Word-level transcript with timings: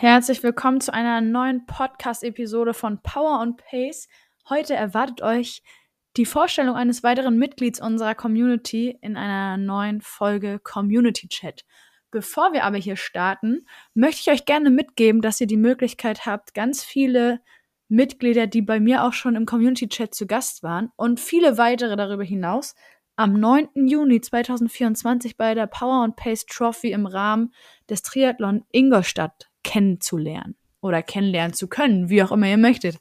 Herzlich 0.00 0.44
willkommen 0.44 0.80
zu 0.80 0.94
einer 0.94 1.20
neuen 1.20 1.66
Podcast-Episode 1.66 2.72
von 2.72 3.02
Power 3.02 3.40
and 3.40 3.56
Pace. 3.56 4.06
Heute 4.48 4.74
erwartet 4.74 5.22
euch 5.22 5.60
die 6.16 6.24
Vorstellung 6.24 6.76
eines 6.76 7.02
weiteren 7.02 7.36
Mitglieds 7.36 7.80
unserer 7.80 8.14
Community 8.14 8.96
in 9.02 9.16
einer 9.16 9.56
neuen 9.56 10.00
Folge 10.00 10.60
Community 10.60 11.26
Chat. 11.26 11.64
Bevor 12.12 12.52
wir 12.52 12.62
aber 12.62 12.76
hier 12.76 12.94
starten, 12.94 13.66
möchte 13.92 14.20
ich 14.20 14.30
euch 14.30 14.44
gerne 14.46 14.70
mitgeben, 14.70 15.20
dass 15.20 15.40
ihr 15.40 15.48
die 15.48 15.56
Möglichkeit 15.56 16.26
habt, 16.26 16.54
ganz 16.54 16.84
viele 16.84 17.40
Mitglieder, 17.88 18.46
die 18.46 18.62
bei 18.62 18.78
mir 18.78 19.02
auch 19.02 19.14
schon 19.14 19.34
im 19.34 19.46
Community 19.46 19.88
Chat 19.88 20.14
zu 20.14 20.28
Gast 20.28 20.62
waren 20.62 20.92
und 20.94 21.18
viele 21.18 21.58
weitere 21.58 21.96
darüber 21.96 22.22
hinaus, 22.22 22.76
am 23.16 23.32
9. 23.32 23.70
Juni 23.74 24.20
2024 24.20 25.36
bei 25.36 25.56
der 25.56 25.66
Power 25.66 26.04
and 26.04 26.14
Pace 26.14 26.46
Trophy 26.46 26.92
im 26.92 27.04
Rahmen 27.04 27.52
des 27.90 28.02
Triathlon 28.02 28.64
Ingolstadt 28.70 29.48
kennenzulernen 29.68 30.56
oder 30.80 31.02
kennenlernen 31.02 31.52
zu 31.52 31.68
können, 31.68 32.08
wie 32.08 32.22
auch 32.22 32.32
immer 32.32 32.48
ihr 32.48 32.56
möchtet. 32.56 32.98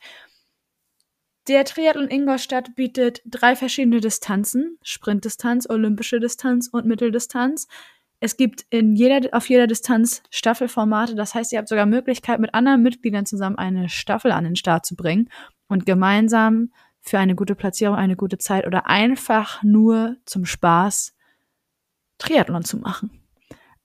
Der 1.48 1.64
Triathlon 1.64 2.10
Ingolstadt 2.10 2.76
bietet 2.76 3.22
drei 3.26 3.56
verschiedene 3.56 4.02
Distanzen: 4.02 4.78
Sprintdistanz, 4.84 5.70
olympische 5.70 6.20
Distanz 6.20 6.68
und 6.68 6.86
Mitteldistanz. 6.86 7.70
Es 8.20 8.36
gibt 8.36 8.66
in 8.70 8.96
jeder, 8.96 9.30
auf 9.32 9.48
jeder 9.48 9.66
Distanz 9.66 10.24
Staffelformate. 10.30 11.16
Das 11.16 11.36
heißt, 11.36 11.54
ihr 11.54 11.60
habt 11.60 11.70
sogar 11.70 11.86
Möglichkeit, 11.86 12.42
mit 12.42 12.54
anderen 12.54 12.84
Mitgliedern 12.84 13.26
zusammen 13.26 13.58
eine 13.58 13.88
Staffel 13.88 14.32
an 14.32 14.44
den 14.44 14.58
Start 14.58 14.86
zu 14.86 14.98
bringen 14.98 15.30
und 15.70 15.86
gemeinsam 15.86 16.74
für 17.00 17.20
eine 17.20 17.36
gute 17.36 17.56
Platzierung, 17.56 17.96
eine 17.96 18.18
gute 18.18 18.40
Zeit 18.40 18.68
oder 18.68 18.88
einfach 18.88 19.64
nur 19.64 20.18
zum 20.26 20.44
Spaß 20.44 21.16
Triathlon 22.18 22.66
zu 22.66 22.78
machen. 22.78 23.22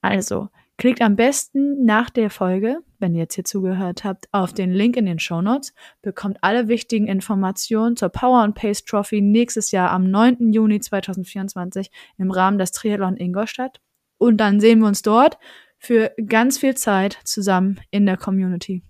Also, 0.01 0.49
klickt 0.83 1.01
am 1.01 1.15
besten 1.15 1.85
nach 1.85 2.09
der 2.09 2.29
Folge, 2.29 2.79
wenn 2.99 3.15
ihr 3.15 3.21
jetzt 3.21 3.35
hier 3.35 3.45
zugehört 3.45 4.03
habt, 4.03 4.27
auf 4.33 4.51
den 4.51 4.73
Link 4.73 4.97
in 4.97 5.05
den 5.05 5.17
Show 5.17 5.41
Notes, 5.41 5.73
bekommt 6.01 6.39
alle 6.41 6.67
wichtigen 6.67 7.07
Informationen 7.07 7.95
zur 7.95 8.09
Power 8.09 8.39
and 8.43 8.53
Pace 8.53 8.83
Trophy 8.83 9.21
nächstes 9.21 9.71
Jahr 9.71 9.91
am 9.91 10.11
9. 10.11 10.51
Juni 10.51 10.81
2024 10.81 11.89
im 12.17 12.31
Rahmen 12.31 12.57
des 12.57 12.73
Triathlon 12.73 13.15
Ingolstadt 13.15 13.79
und 14.17 14.35
dann 14.35 14.59
sehen 14.59 14.79
wir 14.79 14.89
uns 14.89 15.03
dort 15.03 15.37
für 15.77 16.11
ganz 16.27 16.57
viel 16.57 16.75
Zeit 16.75 17.17
zusammen 17.23 17.79
in 17.89 18.05
der 18.05 18.17
Community. 18.17 18.83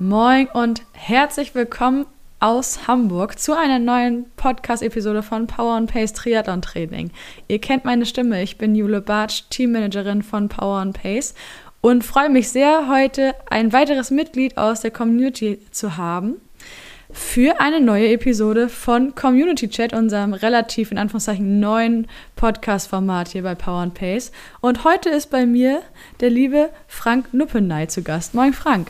Moin 0.00 0.48
und 0.52 0.82
herzlich 0.94 1.54
willkommen 1.54 2.06
aus 2.40 2.88
Hamburg 2.88 3.38
zu 3.38 3.56
einer 3.56 3.78
neuen 3.78 4.24
Podcast-Episode 4.36 5.22
von 5.22 5.46
Power 5.46 5.74
and 5.76 5.92
Pace 5.92 6.14
Triathlon 6.14 6.62
Training. 6.62 7.10
Ihr 7.48 7.60
kennt 7.60 7.84
meine 7.84 8.06
Stimme, 8.06 8.42
ich 8.42 8.56
bin 8.56 8.74
Jule 8.74 9.02
Bartsch, 9.02 9.44
Teammanagerin 9.50 10.22
von 10.22 10.48
Power 10.48 10.80
and 10.80 11.00
Pace 11.00 11.34
und 11.82 12.02
freue 12.02 12.30
mich 12.30 12.48
sehr, 12.48 12.88
heute 12.88 13.34
ein 13.50 13.72
weiteres 13.72 14.10
Mitglied 14.10 14.56
aus 14.56 14.80
der 14.80 14.90
Community 14.90 15.60
zu 15.70 15.98
haben 15.98 16.40
für 17.12 17.60
eine 17.60 17.80
neue 17.80 18.08
Episode 18.08 18.68
von 18.68 19.14
Community 19.14 19.68
Chat, 19.68 19.92
unserem 19.92 20.32
relativ 20.32 20.92
in 20.92 20.98
Anführungszeichen 20.98 21.60
neuen 21.60 22.06
Podcast-Format 22.36 23.28
hier 23.28 23.42
bei 23.42 23.54
Power 23.54 23.80
and 23.80 23.94
Pace. 23.94 24.32
Und 24.60 24.84
heute 24.84 25.10
ist 25.10 25.30
bei 25.30 25.44
mir 25.44 25.82
der 26.20 26.30
liebe 26.30 26.70
Frank 26.86 27.34
Nuppenay 27.34 27.88
zu 27.88 28.02
Gast. 28.02 28.34
Moin 28.34 28.52
Frank. 28.52 28.88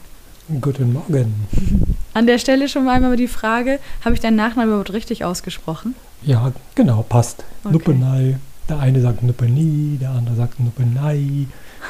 Guten 0.59 0.93
Morgen. 0.93 1.47
An 2.15 2.27
der 2.27 2.39
Stelle 2.39 2.69
schon 2.69 2.85
mal 2.85 2.97
einmal 2.97 3.15
die 3.17 3.29
Frage, 3.29 3.79
habe 4.05 4.15
ich 4.15 4.21
deinen 4.21 4.37
Nachnamen 4.37 4.71
überhaupt 4.71 4.93
richtig 4.93 5.25
ausgesprochen? 5.25 5.95
Ja, 6.23 6.53
genau, 6.75 7.05
passt. 7.09 7.45
Okay. 7.63 7.73
Nuppenay. 7.73 8.37
Der 8.69 8.81
eine 8.81 9.01
sagt 9.01 9.23
Nuppeni, 9.23 9.97
der 10.01 10.11
andere 10.11 10.35
sagt 10.35 10.59
Nuppenay. 10.59 11.47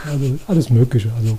Also 0.06 0.38
alles 0.46 0.68
Mögliche. 0.68 1.10
Also 1.16 1.38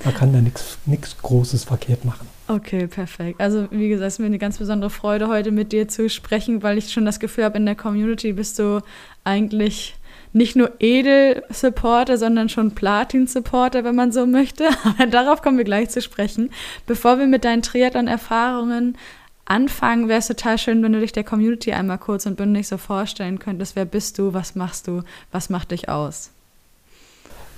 da 0.00 0.10
kann 0.10 0.32
da 0.32 0.40
nichts 0.40 1.16
Großes 1.22 1.64
verkehrt 1.64 2.04
machen. 2.04 2.26
Okay, 2.48 2.86
perfekt. 2.86 3.40
Also 3.40 3.68
wie 3.70 3.88
gesagt, 3.88 4.08
es 4.08 4.14
ist 4.14 4.18
mir 4.20 4.26
eine 4.26 4.38
ganz 4.38 4.58
besondere 4.58 4.90
Freude, 4.90 5.28
heute 5.28 5.50
mit 5.50 5.70
dir 5.70 5.86
zu 5.86 6.08
sprechen, 6.08 6.62
weil 6.62 6.78
ich 6.78 6.92
schon 6.92 7.04
das 7.04 7.20
Gefühl 7.20 7.44
habe, 7.44 7.58
in 7.58 7.66
der 7.66 7.74
Community 7.74 8.32
bist 8.32 8.58
du 8.58 8.80
eigentlich 9.22 9.94
nicht 10.32 10.56
nur 10.56 10.72
Edel-Supporter, 10.78 12.18
sondern 12.18 12.48
schon 12.48 12.72
Platin-Supporter, 12.72 13.84
wenn 13.84 13.94
man 13.94 14.12
so 14.12 14.26
möchte. 14.26 14.68
Aber 14.84 15.06
darauf 15.06 15.42
kommen 15.42 15.58
wir 15.58 15.64
gleich 15.64 15.90
zu 15.90 16.02
sprechen. 16.02 16.50
Bevor 16.86 17.18
wir 17.18 17.26
mit 17.26 17.44
deinen 17.44 17.62
Triathlon-Erfahrungen 17.62 18.96
anfangen, 19.44 20.08
wäre 20.08 20.18
es 20.18 20.26
total 20.26 20.58
schön, 20.58 20.82
wenn 20.82 20.92
du 20.92 21.00
dich 21.00 21.12
der 21.12 21.24
Community 21.24 21.72
einmal 21.72 21.98
kurz 21.98 22.26
und 22.26 22.36
bündig 22.36 22.68
so 22.68 22.76
vorstellen 22.76 23.38
könntest. 23.38 23.76
Wer 23.76 23.86
bist 23.86 24.18
du? 24.18 24.34
Was 24.34 24.54
machst 24.54 24.86
du? 24.86 25.02
Was 25.32 25.50
macht 25.50 25.70
dich 25.70 25.88
aus? 25.88 26.30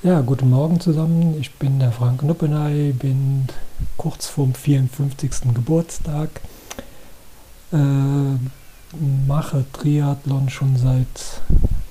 Ja, 0.02 0.22
guten 0.22 0.48
Morgen 0.48 0.80
zusammen. 0.80 1.36
Ich 1.38 1.52
bin 1.56 1.78
der 1.78 1.92
Frank 1.92 2.22
Nuppenay, 2.22 2.92
bin 2.92 3.48
kurz 3.98 4.26
vorm 4.28 4.54
54. 4.54 5.52
Geburtstag, 5.52 6.30
äh, 7.72 7.76
mache 9.26 9.66
Triathlon 9.74 10.48
schon 10.48 10.78
seit 10.78 11.42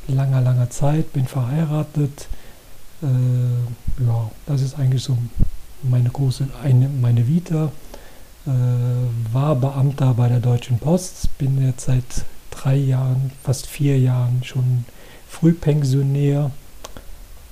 langer, 0.09 0.41
langer 0.41 0.69
Zeit, 0.69 1.13
bin 1.13 1.25
verheiratet. 1.25 2.27
Äh, 3.01 4.03
ja, 4.05 4.31
das 4.45 4.61
ist 4.61 4.77
eigentlich 4.77 5.03
so 5.03 5.17
meine 5.83 6.09
große, 6.09 6.47
eine, 6.63 6.89
meine 6.89 7.27
Vita. 7.27 7.71
Äh, 8.45 8.51
war 9.33 9.55
Beamter 9.55 10.13
bei 10.13 10.27
der 10.27 10.39
Deutschen 10.39 10.79
Post, 10.79 11.37
bin 11.37 11.61
jetzt 11.65 11.85
seit 11.85 12.03
drei 12.51 12.75
Jahren, 12.75 13.31
fast 13.43 13.67
vier 13.67 13.99
Jahren 13.99 14.43
schon 14.43 14.85
Frühpensionär 15.27 16.51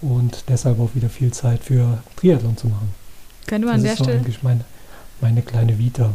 und 0.01 0.45
deshalb 0.47 0.79
auch 0.79 0.95
wieder 0.95 1.09
viel 1.09 1.31
Zeit 1.31 1.63
für 1.63 2.00
Triathlon 2.16 2.57
zu 2.57 2.68
machen. 2.68 2.94
Könnte 3.45 3.68
man 3.68 3.75
das 3.75 3.79
an 3.79 3.84
der 3.84 3.94
ist 3.94 3.97
so 4.00 4.03
Stelle. 4.06 4.19
eigentlich 4.19 4.44
meine, 4.44 4.66
meine 5.22 5.41
kleine 5.41 5.78
Vita. 5.79 6.13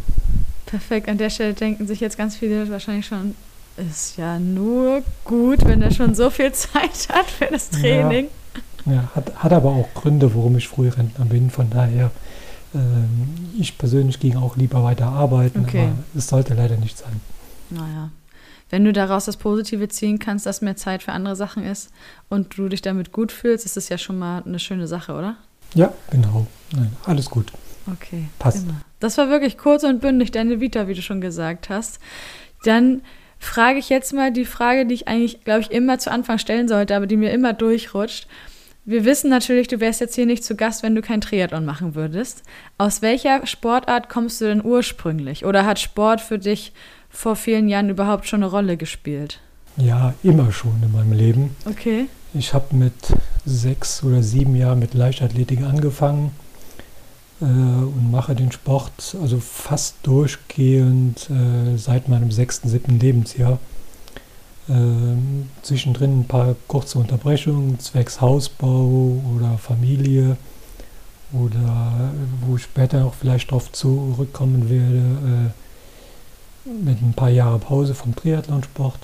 Perfekt. 0.67 1.09
An 1.09 1.19
der 1.19 1.31
Stelle 1.31 1.55
denken 1.55 1.87
sich 1.87 2.01
jetzt 2.01 2.17
ganz 2.17 2.37
viele 2.37 2.69
wahrscheinlich 2.71 3.07
schon, 3.07 3.35
ist 3.77 4.17
ja 4.17 4.39
nur 4.39 5.03
gut, 5.25 5.65
wenn 5.65 5.83
er 5.83 5.91
schon 5.91 6.15
so 6.15 6.31
viel 6.31 6.53
Zeit 6.53 7.09
hat 7.09 7.27
für 7.27 7.47
das 7.47 7.71
Training. 7.71 8.29
Ja, 8.87 8.93
ja 8.93 9.11
hat, 9.15 9.35
hat 9.37 9.53
aber 9.53 9.71
auch 9.71 9.89
Gründe, 9.95 10.35
warum 10.35 10.57
ich 10.57 10.69
Frührentner 10.69 11.25
bin. 11.25 11.51
Von 11.51 11.71
daher, 11.71 12.11
ähm, 12.75 13.53
ich 13.59 13.79
persönlich 13.79 14.21
ging 14.21 14.37
auch 14.37 14.57
lieber 14.57 14.83
weiter 14.85 15.07
arbeiten, 15.07 15.61
okay. 15.61 15.85
aber 15.85 15.93
es 16.17 16.29
sollte 16.29 16.55
leider 16.55 16.77
nicht 16.77 16.99
sein. 16.99 17.21
Naja, 17.71 18.11
wenn 18.71 18.85
du 18.85 18.93
daraus 18.93 19.27
das 19.27 19.37
Positive 19.37 19.89
ziehen 19.89 20.19
kannst, 20.19 20.47
dass 20.47 20.61
mehr 20.61 20.77
Zeit 20.77 21.03
für 21.03 21.13
andere 21.13 21.37
Sachen 21.37 21.65
ist 21.65 21.91
und 22.29 22.57
du 22.59 22.69
dich 22.69 22.83
damit 22.83 23.13
gut 23.13 23.33
fühlst, 23.33 23.65
ist 23.65 23.77
das 23.77 23.89
ja 23.89 23.99
schon 23.99 24.19
mal 24.19 24.43
eine 24.45 24.59
schöne 24.59 24.87
Sache, 24.87 25.13
oder? 25.13 25.37
Ja, 25.75 25.93
genau. 26.11 26.47
Nein, 26.75 26.93
alles 27.05 27.31
gut. 27.31 27.53
Okay. 27.91 28.29
Passt. 28.39 28.65
Immer. 28.65 28.81
Das 29.01 29.19
war 29.19 29.29
wirklich 29.29 29.59
kurz 29.59 29.85
und 29.85 30.01
bündig, 30.01 30.31
deine 30.31 30.61
Vita, 30.61 30.87
wie 30.89 30.95
du 30.95 31.03
schon 31.03 31.21
gesagt 31.21 31.69
hast. 31.69 31.99
Dann 32.65 33.03
frage 33.43 33.79
ich 33.79 33.89
jetzt 33.89 34.13
mal 34.13 34.33
die 34.33 34.45
Frage, 34.45 34.87
die 34.87 34.95
ich 34.95 35.09
eigentlich, 35.09 35.43
glaube 35.43 35.61
ich, 35.61 35.71
immer 35.73 35.99
zu 35.99 36.11
Anfang 36.11 36.39
stellen 36.39 36.69
sollte, 36.69 36.95
aber 36.95 37.07
die 37.07 37.17
mir 37.17 37.33
immer 37.33 37.53
durchrutscht. 37.53 38.29
Wir 38.85 39.05
wissen 39.05 39.31
natürlich, 39.31 39.69
du 39.69 39.81
wärst 39.81 40.01
jetzt 40.01 40.15
hier 40.15 40.27
nicht 40.27 40.45
zu 40.45 40.55
Gast, 40.55 40.83
wenn 40.83 40.95
du 40.95 41.03
kein 41.03 41.21
Triathlon 41.21 41.65
machen 41.65 41.95
würdest. 41.95 42.43
Aus 42.79 43.03
welcher 43.03 43.45
Sportart 43.47 44.09
kommst 44.09 44.41
du 44.41 44.47
denn 44.47 44.65
ursprünglich? 44.65 45.45
Oder 45.45 45.67
hat 45.67 45.81
Sport 45.81 46.21
für 46.21 46.39
dich 46.39 46.73
vor 47.11 47.37
vielen 47.37 47.69
Jahren 47.69 47.91
überhaupt 47.91 48.27
schon 48.27 48.43
eine 48.43 48.51
Rolle 48.51 48.77
gespielt? 48.77 49.41
Ja, 49.77 50.15
immer 50.23 50.53
schon 50.53 50.81
in 50.83 50.93
meinem 50.93 51.13
Leben. 51.13 51.57
Okay. 51.65 52.07
Ich 52.35 52.55
habe 52.55 52.75
mit 52.75 52.95
sechs 53.45 54.03
oder 54.03 54.23
sieben 54.23 54.57
Jahren 54.57 54.79
mit 54.79 54.95
Leichtathletik 54.95 55.63
angefangen 55.63 56.33
und 57.45 58.11
mache 58.11 58.35
den 58.35 58.53
Sport 58.53 59.17
also 59.21 59.39
fast 59.41 59.97
durchgehend 60.03 61.29
äh, 61.31 61.77
seit 61.77 62.09
meinem 62.09 62.31
sechsten, 62.31 62.69
siebten 62.69 63.01
Lebensjahr. 63.01 63.59
Äh, 64.69 64.73
zwischendrin 65.63 66.21
ein 66.21 66.29
paar 66.29 66.55
kurze 66.69 66.99
Unterbrechungen 66.99 67.81
zwecks 67.81 68.21
Hausbau 68.21 69.21
oder 69.35 69.59
Familie 69.59 70.37
oder 71.33 72.13
wo 72.47 72.57
ich 72.57 72.63
später 72.63 73.07
auch 73.07 73.15
vielleicht 73.15 73.51
darauf 73.51 73.73
zurückkommen 73.73 74.71
werde, 74.71 75.53
äh, 76.65 76.71
mit 76.71 77.03
ein 77.03 77.15
paar 77.15 77.31
Jahren 77.31 77.59
Pause 77.61 77.95
vom 77.95 78.15
Triathlonsport. 78.15 79.01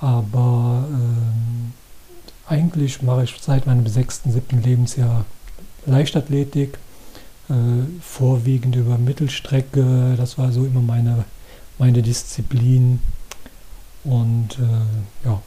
Aber 0.00 0.84
äh, 0.90 2.52
eigentlich 2.52 3.00
mache 3.00 3.24
ich 3.24 3.34
seit 3.40 3.66
meinem 3.66 3.86
sechsten, 3.86 4.30
siebten 4.32 4.62
Lebensjahr 4.62 5.24
Leichtathletik, 5.86 6.74
äh, 6.74 6.83
vorwiegend 8.00 8.76
über 8.76 8.98
Mittelstrecke. 8.98 10.14
Das 10.16 10.38
war 10.38 10.52
so 10.52 10.64
immer 10.64 10.80
meine, 10.80 11.24
meine 11.78 12.02
Disziplin. 12.02 13.00
Und 14.04 14.58
äh, 14.58 15.26
ja, 15.28 15.40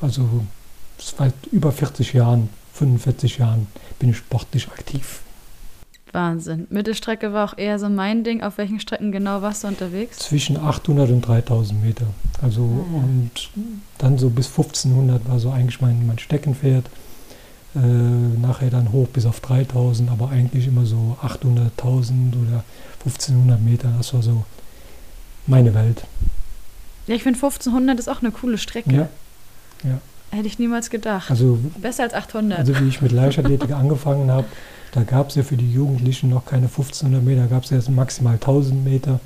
also 0.00 0.28
seit 0.98 1.34
über 1.50 1.72
40 1.72 2.12
Jahren, 2.12 2.48
45 2.74 3.38
Jahren 3.38 3.66
bin 3.98 4.10
ich 4.10 4.16
sportlich 4.16 4.68
aktiv. 4.68 5.20
Wahnsinn. 6.12 6.68
Mittelstrecke 6.70 7.32
war 7.32 7.48
auch 7.50 7.58
eher 7.58 7.80
so 7.80 7.88
mein 7.88 8.22
Ding. 8.22 8.42
Auf 8.42 8.56
welchen 8.58 8.78
Strecken 8.78 9.10
genau 9.10 9.42
warst 9.42 9.64
du 9.64 9.68
unterwegs? 9.68 10.18
Zwischen 10.18 10.56
800 10.56 11.10
und 11.10 11.22
3000 11.26 11.82
Meter. 11.82 12.06
Also 12.40 12.62
Ah. 12.62 12.96
und 12.98 13.30
dann 13.98 14.16
so 14.18 14.30
bis 14.30 14.46
1500 14.46 15.28
war 15.28 15.40
so 15.40 15.50
eigentlich 15.50 15.80
mein, 15.80 16.06
mein 16.06 16.18
Steckenpferd. 16.20 16.84
Äh, 17.76 17.78
nachher 18.40 18.70
dann 18.70 18.92
hoch 18.92 19.08
bis 19.08 19.26
auf 19.26 19.40
3000, 19.40 20.08
aber 20.10 20.30
eigentlich 20.30 20.68
immer 20.68 20.86
so 20.86 21.16
800, 21.22 21.72
1000 21.76 22.36
oder 22.36 22.62
1500 23.00 23.60
Meter. 23.60 23.92
Das 23.98 24.14
war 24.14 24.22
so 24.22 24.44
meine 25.46 25.74
Welt. 25.74 26.04
Ja, 27.08 27.16
ich 27.16 27.24
finde 27.24 27.36
1500 27.36 27.98
ist 27.98 28.08
auch 28.08 28.22
eine 28.22 28.30
coole 28.30 28.58
Strecke. 28.58 28.94
Ja, 28.94 29.08
Hätte 30.30 30.46
ich 30.48 30.58
niemals 30.58 30.90
gedacht. 30.90 31.30
also 31.30 31.58
Besser 31.80 32.04
als 32.04 32.14
800. 32.14 32.58
Also 32.58 32.78
wie 32.80 32.88
ich 32.88 33.00
mit 33.00 33.12
Leichtathletik 33.12 33.70
angefangen 33.72 34.30
habe, 34.30 34.46
da 34.92 35.02
gab 35.02 35.28
es 35.28 35.34
ja 35.34 35.42
für 35.42 35.56
die 35.56 35.72
Jugendlichen 35.72 36.30
noch 36.30 36.44
keine 36.46 36.66
1500 36.66 37.22
Meter, 37.22 37.46
gab 37.46 37.64
es 37.64 37.70
ja 37.70 37.78
maximal 37.90 38.34
1000 38.34 38.84
Meter. 38.84 39.20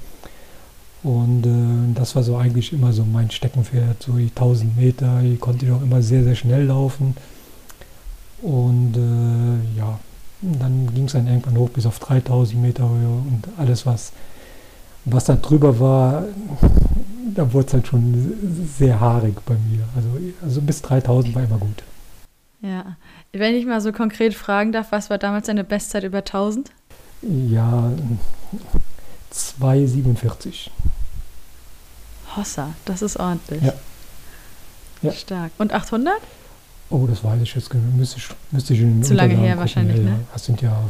Und 1.02 1.46
äh, 1.46 1.94
das 1.94 2.16
war 2.16 2.22
so 2.22 2.36
eigentlich 2.36 2.72
immer 2.72 2.92
so 2.92 3.04
mein 3.04 3.30
Steckenpferd, 3.30 4.02
so 4.02 4.12
die 4.12 4.30
1000 4.34 4.76
Meter. 4.76 5.22
Ich 5.22 5.38
konnte 5.38 5.72
auch 5.74 5.82
immer 5.82 6.02
sehr, 6.02 6.24
sehr 6.24 6.34
schnell 6.34 6.64
laufen. 6.64 7.14
Und 8.43 8.94
äh, 8.96 9.79
ja, 9.79 9.99
dann 10.40 10.94
ging 10.94 11.06
es 11.06 11.12
dann 11.12 11.26
irgendwann 11.26 11.56
hoch 11.58 11.70
bis 11.70 11.87
auf 11.87 11.99
3000 11.99 12.61
Meter 12.61 12.88
Höhe 12.88 13.08
und 13.08 13.43
alles, 13.56 13.85
was, 13.87 14.12
was 15.05 15.25
da 15.25 15.35
drüber 15.35 15.81
war, 15.81 16.25
da 17.35 17.52
wurde 17.52 17.67
es 17.67 17.73
dann 17.73 17.85
schon 17.85 18.69
sehr 18.79 19.00
haarig 19.00 19.35
bei 19.44 19.55
mir. 19.55 19.85
Also, 19.96 20.08
also 20.43 20.61
bis 20.61 20.82
3000 20.82 21.35
war 21.35 21.43
immer 21.44 21.58
gut. 21.58 21.82
ja. 22.61 22.96
Wenn 23.32 23.55
ich 23.55 23.67
mal 23.67 23.81
so 23.82 23.93
konkret 23.93 24.32
fragen 24.35 24.73
darf, 24.73 24.90
was 24.90 25.11
war 25.11 25.19
damals 25.19 25.46
deine 25.49 25.62
Bestzeit 25.62 26.02
über 26.02 26.19
1000? 26.19 26.70
Ja, 27.20 27.93
2,47. 29.32 30.70
Hossa, 32.37 32.70
das 32.87 33.02
ist 33.02 33.19
ordentlich. 33.19 33.62
Ja. 33.62 33.75
Ja. 35.02 35.12
Stark. 35.12 35.52
Und 35.58 35.73
800? 35.73 36.14
Oh, 36.90 37.06
das 37.06 37.23
weiß 37.23 37.43
ich 37.43 37.55
jetzt. 37.55 37.70
Müsste 37.96 38.19
ich, 38.19 38.29
müsste 38.50 38.75
ich 38.75 38.81
in 38.81 39.00
den 39.00 39.02
Zu 39.02 39.14
lange 39.14 39.35
her 39.35 39.40
gucken. 39.40 39.58
wahrscheinlich, 39.61 39.96
ja, 39.99 40.02
ne? 40.02 40.20
Das 40.32 40.44
sind 40.44 40.62
ja 40.62 40.82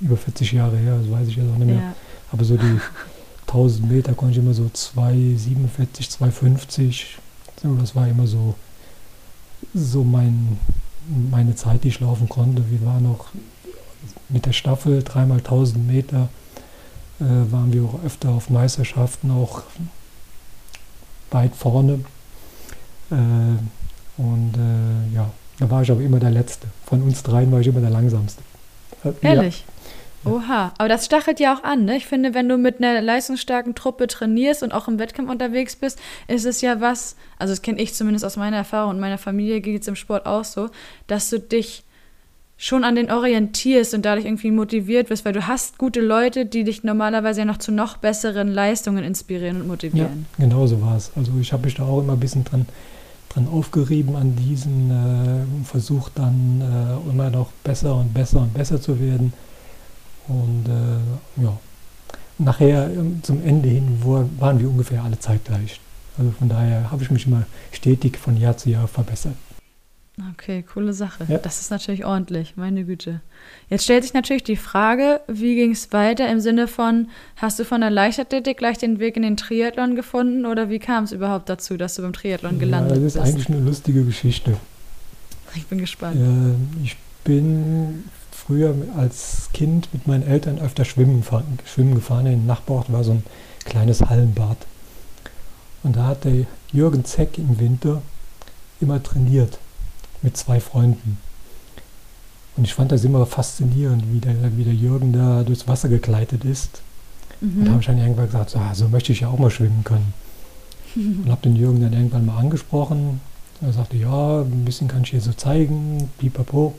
über 0.00 0.16
40 0.16 0.52
Jahre 0.52 0.76
her, 0.76 0.98
das 0.98 1.10
weiß 1.10 1.28
ich 1.28 1.36
jetzt 1.36 1.50
auch 1.50 1.56
nicht 1.56 1.68
mehr. 1.68 1.76
Ja. 1.76 1.94
Aber 2.32 2.44
so 2.44 2.56
die 2.56 2.80
1000 3.46 3.90
Meter 3.90 4.12
konnte 4.14 4.32
ich 4.32 4.44
immer 4.44 4.54
so 4.54 4.64
2,47, 4.64 6.18
2,50. 6.18 7.04
So, 7.62 7.74
das 7.76 7.94
war 7.94 8.06
immer 8.06 8.26
so, 8.26 8.54
so 9.72 10.04
mein, 10.04 10.58
meine 11.30 11.54
Zeit, 11.54 11.84
die 11.84 11.88
ich 11.88 12.00
laufen 12.00 12.28
konnte. 12.28 12.68
Wir 12.70 12.84
waren 12.84 13.04
noch 13.04 13.28
mit 14.28 14.44
der 14.44 14.52
Staffel 14.52 15.02
dreimal 15.02 15.38
1000 15.38 15.86
Meter, 15.86 16.28
äh, 17.20 17.24
waren 17.50 17.72
wir 17.72 17.84
auch 17.84 18.04
öfter 18.04 18.30
auf 18.30 18.50
Meisterschaften, 18.50 19.30
auch 19.30 19.62
weit 21.30 21.54
vorne. 21.54 22.00
Äh, 23.10 23.14
und 24.20 24.54
äh, 24.56 25.14
ja, 25.14 25.30
da 25.58 25.70
war 25.70 25.82
ich 25.82 25.90
aber 25.90 26.00
immer 26.02 26.18
der 26.20 26.30
Letzte. 26.30 26.66
Von 26.84 27.02
uns 27.02 27.22
dreien 27.22 27.50
war 27.52 27.60
ich 27.60 27.66
immer 27.66 27.80
der 27.80 27.90
Langsamste. 27.90 28.42
Äh, 29.04 29.12
Ehrlich? 29.22 29.64
Ja. 30.24 30.32
Oha, 30.32 30.72
aber 30.78 30.88
das 30.88 31.04
stachelt 31.06 31.38
ja 31.38 31.54
auch 31.54 31.62
an, 31.62 31.84
ne? 31.84 31.96
Ich 31.96 32.06
finde, 32.06 32.34
wenn 32.34 32.48
du 32.48 32.58
mit 32.58 32.82
einer 32.82 33.00
leistungsstarken 33.00 33.76
Truppe 33.76 34.08
trainierst 34.08 34.64
und 34.64 34.72
auch 34.72 34.88
im 34.88 34.98
Wettkampf 34.98 35.30
unterwegs 35.30 35.76
bist, 35.76 36.00
ist 36.26 36.44
es 36.44 36.60
ja 36.62 36.80
was, 36.80 37.14
also 37.38 37.52
das 37.52 37.62
kenne 37.62 37.80
ich 37.80 37.94
zumindest 37.94 38.24
aus 38.24 38.36
meiner 38.36 38.56
Erfahrung 38.56 38.90
und 38.90 39.00
meiner 39.00 39.18
Familie 39.18 39.60
geht 39.60 39.82
es 39.82 39.88
im 39.88 39.94
Sport 39.94 40.26
auch 40.26 40.42
so, 40.44 40.68
dass 41.06 41.30
du 41.30 41.38
dich 41.38 41.84
schon 42.58 42.82
an 42.84 42.96
den 42.96 43.12
orientierst 43.12 43.94
und 43.94 44.04
dadurch 44.04 44.24
irgendwie 44.26 44.50
motiviert 44.50 45.10
wirst, 45.10 45.24
weil 45.26 45.34
du 45.34 45.46
hast 45.46 45.78
gute 45.78 46.00
Leute, 46.00 46.46
die 46.46 46.64
dich 46.64 46.82
normalerweise 46.82 47.40
ja 47.40 47.44
noch 47.44 47.58
zu 47.58 47.70
noch 47.70 47.98
besseren 47.98 48.48
Leistungen 48.48 49.04
inspirieren 49.04 49.56
und 49.58 49.62
Ja, 49.64 49.68
motivieren. 49.68 50.26
genau 50.38 50.66
so 50.66 50.80
war 50.80 50.96
es. 50.96 51.12
Also 51.14 51.32
ich 51.40 51.52
habe 51.52 51.64
mich 51.66 51.74
da 51.74 51.84
auch 51.84 52.00
immer 52.00 52.14
ein 52.14 52.20
bisschen 52.20 52.44
dran, 52.44 52.66
dran 53.36 53.48
aufgerieben 53.48 54.16
an 54.16 54.34
diesen 54.34 54.90
äh, 54.90 55.64
Versuch 55.64 56.08
dann 56.14 56.60
äh, 56.60 57.10
immer 57.10 57.30
noch 57.30 57.50
besser 57.62 57.94
und 57.96 58.14
besser 58.14 58.40
und 58.40 58.54
besser 58.54 58.80
zu 58.80 58.98
werden. 58.98 59.32
Und 60.28 60.64
äh, 60.66 61.42
ja, 61.42 61.56
nachher 62.38 62.90
ähm, 62.90 63.22
zum 63.22 63.44
Ende 63.44 63.68
hin 63.68 63.98
wo, 64.00 64.28
waren 64.38 64.58
wir 64.58 64.68
ungefähr 64.68 65.02
alle 65.02 65.18
zeitgleich. 65.18 65.80
Also 66.18 66.30
von 66.32 66.48
daher 66.48 66.90
habe 66.90 67.02
ich 67.02 67.10
mich 67.10 67.26
immer 67.26 67.42
stetig 67.72 68.18
von 68.18 68.36
Jahr 68.36 68.56
zu 68.56 68.70
Jahr 68.70 68.88
verbessert. 68.88 69.34
Okay, 70.32 70.62
coole 70.62 70.94
Sache. 70.94 71.26
Ja. 71.28 71.36
Das 71.36 71.60
ist 71.60 71.70
natürlich 71.70 72.06
ordentlich, 72.06 72.56
meine 72.56 72.84
Güte. 72.84 73.20
Jetzt 73.68 73.84
stellt 73.84 74.02
sich 74.02 74.14
natürlich 74.14 74.44
die 74.44 74.56
Frage, 74.56 75.20
wie 75.28 75.56
ging 75.56 75.72
es 75.72 75.92
weiter 75.92 76.26
im 76.30 76.40
Sinne 76.40 76.68
von, 76.68 77.08
hast 77.36 77.58
du 77.58 77.64
von 77.64 77.82
der 77.82 77.90
Leichtathletik 77.90 78.56
gleich 78.56 78.78
den 78.78 78.98
Weg 78.98 79.16
in 79.16 79.22
den 79.22 79.36
Triathlon 79.36 79.94
gefunden 79.94 80.46
oder 80.46 80.70
wie 80.70 80.78
kam 80.78 81.04
es 81.04 81.12
überhaupt 81.12 81.50
dazu, 81.50 81.76
dass 81.76 81.96
du 81.96 82.02
beim 82.02 82.14
Triathlon 82.14 82.58
gelandet 82.58 82.96
ja, 82.96 83.02
das 83.02 83.14
ist 83.14 83.22
bist? 83.22 83.34
eigentlich 83.34 83.48
eine 83.50 83.60
lustige 83.60 84.04
Geschichte. 84.04 84.56
Ich 85.54 85.66
bin 85.66 85.78
gespannt. 85.78 86.16
Äh, 86.16 86.82
ich 86.82 86.96
bin 87.24 88.04
früher 88.30 88.74
als 88.96 89.50
Kind 89.52 89.92
mit 89.92 90.06
meinen 90.06 90.26
Eltern 90.26 90.58
öfter 90.58 90.86
schwimmen, 90.86 91.24
fahren, 91.24 91.58
schwimmen 91.66 91.94
gefahren. 91.94 92.24
In 92.24 92.46
Nachbarort 92.46 92.90
war 92.90 93.04
so 93.04 93.12
ein 93.12 93.22
kleines 93.66 94.00
Hallenbad. 94.00 94.56
Und 95.82 95.96
da 95.96 96.06
hat 96.06 96.24
der 96.24 96.46
Jürgen 96.72 97.04
Zeck 97.04 97.36
im 97.36 97.60
Winter 97.60 98.00
immer 98.80 99.02
trainiert 99.02 99.58
mit 100.22 100.36
zwei 100.36 100.60
Freunden. 100.60 101.18
Und 102.56 102.64
ich 102.64 102.74
fand 102.74 102.90
das 102.92 103.04
immer 103.04 103.26
faszinierend, 103.26 104.04
wie 104.12 104.18
der, 104.20 104.56
wie 104.56 104.64
der 104.64 104.74
Jürgen 104.74 105.12
da 105.12 105.42
durchs 105.42 105.68
Wasser 105.68 105.88
gegleitet 105.88 106.44
ist. 106.44 106.80
Und 107.42 107.60
da 107.64 107.66
habe 107.66 107.74
Mhm. 107.74 107.80
ich 107.80 107.86
dann 107.86 107.98
irgendwann 107.98 108.26
gesagt, 108.26 108.50
so, 108.50 108.58
ah, 108.58 108.74
so 108.74 108.88
möchte 108.88 109.12
ich 109.12 109.20
ja 109.20 109.28
auch 109.28 109.38
mal 109.38 109.50
schwimmen 109.50 109.84
können. 109.84 110.14
Und 110.96 111.30
habe 111.30 111.42
den 111.42 111.54
Jürgen 111.56 111.80
dann 111.82 111.92
irgendwann 111.92 112.24
mal 112.24 112.38
angesprochen. 112.38 113.20
Er 113.60 113.72
sagte, 113.74 113.96
ja, 113.98 114.40
ein 114.40 114.64
bisschen 114.64 114.88
kann 114.88 115.02
ich 115.02 115.10
dir 115.10 115.20
so 115.20 115.32
zeigen, 115.32 116.10
pipapo. 116.18 116.74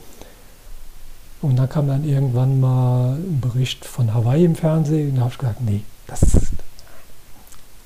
Und 1.43 1.55
dann 1.57 1.69
kam 1.69 1.87
dann 1.87 2.03
irgendwann 2.03 2.59
mal 2.59 3.15
ein 3.15 3.39
Bericht 3.39 3.85
von 3.85 4.11
Hawaii 4.13 4.45
im 4.45 4.55
Fernsehen. 4.55 5.09
Und 5.11 5.15
da 5.17 5.21
habe 5.21 5.31
ich 5.31 5.37
gesagt, 5.37 5.61
nee, 5.61 5.81
das, 6.07 6.21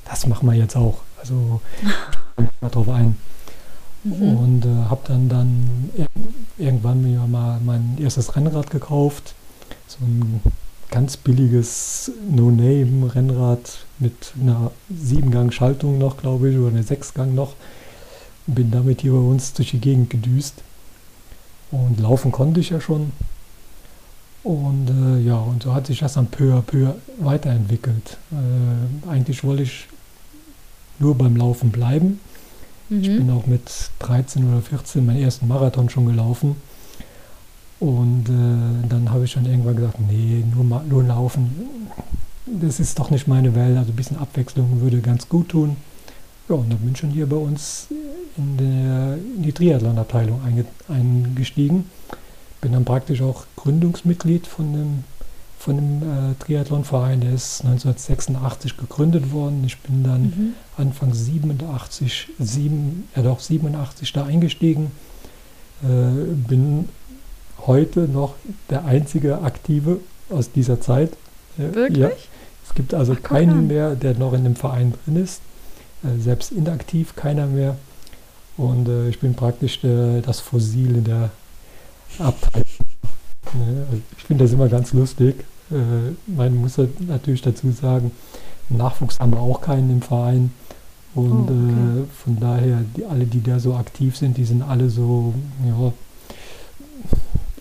das 0.06 0.26
machen 0.28 0.46
wir 0.48 0.54
jetzt 0.56 0.78
auch. 0.78 1.00
Also 1.20 1.60
mal 2.62 2.70
drauf 2.70 2.88
ein. 2.90 3.18
Mhm. 4.04 4.38
Und 4.38 4.66
äh, 4.66 4.90
habe 4.90 5.02
dann, 5.08 5.30
dann 5.30 5.90
ir 5.96 6.08
irgendwann 6.58 7.02
mir 7.04 7.26
mal 7.28 7.60
mein 7.64 7.98
erstes 8.00 8.36
Rennrad 8.36 8.70
gekauft. 8.70 9.34
So 9.88 9.98
ein 10.06 10.42
ganz 10.90 11.18
billiges 11.18 12.12
No-Name-Rennrad 12.30 13.86
mit 14.00 14.34
einer 14.40 14.72
7-Gang-Schaltung 14.94 15.98
noch, 15.98 16.18
glaube 16.18 16.50
ich, 16.50 16.58
oder 16.58 16.70
eine 16.70 16.84
6-Gang 16.84 17.34
noch. 17.34 17.56
Bin 18.48 18.72
damit 18.72 19.02
hier 19.02 19.14
bei 19.14 19.20
uns 19.20 19.54
durch 19.54 19.72
die 19.72 19.80
Gegend 19.80 20.10
gedüst. 20.10 20.56
Und 21.72 22.00
laufen 22.00 22.32
konnte 22.32 22.60
ich 22.60 22.72
ja 22.72 22.82
schon. 22.82 23.14
Und 24.44 24.90
äh, 24.90 25.20
ja, 25.22 25.38
und 25.38 25.64
so 25.64 25.74
hat 25.74 25.88
sich 25.88 26.00
das 26.00 26.14
dann 26.14 26.28
peu 26.28 26.54
à 26.56 26.62
peu 26.62 26.94
weiterentwickelt. 27.20 28.18
Äh, 28.32 29.10
eigentlich 29.10 29.44
wollte 29.44 29.64
ich 29.64 29.88
nur 31.00 31.16
beim 31.16 31.36
Laufen 31.36 31.72
bleiben. 31.72 32.20
Ich 32.94 33.08
bin 33.08 33.28
Mhm. 33.28 33.38
auch 33.38 33.48
mit 33.48 33.72
13 34.00 34.52
oder 34.52 34.62
14 34.62 35.06
meinen 35.06 35.24
ersten 35.24 35.48
Marathon 35.48 35.90
schon 35.90 36.06
gelaufen. 36.08 36.58
Und 37.80 38.28
äh, 38.28 38.88
dann 38.90 39.10
habe 39.12 39.24
ich 39.24 39.34
dann 39.34 39.46
irgendwann 39.46 39.78
gesagt, 39.78 39.98
nee, 40.02 40.44
nur, 40.54 40.84
nur 40.84 41.04
laufen, 41.04 41.50
das 42.46 42.82
ist 42.82 43.00
doch 43.00 43.10
nicht 43.10 43.28
meine 43.30 43.56
Welt. 43.56 43.78
Also 43.78 43.92
ein 43.92 43.96
bisschen 43.96 44.18
Abwechslung 44.18 44.82
würde 44.82 45.00
ganz 45.00 45.30
gut 45.30 45.50
tun. 45.50 45.78
Ja, 46.50 46.56
und 46.56 46.70
dann 46.70 46.80
bin 46.80 46.92
ich 46.92 46.98
schon 46.98 47.12
hier 47.12 47.28
bei 47.28 47.38
uns 47.38 47.88
in, 48.38 48.58
der, 48.58 49.18
in 49.38 49.42
die 49.44 49.54
Triathlon-Abteilung 49.54 50.42
einge, 50.46 50.66
eingestiegen. 50.90 51.90
Bin 52.60 52.74
dann 52.74 52.84
praktisch 52.84 53.22
auch 53.22 53.46
Gründungsmitglied 53.56 54.48
von 54.48 54.74
dem, 54.74 55.04
von 55.62 55.76
dem 55.76 56.02
äh, 56.02 56.34
Triathlonverein. 56.44 57.22
Der 57.22 57.34
ist 57.34 57.62
1986 57.64 58.78
gegründet 58.78 59.32
worden. 59.32 59.64
Ich 59.66 59.78
bin 59.80 60.04
dann 60.04 60.22
Mhm. 60.24 60.54
Anfang 60.78 61.14
87, 61.14 62.30
sieben, 62.40 63.08
ja 63.16 63.22
doch 63.22 63.40
87 63.40 64.12
da 64.14 64.26
eingestiegen. 64.26 64.92
Äh, 65.84 66.34
bin 66.48 66.90
heute 67.68 68.02
noch 68.02 68.36
der 68.70 68.86
einzige 68.86 69.42
Aktive 69.42 70.00
aus 70.30 70.52
dieser 70.52 70.82
Zeit. 70.82 71.12
Äh, 71.60 71.74
Wirklich? 71.76 71.98
Ja, 72.00 72.10
es 72.68 72.74
gibt 72.74 72.94
also 72.94 73.14
Ach, 73.18 73.24
keinen 73.24 73.50
an. 73.52 73.68
mehr, 73.68 73.96
der 73.96 74.16
noch 74.18 74.34
in 74.34 74.44
dem 74.44 74.56
Verein 74.56 74.94
drin 75.06 75.18
ist. 75.24 75.42
Äh, 76.04 76.20
selbst 76.20 76.52
inaktiv 76.52 77.16
keiner 77.16 77.46
mehr. 77.46 77.76
Und 78.58 78.88
äh, 78.88 79.10
ich 79.10 79.20
bin 79.20 79.36
praktisch 79.36 79.80
das 79.82 80.40
Fossil 80.40 80.98
in 80.98 81.04
der 81.04 81.30
Abteilung. 82.20 82.66
Ne, 83.54 83.86
also 83.90 84.02
ich 84.18 84.24
finde 84.24 84.44
das 84.46 84.54
immer 84.54 84.70
ganz 84.70 84.94
lustig. 84.94 85.44
Äh, 85.72 85.76
man 86.28 86.56
muss 86.56 86.78
halt 86.78 87.00
natürlich 87.08 87.42
dazu 87.42 87.72
sagen, 87.72 88.12
Nachwuchs 88.70 89.20
haben 89.20 89.32
wir 89.32 89.40
auch 89.40 89.62
keinen 89.62 89.90
im 89.90 90.02
Verein. 90.02 90.52
Und 91.14 91.50
Oh, 91.50 91.54
okay. 91.54 92.02
äh, 92.02 92.06
von 92.24 92.40
daher, 92.40 92.84
die, 92.96 93.06
alle, 93.06 93.26
die 93.26 93.44
da 93.44 93.60
so 93.60 93.76
aktiv 93.76 94.16
sind, 94.16 94.38
die 94.38 94.46
sind 94.46 94.62
alle 94.62 94.90
so, 94.90 95.34
ja, 95.66 95.92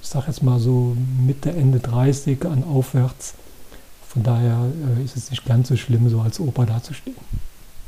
ich 0.01 0.09
sage 0.09 0.27
jetzt 0.29 0.43
mal 0.43 0.61
so 0.61 0.97
Mitte, 1.27 1.51
Ende 1.51 1.81
30 1.81 2.45
an 2.47 2.63
aufwärts. 2.65 3.35
Von 4.07 4.23
daher 4.23 4.67
äh, 4.99 5.05
ist 5.05 5.17
es 5.17 5.31
nicht 5.31 5.45
ganz 5.47 5.69
so 5.69 5.77
schlimm, 5.77 6.09
so 6.09 6.21
als 6.21 6.39
Opa 6.41 6.65
dazustehen. 6.65 7.17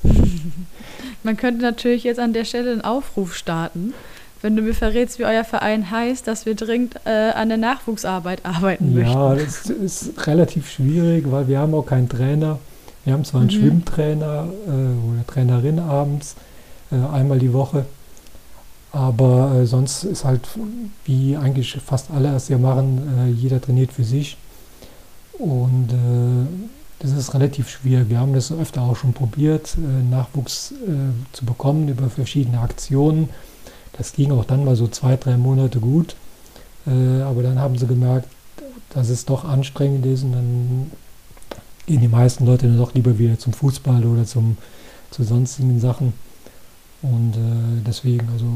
Man 1.22 1.36
könnte 1.36 1.62
natürlich 1.62 2.02
jetzt 2.04 2.18
an 2.18 2.32
der 2.32 2.44
Stelle 2.44 2.72
einen 2.72 2.80
Aufruf 2.80 3.34
starten, 3.36 3.94
wenn 4.42 4.56
du 4.56 4.62
mir 4.62 4.74
verrätst, 4.74 5.18
wie 5.18 5.24
euer 5.24 5.44
Verein 5.44 5.90
heißt, 5.90 6.26
dass 6.26 6.46
wir 6.46 6.54
dringend 6.54 6.96
äh, 7.04 7.30
an 7.30 7.48
der 7.48 7.58
Nachwuchsarbeit 7.58 8.44
arbeiten 8.44 8.92
möchten. 8.94 9.12
Ja, 9.12 9.34
das 9.34 9.70
ist 9.70 10.26
relativ 10.26 10.68
schwierig, 10.70 11.30
weil 11.30 11.48
wir 11.48 11.60
haben 11.60 11.74
auch 11.74 11.86
keinen 11.86 12.08
Trainer. 12.08 12.58
Wir 13.04 13.14
haben 13.14 13.24
zwar 13.24 13.40
einen 13.40 13.50
mhm. 13.50 13.60
Schwimmtrainer 13.60 14.48
äh, 14.66 14.70
oder 14.70 15.26
Trainerin 15.26 15.78
abends, 15.78 16.36
äh, 16.90 16.96
einmal 16.96 17.38
die 17.38 17.52
Woche, 17.52 17.86
aber 18.92 19.54
äh, 19.56 19.66
sonst 19.66 20.04
ist 20.04 20.24
halt, 20.24 20.48
wie 21.04 21.36
eigentlich 21.36 21.78
fast 21.84 22.10
alle 22.10 22.34
es 22.34 22.48
ja 22.48 22.58
machen, 22.58 23.00
äh, 23.18 23.30
jeder 23.30 23.60
trainiert 23.60 23.92
für 23.92 24.04
sich. 24.04 24.36
Und 25.38 25.92
äh, 25.92 26.46
das 26.98 27.12
ist 27.12 27.34
relativ 27.34 27.68
schwierig. 27.68 28.10
Wir 28.10 28.20
haben 28.20 28.34
das 28.34 28.52
öfter 28.52 28.82
auch 28.82 28.94
schon 28.94 29.12
probiert, 29.12 29.76
Nachwuchs 30.08 30.72
zu 31.32 31.44
bekommen 31.44 31.88
über 31.88 32.08
verschiedene 32.08 32.60
Aktionen. 32.60 33.28
Das 33.92 34.12
ging 34.12 34.32
auch 34.32 34.44
dann 34.44 34.64
mal 34.64 34.76
so 34.76 34.88
zwei, 34.88 35.16
drei 35.16 35.36
Monate 35.36 35.80
gut. 35.80 36.16
Äh, 36.86 37.22
aber 37.22 37.42
dann 37.42 37.58
haben 37.58 37.78
sie 37.78 37.86
gemerkt, 37.86 38.28
dass 38.90 39.08
es 39.08 39.24
doch 39.24 39.44
anstrengend 39.44 40.04
ist 40.06 40.22
und 40.24 40.32
dann 40.32 40.90
gehen 41.86 42.00
die 42.00 42.08
meisten 42.08 42.46
Leute 42.46 42.66
dann 42.66 42.78
doch 42.78 42.94
lieber 42.94 43.18
wieder 43.18 43.38
zum 43.38 43.52
Fußball 43.52 44.04
oder 44.04 44.24
zum, 44.24 44.56
zu 45.10 45.24
sonstigen 45.24 45.80
Sachen. 45.80 46.12
Und 47.02 47.36
äh, 47.36 47.82
deswegen, 47.86 48.28
also 48.30 48.46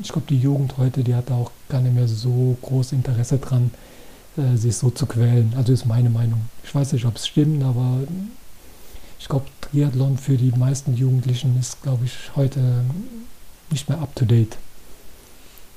ich 0.00 0.08
glaube, 0.08 0.26
die 0.28 0.38
Jugend 0.38 0.78
heute, 0.78 1.02
die 1.02 1.14
hat 1.14 1.30
da 1.30 1.34
auch 1.34 1.50
gar 1.68 1.80
nicht 1.80 1.94
mehr 1.94 2.06
so 2.06 2.56
großes 2.62 2.92
Interesse 2.92 3.38
dran, 3.38 3.70
äh, 4.36 4.56
sich 4.56 4.76
so 4.76 4.90
zu 4.90 5.06
quälen. 5.06 5.52
Also 5.56 5.72
ist 5.72 5.86
meine 5.86 6.10
Meinung. 6.10 6.40
Ich 6.62 6.74
weiß 6.74 6.92
nicht, 6.92 7.04
ob 7.04 7.16
es 7.16 7.26
stimmt, 7.26 7.64
aber 7.64 8.00
ich 9.18 9.28
glaube, 9.28 9.46
Triathlon 9.60 10.16
für 10.16 10.36
die 10.36 10.52
meisten 10.52 10.94
Jugendlichen 10.94 11.58
ist, 11.58 11.82
glaube 11.82 12.04
ich, 12.04 12.12
heute 12.36 12.84
nicht 13.70 13.88
mehr 13.88 13.98
up 14.00 14.14
to 14.14 14.24
date. 14.24 14.56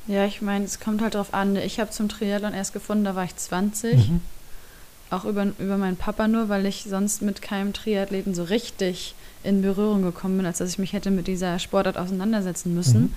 Ja, 0.07 0.25
ich 0.25 0.41
meine, 0.41 0.65
es 0.65 0.79
kommt 0.79 1.01
halt 1.01 1.13
darauf 1.13 1.33
an. 1.33 1.55
Ich 1.55 1.79
habe 1.79 1.91
zum 1.91 2.09
Triathlon 2.09 2.53
erst 2.53 2.73
gefunden, 2.73 3.03
da 3.03 3.15
war 3.15 3.23
ich 3.23 3.35
20. 3.35 4.09
Mhm. 4.09 4.21
Auch 5.09 5.25
über, 5.25 5.47
über 5.59 5.77
meinen 5.77 5.97
Papa 5.97 6.27
nur, 6.27 6.49
weil 6.49 6.65
ich 6.65 6.85
sonst 6.87 7.21
mit 7.21 7.41
keinem 7.41 7.73
Triathleten 7.73 8.33
so 8.33 8.43
richtig 8.43 9.13
in 9.43 9.61
Berührung 9.61 10.01
gekommen 10.01 10.37
bin, 10.37 10.45
als 10.45 10.59
dass 10.59 10.69
ich 10.69 10.79
mich 10.79 10.93
hätte 10.93 11.11
mit 11.11 11.27
dieser 11.27 11.59
Sportart 11.59 11.97
auseinandersetzen 11.97 12.73
müssen. 12.73 13.01
Mhm. 13.01 13.13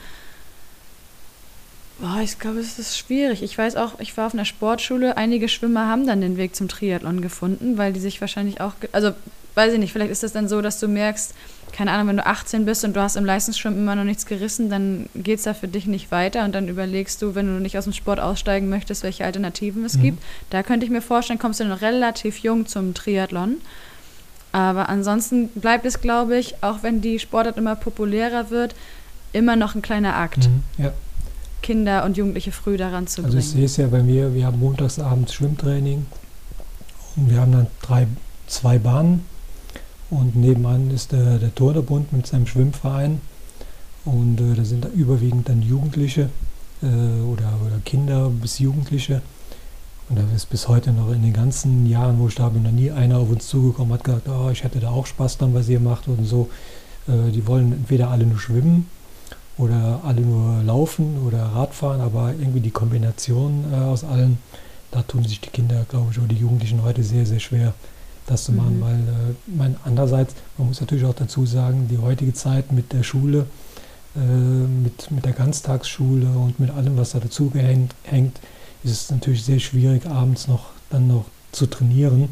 Boah, 2.01 2.21
ich 2.23 2.39
glaube, 2.39 2.59
es 2.59 2.79
ist 2.79 2.99
schwierig. 2.99 3.43
Ich 3.43 3.57
weiß 3.57 3.77
auch, 3.77 4.01
ich 4.01 4.17
war 4.17 4.27
auf 4.27 4.35
einer 4.35 4.45
Sportschule, 4.45 5.17
einige 5.17 5.49
Schwimmer 5.49 5.89
haben 5.89 6.07
dann 6.07 6.21
den 6.21 6.37
Weg 6.37 6.57
zum 6.57 6.69
Triathlon 6.69 7.21
gefunden, 7.21 7.79
weil 7.79 7.93
die 7.93 8.01
sich 8.01 8.21
wahrscheinlich 8.21 8.61
auch, 8.61 8.73
also 8.91 9.13
weiß 9.55 9.73
ich 9.75 9.79
nicht, 9.79 9.93
vielleicht 9.93 10.11
ist 10.11 10.25
es 10.25 10.33
dann 10.33 10.49
so, 10.49 10.61
dass 10.61 10.81
du 10.81 10.89
merkst, 10.89 11.35
keine 11.75 11.91
Ahnung, 11.91 12.07
wenn 12.07 12.19
du 12.19 12.27
18 12.27 12.65
bist 12.67 12.85
und 12.85 12.95
du 12.95 13.03
hast 13.03 13.17
im 13.17 13.25
Leistungsschwimmen 13.25 13.81
immer 13.81 13.97
noch 13.97 14.05
nichts 14.05 14.27
gerissen, 14.27 14.71
dann 14.71 15.07
geht 15.17 15.39
es 15.39 15.45
da 15.45 15.55
für 15.55 15.67
dich 15.67 15.87
nicht 15.87 16.13
weiter 16.13 16.45
und 16.45 16.55
dann 16.55 16.69
überlegst 16.69 17.21
du, 17.21 17.35
wenn 17.35 17.47
du 17.47 17.61
nicht 17.61 17.77
aus 17.77 17.83
dem 17.83 17.93
Sport 17.93 18.21
aussteigen 18.21 18.69
möchtest, 18.69 19.03
welche 19.03 19.25
Alternativen 19.25 19.85
es 19.85 19.97
mhm. 19.97 20.03
gibt. 20.03 20.23
Da 20.51 20.63
könnte 20.63 20.87
ich 20.87 20.93
mir 20.93 21.03
vorstellen, 21.03 21.41
kommst 21.41 21.59
du 21.59 21.65
noch 21.65 21.81
relativ 21.81 22.39
jung 22.39 22.67
zum 22.67 22.95
Triathlon. 22.95 23.57
Aber 24.53 24.89
ansonsten 24.89 25.49
bleibt 25.49 25.85
es, 25.85 26.01
glaube 26.01 26.39
ich, 26.39 26.63
auch 26.63 26.85
wenn 26.85 27.01
die 27.01 27.19
Sportart 27.19 27.57
immer 27.57 27.75
populärer 27.75 28.51
wird, 28.51 28.77
immer 29.33 29.57
noch 29.57 29.75
ein 29.75 29.83
kleiner 29.83 30.15
Akt. 30.15 30.49
Mhm, 30.49 30.63
ja. 30.79 30.93
Kinder 31.61 32.05
und 32.05 32.17
Jugendliche 32.17 32.53
früh 32.53 32.77
daran 32.77 33.09
zu 33.09 33.23
bringen. 33.23 33.35
Also 33.35 33.39
ich 33.39 33.51
sehe 33.51 33.65
es 33.65 33.77
ja 33.79 33.89
bei 33.89 34.05
mir, 34.05 34.33
wir 34.33 34.47
haben 34.47 34.61
montagsabends 34.61 35.35
Schwimmtraining 35.35 36.07
und 37.17 37.31
wir 37.31 37.41
haben 37.41 37.51
dann 37.51 37.67
drei, 37.83 38.07
zwei 38.47 38.79
Bahnen 38.79 39.25
und 40.19 40.37
nebenan 40.37 40.91
ist 40.91 41.13
der, 41.13 41.39
der 41.39 41.55
Turnerbund 41.55 42.13
mit 42.13 42.27
seinem 42.27 42.47
Schwimmverein 42.47 43.21
und 44.05 44.41
äh, 44.41 44.55
da 44.55 44.65
sind 44.65 44.85
da 44.85 44.89
überwiegend 44.89 45.49
dann 45.49 45.63
Jugendliche 45.63 46.31
äh, 46.83 46.87
oder, 46.87 47.59
oder 47.67 47.79
Kinder 47.85 48.31
bis 48.31 48.59
Jugendliche 48.59 49.23
und 50.09 50.19
da 50.19 50.23
ist 50.35 50.51
bis 50.51 50.69
heute 50.69 50.93
noch 50.93 51.11
in 51.13 51.23
den 51.23 51.33
ganzen 51.33 51.87
Jahren, 51.87 52.19
wo 52.19 52.29
ich 52.29 52.35
da 52.35 52.49
bin, 52.51 52.63
noch 52.63 52.71
nie 52.71 52.91
einer 52.91 53.19
auf 53.19 53.31
uns 53.31 53.49
zugekommen 53.49 53.95
hat 53.95 54.05
gesagt, 54.05 54.29
oh, 54.29 54.51
ich 54.51 54.63
hätte 54.63 54.79
da 54.79 54.91
auch 54.91 55.07
Spaß 55.07 55.39
dran, 55.39 55.55
was 55.55 55.69
ihr 55.69 55.81
macht 55.81 56.09
und 56.09 56.25
so. 56.27 56.51
Äh, 57.09 57.31
die 57.33 57.47
wollen 57.47 57.73
entweder 57.73 58.11
alle 58.11 58.27
nur 58.27 58.39
schwimmen 58.39 58.89
oder 59.57 60.01
alle 60.05 60.21
nur 60.21 60.63
laufen 60.63 61.23
oder 61.27 61.43
Radfahren, 61.43 62.01
aber 62.01 62.33
irgendwie 62.33 62.61
die 62.61 62.71
Kombination 62.71 63.65
äh, 63.73 63.77
aus 63.77 64.05
allen, 64.05 64.39
da 64.91 65.03
tun 65.03 65.25
sich 65.25 65.41
die 65.41 65.51
Kinder, 65.51 65.87
glaube 65.89 66.09
ich, 66.11 66.19
oder 66.19 66.29
die 66.29 66.37
Jugendlichen 66.37 66.83
heute 66.83 67.03
sehr, 67.03 67.25
sehr 67.25 67.41
schwer, 67.41 67.73
das 68.27 68.45
zu 68.45 68.53
mhm. 68.53 68.59
machen, 68.59 68.81
weil 68.81 68.95
äh, 68.95 69.35
mein, 69.47 69.77
andererseits, 69.85 70.35
man 70.59 70.69
muss 70.69 70.81
natürlich 70.81 71.05
auch 71.05 71.15
dazu 71.15 71.47
sagen, 71.47 71.89
die 71.91 71.99
heutige 71.99 72.33
Zeit 72.33 72.73
mit 72.73 72.93
der 72.93 73.03
Schule, 73.03 73.47
äh, 74.17 74.19
mit, 74.19 75.11
mit 75.11 75.25
der 75.25 75.33
Ganztagsschule 75.33 76.27
und 76.29 76.61
mit 76.61 76.71
allem, 76.71 76.97
was 76.97 77.13
da 77.13 77.21
dazu 77.21 77.51
gehängt, 77.51 77.95
hängt, 78.05 78.39
ist 78.83 78.91
es 78.93 79.11
natürlich 79.11 79.45
sehr 79.45 79.59
schwierig, 79.59 80.07
abends 80.07 80.49
noch 80.49 80.71
dann 80.91 81.09
noch 81.09 81.25
zu 81.53 81.67
trainieren. 81.67 82.29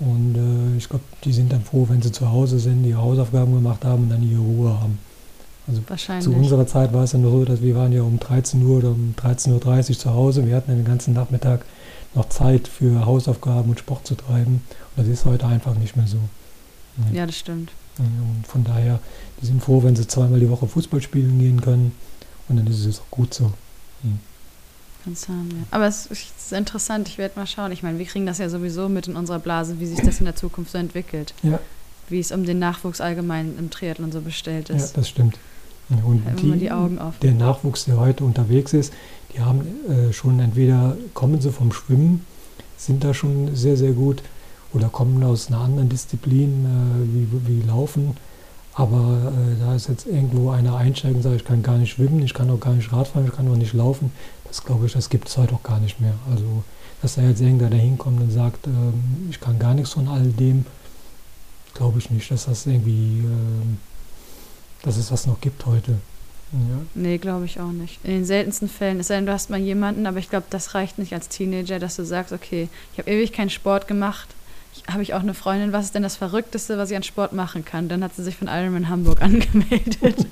Und 0.00 0.36
äh, 0.36 0.76
ich 0.76 0.88
glaube, 0.88 1.04
die 1.24 1.32
sind 1.32 1.52
dann 1.52 1.62
froh, 1.62 1.86
wenn 1.88 2.02
sie 2.02 2.12
zu 2.12 2.30
Hause 2.30 2.58
sind, 2.58 2.84
ihre 2.84 3.00
Hausaufgaben 3.00 3.54
gemacht 3.54 3.84
haben 3.84 4.04
und 4.04 4.10
dann 4.10 4.22
ihre 4.22 4.40
Ruhe 4.40 4.80
haben. 4.80 4.98
Also 5.66 5.82
zu 6.20 6.32
unserer 6.32 6.66
Zeit 6.66 6.94
war 6.94 7.04
es 7.04 7.12
nur 7.12 7.30
so, 7.30 7.44
dass 7.44 7.60
wir 7.60 7.74
waren 7.76 7.92
ja 7.92 8.02
um 8.02 8.18
13 8.18 8.64
Uhr 8.64 8.78
oder 8.78 8.88
um 8.88 9.14
13.30 9.18 9.90
Uhr 9.90 9.98
zu 9.98 10.14
Hause. 10.14 10.46
Wir 10.46 10.56
hatten 10.56 10.70
den 10.70 10.84
ganzen 10.84 11.12
Nachmittag 11.12 11.66
noch 12.14 12.30
Zeit 12.30 12.68
für 12.68 13.04
Hausaufgaben 13.04 13.68
und 13.68 13.78
Sport 13.78 14.06
zu 14.06 14.14
treiben. 14.14 14.62
Das 14.98 15.06
ist 15.06 15.24
heute 15.24 15.46
einfach 15.46 15.76
nicht 15.76 15.96
mehr 15.96 16.08
so. 16.08 16.18
Ja, 17.12 17.24
das 17.24 17.36
stimmt. 17.36 17.70
Und 17.98 18.44
von 18.46 18.64
daher, 18.64 18.98
die 19.40 19.46
sind 19.46 19.62
froh, 19.62 19.82
wenn 19.84 19.94
sie 19.94 20.06
zweimal 20.08 20.40
die 20.40 20.50
Woche 20.50 20.66
Fußball 20.66 21.00
spielen 21.00 21.38
gehen 21.38 21.60
können. 21.60 21.92
Und 22.48 22.56
dann 22.56 22.66
ist 22.66 22.84
es 22.84 22.98
auch 22.98 23.10
gut 23.10 23.32
so. 23.32 23.52
Hm. 24.02 24.18
Haben, 25.06 25.50
ja. 25.50 25.66
Aber 25.70 25.86
es 25.86 26.06
ist 26.06 26.52
interessant, 26.52 27.08
ich 27.08 27.16
werde 27.16 27.38
mal 27.38 27.46
schauen. 27.46 27.70
Ich 27.70 27.84
meine, 27.84 27.98
wir 27.98 28.06
kriegen 28.06 28.26
das 28.26 28.38
ja 28.38 28.48
sowieso 28.48 28.88
mit 28.88 29.06
in 29.06 29.14
unserer 29.14 29.38
Blase, 29.38 29.78
wie 29.78 29.86
sich 29.86 30.00
das 30.00 30.18
in 30.18 30.24
der 30.24 30.34
Zukunft 30.34 30.72
so 30.72 30.78
entwickelt. 30.78 31.32
Ja. 31.44 31.60
Wie 32.08 32.18
es 32.18 32.32
um 32.32 32.44
den 32.44 32.58
Nachwuchs 32.58 33.00
allgemein 33.00 33.56
im 33.56 33.70
Triathlon 33.70 34.10
so 34.10 34.20
bestellt 34.20 34.68
ist. 34.68 34.90
Ja, 34.90 34.96
das 34.96 35.08
stimmt. 35.08 35.38
Und 35.88 36.22
die, 36.42 36.52
die 36.58 36.68
der 37.22 37.32
Nachwuchs, 37.32 37.84
der 37.84 37.98
heute 37.98 38.24
unterwegs 38.24 38.74
ist, 38.74 38.92
die 39.32 39.40
haben 39.40 39.62
äh, 39.88 40.12
schon 40.12 40.40
entweder 40.40 40.96
kommen 41.14 41.40
sie 41.40 41.52
vom 41.52 41.72
Schwimmen, 41.72 42.26
sind 42.76 43.04
da 43.04 43.14
schon 43.14 43.54
sehr, 43.56 43.76
sehr 43.76 43.92
gut, 43.92 44.22
oder 44.72 44.88
kommen 44.88 45.22
aus 45.22 45.48
einer 45.48 45.60
anderen 45.60 45.88
Disziplin 45.88 46.64
äh, 46.64 47.14
wie, 47.14 47.60
wie 47.60 47.62
Laufen. 47.66 48.16
Aber 48.74 49.32
äh, 49.32 49.60
da 49.60 49.74
ist 49.74 49.88
jetzt 49.88 50.06
irgendwo 50.06 50.50
einer 50.50 50.76
einsteigen 50.76 51.16
und 51.16 51.22
sagt, 51.22 51.36
ich 51.36 51.44
kann 51.44 51.62
gar 51.62 51.78
nicht 51.78 51.92
schwimmen, 51.92 52.22
ich 52.22 52.34
kann 52.34 52.50
auch 52.50 52.60
gar 52.60 52.74
nicht 52.74 52.92
Radfahren, 52.92 53.26
ich 53.26 53.34
kann 53.34 53.50
auch 53.50 53.56
nicht 53.56 53.72
laufen. 53.72 54.12
Das 54.44 54.64
glaube 54.64 54.86
ich, 54.86 54.92
das 54.92 55.10
gibt 55.10 55.28
es 55.28 55.36
heute 55.36 55.54
auch 55.54 55.62
gar 55.62 55.80
nicht 55.80 56.00
mehr. 56.00 56.14
Also, 56.30 56.62
dass 57.02 57.16
da 57.16 57.22
jetzt 57.22 57.40
irgendwer 57.40 57.70
da 57.70 57.76
hinkommt 57.76 58.20
und 58.20 58.30
sagt, 58.30 58.66
ähm, 58.66 59.28
ich 59.30 59.40
kann 59.40 59.58
gar 59.58 59.74
nichts 59.74 59.92
von 59.92 60.08
all 60.08 60.26
dem, 60.26 60.64
glaube 61.74 61.98
ich 61.98 62.10
nicht, 62.10 62.30
dass 62.30 62.46
das 62.46 62.66
irgendwie 62.66 63.24
ähm, 63.24 63.78
dass 64.82 64.96
es 64.96 65.08
das 65.08 65.26
noch 65.26 65.40
gibt 65.40 65.66
heute. 65.66 65.92
Ja. 66.52 66.80
Nee, 66.94 67.18
glaube 67.18 67.44
ich 67.44 67.60
auch 67.60 67.72
nicht. 67.72 67.98
In 68.04 68.10
den 68.12 68.24
seltensten 68.24 68.68
Fällen, 68.68 69.00
es 69.00 69.08
sei 69.08 69.16
denn, 69.16 69.26
du 69.26 69.32
hast 69.32 69.50
mal 69.50 69.60
jemanden, 69.60 70.06
aber 70.06 70.18
ich 70.18 70.30
glaube, 70.30 70.46
das 70.48 70.74
reicht 70.74 70.98
nicht 70.98 71.12
als 71.12 71.28
Teenager, 71.28 71.78
dass 71.78 71.96
du 71.96 72.04
sagst, 72.04 72.32
okay, 72.32 72.68
ich 72.92 72.98
habe 72.98 73.10
ewig 73.10 73.32
keinen 73.32 73.50
Sport 73.50 73.86
gemacht, 73.86 74.28
habe 74.86 75.02
ich 75.02 75.14
auch 75.14 75.20
eine 75.20 75.34
Freundin, 75.34 75.72
was 75.72 75.86
ist 75.86 75.94
denn 75.94 76.02
das 76.02 76.16
Verrückteste, 76.16 76.78
was 76.78 76.90
ich 76.90 76.96
an 76.96 77.02
Sport 77.02 77.32
machen 77.32 77.64
kann? 77.64 77.88
Dann 77.88 78.04
hat 78.04 78.14
sie 78.14 78.22
sich 78.22 78.36
von 78.36 78.48
Ironman 78.48 78.88
Hamburg 78.88 79.22
angemeldet. 79.22 80.26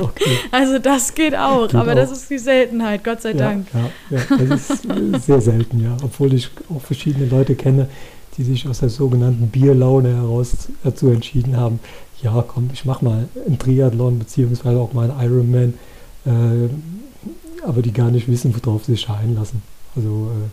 okay. 0.00 0.38
Also 0.50 0.78
das 0.78 1.14
geht 1.14 1.36
auch, 1.36 1.68
geht 1.68 1.74
aber 1.76 1.92
auch. 1.92 1.96
das 1.96 2.10
ist 2.10 2.30
die 2.30 2.38
Seltenheit, 2.38 3.04
Gott 3.04 3.22
sei 3.22 3.30
ja, 3.30 3.36
Dank. 3.36 3.66
Ja, 4.10 4.18
ja, 4.18 4.46
das 4.46 4.70
ist 4.70 5.26
sehr 5.26 5.40
selten, 5.40 5.82
ja. 5.82 5.96
Obwohl 6.02 6.34
ich 6.34 6.50
auch 6.74 6.80
verschiedene 6.80 7.26
Leute 7.26 7.54
kenne, 7.54 7.88
die 8.36 8.44
sich 8.44 8.66
aus 8.68 8.80
der 8.80 8.88
sogenannten 8.88 9.48
Bierlaune 9.48 10.16
heraus 10.16 10.68
dazu 10.82 11.08
entschieden 11.08 11.56
haben, 11.56 11.80
ja, 12.22 12.44
komm, 12.46 12.70
ich 12.72 12.84
mache 12.84 13.04
mal 13.04 13.28
einen 13.46 13.58
Triathlon 13.58 14.18
beziehungsweise 14.18 14.78
auch 14.78 14.92
mal 14.92 15.10
einen 15.10 15.20
Ironman, 15.20 15.74
äh, 16.26 17.64
aber 17.66 17.82
die 17.82 17.92
gar 17.92 18.10
nicht 18.10 18.28
wissen, 18.28 18.54
worauf 18.54 18.84
sie 18.84 18.92
sich 18.92 19.08
einlassen. 19.08 19.62
Also 19.96 20.30
äh, 20.32 20.48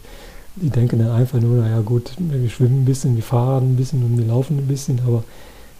die 0.55 0.69
denken 0.69 0.99
dann 0.99 1.11
einfach 1.11 1.39
nur, 1.39 1.57
naja 1.57 1.81
gut, 1.81 2.11
wir 2.17 2.49
schwimmen 2.49 2.81
ein 2.81 2.85
bisschen, 2.85 3.15
wir 3.15 3.23
fahren 3.23 3.73
ein 3.73 3.75
bisschen 3.75 4.03
und 4.03 4.17
wir 4.17 4.25
laufen 4.25 4.57
ein 4.57 4.67
bisschen, 4.67 4.99
aber 5.05 5.23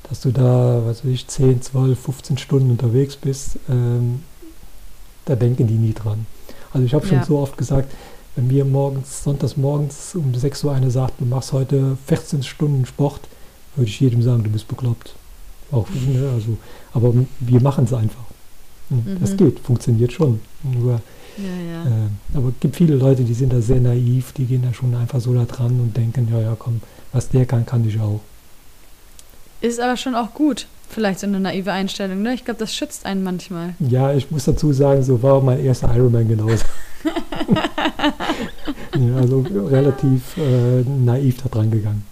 dass 0.10 0.22
du 0.22 0.32
da, 0.32 0.82
was 0.86 1.04
weiß 1.04 1.12
ich, 1.12 1.28
10, 1.28 1.62
12, 1.62 2.00
15 2.00 2.38
Stunden 2.38 2.72
unterwegs 2.72 3.16
bist, 3.16 3.58
ähm, 3.70 4.24
da 5.26 5.36
denken 5.36 5.68
die 5.68 5.76
nie 5.76 5.94
dran. 5.94 6.26
Also 6.74 6.86
ich 6.86 6.94
habe 6.94 7.06
schon 7.06 7.18
ja. 7.18 7.26
so 7.26 7.38
oft 7.38 7.58
gesagt, 7.58 7.92
wenn 8.36 8.48
mir 8.48 8.66
morgens, 8.66 9.24
sonntags 9.24 9.58
morgens 9.58 10.16
um 10.16 10.34
6 10.34 10.64
Uhr 10.64 10.74
einer 10.74 10.90
sagt, 10.90 11.20
du 11.20 11.26
machst 11.26 11.52
heute 11.52 11.98
14 12.08 12.44
Stunden 12.44 12.86
Sport, 12.86 13.22
würde 13.76 13.90
ich 13.90 14.00
jedem 14.00 14.22
sagen, 14.22 14.44
du 14.44 14.50
bist 14.50 14.68
bekloppt. 14.68 15.16
Auch, 15.72 15.88
ne, 15.90 16.30
also, 16.34 16.58
aber 16.94 17.14
wir 17.40 17.62
machen 17.62 17.86
es 17.86 17.94
einfach. 17.94 18.24
Mhm. 18.90 19.18
Das 19.20 19.38
geht, 19.38 19.60
funktioniert 19.60 20.12
schon. 20.12 20.42
Nur 20.64 21.02
Ja, 21.38 21.44
ja. 21.46 21.86
Äh, 21.86 22.38
aber 22.38 22.50
es 22.50 22.60
gibt 22.60 22.76
viele 22.76 22.96
Leute, 22.96 23.24
die 23.24 23.34
sind 23.34 23.54
da 23.54 23.62
sehr 23.62 23.80
naiv, 23.80 24.32
die 24.34 24.46
gehen 24.46 24.64
da 24.64 24.74
schon 24.74 24.96
einfach 24.96 25.20
so 25.20 25.34
da 25.34 25.46
dran 25.46 25.80
und 25.80 25.96
denken, 25.96 26.28
ja, 26.32 26.40
ja, 26.40 26.56
komm, 26.58 26.82
was 27.12 27.30
der 27.30 27.46
kann, 27.46 27.66
kann 27.66 27.88
ich 27.88 28.00
auch. 28.00 28.22
Ist 29.62 29.80
aber 29.80 29.96
schon 29.96 30.16
auch 30.16 30.34
gut, 30.34 30.68
vielleicht 30.90 31.20
so 31.20 31.28
eine 31.28 31.40
naive 31.40 31.72
Einstellung, 31.72 32.22
ne? 32.22 32.34
Ich 32.34 32.46
glaube, 32.46 32.60
das 32.60 32.74
schützt 32.76 33.06
einen 33.06 33.24
manchmal. 33.24 33.76
Ja, 33.80 34.14
ich 34.14 34.32
muss 34.32 34.46
dazu 34.46 34.74
sagen, 34.74 35.04
so 35.04 35.22
war 35.22 35.36
auch 35.36 35.44
mein 35.44 35.64
erster 35.64 35.96
Ironman 35.96 36.28
genauso. 36.28 36.66
ja, 38.96 39.16
also 39.18 39.46
relativ 39.70 40.38
äh, 40.38 40.82
naiv 40.84 41.42
da 41.44 41.50
dran 41.50 41.72
gegangen. 41.72 42.06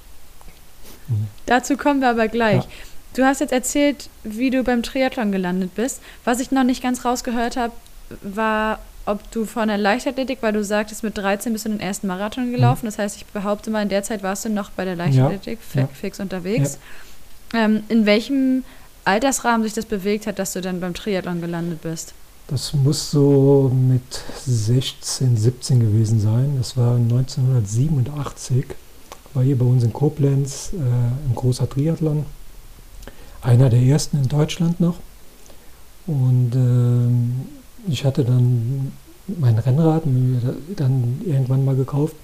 Dazu 1.46 1.76
kommen 1.78 2.02
wir 2.02 2.10
aber 2.10 2.28
gleich. 2.28 2.64
Ja. 2.64 2.70
Du 3.16 3.24
hast 3.24 3.42
jetzt 3.42 3.52
erzählt, 3.52 4.10
wie 4.24 4.52
du 4.52 4.64
beim 4.64 4.84
Triathlon 4.84 5.32
gelandet 5.32 5.74
bist. 5.76 6.02
Was 6.24 6.40
ich 6.40 6.52
noch 6.52 6.64
nicht 6.64 6.84
ganz 6.84 7.06
rausgehört 7.06 7.58
habe, 7.58 7.74
war, 8.22 8.80
ob 9.10 9.32
du 9.32 9.46
von 9.46 9.68
der 9.68 9.78
Leichtathletik, 9.78 10.40
weil 10.42 10.54
du 10.54 10.64
sagtest, 10.64 11.04
mit 11.04 11.18
13 11.18 11.52
bist 11.54 11.66
du 11.66 11.70
den 11.70 11.80
ersten 11.80 12.08
Marathon 12.08 12.52
gelaufen. 12.52 12.86
Das 12.86 13.00
heißt, 13.00 13.18
ich 13.18 13.26
behaupte 13.26 13.72
mal, 13.72 13.82
in 13.82 13.90
der 13.90 14.04
Zeit 14.04 14.24
warst 14.24 14.46
du 14.46 14.50
noch 14.50 14.70
bei 14.72 14.86
der 14.86 14.96
Leichtathletik 14.96 15.60
Ja, 15.74 15.82
ja. 15.82 15.88
fix 15.88 16.20
unterwegs. 16.20 16.78
Ähm, 17.54 17.84
in 17.90 18.06
welchem 18.06 18.64
Altersrahmen 19.06 19.64
sich 19.64 19.74
das 19.74 19.86
bewegt 19.86 20.28
hat, 20.28 20.38
dass 20.38 20.54
du 20.54 20.62
dann 20.62 20.80
beim 20.80 20.94
Triathlon 20.94 21.42
gelandet 21.42 21.82
bist? 21.82 22.14
Das 22.48 22.74
muss 22.74 23.12
so 23.12 23.72
mit 23.74 24.24
16, 24.46 25.38
17 25.38 25.80
gewesen 25.80 26.20
sein. 26.20 26.56
Das 26.58 26.78
war 26.78 26.96
1987. 26.96 28.66
War 29.34 29.44
hier 29.44 29.58
bei 29.58 29.66
uns 29.66 29.84
in 29.84 29.94
Koblenz 29.94 30.72
äh, 30.74 30.78
ein 30.78 31.36
großer 31.36 31.70
Triathlon. 31.70 32.26
Einer 33.42 33.70
der 33.70 33.82
ersten 33.82 34.18
in 34.18 34.28
Deutschland 34.28 34.80
noch. 34.80 34.98
Und 36.08 36.52
ähm, 36.56 37.46
ich 37.90 38.06
hatte 38.06 38.24
dann 38.24 38.92
mein 39.40 39.58
Rennrad 39.58 40.06
mir 40.06 40.40
da- 40.40 40.84
dann 40.86 41.22
irgendwann 41.26 41.66
mal 41.66 41.76
gekauft 41.76 42.16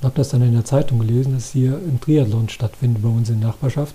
und 0.00 0.06
habe 0.06 0.16
das 0.16 0.30
dann 0.30 0.42
in 0.42 0.52
der 0.52 0.64
Zeitung 0.64 0.98
gelesen, 1.00 1.34
dass 1.34 1.50
hier 1.50 1.74
ein 1.74 2.00
Triathlon 2.00 2.48
stattfindet 2.48 3.02
bei 3.02 3.08
uns 3.08 3.28
in 3.30 3.40
der 3.40 3.48
Nachbarschaft. 3.50 3.94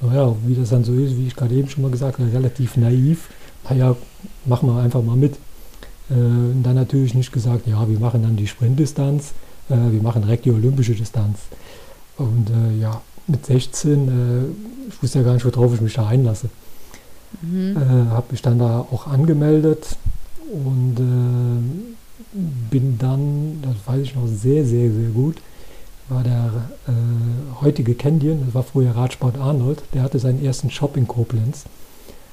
Naja, 0.00 0.34
wie 0.46 0.54
das 0.54 0.70
dann 0.70 0.84
so 0.84 0.92
ist, 0.94 1.16
wie 1.16 1.26
ich 1.26 1.36
gerade 1.36 1.54
eben 1.54 1.68
schon 1.68 1.82
mal 1.82 1.90
gesagt 1.90 2.18
habe, 2.18 2.30
relativ 2.32 2.76
naiv. 2.76 3.28
Naja, 3.68 3.96
machen 4.44 4.68
wir 4.68 4.80
einfach 4.82 5.02
mal 5.02 5.16
mit. 5.16 5.34
Äh, 6.10 6.14
und 6.14 6.62
dann 6.62 6.74
natürlich 6.74 7.14
nicht 7.14 7.32
gesagt, 7.32 7.66
ja, 7.66 7.88
wir 7.88 7.98
machen 7.98 8.22
dann 8.22 8.36
die 8.36 8.46
Sprintdistanz, 8.46 9.32
äh, 9.70 9.74
wir 9.90 10.02
machen 10.02 10.22
direkt 10.22 10.44
die 10.44 10.52
olympische 10.52 10.94
Distanz. 10.94 11.38
Und 12.18 12.50
äh, 12.50 12.80
ja, 12.80 13.00
mit 13.26 13.44
16, 13.46 14.08
äh, 14.08 14.88
ich 14.90 15.02
wusste 15.02 15.18
ja 15.18 15.24
gar 15.24 15.34
nicht, 15.34 15.44
worauf 15.44 15.74
ich 15.74 15.80
mich 15.80 15.94
da 15.94 16.06
einlasse. 16.06 16.48
Mhm. 17.42 17.76
Äh, 17.76 18.10
habe 18.10 18.26
mich 18.30 18.42
dann 18.42 18.58
da 18.58 18.80
auch 18.80 19.06
angemeldet 19.06 19.96
und 20.52 20.96
äh, 20.98 22.36
bin 22.70 22.98
dann, 22.98 23.62
das 23.62 23.74
weiß 23.86 24.02
ich 24.02 24.14
noch 24.14 24.26
sehr, 24.26 24.64
sehr, 24.64 24.90
sehr 24.92 25.10
gut, 25.10 25.36
war 26.08 26.22
der 26.22 26.68
äh, 26.86 26.92
heutige 27.62 27.94
Candian, 27.94 28.42
das 28.44 28.54
war 28.54 28.62
früher 28.62 28.92
Radsport 28.94 29.36
Arnold, 29.38 29.82
der 29.94 30.02
hatte 30.02 30.18
seinen 30.18 30.44
ersten 30.44 30.70
Shop 30.70 30.96
in 30.96 31.06
Koblenz. 31.08 31.64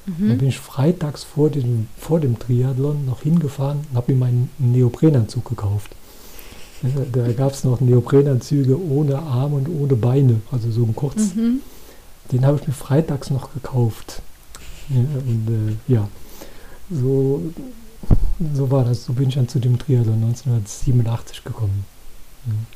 Da 0.06 0.12
Mhm. 0.12 0.36
bin 0.38 0.48
ich 0.48 0.58
freitags 0.58 1.24
vor 1.24 1.48
dem, 1.48 1.88
vor 1.96 2.20
dem 2.20 2.38
Triathlon 2.38 3.06
noch 3.06 3.22
hingefahren 3.22 3.78
und 3.90 3.96
habe 3.96 4.12
mir 4.12 4.18
meinen 4.18 4.50
Neoprenanzug 4.58 5.48
gekauft. 5.48 5.92
Ja, 6.82 6.90
Da 7.10 7.32
gab 7.32 7.52
es 7.52 7.64
noch 7.64 7.80
Neoprenanzüge 7.80 8.78
ohne 8.78 9.18
Arme 9.20 9.56
und 9.56 9.68
ohne 9.70 9.96
Beine, 9.96 10.40
also 10.52 10.70
so 10.70 10.82
ein 10.82 10.94
kurz. 10.94 11.34
Mhm. 11.34 11.60
Den 12.32 12.44
habe 12.44 12.58
ich 12.60 12.66
mir 12.66 12.74
freitags 12.74 13.30
noch 13.30 13.54
gekauft. 13.54 14.20
Ja, 14.90 14.98
und 15.00 15.48
äh, 15.88 15.92
ja, 15.92 16.08
so, 16.90 17.40
so 18.54 18.70
war 18.70 18.84
das. 18.84 19.04
So 19.04 19.12
bin 19.12 19.28
ich 19.28 19.34
dann 19.34 19.48
zu 19.48 19.58
dem 19.58 19.78
Triathlon 19.78 20.22
1987 20.22 21.44
gekommen. 21.44 21.84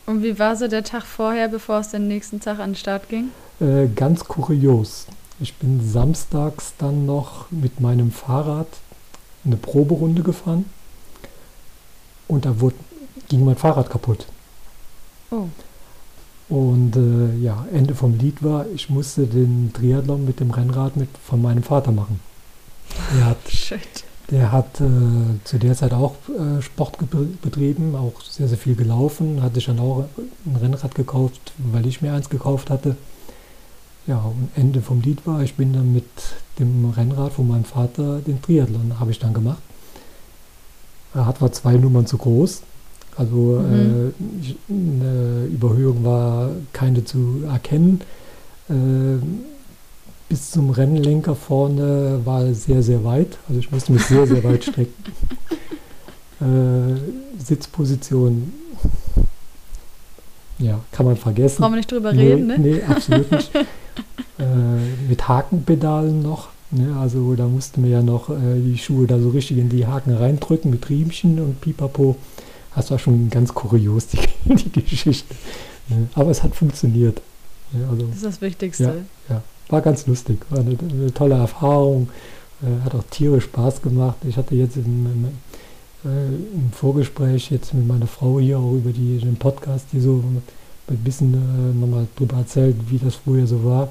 Und 0.07 0.23
wie 0.23 0.39
war 0.39 0.57
so 0.57 0.69
der 0.69 0.83
Tag 0.83 1.05
vorher, 1.05 1.49
bevor 1.49 1.81
es 1.81 1.91
den 1.91 2.09
nächsten 2.09 2.41
Tag 2.41 2.59
an 2.59 2.71
den 2.71 2.77
Start 2.77 3.09
ging? 3.09 3.31
Äh, 3.61 3.89
ganz 3.89 4.25
kurios. 4.25 5.07
Ich 5.41 5.55
bin 5.55 5.87
samstags 5.87 6.75
dann 6.79 7.07
noch 7.07 7.51
mit 7.51 7.81
meinem 7.81 8.11
Fahrrad 8.11 8.69
eine 9.45 9.57
Proberunde 9.57 10.23
gefahren 10.23 10.65
und 12.27 12.45
da 12.45 12.61
wurde, 12.61 12.77
ging 13.29 13.45
mein 13.45 13.57
Fahrrad 13.57 13.91
kaputt. 13.91 14.27
Oh. 15.31 15.47
Und 16.49 16.97
äh, 16.97 17.37
ja, 17.43 17.67
Ende 17.73 17.95
vom 17.95 18.17
Lied 18.19 18.43
war, 18.43 18.67
ich 18.75 18.89
musste 18.89 19.27
den 19.27 19.71
Triathlon 19.75 20.25
mit 20.25 20.41
dem 20.41 20.51
Rennrad 20.51 20.97
mit 20.97 21.11
von 21.25 21.43
meinem 21.43 21.63
Vater 21.63 21.93
machen. 21.93 22.21
Er 23.19 23.27
hat 23.27 23.39
Shit. 23.49 24.05
Der 24.31 24.53
hat 24.53 24.81
äh, 24.81 24.85
zu 25.45 25.59
der 25.59 25.75
Zeit 25.75 25.95
auch 25.95 26.15
äh, 26.29 26.61
Sport 26.61 26.99
betrieben, 27.41 27.95
auch 27.95 28.21
sehr, 28.21 28.47
sehr 28.47 28.59
viel 28.59 28.75
gelaufen, 28.75 29.43
hatte 29.43 29.55
sich 29.55 29.67
dann 29.67 29.79
auch 29.79 30.05
ein 30.45 30.57
Rennrad 30.57 30.95
gekauft, 30.95 31.53
weil 31.57 31.87
ich 31.87 32.03
mir 32.03 32.13
eins 32.13 32.29
gekauft 32.29 32.69
hatte. 32.69 32.97
Ja, 34.07 34.19
und 34.19 34.51
Ende 34.55 34.83
vom 34.83 35.01
Lied 35.01 35.27
war, 35.27 35.43
ich 35.43 35.55
bin 35.55 35.73
dann 35.73 35.93
mit 35.95 36.05
dem 36.59 36.91
Rennrad 36.91 37.33
von 37.33 37.49
meinem 37.49 37.65
Vater 37.65 38.21
den 38.21 38.41
Triathlon 38.43 39.01
habe 39.01 39.11
ich 39.11 39.19
dann 39.19 39.33
gemacht. 39.33 39.63
Rad 41.15 41.41
war 41.41 41.53
zwei 41.53 41.75
Nummern 41.75 42.07
zu 42.07 42.19
groß, 42.19 42.63
also 43.17 43.37
Mhm. 43.61 44.13
äh, 44.43 44.43
ich, 44.43 44.57
eine 44.69 45.47
Überhöhung 45.47 46.05
war 46.05 46.51
keine 46.75 47.05
zu 47.05 47.45
erkennen. 47.51 48.03
Äh, 48.69 48.75
bis 50.29 50.51
zum 50.51 50.71
Rennlenker 50.71 51.35
vorne 51.35 52.21
war 52.25 52.53
sehr, 52.53 52.83
sehr 52.83 53.05
weit. 53.05 53.39
Also 53.49 53.61
ich 53.61 53.71
musste 53.71 53.93
mich 53.93 54.05
sehr, 54.05 54.27
sehr 54.27 54.43
weit 54.45 54.65
strecken. 54.65 54.95
Äh, 56.41 56.95
Sitzposition, 57.43 58.53
ja, 60.61 60.79
kann 60.93 61.07
man 61.07 61.17
vergessen. 61.17 61.63
Brauchen 61.63 61.73
wir 61.73 61.77
nicht 61.79 61.91
drüber 61.91 62.13
reden, 62.13 62.47
ne? 62.47 62.59
Nee, 62.59 62.83
absolut 62.83 63.29
nicht. 63.31 63.53
äh, 64.39 64.45
mit 65.09 65.27
Hakenpedalen 65.27 66.23
noch. 66.23 66.49
Ne? 66.71 66.97
Also 66.97 67.35
da 67.35 67.47
mussten 67.47 67.83
wir 67.83 67.91
ja 67.91 68.03
noch 68.03 68.31
äh, 68.31 68.61
die 68.61 68.79
Schuhe 68.79 69.07
da 69.07 69.19
so 69.19 69.31
richtig 69.31 69.59
in 69.59 69.69
die 69.69 69.87
Haken 69.87 70.15
reindrücken 70.15 70.71
mit 70.71 70.89
Riemchen 70.89 71.41
und 71.41 71.61
Pipapo. 71.61 72.17
Das 72.75 72.91
war 72.91 72.99
schon 72.99 73.31
ganz 73.31 73.55
kurios, 73.55 74.07
die, 74.09 74.19
die 74.55 74.85
Geschichte. 74.85 75.35
Ne? 75.89 76.09
Aber 76.15 76.31
es 76.31 76.43
hat 76.43 76.55
funktioniert. 76.55 77.21
Ne? 77.73 77.87
Also 77.91 78.07
Das 78.07 78.17
ist 78.17 78.25
das 78.25 78.41
Wichtigste. 78.41 79.05
War 79.69 79.81
ganz 79.81 80.07
lustig, 80.07 80.39
war 80.51 80.61
eine, 80.61 80.77
eine 80.79 81.13
tolle 81.13 81.37
Erfahrung, 81.37 82.09
äh, 82.63 82.85
hat 82.85 82.95
auch 82.95 83.05
tierisch 83.11 83.45
Spaß 83.45 83.83
gemacht. 83.83 84.17
Ich 84.27 84.37
hatte 84.37 84.55
jetzt 84.55 84.77
im, 84.77 85.07
im, 85.07 85.25
äh, 86.05 86.27
im 86.55 86.73
Vorgespräch 86.73 87.51
jetzt 87.51 87.75
mit 87.75 87.87
meiner 87.87 88.07
Frau 88.07 88.41
hier 88.41 88.59
auch 88.59 88.73
über 88.73 88.91
die, 88.91 89.19
den 89.19 89.37
Podcast, 89.37 89.87
die 89.93 90.01
so 90.01 90.23
ein 90.89 90.97
bisschen 90.99 91.35
äh, 91.35 91.79
nochmal 91.79 92.07
drüber 92.17 92.39
erzählt, 92.39 92.77
wie 92.89 92.99
das 92.99 93.17
früher 93.17 93.47
so 93.47 93.65
war. 93.65 93.89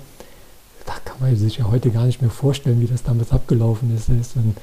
Da 0.85 0.93
kann 1.03 1.17
man 1.19 1.35
sich 1.35 1.57
ja 1.57 1.69
heute 1.69 1.91
gar 1.91 2.05
nicht 2.05 2.21
mehr 2.21 2.31
vorstellen, 2.31 2.79
wie 2.79 2.87
das 2.87 3.03
damals 3.03 3.31
abgelaufen 3.31 3.93
ist. 3.95 4.09
Da 4.09 4.13
ist 4.13 4.35
dann 4.35 4.55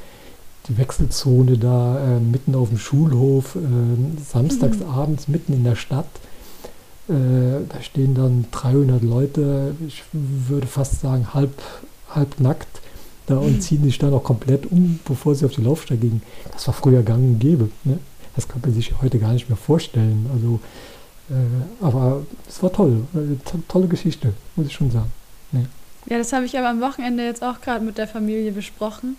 die 0.69 0.79
Wechselzone 0.79 1.59
da 1.59 2.17
äh, 2.17 2.21
mitten 2.21 2.55
auf 2.55 2.71
dem 2.71 2.79
Schulhof, 2.79 3.57
äh, 3.57 4.23
samstags 4.23 4.79
abends 4.83 5.29
mitten 5.29 5.53
in 5.53 5.65
der 5.65 5.77
Stadt. 5.77 6.09
Äh, 7.09 7.67
da 7.69 7.83
stehen 7.83 8.15
dann 8.15 8.47
300 8.51 9.03
Leute, 9.03 9.75
ich 9.87 10.03
würde 10.13 10.67
fast 10.67 11.01
sagen 11.01 11.35
halb, 11.35 11.53
halb 12.11 12.41
nackt, 12.41 12.81
da 13.27 13.37
und 13.37 13.63
ziehen 13.63 13.85
sich 13.85 13.99
dann 13.99 14.15
auch 14.15 14.25
komplett 14.25 14.67
um, 14.71 15.01
bevor 15.05 15.35
sie 15.35 15.45
auf 15.45 15.53
die 15.53 15.63
Laufstrecke 15.63 16.03
gingen. 16.03 16.23
Das 16.53 16.67
war 16.67 16.75
früher 16.75 17.03
gang 17.03 17.23
und 17.23 17.39
gäbe. 17.39 17.69
Ne? 17.85 17.99
Das 18.37 18.49
kann 18.49 18.61
man 18.63 18.73
sich 18.73 18.93
heute 19.03 19.19
gar 19.19 19.33
nicht 19.33 19.49
mehr 19.49 19.57
vorstellen. 19.57 20.27
Also, 20.33 20.61
äh, 21.31 21.85
aber 21.85 22.23
es 22.49 22.63
war 22.63 22.73
toll, 22.73 23.05
to 23.45 23.59
tolle 23.69 23.87
Geschichte, 23.87 24.33
muss 24.57 24.67
ich 24.67 24.73
schon 24.73 24.91
sagen. 24.91 25.11
Ja, 26.07 26.19
das 26.19 26.33
habe 26.33 26.45
ich 26.45 26.59
aber 26.59 26.69
am 26.69 26.81
Wochenende 26.81 27.25
jetzt 27.25 27.43
auch 27.43 27.61
gerade 27.61 27.85
mit 27.85 27.99
der 27.99 28.09
Familie 28.09 28.53
besprochen. 28.53 29.17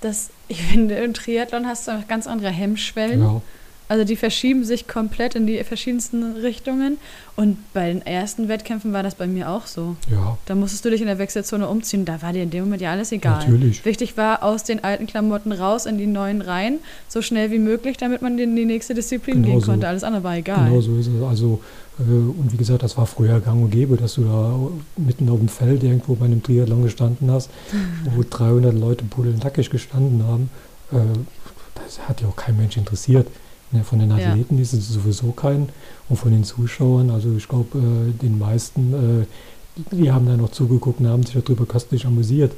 Dass 0.00 0.30
ich 0.48 0.62
finde, 0.70 0.94
im 0.96 1.14
Triathlon 1.14 1.66
hast 1.66 1.88
du 1.88 2.04
ganz 2.08 2.26
andere 2.26 2.50
Hemmschwellen. 2.50 3.20
Ja, 3.20 3.42
Also 3.88 4.04
die 4.04 4.16
verschieben 4.16 4.64
sich 4.64 4.88
komplett 4.88 5.34
in 5.34 5.46
die 5.46 5.62
verschiedensten 5.64 6.32
Richtungen. 6.36 6.96
Und 7.36 7.58
bei 7.74 7.88
den 7.92 8.00
ersten 8.06 8.48
Wettkämpfen 8.48 8.92
war 8.92 9.02
das 9.02 9.14
bei 9.14 9.26
mir 9.26 9.50
auch 9.50 9.66
so. 9.66 9.96
ja, 10.10 10.38
Da 10.46 10.54
musstest 10.54 10.84
du 10.84 10.90
dich 10.90 11.00
in 11.00 11.06
der 11.06 11.18
Wechselzone 11.18 11.68
umziehen. 11.68 12.04
Da 12.04 12.22
war 12.22 12.32
dir 12.32 12.42
in 12.42 12.50
dem 12.50 12.64
Moment 12.64 12.80
ja 12.82 12.90
alles 12.90 13.12
egal. 13.12 13.38
natürlich. 13.40 13.84
Wichtig 13.84 14.16
war, 14.16 14.42
aus 14.42 14.64
den 14.64 14.82
alten 14.84 15.06
Klamotten 15.06 15.52
raus 15.52 15.86
in 15.86 15.98
die 15.98 16.06
neuen 16.06 16.40
rein, 16.42 16.78
so 17.08 17.20
schnell 17.22 17.50
wie 17.50 17.58
möglich, 17.58 17.96
damit 17.98 18.22
man 18.22 18.38
in 18.38 18.56
die 18.56 18.64
nächste 18.64 18.94
Disziplin 18.94 19.42
Genau 19.42 19.48
gehen 19.56 19.60
so. 19.60 19.70
konnte. 19.72 19.88
Alles 19.88 20.04
andere 20.04 20.24
war 20.24 20.36
egal. 20.36 20.68
Genau 20.68 20.80
so 20.80 20.96
ist 20.96 21.08
es. 21.08 21.22
Also, 21.22 21.60
äh, 21.98 22.02
und 22.02 22.50
wie 22.52 22.56
gesagt, 22.56 22.82
das 22.82 22.96
war 22.96 23.06
früher 23.06 23.40
gang 23.40 23.62
und 23.62 23.70
gäbe, 23.70 23.96
dass 23.96 24.14
du 24.14 24.24
da 24.24 24.58
mitten 24.96 25.28
auf 25.28 25.38
dem 25.38 25.48
Feld 25.48 25.82
irgendwo 25.82 26.14
bei 26.14 26.26
einem 26.26 26.42
Triathlon 26.42 26.82
gestanden 26.82 27.30
hast, 27.30 27.50
wo 28.14 28.22
300 28.28 28.74
Leute 28.74 29.04
pudelnackig 29.04 29.68
gestanden 29.70 30.22
haben. 30.26 30.50
Äh, 30.92 30.96
das 31.74 31.98
hat 32.08 32.20
ja 32.20 32.28
auch 32.28 32.36
kein 32.36 32.56
Mensch 32.56 32.76
interessiert. 32.76 33.26
Ne, 33.72 33.84
von 33.84 33.98
den 33.98 34.10
Ja. 34.10 34.16
Athleten 34.30 34.58
ist 34.58 34.72
es 34.74 34.88
sowieso 34.88 35.32
kein. 35.32 35.68
Und 36.08 36.16
von 36.16 36.30
den 36.30 36.44
Zuschauern, 36.44 37.10
also 37.10 37.34
ich 37.36 37.48
glaube, 37.48 37.78
äh, 37.78 38.12
den 38.22 38.38
meisten, 38.38 38.92
äh, 39.22 39.26
die 39.94 40.12
haben 40.12 40.26
da 40.26 40.36
noch 40.36 40.50
zugeguckt 40.50 41.00
und 41.00 41.06
haben 41.08 41.22
sich 41.22 41.34
darüber 41.42 41.64
köstlich 41.66 42.06
amüsiert. 42.06 42.52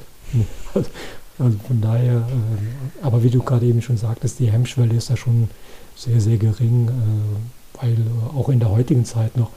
Also, 0.74 0.88
Also 1.38 1.58
von 1.66 1.80
daher, 1.80 2.18
äh, 2.18 3.04
aber 3.04 3.24
wie 3.24 3.30
du 3.30 3.42
gerade 3.42 3.66
eben 3.66 3.82
schon 3.82 3.96
sagtest, 3.96 4.38
die 4.38 4.50
Hemmschwelle 4.52 4.94
ist 4.94 5.10
da 5.10 5.16
schon 5.16 5.48
sehr, 5.96 6.20
sehr 6.20 6.36
gering, 6.36 6.88
äh, 6.88 7.82
weil 7.82 7.96
auch 8.36 8.48
in 8.50 8.60
der 8.60 8.70
heutigen 8.70 9.04
Zeit 9.04 9.36
noch, 9.36 9.50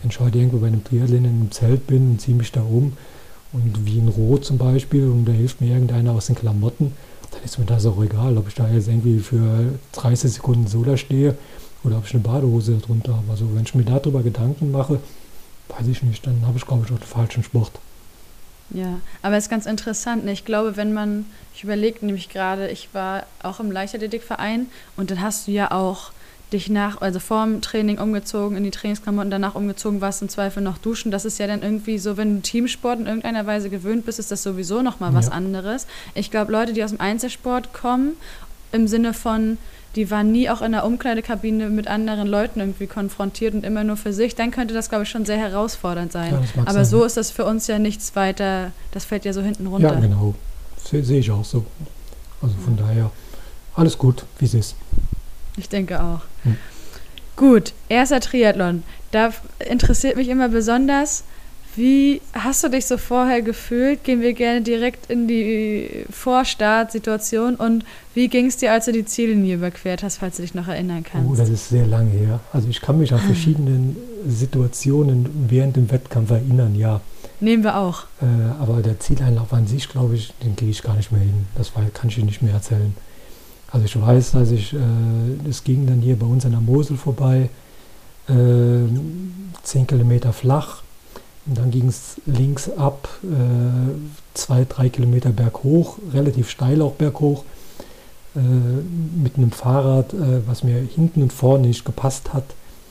wenn 0.00 0.10
ich 0.10 0.20
heute 0.20 0.38
irgendwo 0.38 0.58
bei 0.58 0.68
einem 0.68 0.84
Triathlon 0.84 1.24
in 1.24 1.26
einem 1.26 1.50
Zelt 1.50 1.88
bin 1.88 2.10
und 2.12 2.20
ziehe 2.20 2.36
mich 2.36 2.52
da 2.52 2.60
um 2.62 2.92
und 3.52 3.84
wie 3.84 3.98
in 3.98 4.06
Rot 4.08 4.44
zum 4.44 4.58
Beispiel 4.58 5.08
und 5.08 5.24
da 5.24 5.32
hilft 5.32 5.60
mir 5.60 5.72
irgendeiner 5.72 6.12
aus 6.12 6.26
den 6.26 6.36
Klamotten, 6.36 6.92
dann 7.30 7.42
ist 7.42 7.58
mir 7.58 7.64
das 7.64 7.86
auch 7.86 8.02
egal, 8.02 8.36
ob 8.38 8.48
ich 8.48 8.54
da 8.54 8.68
jetzt 8.68 8.88
irgendwie 8.88 9.18
für 9.20 9.78
30 9.92 10.32
Sekunden 10.32 10.66
so 10.66 10.82
da 10.82 10.96
stehe 10.96 11.36
oder 11.82 11.98
ob 11.98 12.06
ich 12.06 12.14
eine 12.14 12.22
Badehose 12.22 12.78
drunter 12.78 13.16
habe. 13.16 13.30
Also 13.30 13.54
wenn 13.54 13.62
ich 13.62 13.74
mir 13.74 13.84
darüber 13.84 14.22
Gedanken 14.22 14.70
mache, 14.70 15.00
weiß 15.68 15.86
ich 15.86 16.02
nicht, 16.02 16.26
dann 16.26 16.46
habe 16.46 16.58
ich 16.58 16.66
glaube 16.66 16.84
ich 16.86 16.92
auch 16.92 16.98
den 16.98 17.06
falschen 17.06 17.42
Sport. 17.42 17.72
Ja, 18.70 19.00
aber 19.22 19.36
es 19.36 19.44
ist 19.44 19.50
ganz 19.50 19.66
interessant. 19.66 20.24
Ne? 20.24 20.32
Ich 20.32 20.44
glaube, 20.44 20.76
wenn 20.76 20.92
man, 20.92 21.26
ich 21.54 21.64
überlege 21.64 22.04
nämlich 22.04 22.28
gerade, 22.28 22.70
ich 22.70 22.88
war 22.92 23.24
auch 23.42 23.60
im 23.60 23.70
Leichtathletikverein 23.70 24.66
und 24.96 25.10
dann 25.10 25.20
hast 25.20 25.46
du 25.46 25.52
ja 25.52 25.70
auch 25.70 26.12
dich 26.54 26.70
nach, 26.70 27.02
also 27.02 27.18
vorm 27.18 27.60
Training 27.60 27.98
umgezogen, 27.98 28.56
in 28.56 28.64
die 28.64 28.70
Trainingsklamotten, 28.70 29.30
danach 29.30 29.54
umgezogen, 29.54 30.00
warst 30.00 30.22
im 30.22 30.28
Zweifel 30.28 30.62
noch 30.62 30.78
duschen. 30.78 31.10
Das 31.10 31.24
ist 31.24 31.38
ja 31.38 31.46
dann 31.46 31.62
irgendwie 31.62 31.98
so, 31.98 32.16
wenn 32.16 32.36
du 32.36 32.42
Teamsport 32.42 33.00
in 33.00 33.06
irgendeiner 33.06 33.44
Weise 33.46 33.68
gewöhnt 33.68 34.06
bist, 34.06 34.18
ist 34.18 34.30
das 34.30 34.42
sowieso 34.42 34.80
nochmal 34.80 35.12
was 35.12 35.26
ja. 35.26 35.32
anderes. 35.32 35.86
Ich 36.14 36.30
glaube, 36.30 36.52
Leute, 36.52 36.72
die 36.72 36.82
aus 36.82 36.90
dem 36.90 37.00
Einzelsport 37.00 37.74
kommen, 37.74 38.12
im 38.72 38.88
Sinne 38.88 39.12
von, 39.12 39.58
die 39.96 40.10
waren 40.10 40.32
nie 40.32 40.48
auch 40.48 40.62
in 40.62 40.72
der 40.72 40.84
Umkleidekabine 40.84 41.68
mit 41.68 41.86
anderen 41.86 42.26
Leuten 42.26 42.60
irgendwie 42.60 42.86
konfrontiert 42.86 43.54
und 43.54 43.64
immer 43.64 43.84
nur 43.84 43.96
für 43.96 44.12
sich, 44.12 44.34
dann 44.34 44.50
könnte 44.50 44.74
das, 44.74 44.88
glaube 44.88 45.04
ich, 45.04 45.10
schon 45.10 45.24
sehr 45.24 45.38
herausfordernd 45.38 46.12
sein. 46.12 46.32
Ja, 46.32 46.62
Aber 46.62 46.72
sein, 46.72 46.84
so 46.84 47.00
ja. 47.00 47.06
ist 47.06 47.16
das 47.16 47.30
für 47.30 47.44
uns 47.44 47.66
ja 47.66 47.78
nichts 47.78 48.16
weiter, 48.16 48.72
das 48.92 49.04
fällt 49.04 49.24
ja 49.24 49.32
so 49.32 49.42
hinten 49.42 49.66
runter. 49.66 49.92
Ja, 49.94 50.00
genau. 50.00 50.34
Sehe 50.82 51.04
seh 51.04 51.18
ich 51.18 51.30
auch 51.30 51.44
so. 51.44 51.64
Also 52.42 52.54
von 52.64 52.76
daher, 52.76 53.10
alles 53.74 53.96
gut, 53.96 54.24
wie 54.38 54.44
es 54.44 54.54
ist. 54.54 54.76
Ich 55.56 55.68
denke 55.68 56.02
auch. 56.02 56.20
Hm. 56.42 56.56
Gut, 57.36 57.72
erster 57.88 58.20
Triathlon. 58.20 58.82
Da 59.10 59.32
interessiert 59.58 60.16
mich 60.16 60.28
immer 60.28 60.48
besonders, 60.48 61.24
wie 61.76 62.20
hast 62.32 62.62
du 62.62 62.68
dich 62.68 62.86
so 62.86 62.98
vorher 62.98 63.42
gefühlt? 63.42 64.04
Gehen 64.04 64.20
wir 64.20 64.32
gerne 64.32 64.62
direkt 64.62 65.10
in 65.10 65.26
die 65.26 66.04
Vorstartsituation 66.08 67.56
und 67.56 67.84
wie 68.14 68.28
ging 68.28 68.46
es 68.46 68.56
dir, 68.56 68.72
als 68.72 68.84
du 68.84 68.92
die 68.92 69.04
Ziellinie 69.04 69.56
überquert 69.56 70.04
hast, 70.04 70.18
falls 70.18 70.36
du 70.36 70.42
dich 70.42 70.54
noch 70.54 70.68
erinnern 70.68 71.02
kannst? 71.02 71.28
Oh, 71.28 71.34
das 71.34 71.48
ist 71.48 71.70
sehr 71.70 71.86
lange 71.86 72.10
her. 72.10 72.40
Also 72.52 72.68
ich 72.68 72.80
kann 72.80 72.98
mich 72.98 73.12
an 73.12 73.18
verschiedene 73.18 73.96
Situationen 74.28 75.28
während 75.48 75.74
dem 75.74 75.90
Wettkampf 75.90 76.30
erinnern, 76.30 76.76
ja. 76.76 77.00
Nehmen 77.40 77.64
wir 77.64 77.76
auch. 77.76 78.04
Äh, 78.22 78.60
aber 78.60 78.80
der 78.80 79.00
Zieleinlauf 79.00 79.52
an 79.52 79.66
sich, 79.66 79.88
glaube 79.88 80.14
ich, 80.14 80.32
den 80.44 80.54
gehe 80.54 80.70
ich 80.70 80.82
gar 80.82 80.94
nicht 80.94 81.10
mehr 81.10 81.20
hin. 81.20 81.46
Das 81.56 81.74
war, 81.74 81.82
kann 81.92 82.08
ich 82.08 82.14
dir 82.14 82.24
nicht 82.24 82.40
mehr 82.40 82.54
erzählen. 82.54 82.94
Also 83.74 83.86
ich 83.86 84.00
weiß, 84.00 84.30
dass 84.30 84.52
ich, 84.52 84.72
äh, 84.72 85.48
es 85.48 85.64
ging 85.64 85.84
dann 85.84 86.00
hier 86.00 86.16
bei 86.16 86.26
uns 86.26 86.46
an 86.46 86.52
der 86.52 86.60
Mosel 86.60 86.96
vorbei, 86.96 87.50
äh, 88.28 88.32
zehn 89.64 89.88
Kilometer 89.88 90.32
flach 90.32 90.84
und 91.46 91.58
dann 91.58 91.72
ging 91.72 91.88
es 91.88 92.20
links 92.24 92.70
ab, 92.70 93.08
äh, 93.24 93.94
zwei, 94.34 94.64
drei 94.64 94.88
Kilometer 94.90 95.30
berghoch, 95.30 95.98
relativ 96.12 96.50
steil 96.50 96.82
auch 96.82 96.92
berghoch, 96.92 97.42
äh, 98.36 98.38
mit 98.40 99.38
einem 99.38 99.50
Fahrrad, 99.50 100.14
äh, 100.14 100.46
was 100.46 100.62
mir 100.62 100.78
hinten 100.78 101.20
und 101.22 101.32
vorne 101.32 101.66
nicht 101.66 101.84
gepasst 101.84 102.32
hat. 102.32 102.44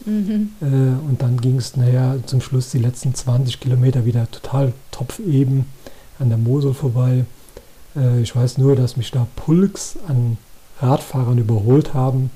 Mhm. 0.06 0.50
Äh, 0.60 0.65
und 0.65 1.22
dann 1.22 1.39
ging 1.39 1.60
es 1.60 1.78
nachher 1.78 2.17
zum 2.26 2.41
Schluss 2.41 2.72
die 2.72 2.80
letzten 2.80 3.15
20 3.15 3.62
Kilometer 3.62 4.04
wieder 4.04 4.30
total 4.30 4.74
topfeben 4.91 5.63
an 6.19 6.28
der 6.28 6.38
Mosel 6.38 6.74
vorbei. 6.74 7.24
Äh, 7.96 8.22
ich 8.22 8.36
weiß 8.36 8.58
nur, 8.58 8.76
dass 8.76 8.98
mich 8.98 9.12
da 9.12 9.26
Pulks 9.38 9.96
an 10.10 10.38
Radfahrern 10.84 11.38
überholt 11.38 11.93
haben. 11.93 12.30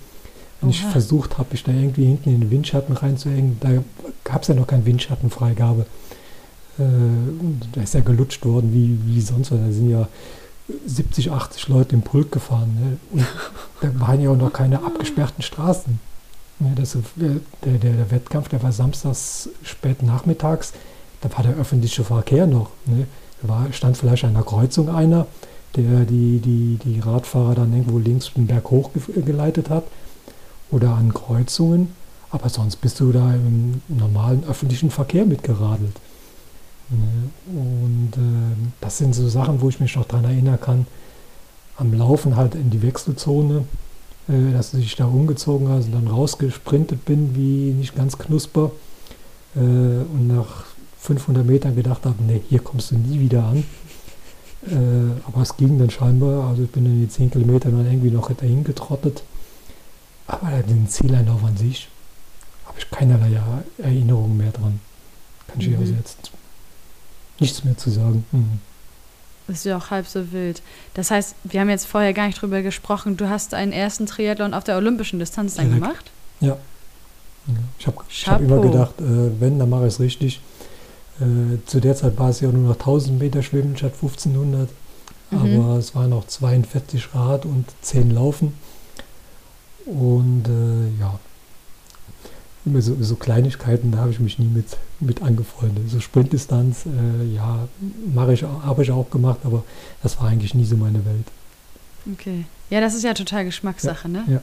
Und 0.62 0.70
ich 0.70 0.84
versucht 0.84 1.38
habe, 1.38 1.50
mich 1.52 1.64
da 1.64 1.72
irgendwie 1.72 2.06
hinten 2.06 2.30
in 2.30 2.42
den 2.42 2.52
Windschatten 2.52 2.96
reinzuhängen. 2.96 3.58
Da 3.60 3.84
gab 4.24 4.42
es 4.42 4.48
ja 4.48 4.56
noch 4.56 4.66
keine 4.66 4.86
Windschattenfreigabe. 4.86 5.86
Äh, 6.80 6.84
da 7.74 7.82
ist 7.82 7.94
ja 7.94 8.00
gelutscht 8.00 8.44
worden 8.44 8.74
wie, 8.74 8.98
wie 9.06 9.22
sonst 9.22 9.52
was. 9.52 9.60
Da 9.60 9.72
sind 9.72 9.90
ja 9.90 10.08
70, 10.86 11.32
80 11.32 11.68
Leute 11.68 11.96
im 11.96 12.02
Pulk 12.02 12.32
gefahren. 12.32 12.98
Ne? 13.14 13.24
Da 13.82 14.00
waren 14.00 14.20
ja 14.20 14.32
auch 14.32 14.36
noch 14.36 14.52
keine 14.52 14.84
abgesperrten 14.84 15.44
Straßen. 15.44 16.00
Ja, 16.60 16.68
das, 16.76 16.96
äh, 16.96 17.00
der, 17.16 17.78
der, 17.78 17.94
der, 17.94 18.12
Wettkampf, 18.12 18.50
der 18.50 18.64
war 18.64 18.72
samstags 18.72 19.50
spät 19.62 20.02
nachmittags, 20.02 20.74
da 21.22 21.30
war 21.38 21.44
der 21.44 21.56
öffentliche 21.56 22.04
Verkehr 22.04 22.48
noch. 22.48 22.72
Ne? 22.86 23.06
Da 23.42 23.50
war, 23.50 23.68
stand 23.72 23.98
vielleicht 23.98 24.24
an 24.24 24.34
der 24.34 24.44
Kreuzung 24.44 24.90
einer, 24.90 25.28
der 25.76 26.06
die, 26.06 26.40
die, 26.40 26.80
die 26.84 27.00
Radfahrer 27.00 27.56
dann 27.56 27.74
irgendwo 27.74 28.00
links 28.00 28.32
den 28.34 28.48
Berg 28.48 28.70
hoch 28.72 28.92
geleitet 29.26 29.70
hat 29.70 29.84
oder 30.72 30.92
an 30.92 31.14
Kreuzungen. 31.14 31.96
Aber 32.30 32.50
sonst 32.50 32.78
bist 32.78 33.00
du 33.00 33.12
da 33.12 33.34
im 33.34 33.82
normalen 33.88 34.44
öffentlichen 34.44 34.90
Verkehr 34.90 35.26
mitgeradelt. 35.26 35.96
Und 36.90 38.12
äh, 38.16 38.70
das 38.82 38.98
sind 38.98 39.14
so 39.14 39.28
Sachen, 39.28 39.62
wo 39.62 39.70
ich 39.70 39.80
mich 39.80 39.96
noch 39.96 40.06
daran 40.06 40.26
erinnern 40.26 40.60
kann. 40.60 40.88
Am 41.78 41.94
Laufen 41.94 42.36
halt 42.36 42.56
in 42.56 42.70
die 42.70 42.82
Wechselzone, 42.82 43.66
äh, 44.28 44.52
dass 44.54 44.74
ich 44.74 44.96
da 44.96 45.06
umgezogen 45.06 45.70
habe 45.70 45.84
und 45.84 45.92
dann 45.94 46.08
rausgesprintet 46.08 47.06
bin, 47.06 47.36
wie 47.36 47.72
nicht 47.72 47.96
ganz 47.96 48.18
knusper. 48.18 48.72
Äh, 49.56 49.60
und 49.60 50.28
nach 50.28 50.66
500 51.00 51.46
Metern 51.46 51.76
gedacht 51.76 52.06
habe, 52.06 52.16
nee, 52.26 52.42
hier 52.50 52.60
kommst 52.60 52.92
du 52.92 52.96
nie 52.96 53.20
wieder 53.20 53.46
an. 53.46 53.64
Äh, 54.70 55.22
aber 55.26 55.42
es 55.42 55.56
ging 55.56 55.80
dann 55.80 55.90
scheinbar, 55.90 56.50
also 56.50 56.64
ich 56.64 56.72
bin 56.72 56.86
in 56.86 57.02
die 57.02 57.10
10 57.10 57.32
Kilometer 57.32 57.70
dann 57.70 57.86
irgendwie 57.86 58.12
noch 58.12 58.32
dahin 58.32 58.64
getrottet. 58.64 59.24
Aber 60.28 60.50
den 60.62 60.88
Zieleinlauf 60.90 61.44
an 61.44 61.56
sich 61.56 61.88
habe 62.66 62.78
ich 62.80 62.90
keinerlei 62.90 63.40
Erinnerungen 63.78 64.38
mehr 64.38 64.52
dran. 64.52 64.80
Kann 65.48 65.62
ich 65.62 65.70
mhm. 65.70 65.78
also 65.80 65.94
jetzt 65.94 66.32
nichts 67.40 67.64
mehr 67.64 67.78
zu 67.78 67.90
sagen. 67.90 68.26
Mhm. 68.32 68.60
Das 69.48 69.60
ist 69.60 69.64
ja 69.64 69.78
auch 69.78 69.92
halb 69.92 70.08
so 70.08 70.34
wild. 70.34 70.62
Das 70.94 71.10
heißt, 71.10 71.36
wir 71.46 71.62
haben 71.62 71.70
jetzt 71.70 71.86
vorher 71.86 72.14
gar 72.14 72.28
nicht 72.28 72.42
drüber 72.42 72.62
gesprochen. 72.62 73.16
Du 73.16 73.30
hast 73.30 73.54
einen 73.54 73.72
ersten 73.72 74.06
Triathlon 74.06 74.54
auf 74.54 74.66
der 74.66 74.76
olympischen 74.76 75.20
Distanz 75.20 75.56
dann 75.56 75.68
Direkt. 75.68 75.84
gemacht? 75.84 76.12
Ja. 76.42 76.58
Ich 77.80 77.88
habe 77.88 77.98
hab 78.26 78.42
immer 78.42 78.60
gedacht, 78.60 79.00
äh, 79.00 79.40
wenn, 79.40 79.58
dann 79.58 79.70
mache 79.70 79.88
ich 79.88 79.94
es 79.94 80.00
richtig. 80.02 80.42
Äh, 81.20 81.58
zu 81.66 81.80
der 81.80 81.96
Zeit 81.96 82.18
war 82.18 82.30
es 82.30 82.42
ja 82.42 82.52
nur 82.52 82.70
noch 82.70 82.76
1000 82.76 83.20
Meter 83.20 83.44
Schwimmen 83.44 83.78
statt 83.78 83.94
1500. 83.94 84.70
Mhm. 85.32 85.38
Aber 85.38 85.78
es 85.78 85.96
waren 85.96 86.12
noch 86.12 86.28
42 86.28 87.14
Rad 87.14 87.46
und 87.46 87.66
10 87.82 88.12
Laufen. 88.12 88.54
Und 89.86 90.48
äh, 90.48 91.00
ja, 91.00 91.20
immer 92.66 92.82
so, 92.82 92.96
so, 93.02 93.16
Kleinigkeiten, 93.16 93.92
da 93.92 94.00
habe 94.00 94.12
ich 94.12 94.20
mich 94.20 94.38
nie 94.38 94.48
mit, 94.48 94.78
mit 95.00 95.22
angefreundet. 95.22 95.90
So 95.90 96.00
Sprintdistanz, 96.00 96.86
äh, 96.86 97.34
ja, 97.34 97.68
mache 98.14 98.34
ich, 98.34 98.44
habe 98.44 98.84
ich 98.84 98.92
auch 98.92 99.10
gemacht, 99.10 99.40
aber 99.44 99.64
das 100.04 100.20
war 100.20 100.28
eigentlich 100.28 100.54
nie 100.54 100.66
so 100.66 100.76
meine 100.76 101.06
Welt. 101.06 101.26
Okay. 102.14 102.46
Ja, 102.70 102.82
das 102.82 102.94
ist 102.94 103.04
ja 103.04 103.14
total 103.14 103.46
Geschmackssache, 103.46 104.10
ja, 104.10 104.14
ne? 104.14 104.24
Ja. 104.28 104.42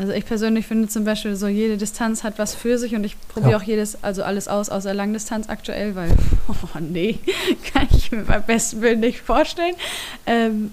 Also 0.00 0.14
ich 0.14 0.24
persönlich 0.24 0.66
finde 0.66 0.88
zum 0.88 1.04
Beispiel 1.04 1.36
so, 1.36 1.46
jede 1.46 1.76
Distanz 1.76 2.24
hat 2.24 2.38
was 2.38 2.54
für 2.54 2.78
sich 2.78 2.94
und 2.94 3.04
ich 3.04 3.16
probiere 3.28 3.50
ja. 3.50 3.56
auch 3.58 3.62
jedes, 3.62 4.02
also 4.02 4.22
alles 4.22 4.48
aus, 4.48 4.70
außer 4.70 4.94
Langdistanz 4.94 5.50
aktuell, 5.50 5.94
weil, 5.94 6.16
oh 6.48 6.78
nee, 6.80 7.18
kann 7.74 7.86
ich 7.90 8.10
mir 8.10 8.22
beim 8.22 8.42
besten 8.44 8.80
Willen 8.80 9.00
nicht 9.00 9.20
vorstellen. 9.20 9.74
Ähm, 10.24 10.72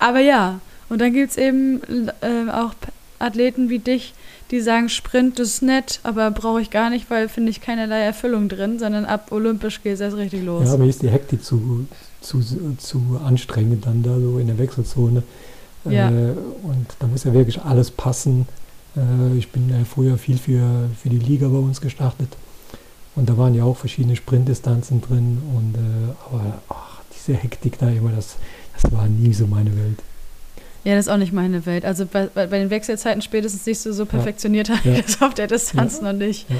aber 0.00 0.18
ja, 0.18 0.58
und 0.88 1.00
dann 1.00 1.12
gibt 1.12 1.30
es 1.30 1.36
eben 1.36 1.80
äh, 2.22 2.50
auch 2.50 2.74
Athleten 3.20 3.70
wie 3.70 3.78
dich, 3.78 4.14
die 4.50 4.60
sagen, 4.60 4.88
Sprint 4.88 5.38
ist 5.38 5.62
nett, 5.62 6.00
aber 6.02 6.32
brauche 6.32 6.60
ich 6.60 6.70
gar 6.70 6.90
nicht, 6.90 7.08
weil 7.08 7.28
finde 7.28 7.50
ich 7.50 7.60
keinerlei 7.60 8.00
Erfüllung 8.00 8.48
drin, 8.48 8.80
sondern 8.80 9.04
ab 9.04 9.30
olympisch 9.30 9.80
geht 9.84 9.94
es 9.94 10.00
erst 10.00 10.16
richtig 10.16 10.42
los. 10.42 10.66
Ja, 10.66 10.74
aber 10.74 10.86
ist 10.86 11.02
die 11.02 11.10
Hektik 11.10 11.44
zu, 11.44 11.86
zu, 12.20 12.40
zu 12.78 13.20
anstrengend 13.24 13.86
dann 13.86 14.02
da 14.02 14.18
so 14.18 14.40
in 14.40 14.48
der 14.48 14.58
Wechselzone. 14.58 15.22
Ja. 15.90 16.10
Äh, 16.10 16.34
und 16.62 16.86
da 16.98 17.06
muss 17.06 17.24
ja 17.24 17.32
wirklich 17.32 17.62
alles 17.62 17.90
passen. 17.90 18.46
Äh, 18.96 19.36
ich 19.36 19.50
bin 19.50 19.68
ja 19.68 19.84
früher 19.84 20.18
viel 20.18 20.38
für, 20.38 20.88
für 21.00 21.08
die 21.08 21.18
Liga 21.18 21.48
bei 21.48 21.58
uns 21.58 21.80
gestartet. 21.80 22.36
Und 23.14 23.28
da 23.28 23.38
waren 23.38 23.54
ja 23.54 23.64
auch 23.64 23.76
verschiedene 23.76 24.16
Sprintdistanzen 24.16 25.00
drin. 25.00 25.42
Und, 25.54 25.74
äh, 25.74 26.12
aber 26.26 26.58
ach, 26.68 27.00
diese 27.14 27.36
Hektik 27.36 27.78
da 27.78 27.88
immer, 27.88 28.10
das, 28.10 28.36
das 28.80 28.92
war 28.92 29.06
nie 29.06 29.32
so 29.32 29.46
meine 29.46 29.74
Welt. 29.76 30.02
Ja, 30.84 30.94
das 30.94 31.06
ist 31.06 31.12
auch 31.12 31.16
nicht 31.16 31.32
meine 31.32 31.66
Welt. 31.66 31.84
Also 31.84 32.06
bei, 32.06 32.26
bei, 32.26 32.46
den 32.46 32.70
Wechselzeiten 32.70 33.20
spätestens 33.20 33.64
siehst 33.64 33.84
du 33.86 33.92
so 33.92 34.06
perfektioniert 34.06 34.68
ja. 34.68 34.78
ja. 34.84 35.02
das 35.02 35.20
auf 35.20 35.34
der 35.34 35.48
Distanz 35.48 35.98
ja. 35.98 36.12
noch 36.12 36.18
nicht. 36.18 36.48
Ja. 36.48 36.56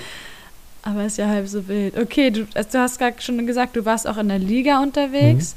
Aber 0.83 1.05
ist 1.05 1.19
ja 1.19 1.29
halb 1.29 1.47
so 1.47 1.69
wild. 1.69 1.97
Okay, 1.97 2.31
du, 2.31 2.47
also 2.55 2.69
du 2.73 2.79
hast 2.79 2.99
gerade 2.99 3.21
schon 3.21 3.47
gesagt, 3.47 3.77
du 3.77 3.85
warst 3.85 4.07
auch 4.07 4.17
in 4.17 4.29
der 4.29 4.39
Liga 4.39 4.83
unterwegs. 4.83 5.55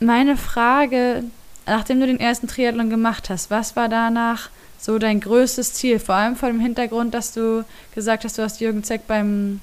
Mhm. 0.00 0.06
Meine 0.06 0.36
Frage, 0.36 1.24
nachdem 1.66 2.00
du 2.00 2.06
den 2.06 2.20
ersten 2.20 2.48
Triathlon 2.48 2.90
gemacht 2.90 3.30
hast, 3.30 3.50
was 3.50 3.76
war 3.76 3.88
danach 3.88 4.50
so 4.78 4.98
dein 4.98 5.20
größtes 5.20 5.74
Ziel? 5.74 5.98
Vor 5.98 6.14
allem 6.14 6.36
vor 6.36 6.48
dem 6.48 6.60
Hintergrund, 6.60 7.14
dass 7.14 7.32
du 7.32 7.64
gesagt 7.94 8.24
hast, 8.24 8.38
du 8.38 8.42
hast 8.42 8.60
Jürgen 8.60 8.84
Zeck 8.84 9.06
beim 9.06 9.60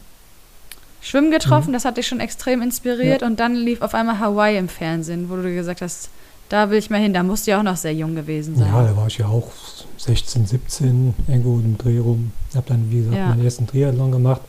Schwimmen 1.01 1.31
getroffen, 1.31 1.69
mhm. 1.69 1.73
das 1.73 1.85
hat 1.85 1.97
dich 1.97 2.07
schon 2.07 2.19
extrem 2.19 2.61
inspiriert 2.61 3.21
ja. 3.21 3.27
und 3.27 3.39
dann 3.39 3.55
lief 3.55 3.81
auf 3.81 3.93
einmal 3.93 4.19
Hawaii 4.19 4.57
im 4.57 4.69
Fernsehen, 4.69 5.29
wo 5.29 5.35
du 5.35 5.53
gesagt 5.53 5.81
hast, 5.81 6.09
da 6.49 6.69
will 6.69 6.77
ich 6.77 6.89
mal 6.89 6.99
hin. 6.99 7.13
Da 7.13 7.23
musst 7.23 7.47
du 7.47 7.51
ja 7.51 7.59
auch 7.59 7.63
noch 7.63 7.77
sehr 7.77 7.93
jung 7.93 8.15
gewesen 8.15 8.55
sein. 8.55 8.67
Ja, 8.67 8.83
da 8.83 8.95
war 8.95 9.07
ich 9.07 9.17
ja 9.17 9.27
auch 9.27 9.49
16, 9.97 10.45
17, 10.45 11.13
irgendwo 11.27 11.59
im 11.59 11.77
Dreh 11.77 11.97
rum. 11.97 12.31
Ich 12.49 12.55
habe 12.55 12.67
dann, 12.69 12.91
wie 12.91 12.97
gesagt, 12.97 13.17
ja. 13.17 13.29
meinen 13.29 13.43
ersten 13.43 13.67
Triathlon 13.67 14.11
gemacht 14.11 14.41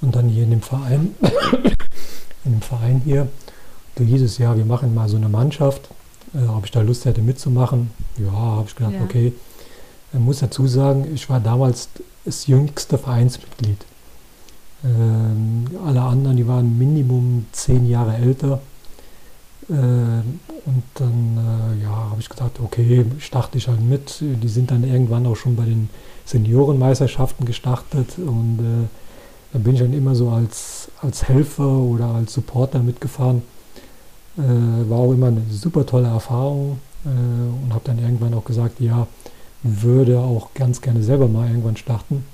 und 0.00 0.14
dann 0.16 0.28
hier 0.28 0.44
in 0.44 0.50
dem 0.50 0.62
Verein, 0.62 1.14
in 2.44 2.52
dem 2.52 2.62
Verein 2.62 3.02
hier, 3.04 3.28
da 3.96 4.04
hieß 4.04 4.22
es 4.22 4.38
ja, 4.38 4.56
wir 4.56 4.64
machen 4.64 4.94
mal 4.94 5.08
so 5.08 5.16
eine 5.16 5.28
Mannschaft, 5.28 5.88
äh, 6.34 6.46
ob 6.46 6.64
ich 6.64 6.70
da 6.70 6.80
Lust 6.80 7.04
hätte 7.04 7.22
mitzumachen. 7.22 7.90
Ja, 8.18 8.32
habe 8.32 8.66
ich 8.68 8.74
gedacht, 8.74 8.94
ja. 8.94 9.02
okay. 9.02 9.32
Ich 10.12 10.18
muss 10.18 10.40
dazu 10.40 10.66
sagen, 10.66 11.06
ich 11.14 11.28
war 11.30 11.40
damals 11.40 11.88
das 12.24 12.46
jüngste 12.46 12.98
Vereinsmitglied. 12.98 13.84
Ähm, 14.84 15.66
alle 15.84 16.02
anderen, 16.02 16.36
die 16.36 16.46
waren 16.46 16.78
Minimum 16.78 17.46
zehn 17.52 17.88
Jahre 17.88 18.16
älter. 18.16 18.60
Äh, 19.68 19.72
und 19.72 20.82
dann 20.94 21.38
äh, 21.78 21.82
ja, 21.82 21.90
habe 21.90 22.20
ich 22.20 22.28
gesagt, 22.28 22.60
okay, 22.60 23.04
starte 23.18 23.58
ich 23.58 23.68
halt 23.68 23.80
mit. 23.80 24.16
Die 24.20 24.48
sind 24.48 24.70
dann 24.70 24.84
irgendwann 24.84 25.26
auch 25.26 25.36
schon 25.36 25.56
bei 25.56 25.64
den 25.64 25.90
Seniorenmeisterschaften 26.24 27.46
gestartet 27.46 28.18
und 28.18 28.58
äh, 28.60 28.88
da 29.52 29.58
bin 29.58 29.74
ich 29.74 29.80
dann 29.80 29.92
immer 29.92 30.14
so 30.14 30.30
als, 30.30 30.88
als 31.00 31.24
Helfer 31.26 31.68
oder 31.68 32.06
als 32.06 32.34
Supporter 32.34 32.80
mitgefahren. 32.80 33.42
Äh, 34.38 34.88
war 34.88 34.98
auch 34.98 35.12
immer 35.12 35.28
eine 35.28 35.42
super 35.50 35.84
tolle 35.84 36.08
Erfahrung 36.08 36.78
äh, 37.04 37.08
und 37.08 37.72
habe 37.72 37.84
dann 37.84 37.98
irgendwann 37.98 38.34
auch 38.34 38.44
gesagt, 38.44 38.80
ja, 38.80 39.06
würde 39.62 40.20
auch 40.20 40.54
ganz 40.54 40.80
gerne 40.80 41.02
selber 41.02 41.28
mal 41.28 41.48
irgendwann 41.48 41.76
starten 41.76 42.24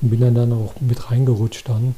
und 0.00 0.10
bin 0.10 0.20
dann, 0.20 0.34
dann 0.34 0.52
auch 0.52 0.74
mit 0.80 1.10
reingerutscht 1.10 1.68
dann. 1.68 1.94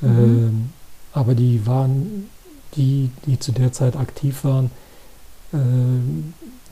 Mhm. 0.00 0.08
Ähm, 0.08 0.70
aber 1.12 1.34
die 1.34 1.66
waren, 1.66 2.28
die, 2.76 3.10
die 3.26 3.38
zu 3.38 3.52
der 3.52 3.72
Zeit 3.72 3.96
aktiv 3.96 4.44
waren, 4.44 4.70
äh, 5.52 5.58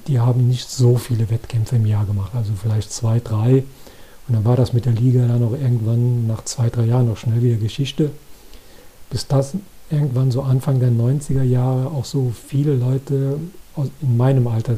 die 0.06 0.20
haben 0.20 0.48
nicht 0.48 0.68
so 0.68 0.96
viele 0.96 1.30
Wettkämpfe 1.30 1.76
im 1.76 1.86
Jahr 1.86 2.04
gemacht, 2.04 2.32
also 2.34 2.52
vielleicht 2.60 2.92
zwei, 2.92 3.20
drei. 3.20 3.64
Und 4.26 4.34
dann 4.34 4.44
war 4.44 4.56
das 4.56 4.72
mit 4.72 4.86
der 4.86 4.92
Liga 4.92 5.26
dann 5.26 5.42
auch 5.42 5.52
irgendwann 5.52 6.26
nach 6.26 6.44
zwei, 6.44 6.70
drei 6.70 6.84
Jahren 6.86 7.08
noch 7.08 7.16
schnell 7.16 7.42
wieder 7.42 7.56
Geschichte. 7.56 8.10
Bis 9.10 9.26
das 9.26 9.54
irgendwann 9.90 10.30
so 10.30 10.42
Anfang 10.42 10.80
der 10.80 10.90
90er 10.90 11.42
Jahre 11.42 11.88
auch 11.88 12.04
so 12.04 12.32
viele 12.34 12.74
Leute 12.74 13.38
in 14.00 14.16
meinem 14.16 14.46
Alter 14.46 14.76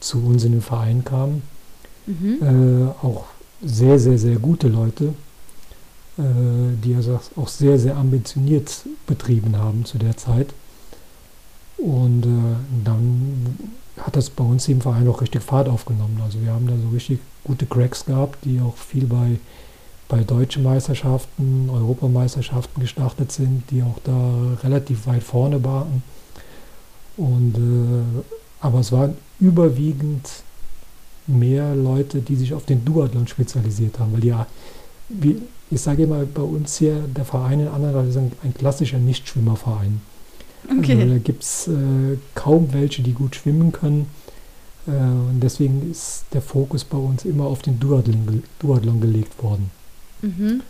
zu 0.00 0.18
uns 0.24 0.44
in 0.44 0.52
den 0.52 0.62
Verein 0.62 1.04
kamen. 1.04 1.42
Mhm. 2.06 2.38
Äh, 2.42 3.06
auch 3.06 3.24
sehr, 3.62 3.98
sehr, 3.98 4.18
sehr 4.18 4.36
gute 4.36 4.68
Leute, 4.68 5.14
äh, 6.18 6.22
die 6.82 6.94
also 6.94 7.20
auch 7.36 7.48
sehr, 7.48 7.78
sehr 7.78 7.96
ambitioniert 7.96 8.70
betrieben 9.06 9.56
haben 9.56 9.84
zu 9.84 9.98
der 9.98 10.16
Zeit. 10.16 10.48
Und 11.76 12.24
äh, 12.24 12.84
dann 12.84 13.72
hat 13.98 14.16
das 14.16 14.30
bei 14.30 14.44
uns 14.44 14.68
im 14.68 14.80
Verein 14.80 15.08
auch 15.08 15.20
richtig 15.20 15.42
Fahrt 15.42 15.68
aufgenommen. 15.68 16.20
Also 16.24 16.40
wir 16.40 16.52
haben 16.52 16.66
da 16.66 16.74
so 16.76 16.88
richtig 16.88 17.18
gute 17.44 17.66
Cracks 17.66 18.04
gehabt, 18.04 18.44
die 18.44 18.60
auch 18.60 18.76
viel 18.76 19.06
bei, 19.06 19.38
bei 20.08 20.24
deutschen 20.24 20.62
Meisterschaften, 20.62 21.68
Europameisterschaften 21.70 22.80
gestartet 22.80 23.30
sind, 23.30 23.64
die 23.70 23.82
auch 23.82 23.98
da 24.04 24.56
relativ 24.64 25.06
weit 25.06 25.22
vorne 25.22 25.62
waren. 25.62 26.02
Und, 27.16 27.56
äh, 27.56 28.22
aber 28.60 28.80
es 28.80 28.90
waren 28.90 29.16
überwiegend 29.38 30.28
mehr 31.26 31.74
Leute, 31.74 32.20
die 32.20 32.36
sich 32.36 32.54
auf 32.54 32.64
den 32.64 32.84
Duathlon 32.84 33.28
spezialisiert 33.28 33.98
haben, 33.98 34.14
weil 34.14 34.24
ja, 34.24 34.46
wie, 35.10 35.42
ich 35.70 35.80
sage 35.80 36.04
immer, 36.04 36.24
bei 36.24 36.42
uns 36.42 36.78
hier, 36.78 37.00
der 37.14 37.24
Verein 37.24 37.60
in 37.60 37.68
Anderlecht 37.68 38.10
ist 38.10 38.16
ein, 38.16 38.32
ein 38.42 38.54
klassischer 38.54 38.98
Nichtschwimmerverein. 38.98 40.00
Okay. 40.78 40.94
Also, 40.94 41.14
da 41.14 41.18
gibt 41.18 41.42
es 41.42 41.68
äh, 41.68 42.16
kaum 42.34 42.72
welche, 42.72 43.02
die 43.02 43.12
gut 43.12 43.36
schwimmen 43.36 43.72
können. 43.72 44.06
Äh, 44.86 44.90
und 44.90 45.40
deswegen 45.40 45.90
ist 45.90 46.24
der 46.32 46.42
Fokus 46.42 46.84
bei 46.84 46.98
uns 46.98 47.24
immer 47.24 47.44
auf 47.44 47.62
den 47.62 47.78
Duathlon, 47.78 48.42
Duathlon 48.58 49.00
gelegt 49.00 49.42
worden. 49.42 49.70
Mhm. 50.22 50.62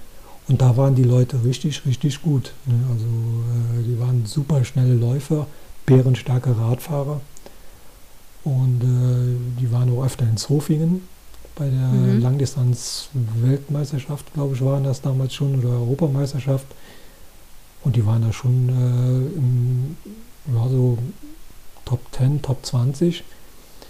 Und 0.49 0.61
da 0.63 0.77
waren 0.77 0.95
die 0.95 1.05
Leute 1.05 1.43
richtig, 1.45 1.85
richtig 1.85 2.23
gut. 2.23 2.55
Ne? 2.67 2.75
Also 2.91 3.05
äh, 3.05 3.83
die 3.85 4.01
waren 4.01 4.25
super 4.27 4.65
schnelle 4.65 4.95
Läufer, 4.95 5.47
bärenstarke 5.85 6.57
Radfahrer. 6.57 7.21
Und 8.45 8.83
äh, 8.83 9.37
die 9.61 9.73
waren 9.73 9.95
auch 9.95 10.05
öfter 10.05 10.25
in 10.25 10.39
Zofingen 10.39 11.03
bei 11.55 11.69
der 11.69 11.89
mhm. 11.89 12.23
Langdistanz-Weltmeisterschaft, 12.23 14.33
glaube 14.33 14.55
ich, 14.55 14.65
waren 14.65 14.85
das 14.85 15.03
damals 15.03 15.35
schon, 15.35 15.59
oder 15.59 15.69
Europameisterschaft. 15.71 16.67
Und 17.83 17.97
die 17.97 18.07
waren 18.07 18.23
da 18.23 18.33
schon 18.33 18.69
äh, 18.69 19.27
im, 19.37 19.97
ja, 20.55 20.69
so 20.69 20.97
Top 21.85 22.01
10, 22.13 22.41
Top 22.43 22.65
20, 22.65 23.25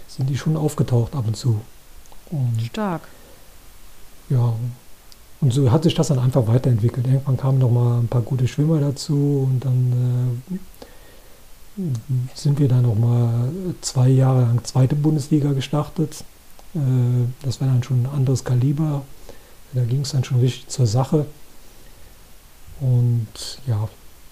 sind 0.07 0.27
die 0.29 0.37
schon 0.37 0.57
aufgetaucht 0.57 1.15
ab 1.15 1.27
und 1.27 1.37
zu. 1.37 1.61
Und 2.31 2.59
Stark. 2.61 3.01
Ja, 4.29 4.55
und 5.41 5.53
so 5.53 5.71
hat 5.71 5.83
sich 5.83 5.93
das 5.93 6.09
dann 6.09 6.19
einfach 6.19 6.47
weiterentwickelt. 6.47 7.07
Irgendwann 7.07 7.37
kamen 7.37 7.59
noch 7.59 7.71
mal 7.71 7.99
ein 7.99 8.07
paar 8.07 8.21
gute 8.21 8.47
Schwimmer 8.47 8.79
dazu 8.79 9.47
und 9.49 9.63
dann 9.63 10.41
äh, 11.77 11.81
sind 12.35 12.59
wir 12.59 12.67
dann 12.67 12.81
noch 12.81 12.95
mal 12.95 13.49
zwei 13.81 14.09
Jahre 14.09 14.41
lang 14.41 14.63
zweite 14.65 14.95
Bundesliga 14.95 15.53
gestartet. 15.53 16.23
Äh, 16.75 16.79
das 17.43 17.61
war 17.61 17.67
dann 17.67 17.83
schon 17.83 18.03
ein 18.03 18.09
anderes 18.13 18.43
Kaliber. 18.43 19.03
Da 19.73 19.83
ging 19.83 20.01
es 20.01 20.11
dann 20.11 20.23
schon 20.23 20.39
richtig 20.39 20.67
zur 20.67 20.87
Sache. 20.87 21.25
Und 22.81 23.59
ja, 23.65 23.87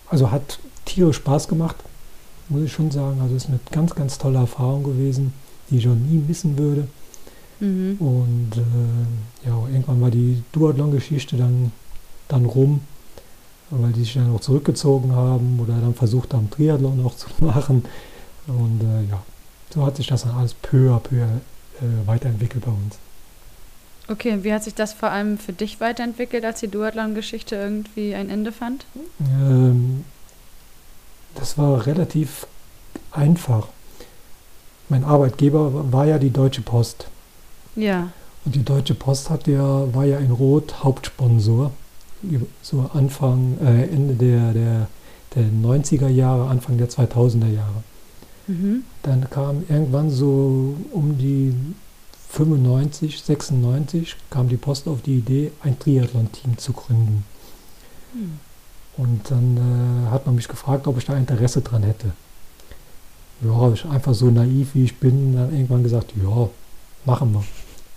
also 0.09 0.31
hat 0.31 0.59
tierisch 0.85 1.17
Spaß 1.17 1.47
gemacht, 1.47 1.75
muss 2.49 2.63
ich 2.63 2.73
schon 2.73 2.91
sagen. 2.91 3.21
Also 3.21 3.35
ist 3.35 3.47
eine 3.47 3.59
ganz, 3.71 3.95
ganz 3.95 4.17
tolle 4.17 4.39
Erfahrung 4.39 4.83
gewesen, 4.83 5.33
die 5.69 5.77
ich 5.77 5.87
auch 5.87 5.95
nie 5.95 6.21
missen 6.27 6.57
würde. 6.57 6.87
Mhm. 7.59 7.97
Und 7.99 8.51
äh, 8.55 9.47
ja, 9.47 9.55
irgendwann 9.67 10.01
war 10.01 10.11
die 10.11 10.43
Duathlon-Geschichte 10.51 11.37
dann, 11.37 11.71
dann 12.27 12.45
rum, 12.45 12.81
weil 13.69 13.91
die 13.93 14.01
sich 14.01 14.13
dann 14.13 14.33
auch 14.33 14.41
zurückgezogen 14.41 15.13
haben 15.13 15.59
oder 15.59 15.73
dann 15.79 15.93
versucht 15.93 16.33
haben, 16.33 16.49
Triathlon 16.49 17.03
auch 17.05 17.15
zu 17.15 17.27
machen. 17.43 17.83
Und 18.47 18.81
äh, 18.81 19.09
ja, 19.09 19.23
so 19.73 19.85
hat 19.85 19.97
sich 19.97 20.07
das 20.07 20.23
dann 20.23 20.35
alles 20.35 20.53
peu 20.53 20.91
à 20.91 20.99
peu 20.99 21.15
äh, 21.15 21.27
weiterentwickelt 22.05 22.65
bei 22.65 22.71
uns. 22.71 22.97
Okay, 24.09 24.31
und 24.31 24.43
wie 24.45 24.53
hat 24.53 24.63
sich 24.63 24.73
das 24.73 24.93
vor 24.93 25.09
allem 25.09 25.37
für 25.37 25.51
dich 25.51 25.81
weiterentwickelt, 25.81 26.45
als 26.45 26.61
die 26.61 26.69
Duathlon-Geschichte 26.69 27.55
irgendwie 27.55 28.15
ein 28.15 28.29
Ende 28.29 28.53
fand? 28.53 28.85
Ähm, 29.19 30.05
das 31.35 31.57
war 31.57 31.85
relativ 31.85 32.47
einfach. 33.11 33.67
Mein 34.87 35.03
Arbeitgeber 35.03 35.91
war 35.91 36.05
ja 36.05 36.19
die 36.19 36.29
Deutsche 36.29 36.61
Post. 36.61 37.07
Ja. 37.77 38.09
Und 38.43 38.55
die 38.55 38.63
Deutsche 38.63 38.95
Post 38.95 39.29
hat 39.29 39.47
ja, 39.47 39.93
war 39.93 40.05
ja 40.05 40.17
in 40.17 40.31
Rot 40.31 40.83
Hauptsponsor. 40.83 41.71
So 42.61 42.89
Anfang, 42.93 43.57
äh, 43.63 43.83
Ende 43.83 44.15
der, 44.15 44.53
der, 44.53 44.87
der 45.35 45.43
90er 45.43 46.07
Jahre, 46.09 46.49
Anfang 46.49 46.77
der 46.77 46.89
2000er 46.89 47.47
Jahre. 47.47 47.83
Mhm. 48.47 48.83
Dann 49.03 49.29
kam 49.29 49.63
irgendwann 49.69 50.09
so 50.09 50.75
um 50.91 51.17
die 51.17 51.53
95, 52.29 53.21
96 53.21 54.15
kam 54.29 54.49
die 54.49 54.57
Post 54.57 54.87
auf 54.87 55.01
die 55.01 55.19
Idee, 55.19 55.51
ein 55.61 55.77
Triathlon-Team 55.77 56.57
zu 56.57 56.73
gründen. 56.73 57.23
Mhm. 58.13 58.39
Und 58.97 59.29
dann 59.29 59.57
äh, 59.57 60.09
hat 60.09 60.25
man 60.25 60.35
mich 60.35 60.47
gefragt, 60.47 60.87
ob 60.87 60.97
ich 60.97 61.05
da 61.05 61.15
Interesse 61.15 61.61
dran 61.61 61.83
hätte. 61.83 62.11
Ja, 63.41 63.71
ich 63.71 63.85
einfach 63.85 64.15
so 64.15 64.31
naiv 64.31 64.73
wie 64.73 64.83
ich 64.83 64.97
bin, 64.97 65.35
dann 65.35 65.53
irgendwann 65.53 65.83
gesagt, 65.83 66.13
ja, 66.21 66.49
machen 67.05 67.33
wir. 67.33 67.43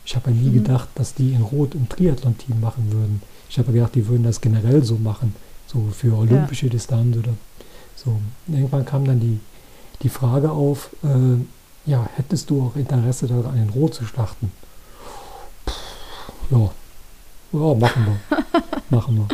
Ich 0.05 0.17
habe 0.17 0.31
ja 0.31 0.37
nie 0.37 0.51
mhm. 0.51 0.55
gedacht, 0.55 0.89
dass 0.95 1.15
die 1.15 1.33
in 1.33 1.43
Rot 1.43 1.75
ein 1.75 1.89
Triathlon-Team 1.89 2.61
machen 2.61 2.93
würden. 2.93 3.23
Ich 3.49 3.59
habe 3.59 3.73
gedacht, 3.73 3.95
die 3.95 4.07
würden 4.07 4.25
das 4.25 4.41
generell 4.41 4.85
so 4.85 4.97
machen, 4.97 5.35
so 5.67 5.89
für 5.93 6.17
olympische 6.17 6.67
ja. 6.67 6.73
Distanz 6.73 7.17
oder 7.17 7.35
so. 7.97 8.21
Irgendwann 8.49 8.85
kam 8.85 9.05
dann 9.05 9.21
die 9.21 9.41
die 10.03 10.09
Frage 10.09 10.51
auf, 10.51 10.91
äh, 11.03 11.91
ja, 11.91 12.09
hättest 12.17 12.51
du 12.51 12.63
auch 12.63 12.77
Interesse 12.77 13.27
daran, 13.27 13.57
in 13.57 13.69
Rot 13.71 13.95
zu 13.95 14.05
schlachten? 14.05 14.53
ja, 16.51 16.71
ja, 17.53 17.75
machen 17.75 18.07
wir. 18.07 18.45
machen 18.91 19.17
wir. 19.19 19.29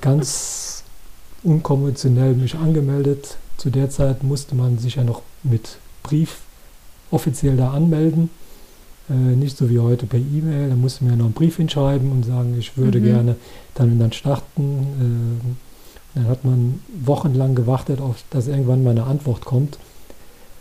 Ganz 0.00 0.84
unkonventionell 1.42 2.34
mich 2.34 2.54
angemeldet. 2.54 3.36
Zu 3.56 3.70
der 3.70 3.90
Zeit 3.90 4.22
musste 4.22 4.54
man 4.54 4.78
sich 4.78 4.96
ja 4.96 5.04
noch 5.04 5.22
mit 5.42 5.78
Brief 6.02 6.38
offiziell 7.10 7.56
da 7.56 7.72
anmelden. 7.72 8.30
Äh, 9.10 9.14
nicht 9.14 9.56
so 9.56 9.68
wie 9.68 9.80
heute 9.80 10.06
per 10.06 10.20
E-Mail. 10.20 10.70
Da 10.70 10.76
musste 10.76 11.04
man 11.04 11.14
ja 11.14 11.16
noch 11.18 11.24
einen 11.26 11.34
Brief 11.34 11.56
hinschreiben 11.56 12.12
und 12.12 12.24
sagen, 12.24 12.56
ich 12.58 12.76
würde 12.76 13.00
mhm. 13.00 13.04
gerne 13.04 13.36
dann 13.74 13.92
und 13.92 13.98
dann 13.98 14.12
starten. 14.12 15.40
Äh, 15.42 15.54
dann 16.14 16.28
hat 16.28 16.44
man 16.44 16.80
wochenlang 17.04 17.54
gewartet, 17.54 18.00
auf 18.00 18.22
dass 18.30 18.48
irgendwann 18.48 18.82
mal 18.82 18.90
eine 18.90 19.04
Antwort 19.04 19.44
kommt. 19.44 19.78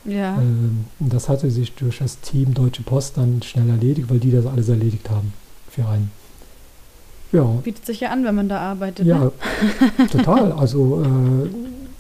Ja. 0.06 0.40
Ähm, 0.40 0.86
das 1.00 1.30
hatte 1.30 1.52
sich 1.52 1.74
durch 1.74 2.00
das 2.00 2.20
Team 2.22 2.54
Deutsche 2.54 2.84
Post 2.84 3.18
dann 3.18 3.42
schnell 3.44 3.70
erledigt, 3.70 4.10
weil 4.10 4.20
die 4.20 4.32
das 4.32 4.46
alles 4.46 4.70
erledigt 4.70 5.10
haben 5.10 5.34
für 5.70 5.88
einen. 5.88 6.12
Ja, 7.32 7.44
Bietet 7.44 7.86
sich 7.86 8.00
ja 8.00 8.10
an, 8.10 8.24
wenn 8.24 8.34
man 8.34 8.50
da 8.50 8.60
arbeitet. 8.60 9.06
ja, 9.06 9.20
Ne? 9.20 9.32
total. 10.12 10.52
Also 10.54 11.04
äh, 11.04 11.50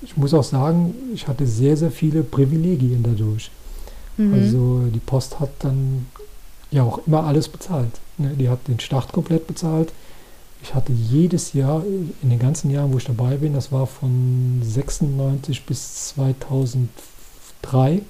ich 0.04 0.18
muss 0.18 0.34
auch 0.34 0.44
sagen, 0.44 0.96
ich 1.14 1.28
hatte 1.28 1.46
sehr, 1.46 1.78
sehr 1.78 1.92
viele 1.92 2.24
Privilegien 2.24 3.04
dadurch. 3.04 3.52
Mhm. 4.18 4.34
Also 4.34 4.84
die 4.94 5.00
Post 5.00 5.40
hat 5.40 5.52
dann 5.60 6.08
ja 6.72 6.84
auch 6.84 7.00
immer 7.08 7.24
alles 7.24 7.50
bezahlt. 7.50 8.00
Ne? 8.18 8.36
Die 8.38 8.50
hat 8.50 8.68
den 8.68 8.80
Start 8.80 9.12
komplett 9.12 9.48
bezahlt. 9.48 9.92
Ich 10.62 10.74
hatte 10.76 10.92
jedes 10.92 11.54
Jahr, 11.54 11.84
in 12.22 12.30
den 12.30 12.40
ganzen 12.40 12.70
Jahren, 12.70 12.92
wo 12.92 12.98
ich 12.98 13.06
dabei 13.06 13.38
bin, 13.38 13.54
das 13.54 13.72
war 13.72 13.88
von 13.88 14.60
96 14.62 15.66
bis 15.66 16.10
2003, 16.10 18.02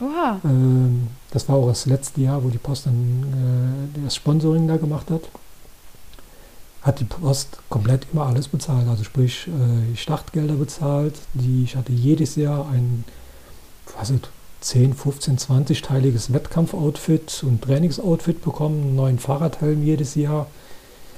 Oha. 0.00 0.40
ähm, 0.44 1.08
das 1.30 1.48
war 1.48 1.56
auch 1.56 1.68
das 1.68 1.86
letzte 1.86 2.20
Jahr, 2.22 2.42
wo 2.42 2.48
die 2.48 2.58
Post 2.58 2.86
dann 2.86 3.86
äh, 3.96 4.00
das 4.04 4.16
Sponsoring 4.16 4.66
da 4.66 4.78
gemacht 4.78 5.10
hat, 5.12 5.22
hat 6.82 6.98
die 6.98 7.04
Post 7.04 7.58
komplett 7.70 8.06
immer 8.12 8.26
alles 8.26 8.48
bezahlt. 8.48 8.88
Also 8.88 9.04
sprich, 9.04 9.48
äh, 9.48 9.96
Startgelder 9.96 10.54
bezahlt. 10.54 11.14
Die, 11.34 11.62
ich 11.62 11.76
hatte 11.76 11.92
jedes 11.92 12.34
Jahr 12.34 12.68
ein, 12.68 13.04
was 13.96 14.10
ist, 14.10 14.28
10, 14.64 14.94
15, 14.94 15.38
20-teiliges 15.38 16.32
Wettkampfoutfit 16.32 17.44
und 17.44 17.62
Trainingsoutfit 17.62 18.42
bekommen, 18.42 18.80
einen 18.80 18.96
neuen 18.96 19.18
Fahrradhelm 19.18 19.84
jedes 19.84 20.14
Jahr, 20.14 20.46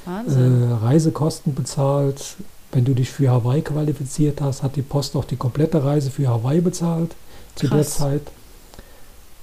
äh, 0.07 0.85
Reisekosten 0.85 1.55
bezahlt. 1.55 2.37
Wenn 2.73 2.85
du 2.85 2.93
dich 2.93 3.11
für 3.11 3.31
Hawaii 3.31 3.63
qualifiziert 3.63 4.41
hast, 4.41 4.65
hat 4.65 4.75
die 4.75 4.83
Post 4.83 5.15
auch 5.15 5.25
die 5.25 5.37
komplette 5.37 5.85
Reise 5.85 6.11
für 6.11 6.27
Hawaii 6.29 6.61
bezahlt 6.61 7.15
zu 7.55 7.69
der 7.69 7.79
Krass. 7.79 7.95
Zeit. 7.95 8.23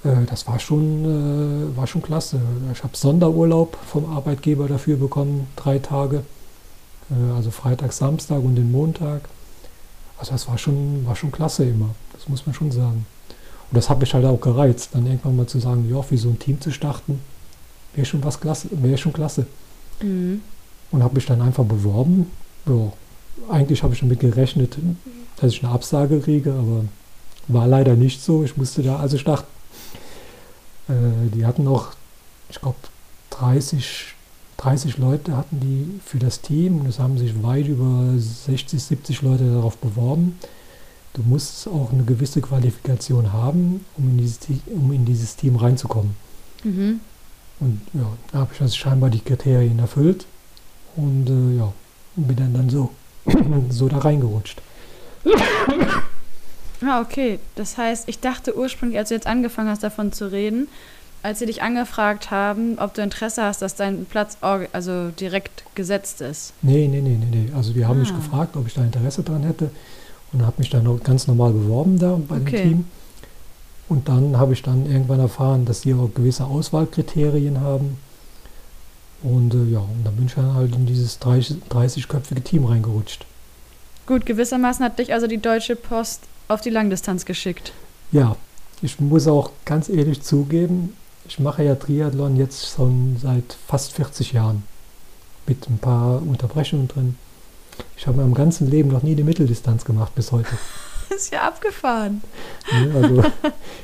Äh, 0.04 0.26
das 0.28 0.46
war 0.46 0.58
schon, 0.58 1.72
äh, 1.72 1.76
war 1.76 1.86
schon 1.86 2.02
klasse. 2.02 2.40
Ich 2.74 2.82
habe 2.84 2.94
Sonderurlaub 2.94 3.78
vom 3.86 4.14
Arbeitgeber 4.14 4.68
dafür 4.68 4.98
bekommen, 4.98 5.46
drei 5.56 5.78
Tage. 5.78 6.24
Äh, 7.10 7.34
also 7.34 7.50
Freitag, 7.50 7.94
Samstag 7.94 8.42
und 8.44 8.56
den 8.56 8.70
Montag. 8.70 9.22
Also 10.18 10.32
das 10.32 10.46
war 10.46 10.58
schon, 10.58 11.06
war 11.06 11.16
schon 11.16 11.32
klasse 11.32 11.64
immer. 11.64 11.88
Das 12.12 12.28
muss 12.28 12.44
man 12.44 12.54
schon 12.54 12.70
sagen. 12.70 13.06
Und 13.70 13.76
das 13.76 13.90
hat 13.90 14.00
mich 14.00 14.12
halt 14.14 14.24
auch 14.24 14.40
gereizt, 14.40 14.90
dann 14.92 15.06
irgendwann 15.06 15.36
mal 15.36 15.46
zu 15.46 15.58
sagen, 15.58 15.88
ja, 15.90 16.02
für 16.02 16.16
so 16.18 16.28
ein 16.28 16.38
Team 16.38 16.60
zu 16.60 16.70
starten, 16.70 17.20
wäre 17.94 18.04
schon 18.04 18.22
was 18.24 18.40
klasse, 18.40 18.68
wäre 18.70 18.98
schon 18.98 19.12
klasse. 19.12 19.46
Mhm. 20.02 20.40
Und 20.90 21.02
habe 21.02 21.14
mich 21.14 21.26
dann 21.26 21.42
einfach 21.42 21.64
beworben. 21.64 22.30
Ja, 22.66 22.92
eigentlich 23.50 23.82
habe 23.82 23.94
ich 23.94 24.00
damit 24.00 24.20
gerechnet, 24.20 24.78
dass 25.36 25.52
ich 25.52 25.64
eine 25.64 25.72
Absage 25.72 26.20
kriege, 26.20 26.52
aber 26.52 26.84
war 27.48 27.66
leider 27.66 27.94
nicht 27.94 28.22
so. 28.22 28.44
Ich 28.44 28.56
musste 28.56 28.82
da 28.82 28.96
also 28.96 29.18
starten. 29.18 29.46
Äh, 30.88 31.30
die 31.34 31.44
hatten 31.46 31.64
noch, 31.64 31.92
ich 32.48 32.60
glaube, 32.60 32.76
30, 33.30 34.14
30 34.58 34.98
Leute 34.98 35.36
hatten 35.36 35.60
die 35.60 36.00
für 36.04 36.18
das 36.18 36.40
Team. 36.40 36.80
Und 36.80 36.86
es 36.86 36.98
haben 36.98 37.18
sich 37.18 37.42
weit 37.42 37.66
über 37.66 38.14
60, 38.16 38.82
70 38.82 39.22
Leute 39.22 39.52
darauf 39.52 39.76
beworben. 39.76 40.38
Du 41.14 41.22
musst 41.22 41.68
auch 41.68 41.92
eine 41.92 42.02
gewisse 42.02 42.40
Qualifikation 42.40 43.32
haben, 43.32 43.84
um 43.96 44.10
in 44.10 44.18
dieses, 44.18 44.38
um 44.66 44.92
in 44.92 45.04
dieses 45.04 45.36
Team 45.36 45.54
reinzukommen. 45.56 46.16
Mhm. 46.64 47.00
Und 47.60 47.80
ja, 47.94 48.06
da 48.32 48.38
habe 48.40 48.50
ich 48.52 48.60
also 48.60 48.74
scheinbar 48.74 49.10
die 49.10 49.20
Kriterien 49.20 49.78
erfüllt 49.78 50.26
und 50.96 51.28
äh, 51.30 51.58
ja, 51.58 51.72
bin 52.16 52.36
dann, 52.36 52.52
dann 52.54 52.68
so, 52.68 52.90
so 53.70 53.88
da 53.88 53.98
reingerutscht. 53.98 54.60
Ah, 56.84 57.00
okay. 57.00 57.38
Das 57.54 57.78
heißt, 57.78 58.08
ich 58.08 58.18
dachte 58.18 58.56
ursprünglich, 58.56 58.98
als 58.98 59.08
du 59.08 59.14
jetzt 59.14 59.26
angefangen 59.28 59.68
hast, 59.70 59.82
davon 59.84 60.12
zu 60.12 60.30
reden, 60.30 60.68
als 61.22 61.38
sie 61.38 61.46
dich 61.46 61.62
angefragt 61.62 62.30
haben, 62.32 62.78
ob 62.78 62.92
du 62.92 63.02
Interesse 63.02 63.42
hast, 63.44 63.62
dass 63.62 63.76
dein 63.76 64.04
Platz 64.04 64.36
also 64.40 65.10
direkt 65.10 65.64
gesetzt 65.76 66.20
ist. 66.20 66.52
Nee, 66.60 66.88
nee, 66.88 67.00
nee, 67.00 67.16
nee, 67.16 67.46
nee. 67.46 67.52
Also 67.54 67.72
die 67.72 67.86
haben 67.86 68.00
mich 68.00 68.10
Ah. 68.10 68.16
gefragt, 68.16 68.56
ob 68.56 68.66
ich 68.66 68.74
da 68.74 68.82
Interesse 68.82 69.22
dran 69.22 69.44
hätte 69.44 69.70
und 70.34 70.44
habe 70.44 70.56
mich 70.58 70.68
dann 70.70 71.00
ganz 71.02 71.26
normal 71.26 71.52
beworben 71.52 71.98
da 71.98 72.18
bei 72.28 72.36
Okay. 72.36 72.56
dem 72.56 72.62
Team. 72.70 72.84
Und 73.88 74.08
dann 74.08 74.36
habe 74.38 74.52
ich 74.52 74.62
dann 74.62 74.86
irgendwann 74.90 75.20
erfahren, 75.20 75.64
dass 75.64 75.82
sie 75.82 75.94
auch 75.94 76.08
gewisse 76.14 76.44
Auswahlkriterien 76.44 77.60
haben. 77.60 77.98
Und 79.22 79.54
äh, 79.54 79.72
ja, 79.72 79.78
und 79.78 80.04
dann 80.04 80.14
bin 80.16 80.26
ich 80.26 80.34
dann 80.34 80.54
halt 80.54 80.74
in 80.74 80.86
dieses 80.86 81.18
30 81.18 81.58
30-köpfige 81.70 82.42
Team 82.42 82.64
reingerutscht. 82.66 83.24
Gut, 84.06 84.26
gewissermaßen 84.26 84.84
hat 84.84 84.98
dich 84.98 85.12
also 85.14 85.26
die 85.26 85.38
Deutsche 85.38 85.76
Post 85.76 86.22
auf 86.48 86.60
die 86.60 86.70
Langdistanz 86.70 87.24
geschickt. 87.24 87.72
Ja, 88.12 88.36
ich 88.82 89.00
muss 89.00 89.26
auch 89.26 89.50
ganz 89.64 89.88
ehrlich 89.88 90.22
zugeben, 90.22 90.94
ich 91.26 91.38
mache 91.38 91.64
ja 91.64 91.74
Triathlon 91.74 92.36
jetzt 92.36 92.74
schon 92.74 93.16
seit 93.20 93.56
fast 93.66 93.92
40 93.92 94.32
Jahren. 94.32 94.62
Mit 95.46 95.68
ein 95.68 95.78
paar 95.78 96.20
Unterbrechungen 96.22 96.88
drin. 96.88 97.16
Ich 97.96 98.06
habe 98.06 98.20
in 98.20 98.24
meinem 98.28 98.34
ganzen 98.34 98.70
Leben 98.70 98.90
noch 98.90 99.02
nie 99.02 99.14
die 99.14 99.22
Mitteldistanz 99.22 99.84
gemacht 99.84 100.14
bis 100.14 100.32
heute. 100.32 100.48
ist 101.14 101.32
ja 101.32 101.42
abgefahren. 101.42 102.22
Ne, 102.72 102.92
Also 102.94 103.24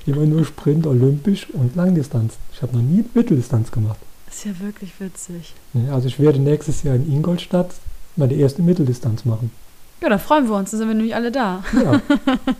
immer 0.07 0.27
nur 0.27 0.44
Sprint, 0.44 0.87
Olympisch 0.87 1.49
und 1.53 1.77
Langdistanz. 1.77 2.35
Ich 2.53 2.62
habe 2.62 2.77
noch 2.77 2.83
nie 2.83 3.05
Mitteldistanz 3.14 3.70
gemacht. 3.70 3.99
Ist 4.29 4.44
ja 4.44 4.53
wirklich 4.61 4.92
witzig. 5.01 5.55
Ne, 5.73 5.92
Also 5.92 6.09
ich 6.09 6.18
werde 6.18 6.38
nächstes 6.38 6.83
Jahr 6.83 6.96
in 6.96 7.11
Ingolstadt 7.12 7.70
meine 8.16 8.35
erste 8.35 8.62
Mitteldistanz 8.62 9.25
machen. 9.25 9.51
Ja, 10.03 10.09
da 10.09 10.18
freuen 10.18 10.49
wir 10.49 10.57
uns, 10.57 10.70
dann 10.70 10.79
sind 10.79 10.88
wir 10.88 10.94
nämlich 10.94 11.14
alle 11.14 11.31
da. 11.31 11.62
Ja. 11.75 12.01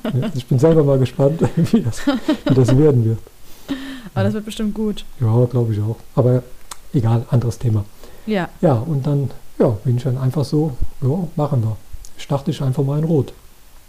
Also 0.03 0.27
ich 0.37 0.47
bin 0.47 0.59
selber 0.59 0.85
mal 0.85 0.99
gespannt, 0.99 1.41
wie 1.57 1.81
das, 1.81 2.07
wie 2.07 2.55
das 2.55 2.77
werden 2.77 3.05
wird. 3.05 3.19
Aber 4.15 4.25
das 4.25 4.35
wird 4.35 4.45
bestimmt 4.45 4.75
gut. 4.75 5.05
Ja, 5.21 5.45
glaube 5.47 5.73
ich 5.73 5.81
auch. 5.81 5.97
Aber 6.15 6.43
egal, 6.93 7.25
anderes 7.31 7.59
Thema. 7.59 7.85
Ja. 8.27 8.49
Ja, 8.61 8.75
und 8.75 9.07
dann 9.07 9.31
ja, 9.61 9.69
bin 9.85 9.99
ich 9.99 10.03
dann 10.03 10.19
einfach 10.19 10.45
so, 10.45 10.73
ja, 11.03 11.29
machen 11.37 11.63
wir. 11.63 11.77
Starte 12.17 12.51
ich 12.51 12.63
einfach 12.63 12.83
mal 12.83 12.99
in 12.99 13.05
Rot. 13.05 13.33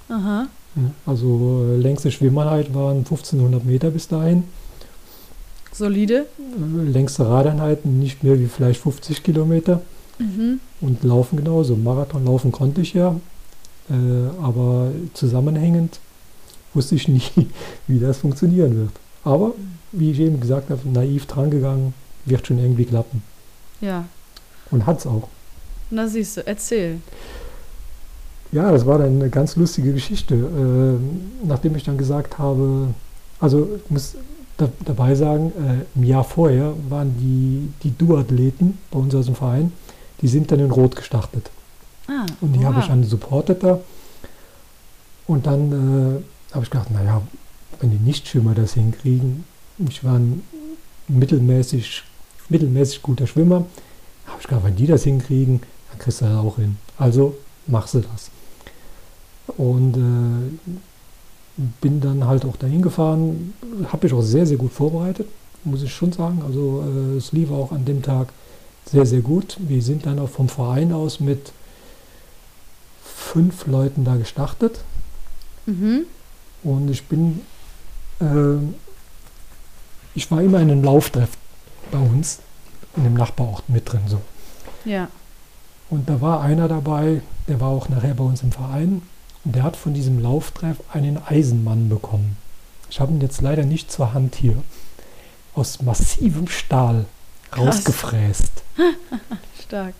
Aha. 0.09 0.47
Also 1.05 1.65
äh, 1.69 1.77
längste 1.77 2.11
Schwimmeinheit 2.11 2.73
waren 2.73 2.99
1500 2.99 3.65
Meter 3.65 3.89
bis 3.89 4.07
dahin. 4.07 4.43
Solide. 5.71 6.27
Äh, 6.37 6.89
Längste 6.89 7.27
Radeinheit 7.27 7.85
nicht 7.85 8.23
mehr 8.23 8.39
wie 8.39 8.47
vielleicht 8.47 8.81
50 8.81 9.23
Kilometer. 9.23 9.81
Mhm. 10.19 10.59
Und 10.81 11.03
laufen 11.03 11.37
genauso. 11.37 11.75
Marathon 11.75 12.25
laufen 12.25 12.51
konnte 12.51 12.81
ich 12.81 12.93
ja. 12.93 13.15
Äh, 13.89 13.93
aber 14.41 14.91
zusammenhängend 15.13 15.99
wusste 16.73 16.95
ich 16.95 17.07
nie, 17.07 17.23
wie 17.87 17.99
das 17.99 18.17
funktionieren 18.17 18.75
wird. 18.75 18.91
Aber, 19.23 19.53
wie 19.91 20.11
ich 20.11 20.19
eben 20.19 20.39
gesagt 20.39 20.69
habe, 20.69 20.87
naiv 20.89 21.25
drangegangen, 21.25 21.93
wird 22.25 22.47
schon 22.47 22.59
irgendwie 22.59 22.85
klappen. 22.85 23.23
Ja. 23.81 24.05
Und 24.69 24.85
hat's 24.85 25.05
auch. 25.05 25.27
Na 25.91 26.07
siehst 26.07 26.37
du, 26.37 26.47
erzähl. 26.47 26.97
Ja, 28.51 28.71
das 28.71 28.85
war 28.85 28.97
dann 28.97 29.15
eine 29.15 29.29
ganz 29.29 29.55
lustige 29.55 29.93
Geschichte. 29.93 30.35
Ähm, 30.35 31.31
nachdem 31.43 31.75
ich 31.75 31.83
dann 31.83 31.97
gesagt 31.97 32.37
habe, 32.37 32.87
also 33.39 33.69
ich 33.83 33.91
muss 33.91 34.15
da, 34.57 34.69
dabei 34.85 35.15
sagen, 35.15 35.51
äh, 35.57 35.97
im 35.97 36.03
Jahr 36.03 36.23
vorher 36.23 36.73
waren 36.89 37.15
die, 37.17 37.71
die 37.83 37.97
Duathleten 37.97 38.77
bei 38.89 38.99
uns 38.99 39.15
aus 39.15 39.25
dem 39.25 39.35
Verein, 39.35 39.71
die 40.21 40.27
sind 40.27 40.51
dann 40.51 40.59
in 40.59 40.71
Rot 40.71 40.95
gestartet. 40.95 41.49
Ah, 42.07 42.25
Und 42.41 42.53
die 42.53 42.65
habe 42.65 42.79
ich 42.79 42.87
dann 42.87 43.03
supportet 43.03 43.63
da. 43.63 43.79
Und 45.27 45.45
dann 45.45 45.71
äh, 45.71 46.53
habe 46.53 46.63
ich 46.63 46.69
gedacht, 46.69 46.91
naja, 46.91 47.21
wenn 47.79 47.91
die 47.91 48.03
Nichtschwimmer 48.03 48.53
das 48.53 48.73
hinkriegen, 48.73 49.45
ich 49.77 50.03
war 50.03 50.15
ein 50.15 50.43
mittelmäßig, 51.07 52.03
mittelmäßig 52.49 53.01
guter 53.01 53.27
Schwimmer, 53.27 53.65
habe 54.27 54.37
ich 54.41 54.47
gedacht, 54.47 54.65
wenn 54.65 54.75
die 54.75 54.87
das 54.87 55.03
hinkriegen, 55.03 55.61
kriegst 56.01 56.21
du 56.21 56.25
das 56.25 56.35
auch 56.35 56.55
hin. 56.57 56.77
Also 56.97 57.35
machst 57.67 57.93
du 57.93 57.99
das. 58.01 58.29
Und 59.57 59.97
äh, 59.97 61.61
bin 61.81 62.01
dann 62.01 62.25
halt 62.25 62.43
auch 62.45 62.55
dahin 62.57 62.81
gefahren, 62.81 63.53
habe 63.91 64.07
ich 64.07 64.13
auch 64.13 64.21
sehr, 64.21 64.45
sehr 64.45 64.57
gut 64.57 64.71
vorbereitet, 64.71 65.27
muss 65.63 65.83
ich 65.83 65.93
schon 65.93 66.11
sagen. 66.11 66.41
Also 66.45 66.83
äh, 66.87 67.17
es 67.17 67.31
lief 67.31 67.51
auch 67.51 67.71
an 67.71 67.85
dem 67.85 68.01
Tag 68.01 68.29
sehr, 68.85 69.05
sehr 69.05 69.21
gut. 69.21 69.57
Wir 69.59 69.81
sind 69.81 70.05
dann 70.05 70.19
auch 70.19 70.29
vom 70.29 70.49
Verein 70.49 70.91
aus 70.91 71.19
mit 71.19 71.51
fünf 73.03 73.67
Leuten 73.67 74.03
da 74.03 74.15
gestartet 74.15 74.79
Mhm. 75.67 76.05
und 76.63 76.89
ich 76.89 77.05
bin, 77.05 77.41
äh, 78.19 78.57
ich 80.15 80.31
war 80.31 80.41
immer 80.41 80.59
in 80.59 80.71
einem 80.71 80.83
Lauftreff 80.83 81.29
bei 81.91 81.99
uns 81.99 82.39
in 82.97 83.03
dem 83.03 83.13
Nachbarort 83.13 83.69
mit 83.69 83.91
drin 83.91 84.01
so. 84.07 84.19
Ja. 84.85 85.07
Und 85.91 86.09
da 86.09 86.19
war 86.21 86.41
einer 86.41 86.67
dabei, 86.67 87.21
der 87.47 87.59
war 87.59 87.67
auch 87.69 87.87
nachher 87.89 88.15
bei 88.15 88.23
uns 88.23 88.41
im 88.41 88.51
Verein 88.51 89.03
und 89.43 89.55
der 89.55 89.61
hat 89.63 89.75
von 89.75 89.93
diesem 89.93 90.19
Lauftreff 90.19 90.77
einen 90.91 91.19
Eisenmann 91.23 91.89
bekommen. 91.89 92.37
Ich 92.89 92.99
habe 92.99 93.11
ihn 93.13 93.21
jetzt 93.21 93.41
leider 93.41 93.63
nicht 93.65 93.91
zur 93.91 94.13
Hand 94.13 94.35
hier. 94.35 94.55
Aus 95.53 95.81
massivem 95.81 96.47
Stahl 96.47 97.05
Krass. 97.51 97.67
rausgefräst. 97.67 98.63
Stark. 99.63 99.93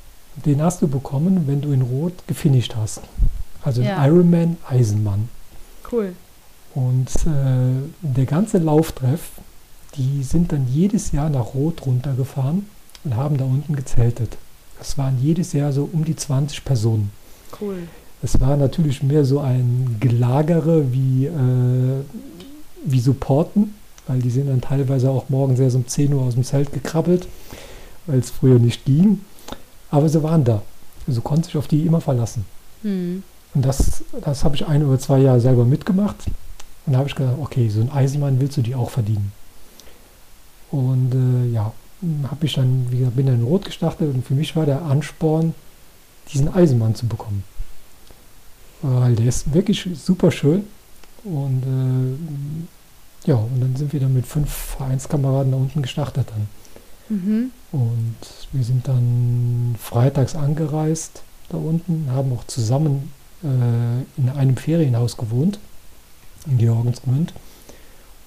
Den 0.46 0.62
hast 0.62 0.82
du 0.82 0.88
bekommen, 0.88 1.46
wenn 1.46 1.62
du 1.62 1.72
in 1.74 1.82
Rot 1.82 2.14
gefinisht 2.26 2.76
hast. 2.76 3.02
Also 3.64 3.82
Ja. 3.82 3.98
ein 3.98 4.10
Ironman 4.12 4.58
Eisenmann. 4.68 5.28
Cool. 5.92 6.14
Und 6.74 7.10
äh, 7.26 7.82
der 8.02 8.26
ganze 8.26 8.60
Lauftreff, 8.60 9.32
die 9.96 10.24
sind 10.24 10.54
dann 10.54 10.68
jedes 10.70 11.12
Jahr 11.12 11.30
nach 11.30 11.54
Rot 11.54 11.86
runtergefahren 11.86 12.66
und 13.04 13.16
haben 13.18 13.36
da 13.38 13.44
unten 13.44 13.76
gezeltet. 13.76 14.38
Das 14.82 14.98
waren 14.98 15.20
jedes 15.22 15.54
Jahr 15.54 15.72
so 15.72 15.88
um 15.94 16.06
die 16.06 16.16
20 16.16 16.66
Personen. 16.66 17.12
Cool. 17.62 17.84
Es 18.24 18.42
war 18.42 18.58
natürlich 18.58 19.04
mehr 19.04 19.26
so 19.26 19.40
ein 19.40 19.98
Gelagere 20.00 20.92
wie, 20.92 21.28
äh, 21.28 22.02
wie 22.84 23.00
Supporten, 23.00 23.76
weil 24.08 24.24
die 24.24 24.32
sind 24.32 24.50
dann 24.50 24.60
teilweise 24.60 25.12
auch 25.12 25.30
morgens 25.30 25.60
erst 25.60 25.76
um 25.76 25.88
10 25.88 26.12
Uhr 26.16 26.24
aus 26.24 26.34
dem 26.34 26.44
Zelt 26.44 26.74
gekrabbelt, 26.74 27.28
weil 28.08 28.18
es 28.18 28.32
früher 28.32 28.58
nicht 28.58 28.84
ging. 28.86 29.22
Aber 29.92 30.10
sie 30.10 30.24
waren 30.24 30.44
da. 30.44 30.64
Also 31.08 31.22
konnte 31.22 31.46
sich 31.46 31.58
auf 31.58 31.68
die 31.68 31.86
immer 31.86 32.02
verlassen. 32.02 32.48
Hm. 32.82 33.22
Und 33.54 33.64
das, 33.64 34.04
das 34.20 34.44
habe 34.44 34.56
ich 34.56 34.66
ein 34.66 34.84
oder 34.84 34.98
zwei 34.98 35.20
Jahre 35.20 35.42
selber 35.42 35.66
mitgemacht. 35.66 36.26
Und 36.88 36.94
da 36.94 36.98
habe 36.98 37.08
ich 37.08 37.14
gedacht, 37.14 37.36
okay, 37.40 37.70
so 37.70 37.82
ein 37.82 37.92
Eisenmann 37.92 38.40
willst 38.40 38.58
du 38.58 38.64
die 38.64 38.74
auch 38.74 38.90
verdienen. 38.90 39.32
Und 40.72 41.14
äh, 41.14 41.54
ja, 41.54 41.72
habe 42.30 42.46
ich 42.46 42.54
dann, 42.54 42.88
wie 42.90 43.00
gesagt, 43.00 43.16
bin 43.16 43.28
dann 43.28 43.36
in 43.36 43.44
Rot 43.44 43.66
gestartet 43.66 44.14
und 44.14 44.26
für 44.26 44.34
mich 44.34 44.56
war 44.56 44.66
der 44.66 44.82
Ansporn, 44.84 45.54
diesen 46.34 46.54
Eisenmann 46.54 46.96
zu 46.96 47.08
bekommen. 47.08 47.44
Weil 48.82 49.16
der 49.16 49.28
ist 49.28 49.54
wirklich 49.54 49.88
super 49.94 50.32
schön. 50.32 50.64
Und 51.24 51.64
äh, 51.64 53.30
ja, 53.30 53.36
und 53.36 53.62
dann 53.62 53.76
sind 53.76 53.94
wir 53.94 54.00
dann 54.00 54.14
mit 54.14 54.26
fünf 54.26 54.52
Vereinskameraden 54.52 55.52
da 55.52 55.58
unten 55.58 55.82
gestartet 55.82 56.28
dann. 56.30 56.48
Mhm. 57.10 57.52
Und 57.72 58.16
wir 58.52 58.64
sind 58.64 58.88
dann 58.88 59.76
freitags 59.80 60.36
angereist 60.36 61.22
da 61.50 61.58
unten, 61.58 62.08
haben 62.12 62.32
auch 62.34 62.46
zusammen 62.46 63.12
äh, 63.44 64.02
in 64.18 64.30
einem 64.30 64.58
Ferienhaus 64.58 65.18
gewohnt, 65.18 65.60
in 66.48 66.58
Georgensgmünd. 66.58 67.34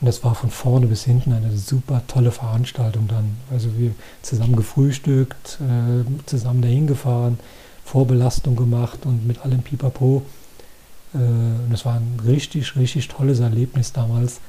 Und 0.01 0.07
das 0.07 0.25
war 0.25 0.35
von 0.35 0.51
vorne 0.51 0.87
bis 0.87 1.05
hinten 1.05 1.33
eine 1.33 1.57
super 1.57 2.03
tolle 2.09 2.31
Veranstaltung 2.31 3.09
dann. 3.09 3.37
Also 3.51 3.79
wir 3.79 3.93
zusammen 4.23 4.57
gefrühstückt, 4.57 5.59
äh, 5.61 6.05
zusammen 6.27 6.63
dahin 6.63 6.87
gefahren, 6.87 7.39
Vorbelastung 7.85 8.57
gemacht 8.57 9.07
und 9.07 9.27
mit 9.27 9.45
allem 9.45 9.63
Pipapo. 9.63 10.23
Äh, 11.15 11.19
und 11.19 11.71
es 11.73 11.85
war 11.85 11.95
ein 11.95 12.21
richtig, 12.27 12.77
richtig 12.77 13.09
tolles 13.09 13.41
Erlebnis 13.41 13.93
damals. 13.93 14.41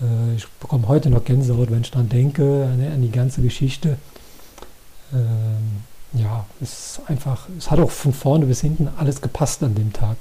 Äh, 0.00 0.36
ich 0.36 0.46
bekomme 0.60 0.88
heute 0.88 1.10
noch 1.10 1.24
Gänsehaut, 1.24 1.70
wenn 1.70 1.80
ich 1.80 1.90
daran 1.90 2.08
denke, 2.08 2.68
an, 2.72 2.80
an 2.84 3.02
die 3.02 3.10
ganze 3.10 3.42
Geschichte. 3.42 3.98
Ähm, 5.12 5.82
ja, 6.14 6.44
es 6.60 6.98
ist 6.98 7.00
einfach, 7.08 7.48
es 7.56 7.70
hat 7.70 7.80
auch 7.80 7.90
von 7.90 8.12
vorne 8.12 8.46
bis 8.46 8.60
hinten 8.60 8.88
alles 8.96 9.20
gepasst 9.20 9.62
an 9.62 9.74
dem 9.74 9.92
Tag. 9.92 10.16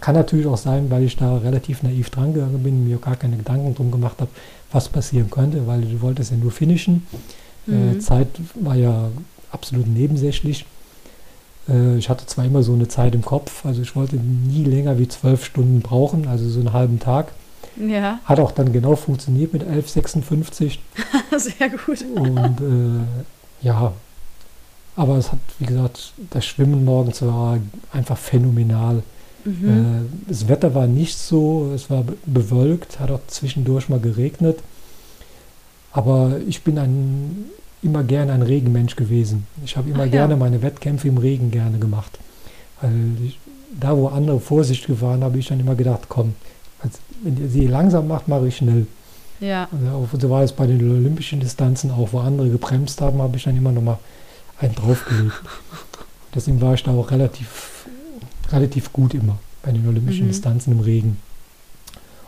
Kann 0.00 0.14
natürlich 0.14 0.46
auch 0.46 0.56
sein, 0.56 0.90
weil 0.90 1.02
ich 1.04 1.16
da 1.16 1.38
relativ 1.38 1.82
naiv 1.82 2.10
dran 2.10 2.32
gegangen 2.32 2.62
bin, 2.62 2.88
mir 2.88 2.98
gar 2.98 3.16
keine 3.16 3.36
Gedanken 3.36 3.74
drum 3.74 3.90
gemacht 3.90 4.16
habe, 4.20 4.30
was 4.72 4.88
passieren 4.88 5.30
könnte, 5.30 5.66
weil 5.66 5.82
du 5.82 6.00
wolltest 6.00 6.30
ja 6.30 6.36
nur 6.36 6.50
finishen. 6.52 7.06
Äh, 7.66 7.72
Mhm. 7.72 7.96
Äh, 7.96 7.98
Zeit 7.98 8.28
war 8.54 8.74
ja 8.74 9.10
absolut 9.52 9.86
nebensächlich. 9.86 10.64
Äh, 11.68 11.98
ich 11.98 12.08
hatte 12.08 12.24
zwar 12.26 12.44
immer 12.46 12.62
so 12.62 12.72
eine 12.72 12.88
Zeit 12.88 13.14
im 13.14 13.22
Kopf, 13.22 13.66
also 13.66 13.82
ich 13.82 13.94
wollte 13.94 14.16
nie 14.16 14.64
länger 14.64 14.98
wie 14.98 15.06
zwölf 15.08 15.44
Stunden 15.44 15.80
brauchen, 15.80 16.26
also 16.26 16.48
so 16.48 16.60
einen 16.60 16.72
halben 16.72 16.98
Tag. 16.98 17.32
Ja, 17.76 18.18
Hat 18.24 18.40
auch 18.40 18.52
dann 18.52 18.72
genau 18.72 18.96
funktioniert 18.96 19.52
mit 19.52 19.62
11,56 19.62 20.78
sehr 21.36 21.68
gut. 21.68 22.02
und 22.14 22.60
äh, 22.60 23.66
ja, 23.66 23.92
aber 24.96 25.16
es 25.18 25.30
hat, 25.32 25.38
wie 25.58 25.66
gesagt, 25.66 26.12
das 26.30 26.44
Schwimmen 26.46 26.84
morgens 26.84 27.22
war 27.22 27.58
einfach 27.92 28.18
phänomenal. 28.18 29.02
Mhm. 29.60 29.68
Äh, 29.68 30.28
das 30.28 30.48
Wetter 30.48 30.74
war 30.74 30.86
nicht 30.86 31.16
so, 31.16 31.72
es 31.74 31.90
war 31.90 32.02
be- 32.04 32.16
bewölkt, 32.26 33.00
hat 33.00 33.10
auch 33.10 33.20
zwischendurch 33.26 33.88
mal 33.88 34.00
geregnet. 34.00 34.58
Aber 35.92 36.36
ich 36.46 36.62
bin 36.62 36.78
ein, 36.78 37.46
immer 37.82 38.04
gerne 38.04 38.32
ein 38.32 38.42
Regenmensch 38.42 38.94
gewesen. 38.96 39.46
Ich 39.64 39.76
habe 39.76 39.90
immer 39.90 40.00
Ach 40.02 40.06
ja. 40.06 40.10
gerne 40.12 40.36
meine 40.36 40.62
Wettkämpfe 40.62 41.08
im 41.08 41.18
Regen 41.18 41.50
gerne 41.50 41.78
gemacht. 41.78 42.18
Weil 42.80 42.92
ich, 43.24 43.38
da, 43.78 43.96
wo 43.96 44.08
andere 44.08 44.40
vorsichtig 44.40 45.00
waren, 45.00 45.24
habe 45.24 45.38
ich 45.38 45.48
dann 45.48 45.60
immer 45.60 45.74
gedacht, 45.74 46.02
komm, 46.08 46.34
wenn 47.22 47.36
ihr 47.36 47.48
sie 47.48 47.66
langsam 47.66 48.08
macht, 48.08 48.28
mache 48.28 48.48
ich 48.48 48.56
schnell. 48.56 48.86
ja, 49.40 49.68
Also 49.72 49.86
auch, 50.14 50.20
so 50.20 50.30
war 50.30 50.42
es 50.42 50.52
bei 50.52 50.66
den 50.66 50.80
olympischen 50.90 51.40
Distanzen 51.40 51.90
auch, 51.90 52.12
wo 52.12 52.20
andere 52.20 52.48
gebremst 52.50 53.00
haben, 53.00 53.20
habe 53.20 53.36
ich 53.36 53.44
dann 53.44 53.56
immer 53.56 53.72
noch 53.72 53.82
mal 53.82 53.98
einen 54.60 54.74
draufgelegt. 54.74 55.32
Deswegen 56.34 56.60
war 56.60 56.74
ich 56.74 56.82
da 56.84 56.92
auch 56.92 57.10
relativ, 57.10 57.86
relativ 58.52 58.92
gut 58.92 59.14
immer 59.14 59.38
bei 59.62 59.72
den 59.72 59.86
olympischen 59.86 60.26
Mhm. 60.26 60.30
Distanzen 60.30 60.72
im 60.72 60.80
Regen. 60.80 61.18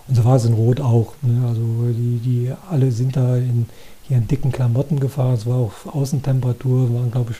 Und 0.08 0.16
so 0.16 0.24
war 0.24 0.36
es 0.36 0.44
in 0.44 0.54
Rot 0.54 0.80
auch. 0.80 1.14
Ne? 1.22 1.46
Also 1.46 1.62
die, 1.88 2.18
die 2.18 2.52
alle 2.70 2.90
sind 2.92 3.16
da 3.16 3.36
in, 3.36 3.66
hier 4.02 4.18
in 4.18 4.28
dicken 4.28 4.52
Klamotten 4.52 5.00
gefahren. 5.00 5.34
Es 5.34 5.46
war 5.46 5.56
auch 5.56 5.72
Außentemperatur, 5.86 6.92
waren 6.94 7.10
glaube 7.10 7.32
ich 7.32 7.38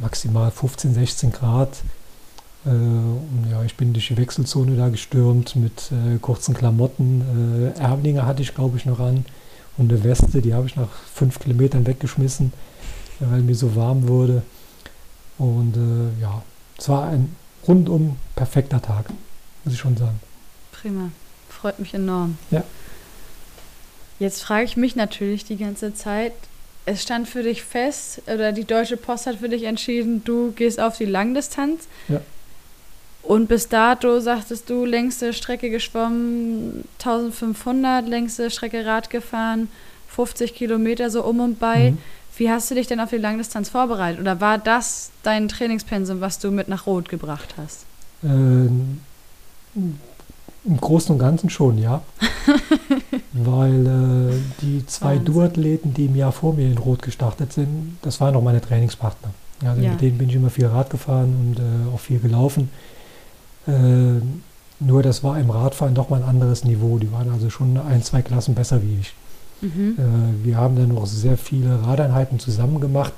maximal 0.00 0.50
15, 0.50 0.94
16 0.94 1.32
Grad. 1.32 1.82
Äh, 2.66 2.70
und 2.70 3.46
ja, 3.50 3.62
ich 3.62 3.76
bin 3.76 3.92
durch 3.92 4.08
die 4.08 4.16
Wechselzone 4.16 4.76
da 4.76 4.88
gestürmt 4.88 5.56
mit 5.56 5.92
äh, 5.92 6.18
kurzen 6.18 6.54
Klamotten. 6.54 7.72
Äh, 7.76 7.78
Ärmlinge 7.80 8.26
hatte 8.26 8.42
ich 8.42 8.54
glaube 8.54 8.76
ich 8.76 8.84
noch 8.84 8.98
an 9.00 9.24
und 9.76 9.92
eine 9.92 10.02
Weste, 10.02 10.42
die 10.42 10.54
habe 10.54 10.66
ich 10.66 10.74
nach 10.76 10.90
fünf 11.14 11.38
Kilometern 11.38 11.86
weggeschmissen, 11.86 12.52
weil 13.20 13.42
mir 13.42 13.54
so 13.54 13.76
warm 13.76 14.08
wurde. 14.08 14.42
Und 15.38 15.76
äh, 15.76 16.20
ja, 16.20 16.42
es 16.76 16.88
war 16.88 17.08
ein 17.08 17.34
rundum 17.68 18.16
perfekter 18.34 18.82
Tag, 18.82 19.04
muss 19.64 19.74
ich 19.74 19.80
schon 19.80 19.96
sagen. 19.96 20.18
prima. 20.72 21.10
Freut 21.48 21.78
mich 21.78 21.92
enorm. 21.94 22.38
Ja. 22.50 22.62
Jetzt 24.18 24.42
frage 24.42 24.64
ich 24.64 24.76
mich 24.76 24.96
natürlich 24.96 25.44
die 25.44 25.56
ganze 25.56 25.92
Zeit, 25.94 26.32
es 26.86 27.02
stand 27.02 27.28
für 27.28 27.42
dich 27.42 27.62
fest, 27.62 28.22
oder 28.26 28.52
die 28.52 28.64
Deutsche 28.64 28.96
Post 28.96 29.26
hat 29.26 29.36
für 29.36 29.48
dich 29.48 29.64
entschieden, 29.64 30.22
du 30.24 30.52
gehst 30.52 30.80
auf 30.80 30.96
die 30.96 31.04
Langdistanz. 31.04 31.86
Ja. 32.08 32.20
Und 33.22 33.48
bis 33.48 33.68
dato 33.68 34.20
sagtest 34.20 34.70
du, 34.70 34.84
längste 34.84 35.32
Strecke 35.32 35.68
geschwommen, 35.68 36.84
1500, 36.98 38.08
längste 38.08 38.50
Strecke 38.50 38.86
Rad 38.86 39.10
gefahren, 39.10 39.68
50 40.08 40.54
Kilometer 40.54 41.10
so 41.10 41.24
um 41.24 41.40
und 41.40 41.58
bei. 41.58 41.90
Mhm. 41.90 41.98
Wie 42.38 42.50
hast 42.50 42.70
du 42.70 42.74
dich 42.76 42.86
denn 42.86 43.00
auf 43.00 43.10
die 43.10 43.16
Langdistanz 43.16 43.68
vorbereitet? 43.68 44.20
Oder 44.20 44.40
war 44.40 44.58
das 44.58 45.10
dein 45.22 45.48
Trainingspensum, 45.48 46.20
was 46.20 46.38
du 46.38 46.50
mit 46.50 46.68
nach 46.68 46.86
Rot 46.86 47.08
gebracht 47.08 47.54
hast? 47.56 47.84
Ähm, 48.24 49.00
Im 49.74 50.76
Großen 50.80 51.12
und 51.12 51.18
Ganzen 51.18 51.50
schon, 51.50 51.78
ja. 51.78 52.00
Weil 53.32 53.86
äh, 53.86 54.34
die 54.62 54.86
zwei 54.86 55.16
Wahnsinn. 55.16 55.24
Duathleten, 55.24 55.94
die 55.94 56.06
im 56.06 56.16
Jahr 56.16 56.32
vor 56.32 56.54
mir 56.54 56.66
in 56.66 56.78
Rot 56.78 57.02
gestartet 57.02 57.52
sind, 57.52 57.98
das 58.02 58.20
waren 58.20 58.34
auch 58.36 58.42
meine 58.42 58.60
Trainingspartner. 58.60 59.30
Also 59.64 59.82
Ja. 59.82 59.90
mit 59.90 60.00
denen 60.00 60.18
bin 60.18 60.28
ich 60.28 60.36
immer 60.36 60.50
viel 60.50 60.66
Rad 60.66 60.90
gefahren 60.90 61.34
und 61.56 61.58
äh, 61.58 61.94
auch 61.94 62.00
viel 62.00 62.20
gelaufen. 62.20 62.70
Äh, 63.66 63.72
nur 64.80 65.02
das 65.02 65.24
war 65.24 65.38
im 65.40 65.50
Radfahren 65.50 65.94
doch 65.94 66.08
mal 66.08 66.22
ein 66.22 66.28
anderes 66.28 66.62
Niveau. 66.64 66.98
Die 66.98 67.10
waren 67.10 67.30
also 67.32 67.50
schon 67.50 67.76
ein, 67.78 68.02
zwei 68.04 68.22
Klassen 68.22 68.54
besser 68.54 68.80
wie 68.82 68.98
ich. 69.00 69.12
Mhm. 69.60 69.96
Äh, 69.98 70.44
wir 70.46 70.56
haben 70.56 70.76
dann 70.76 70.96
auch 70.96 71.06
sehr 71.06 71.36
viele 71.36 71.82
Radeinheiten 71.84 72.38
zusammen 72.38 72.80
gemacht. 72.80 73.12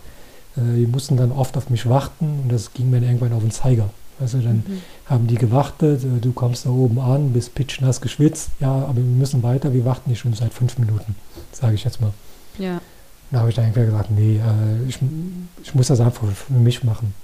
Äh, 0.57 0.77
die 0.77 0.87
mussten 0.87 1.17
dann 1.17 1.33
oft 1.33 1.57
auf 1.57 1.71
mich 1.71 1.89
warten 1.89 2.41
und 2.43 2.53
das 2.53 2.73
ging 2.73 2.91
mir 2.91 3.01
dann 3.01 3.09
irgendwann 3.11 3.33
auf 3.33 3.43
den 3.43 3.51
Zeiger. 3.51 3.91
Also 4.21 4.39
dann 4.39 4.57
Mhm. 4.67 4.83
haben 5.07 5.27
die 5.27 5.37
gewartet, 5.37 6.05
äh, 6.05 6.21
du 6.21 6.33
kommst 6.33 6.67
da 6.67 6.71
oben 6.71 6.99
an, 7.01 7.33
bist 7.33 7.55
pitschnass 7.55 8.01
geschwitzt, 8.01 8.51
ja, 8.61 8.71
aber 8.71 8.97
wir 8.97 9.03
müssen 9.05 9.43
weiter, 9.43 9.73
wir 9.73 9.85
warten 9.85 10.03
hier 10.07 10.17
schon 10.17 10.35
seit 10.35 10.53
fünf 10.53 10.79
Minuten, 10.79 11.15
sage 11.53 11.75
ich 11.75 11.85
jetzt 11.85 12.01
mal. 12.01 12.13
Ja. 12.59 12.81
Da 13.31 13.39
habe 13.41 13.49
ich 13.49 13.55
dann 13.55 13.65
einfach 13.67 13.85
gesagt, 13.85 14.11
nee, 14.11 14.37
äh, 14.37 14.89
ich, 14.89 14.99
ich 15.63 15.75
muss 15.75 15.87
das 15.87 16.01
einfach 16.01 16.27
für 16.29 16.53
mich 16.53 16.83
machen. 16.85 17.15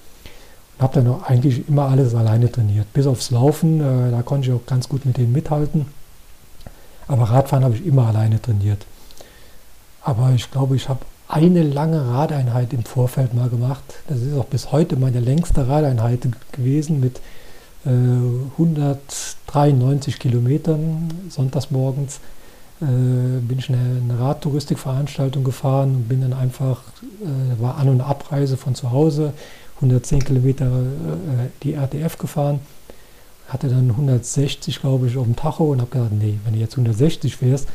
Und 0.79 0.83
habe 0.83 0.95
dann 0.95 1.09
auch 1.09 1.23
eigentlich 1.25 1.69
immer 1.69 1.89
alles 1.89 2.15
alleine 2.15 2.51
trainiert, 2.53 2.91
bis 2.93 3.07
aufs 3.07 3.31
Laufen, 3.31 3.81
äh, 3.81 4.11
da 4.11 4.23
konnte 4.23 4.49
ich 4.49 4.55
auch 4.55 4.65
ganz 4.67 4.89
gut 4.89 5.05
mit 5.05 5.17
denen 5.17 5.33
mithalten. 5.33 5.87
Aber 7.09 7.25
Radfahren 7.25 7.65
habe 7.65 7.75
ich 7.75 7.85
immer 7.85 8.07
alleine 8.07 8.41
trainiert. 8.41 8.85
Aber 10.07 10.31
ich 10.37 10.49
glaube, 10.53 10.77
ich 10.77 10.89
habe 10.89 11.01
eine 11.27 11.65
lange 11.65 12.09
Radeinheit 12.09 12.73
im 12.73 12.85
Vorfeld 12.85 13.35
mal 13.35 13.49
gemacht. 13.49 13.83
Das 14.07 14.21
ist 14.21 14.39
auch 14.39 14.45
bis 14.45 14.71
heute 14.71 14.95
meine 14.95 15.19
längste 15.19 15.67
Radeinheit 15.67 16.29
gewesen 16.53 17.01
mit 17.01 17.21
äh, 17.85 17.91
193 18.53 20.21
Kilometern 20.21 21.09
sonntags 21.29 21.73
morgens. 21.73 22.21
Äh, 22.81 22.85
bin 23.41 23.59
ich 23.59 23.69
eine, 23.69 23.79
eine 23.79 24.21
Radtouristikveranstaltung 24.21 25.43
gefahren 25.43 25.97
und 25.97 26.09
bin 26.09 26.21
dann 26.21 26.35
einfach, 26.35 26.83
äh, 27.25 27.61
war 27.61 27.77
An- 27.77 27.89
und 27.89 28.01
Abreise 28.01 28.57
von 28.57 28.77
zu 28.77 28.93
Hause, 28.93 29.33
110 29.77 30.23
Kilometer 30.25 30.67
äh, 30.67 31.49
die 31.65 31.73
RTF 31.75 32.17
gefahren, 32.17 32.61
hatte 33.49 33.69
dann 33.69 33.91
160, 33.91 34.81
glaube 34.81 35.09
ich, 35.09 35.17
auf 35.17 35.25
dem 35.25 35.35
Tacho 35.35 35.65
und 35.73 35.81
habe 35.81 35.91
gesagt, 35.91 36.13
nee, 36.13 36.39
wenn 36.45 36.55
du 36.55 36.61
jetzt 36.61 36.75
160 36.75 37.35
fährst, 37.35 37.67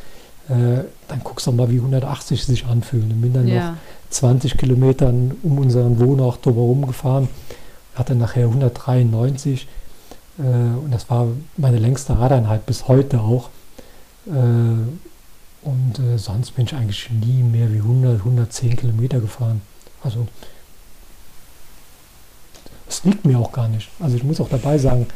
äh, 0.48 0.84
dann 1.08 1.20
guckst 1.22 1.46
du 1.46 1.52
mal, 1.52 1.70
wie 1.70 1.76
180 1.76 2.44
sich 2.44 2.66
anfühlen. 2.66 3.10
Und 3.12 3.20
bin 3.20 3.32
dann 3.32 3.44
noch 3.46 3.52
Ja. 3.52 3.76
20 4.10 4.58
Kilometern 4.58 5.36
um 5.42 5.58
unseren 5.58 5.98
Wohnort 5.98 6.44
drumherum 6.44 6.86
gefahren, 6.86 7.28
hatte 7.94 8.14
nachher 8.14 8.46
193 8.46 9.66
äh, 10.38 10.42
und 10.42 10.90
das 10.90 11.08
war 11.10 11.28
meine 11.56 11.78
längste 11.78 12.18
Radeinheit 12.18 12.66
bis 12.66 12.88
heute 12.88 13.20
auch. 13.20 13.48
Äh, 14.26 14.30
und 14.30 15.98
äh, 15.98 16.18
sonst 16.18 16.52
bin 16.52 16.66
ich 16.66 16.74
eigentlich 16.74 17.08
nie 17.10 17.42
mehr 17.42 17.72
wie 17.72 17.78
100, 17.78 18.18
110 18.18 18.76
Kilometer 18.76 19.20
gefahren. 19.20 19.62
Also 20.02 20.26
es 22.88 23.04
liegt 23.04 23.24
mir 23.24 23.38
auch 23.38 23.52
gar 23.52 23.68
nicht. 23.68 23.88
Also 24.00 24.16
ich 24.16 24.24
muss 24.24 24.40
auch 24.40 24.48
dabei 24.48 24.76
sagen, 24.78 25.06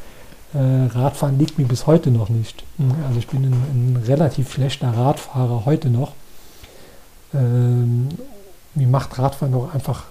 Radfahren 0.54 1.38
liegt 1.38 1.58
mir 1.58 1.66
bis 1.66 1.86
heute 1.86 2.10
noch 2.10 2.28
nicht. 2.28 2.64
Hm, 2.78 2.94
also 3.06 3.18
ich 3.18 3.26
bin 3.26 3.44
ein, 3.44 3.52
ein 3.52 4.02
relativ 4.06 4.52
schlechter 4.52 4.88
Radfahrer 4.88 5.64
heute 5.66 5.90
noch. 5.90 6.12
Ähm, 7.34 8.08
mir 8.74 8.86
macht 8.86 9.18
Radfahren 9.18 9.52
doch 9.52 9.74
einfach 9.74 10.04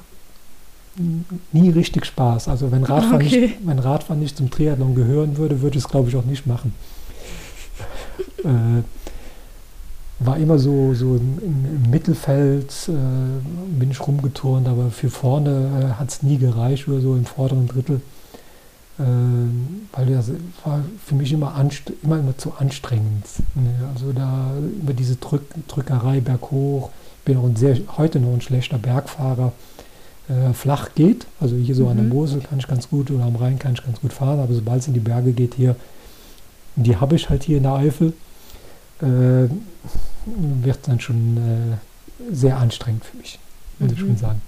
nie 1.51 1.69
richtig 1.69 2.05
Spaß. 2.05 2.47
Also 2.47 2.71
wenn 2.71 2.83
Radfahren, 2.83 3.25
okay. 3.25 3.41
nicht, 3.41 3.67
wenn 3.67 3.79
Radfahren 3.79 4.19
nicht 4.19 4.37
zum 4.37 4.49
Triathlon 4.49 4.95
gehören 4.95 5.37
würde, 5.37 5.61
würde 5.61 5.77
ich 5.77 5.83
es 5.83 5.89
glaube 5.89 6.09
ich 6.09 6.15
auch 6.15 6.25
nicht 6.25 6.47
machen. 6.47 6.73
äh, 8.43 8.83
war 10.19 10.37
immer 10.37 10.57
so, 10.57 10.93
so 10.93 11.15
im, 11.15 11.39
im 11.43 11.89
Mittelfeld, 11.89 12.73
äh, 12.87 13.77
bin 13.77 13.91
ich 13.91 14.05
rumgeturnt, 14.05 14.67
aber 14.67 14.89
für 14.89 15.09
vorne 15.09 15.93
äh, 15.93 15.99
hat 15.99 16.09
es 16.09 16.23
nie 16.23 16.37
gereicht 16.37 16.87
oder 16.87 17.01
so 17.01 17.15
im 17.15 17.25
vorderen 17.25 17.67
Drittel. 17.67 18.01
Äh, 18.97 19.03
weil 19.91 20.05
das 20.05 20.31
war 20.63 20.83
für 21.05 21.15
mich 21.15 21.33
immer, 21.33 21.53
immer, 22.03 22.19
immer 22.19 22.37
zu 22.37 22.53
anstrengend. 22.53 23.25
Ne? 23.55 23.89
Also 23.93 24.13
da 24.13 24.53
über 24.81 24.93
diese 24.93 25.17
Drück 25.17 25.43
Drückerei 25.67 26.21
berghoch, 26.21 26.91
bin 27.25 27.37
auch 27.37 27.43
ein 27.43 27.55
sehr, 27.55 27.77
heute 27.97 28.19
noch 28.19 28.33
ein 28.33 28.41
schlechter 28.41 28.77
Bergfahrer. 28.77 29.51
Äh, 30.27 30.53
flach 30.53 30.89
geht, 30.95 31.27
also 31.39 31.55
hier 31.55 31.75
so 31.75 31.83
mhm. 31.83 31.89
an 31.89 31.97
der 31.97 32.05
mhm. 32.05 32.13
Mosel 32.13 32.41
kann 32.41 32.57
ich 32.57 32.67
ganz 32.67 32.89
gut 32.89 33.11
oder 33.11 33.25
am 33.25 33.35
Rhein 33.35 33.59
kann 33.59 33.73
ich 33.73 33.83
ganz 33.83 34.01
gut 34.01 34.11
fahren, 34.11 34.39
aber 34.39 34.55
sobald 34.55 34.81
es 34.81 34.87
in 34.87 34.95
die 34.95 34.99
Berge 34.99 35.33
geht 35.33 35.53
hier, 35.53 35.75
die 36.75 36.97
habe 36.97 37.15
ich 37.15 37.29
halt 37.29 37.43
hier 37.43 37.57
in 37.57 37.63
der 37.63 37.73
Eifel, 37.73 38.13
äh, 39.01 39.47
wird 40.25 40.79
dann 40.87 40.99
schon 40.99 41.37
äh, 41.37 42.33
sehr 42.33 42.57
anstrengend 42.57 43.05
für 43.05 43.17
mich, 43.17 43.37
würde 43.77 43.93
mhm. 43.93 43.99
ich 43.99 44.05
schon 44.05 44.17
sagen. 44.17 44.41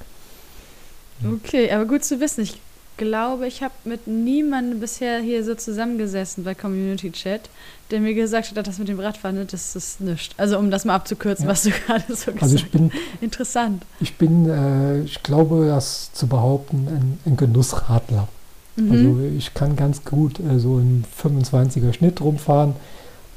Okay, 1.24 1.72
aber 1.72 1.86
gut 1.86 2.04
zu 2.04 2.20
wissen. 2.20 2.42
Ich 2.42 2.60
glaube, 2.98 3.48
ich 3.48 3.64
habe 3.64 3.74
mit 3.86 4.08
niemandem 4.08 4.80
bisher 4.80 5.20
hier 5.20 5.44
so 5.44 5.56
zusammengesessen 5.56 6.44
bei 6.44 6.56
Community 6.56 7.12
Chat, 7.12 7.50
der 7.92 8.00
mir 8.00 8.14
gesagt 8.14 8.56
hat, 8.56 8.68
das 8.68 8.80
mit 8.80 8.90
dem 8.90 9.00
Radfahren, 9.00 9.48
das 9.50 9.76
ist 9.76 10.02
nichts. 10.02 10.36
Also 10.38 10.58
um 10.60 10.72
das 10.72 10.84
mal 10.84 10.96
abzukürzen, 10.96 11.46
ja. 11.46 11.52
was 11.52 11.64
du 11.64 11.70
gerade 11.88 12.04
so 12.08 12.32
gesagt 12.32 12.42
hast. 12.42 12.44
Also 12.44 12.56
ich 12.58 12.72
bin, 12.72 12.92
Interessant. 13.22 13.84
Ich 14.00 14.16
bin, 14.16 14.50
äh, 14.50 15.02
ich 15.02 15.24
glaube, 15.24 15.68
das 15.68 16.12
zu 16.14 16.28
behaupten, 16.28 16.88
ein, 16.88 17.20
ein 17.26 17.38
Genussradler. 17.38 18.28
Mhm. 18.76 18.92
Also 18.92 19.20
ich 19.38 19.54
kann 19.54 19.76
ganz 19.76 20.04
gut 20.04 20.40
äh, 20.40 20.60
so 20.60 20.80
im 20.80 21.04
25er 21.24 21.94
Schnitt 21.94 22.22
rumfahren. 22.22 22.74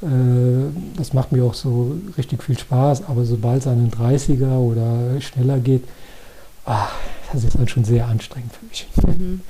Äh, 0.01 0.07
das 0.97 1.13
macht 1.13 1.31
mir 1.31 1.43
auch 1.43 1.53
so 1.53 1.95
richtig 2.17 2.43
viel 2.43 2.57
Spaß, 2.57 3.07
aber 3.07 3.25
sobald 3.25 3.61
es 3.61 3.67
an 3.67 3.89
den 3.89 3.91
30er 3.91 4.57
oder 4.57 5.21
schneller 5.21 5.59
geht, 5.59 5.83
ach, 6.65 6.93
das 7.31 7.43
ist 7.43 7.57
dann 7.57 7.67
schon 7.67 7.83
sehr 7.83 8.07
anstrengend 8.07 8.53
für 8.53 8.65
mich. 8.65 8.87
Mhm. 9.05 9.41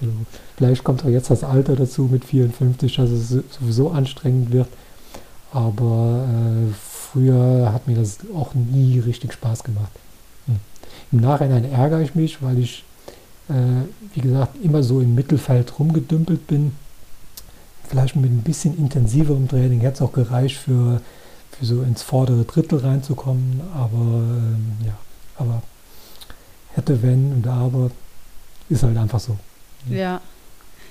Also 0.00 0.12
vielleicht 0.56 0.84
kommt 0.84 1.04
auch 1.04 1.08
jetzt 1.08 1.30
das 1.30 1.44
Alter 1.44 1.76
dazu 1.76 2.08
mit 2.10 2.24
54, 2.24 2.96
dass 2.96 3.10
es 3.10 3.28
sowieso 3.28 3.90
anstrengend 3.90 4.52
wird. 4.52 4.68
Aber 5.52 6.26
äh, 6.28 6.72
früher 7.10 7.72
hat 7.72 7.86
mir 7.86 7.96
das 7.96 8.18
auch 8.34 8.54
nie 8.54 9.00
richtig 9.00 9.32
Spaß 9.32 9.64
gemacht. 9.64 9.90
Hm. 10.46 10.56
Im 11.12 11.20
Nachhinein 11.20 11.70
ärgere 11.70 12.02
ich 12.02 12.14
mich, 12.14 12.40
weil 12.42 12.58
ich, 12.58 12.84
äh, 13.48 13.54
wie 14.14 14.20
gesagt, 14.20 14.56
immer 14.62 14.82
so 14.82 15.00
im 15.00 15.14
Mittelfeld 15.14 15.78
rumgedümpelt 15.78 16.46
bin. 16.46 16.72
Vielleicht 17.88 18.14
mit 18.14 18.30
ein 18.30 18.42
bisschen 18.42 18.78
intensiverem 18.78 19.48
Training 19.48 19.80
hätte 19.80 19.94
es 19.94 20.02
auch 20.02 20.12
gereicht, 20.12 20.56
für, 20.56 21.00
für 21.50 21.64
so 21.64 21.82
ins 21.82 22.02
vordere 22.02 22.44
Drittel 22.44 22.78
reinzukommen. 22.78 23.60
Aber 23.74 23.96
ähm, 23.96 24.76
ja, 24.86 24.96
aber 25.36 25.62
hätte, 26.74 27.02
wenn 27.02 27.32
und 27.32 27.46
aber, 27.46 27.90
ist 28.68 28.82
halt 28.82 28.96
einfach 28.96 29.20
so. 29.20 29.36
Ja. 29.88 30.20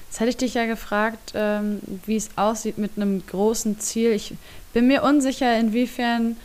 Jetzt 0.07 0.19
hätte 0.19 0.29
ich 0.29 0.37
dich 0.37 0.53
ja 0.55 0.65
gefragt, 0.65 1.33
ähm, 1.35 1.79
wie 2.05 2.15
es 2.15 2.29
aussieht 2.35 2.79
mit 2.79 2.91
einem 2.95 3.25
großen 3.27 3.79
Ziel. 3.79 4.11
Ich 4.11 4.33
bin 4.73 4.87
mir 4.87 5.03
unsicher, 5.03 5.57
inwiefern 5.59 6.35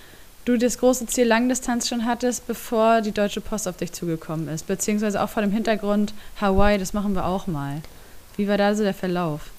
du 0.45 0.59
das 0.59 0.79
große 0.79 1.07
Ziel 1.07 1.27
Langdistanz 1.27 1.89
schon 1.89 2.05
hattest, 2.05 2.47
bevor 2.47 3.01
die 3.01 3.13
Deutsche 3.13 3.41
Post 3.41 3.67
auf 3.67 3.79
dich 3.79 3.93
zugekommen 3.93 4.49
ist. 4.49 4.67
Beziehungsweise 4.67 5.23
auch 5.23 5.31
vor 5.31 5.43
dem 5.43 5.51
Hintergrund 5.51 6.13
Hawaii, 6.41 6.79
das 6.79 6.93
machen 6.93 7.15
wir 7.15 7.25
auch 7.25 7.47
mal. 7.47 7.81
Wie 8.37 8.49
war 8.49 8.59
da 8.59 8.75
so 8.75 8.83
der 8.83 8.95
Verlauf? 8.95 9.51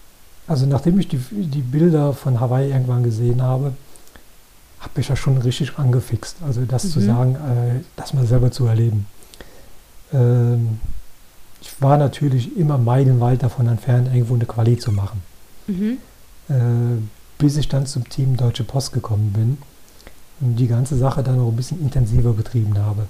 Also 0.48 0.68
nachdem 0.68 1.00
ich 1.00 1.08
die, 1.08 1.20
die 1.32 1.62
Bilder 1.62 2.14
von 2.14 2.40
Hawaii 2.40 2.70
irgendwann 2.70 3.04
gesehen 3.04 3.42
habe, 3.42 3.74
habe 4.80 5.02
ich 5.02 5.10
ja 5.10 5.16
schon 5.16 5.40
richtig 5.40 5.80
angefixt. 5.80 6.38
Also 6.46 6.62
das 6.66 6.84
mhm. 6.84 6.90
zu 6.90 7.00
sagen, 7.00 7.36
äh, 7.36 7.84
das 7.96 8.14
mal 8.14 8.28
selber 8.28 8.52
zu 8.52 8.68
erleben. 8.68 9.08
Ähm, 10.16 10.80
ich 11.62 11.82
war 11.82 11.98
natürlich 11.98 12.58
immer 12.58 12.78
meilenweit 12.78 13.44
davon 13.44 13.68
entfernt, 13.68 14.08
irgendwo 14.14 14.36
eine 14.36 14.46
Quali 14.46 14.78
zu 14.78 14.92
machen. 14.92 15.22
Mhm. 15.68 15.98
Äh, 16.50 17.02
bis 17.38 17.58
ich 17.58 17.68
dann 17.68 17.86
zum 17.86 18.08
Team 18.08 18.38
Deutsche 18.38 18.64
Post 18.64 18.94
gekommen 18.94 19.34
bin 19.34 19.58
und 20.42 20.56
die 20.58 20.68
ganze 20.68 20.96
Sache 20.96 21.24
dann 21.24 21.38
noch 21.38 21.50
ein 21.50 21.56
bisschen 21.56 21.82
intensiver 21.82 22.34
betrieben 22.34 22.78
habe. 22.78 23.08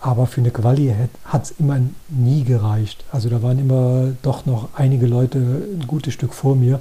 Aber 0.00 0.26
für 0.26 0.40
eine 0.40 0.50
Quali 0.50 0.94
hat 1.24 1.44
es 1.44 1.50
immer 1.52 1.78
nie 2.08 2.44
gereicht. 2.44 3.04
Also 3.12 3.28
da 3.28 3.42
waren 3.42 3.58
immer 3.58 4.12
doch 4.22 4.46
noch 4.46 4.70
einige 4.74 5.06
Leute 5.06 5.38
ein 5.38 5.86
gutes 5.86 6.14
Stück 6.14 6.34
vor 6.34 6.56
mir. 6.56 6.80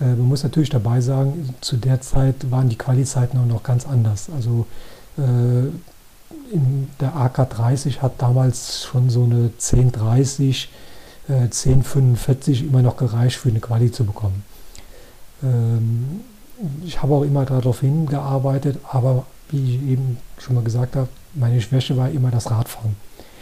Äh, 0.00 0.10
man 0.10 0.28
muss 0.28 0.42
natürlich 0.42 0.70
dabei 0.70 1.00
sagen, 1.00 1.54
zu 1.60 1.76
der 1.76 2.00
Zeit 2.00 2.50
waren 2.50 2.68
die 2.68 2.76
Quali-Zeiten 2.76 3.38
auch 3.38 3.46
noch 3.46 3.62
ganz 3.62 3.86
anders. 3.86 4.28
Also 4.34 4.66
äh, 5.16 5.70
in 6.52 6.88
der 7.00 7.14
AK30 7.14 7.98
hat 7.98 8.12
damals 8.18 8.84
schon 8.84 9.10
so 9.10 9.24
eine 9.24 9.50
1030, 9.58 10.68
äh, 11.28 11.32
1045 11.32 12.64
immer 12.64 12.82
noch 12.82 12.96
gereicht, 12.96 13.36
für 13.36 13.48
eine 13.48 13.60
Quali 13.60 13.90
zu 13.90 14.04
bekommen. 14.04 14.44
Ähm, 15.42 16.20
ich 16.84 17.02
habe 17.02 17.14
auch 17.14 17.22
immer 17.22 17.44
darauf 17.44 17.80
hingearbeitet, 17.80 18.78
aber 18.90 19.26
wie 19.50 19.76
ich 19.76 19.82
eben 19.82 20.18
schon 20.38 20.56
mal 20.56 20.64
gesagt 20.64 20.96
habe, 20.96 21.08
meine 21.34 21.60
Schwäche 21.60 21.96
war 21.96 22.10
immer 22.10 22.30
das 22.30 22.50
Radfahren. 22.50 22.96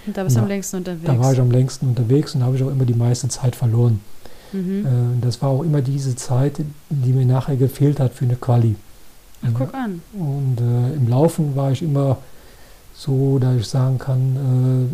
Und 0.07 0.16
da 0.16 0.22
bist 0.22 0.36
du 0.36 0.40
am 0.40 0.48
längsten 0.48 0.76
unterwegs. 0.76 1.07
Da 1.07 1.18
war 1.18 1.32
ich 1.32 1.40
am 1.40 1.50
längsten 1.50 1.88
unterwegs 1.88 2.34
und 2.34 2.40
da 2.40 2.46
habe 2.46 2.57
ich 2.57 2.62
auch 2.62 2.70
immer 2.70 2.84
die 2.84 2.94
meiste 2.94 3.28
Zeit 3.28 3.57
verloren. 3.57 4.00
Mhm. 4.52 4.86
Äh, 4.86 5.24
das 5.24 5.42
war 5.42 5.50
auch 5.50 5.62
immer 5.62 5.80
diese 5.82 6.14
Zeit, 6.16 6.61
die 6.90 7.12
mir 7.12 7.26
nachher 7.26 7.57
gefehlt 7.57 7.98
hat 7.98 8.12
für 8.12 8.24
eine 8.24 8.36
Quali. 8.36 8.76
Ach, 9.42 9.50
guck 9.54 9.74
an. 9.74 10.02
Und 10.12 10.61
äh, 10.61 10.94
im 10.94 11.09
Laufen 11.09 11.57
war 11.57 11.72
ich 11.72 11.82
immer 11.82 12.18
so, 12.97 13.38
dass 13.38 13.57
ich 13.57 13.68
sagen 13.68 13.99
kann, 13.99 14.88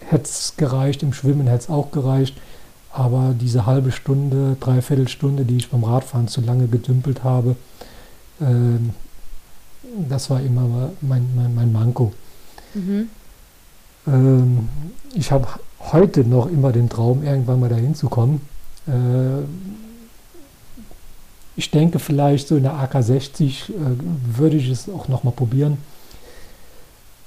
äh, 0.00 0.04
hätte 0.04 0.24
es 0.24 0.54
gereicht, 0.56 1.02
im 1.02 1.12
Schwimmen 1.12 1.46
hätte 1.46 1.64
es 1.64 1.70
auch 1.70 1.90
gereicht, 1.90 2.36
aber 2.92 3.34
diese 3.38 3.64
halbe 3.64 3.90
Stunde, 3.90 4.56
dreiviertel 4.60 5.08
Stunde, 5.08 5.44
die 5.44 5.56
ich 5.56 5.70
beim 5.70 5.84
Radfahren 5.84 6.28
zu 6.28 6.42
lange 6.42 6.68
gedümpelt 6.68 7.24
habe, 7.24 7.56
äh, 8.40 8.44
das 10.08 10.30
war 10.30 10.40
immer 10.40 10.90
mein, 11.00 11.26
mein, 11.34 11.54
mein 11.54 11.72
Manko. 11.72 12.12
Mhm. 12.74 13.08
Ähm, 14.06 14.68
ich 15.14 15.32
habe 15.32 15.48
heute 15.80 16.24
noch 16.24 16.46
immer 16.46 16.72
den 16.72 16.88
Traum, 16.88 17.22
irgendwann 17.22 17.60
mal 17.60 17.68
dahin 17.68 17.94
zu 17.94 18.08
kommen. 18.08 18.40
Äh, 18.86 19.42
ich 21.56 21.70
denke, 21.70 21.98
vielleicht 21.98 22.48
so 22.48 22.56
in 22.56 22.62
der 22.62 22.74
AK60 22.74 23.70
äh, 23.70 23.72
würde 24.36 24.56
ich 24.56 24.68
es 24.68 24.88
auch 24.88 25.08
noch 25.08 25.24
mal 25.24 25.32
probieren. 25.32 25.78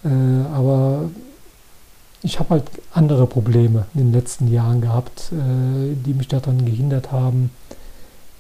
Äh, 0.06 0.10
aber 0.54 1.10
ich 2.22 2.40
habe 2.40 2.52
halt 2.52 2.64
andere 2.94 3.28
Probleme 3.28 3.86
in 3.94 4.02
den 4.02 4.14
letzten 4.14 4.52
Jahren 4.52 4.82
gehabt, 4.82 5.32
äh, 5.32 5.96
die 5.96 6.14
mich 6.14 6.28
daran 6.28 6.64
gehindert 6.64 7.12
haben, 7.12 7.50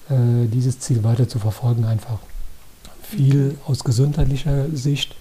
äh, 0.10 0.48
dieses 0.48 0.80
Ziel 0.80 1.04
weiter 1.04 1.28
zu 1.28 1.40
verfolgen 1.40 1.86
einfach. 1.86 2.20
Viel 3.02 3.58
aus 3.68 3.84
gesundheitlicher 3.84 4.70
Sicht, 4.74 5.16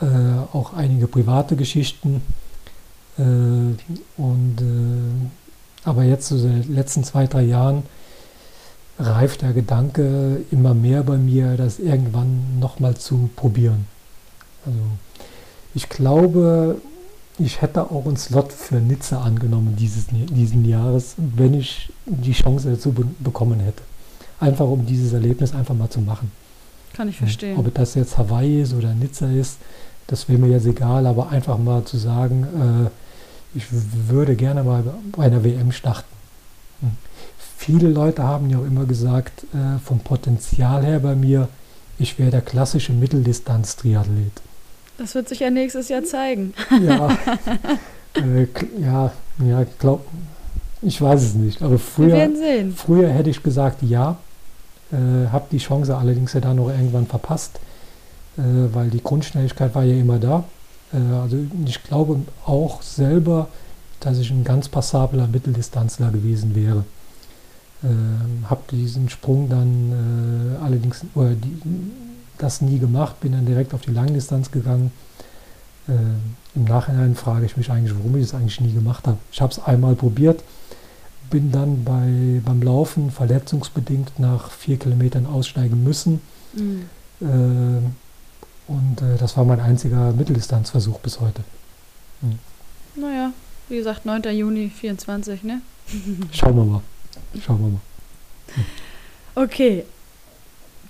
äh, 0.00 0.06
auch 0.52 0.72
einige 0.74 1.06
private 1.06 1.56
Geschichten. 1.56 2.22
Äh, 3.16 3.22
und, 4.16 4.56
äh, 4.60 5.84
aber 5.84 6.04
jetzt, 6.04 6.28
so 6.28 6.36
in 6.36 6.62
den 6.62 6.74
letzten 6.74 7.04
zwei, 7.04 7.26
drei 7.26 7.42
Jahren, 7.42 7.82
reift 8.98 9.42
der 9.42 9.52
Gedanke 9.52 10.44
immer 10.50 10.74
mehr 10.74 11.02
bei 11.02 11.16
mir, 11.16 11.56
das 11.56 11.78
irgendwann 11.78 12.58
nochmal 12.58 12.96
zu 12.96 13.30
probieren. 13.36 13.86
Also 14.66 14.78
ich 15.78 15.88
glaube, 15.88 16.80
ich 17.38 17.62
hätte 17.62 17.92
auch 17.92 18.04
einen 18.04 18.16
Slot 18.16 18.52
für 18.52 18.80
Nizza 18.80 19.20
angenommen 19.20 19.76
dieses, 19.78 20.06
diesen 20.08 20.64
Jahres, 20.64 21.14
wenn 21.16 21.54
ich 21.54 21.92
die 22.04 22.32
Chance 22.32 22.72
dazu 22.72 22.90
be 22.90 23.04
bekommen 23.20 23.60
hätte. 23.60 23.82
Einfach 24.40 24.66
um 24.66 24.86
dieses 24.86 25.12
Erlebnis 25.12 25.54
einfach 25.54 25.76
mal 25.76 25.88
zu 25.88 26.00
machen. 26.00 26.32
Kann 26.94 27.08
ich 27.08 27.18
verstehen. 27.18 27.56
Ob 27.56 27.72
das 27.74 27.94
jetzt 27.94 28.18
Hawaii 28.18 28.60
ist 28.62 28.74
oder 28.74 28.92
Nizza 28.92 29.30
ist, 29.30 29.58
das 30.08 30.28
wäre 30.28 30.40
mir 30.40 30.48
jetzt 30.48 30.66
egal, 30.66 31.06
aber 31.06 31.30
einfach 31.30 31.58
mal 31.58 31.84
zu 31.84 31.96
sagen, 31.96 32.42
äh, 32.42 33.56
ich 33.56 33.66
würde 33.70 34.34
gerne 34.34 34.64
mal 34.64 34.82
bei 35.12 35.26
einer 35.26 35.44
WM 35.44 35.70
starten. 35.70 36.12
Hm. 36.80 36.90
Viele 37.56 37.88
Leute 37.88 38.24
haben 38.24 38.50
ja 38.50 38.58
auch 38.58 38.66
immer 38.66 38.84
gesagt, 38.84 39.44
äh, 39.54 39.78
vom 39.78 40.00
Potenzial 40.00 40.84
her 40.84 40.98
bei 40.98 41.14
mir, 41.14 41.48
ich 42.00 42.18
wäre 42.18 42.32
der 42.32 42.42
klassische 42.42 42.92
Mitteldistanz-Triathlet. 42.92 44.42
Das 44.98 45.14
wird 45.14 45.28
sich 45.28 45.40
ja 45.40 45.50
nächstes 45.50 45.88
Jahr 45.88 46.04
zeigen. 46.04 46.52
Ja, 46.82 47.16
äh, 48.14 48.46
ja 48.80 49.12
Ja, 49.44 49.64
glaub, 49.78 50.04
ich 50.82 51.00
weiß 51.00 51.22
es 51.22 51.34
nicht. 51.34 51.62
Aber 51.62 51.78
früher, 51.78 52.28
früher 52.76 53.08
hätte 53.08 53.30
ich 53.30 53.42
gesagt 53.42 53.82
ja. 53.82 54.18
Äh, 54.90 55.28
habe 55.30 55.46
die 55.52 55.58
Chance 55.58 55.96
allerdings 55.96 56.32
ja 56.32 56.40
dann 56.40 56.56
noch 56.56 56.70
irgendwann 56.70 57.06
verpasst, 57.06 57.60
äh, 58.38 58.42
weil 58.72 58.88
die 58.88 59.02
Grundschnelligkeit 59.02 59.74
war 59.74 59.84
ja 59.84 59.94
immer 59.94 60.18
da. 60.18 60.44
Äh, 60.92 61.14
also 61.14 61.36
ich 61.66 61.82
glaube 61.84 62.20
auch 62.46 62.80
selber, 62.80 63.48
dass 64.00 64.18
ich 64.18 64.30
ein 64.30 64.44
ganz 64.44 64.68
passabler 64.68 65.26
Mitteldistanzler 65.26 66.10
gewesen 66.10 66.54
wäre. 66.54 66.84
Ähm, 67.84 68.48
habe 68.48 68.62
diesen 68.70 69.10
Sprung 69.10 69.50
dann 69.50 70.56
äh, 70.58 70.64
allerdings 70.64 71.04
oder 71.14 71.30
die, 71.30 71.60
das 72.38 72.60
nie 72.60 72.78
gemacht, 72.78 73.20
bin 73.20 73.32
dann 73.32 73.46
direkt 73.46 73.74
auf 73.74 73.82
die 73.82 73.90
Langdistanz 73.90 74.50
gegangen. 74.50 74.92
Äh, 75.88 75.92
Im 76.54 76.64
Nachhinein 76.64 77.14
frage 77.14 77.46
ich 77.46 77.56
mich 77.56 77.70
eigentlich, 77.70 77.96
warum 77.96 78.16
ich 78.16 78.22
das 78.22 78.34
eigentlich 78.34 78.60
nie 78.60 78.72
gemacht 78.72 79.06
habe. 79.06 79.18
Ich 79.32 79.40
habe 79.40 79.52
es 79.52 79.58
einmal 79.58 79.94
probiert, 79.94 80.42
bin 81.30 81.52
dann 81.52 81.84
bei, 81.84 82.40
beim 82.44 82.62
Laufen 82.62 83.10
verletzungsbedingt 83.10 84.18
nach 84.18 84.50
vier 84.50 84.78
Kilometern 84.78 85.26
aussteigen 85.26 85.82
müssen. 85.82 86.20
Mhm. 86.54 86.84
Äh, 87.20 88.70
und 88.70 89.02
äh, 89.02 89.16
das 89.18 89.36
war 89.36 89.44
mein 89.44 89.60
einziger 89.60 90.12
Mitteldistanzversuch 90.12 91.00
bis 91.00 91.20
heute. 91.20 91.42
Naja, 92.94 93.32
wie 93.68 93.76
gesagt, 93.76 94.04
9. 94.04 94.22
Juni 94.36 94.70
24, 94.70 95.44
ne? 95.44 95.60
Schauen 96.32 96.56
wir 96.56 96.64
mal. 96.64 96.82
Schauen 97.40 97.60
wir 97.60 97.68
mal. 97.68 97.80
Okay. 99.34 99.84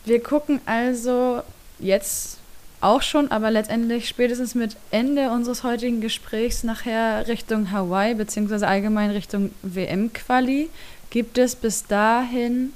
Wir 0.09 0.23
gucken 0.23 0.61
also 0.65 1.43
jetzt 1.79 2.39
auch 2.81 3.03
schon, 3.03 3.31
aber 3.31 3.51
letztendlich 3.51 4.09
spätestens 4.09 4.55
mit 4.55 4.77
Ende 4.91 5.31
unseres 5.31 5.65
heutigen 5.65 6.01
Gesprächs 6.01 6.65
nachher 6.65 7.29
Richtung 7.29 7.73
Hawaii, 7.73 8.15
beziehungsweise 8.15 8.67
allgemein 8.67 9.11
Richtung 9.11 9.51
WM-Quali. 9.63 10.71
Gibt 11.11 11.37
es 11.37 11.57
bis 11.57 11.87
dahin 11.87 12.73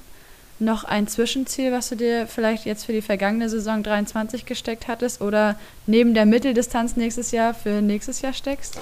noch 0.59 0.85
ein 0.85 1.07
Zwischenziel, 1.07 1.73
was 1.73 1.89
du 1.89 1.97
dir 1.97 2.27
vielleicht 2.27 2.67
jetzt 2.67 2.85
für 2.85 2.93
die 2.93 3.01
vergangene 3.01 3.49
Saison 3.49 3.83
23 3.83 4.45
gesteckt 4.45 4.87
hattest 4.87 5.23
oder 5.23 5.57
neben 5.87 6.13
der 6.13 6.27
Mitteldistanz 6.27 6.97
nächstes 6.97 7.31
Jahr 7.31 7.55
für 7.55 7.81
nächstes 7.81 8.21
Jahr 8.21 8.35
steckst? 8.35 8.79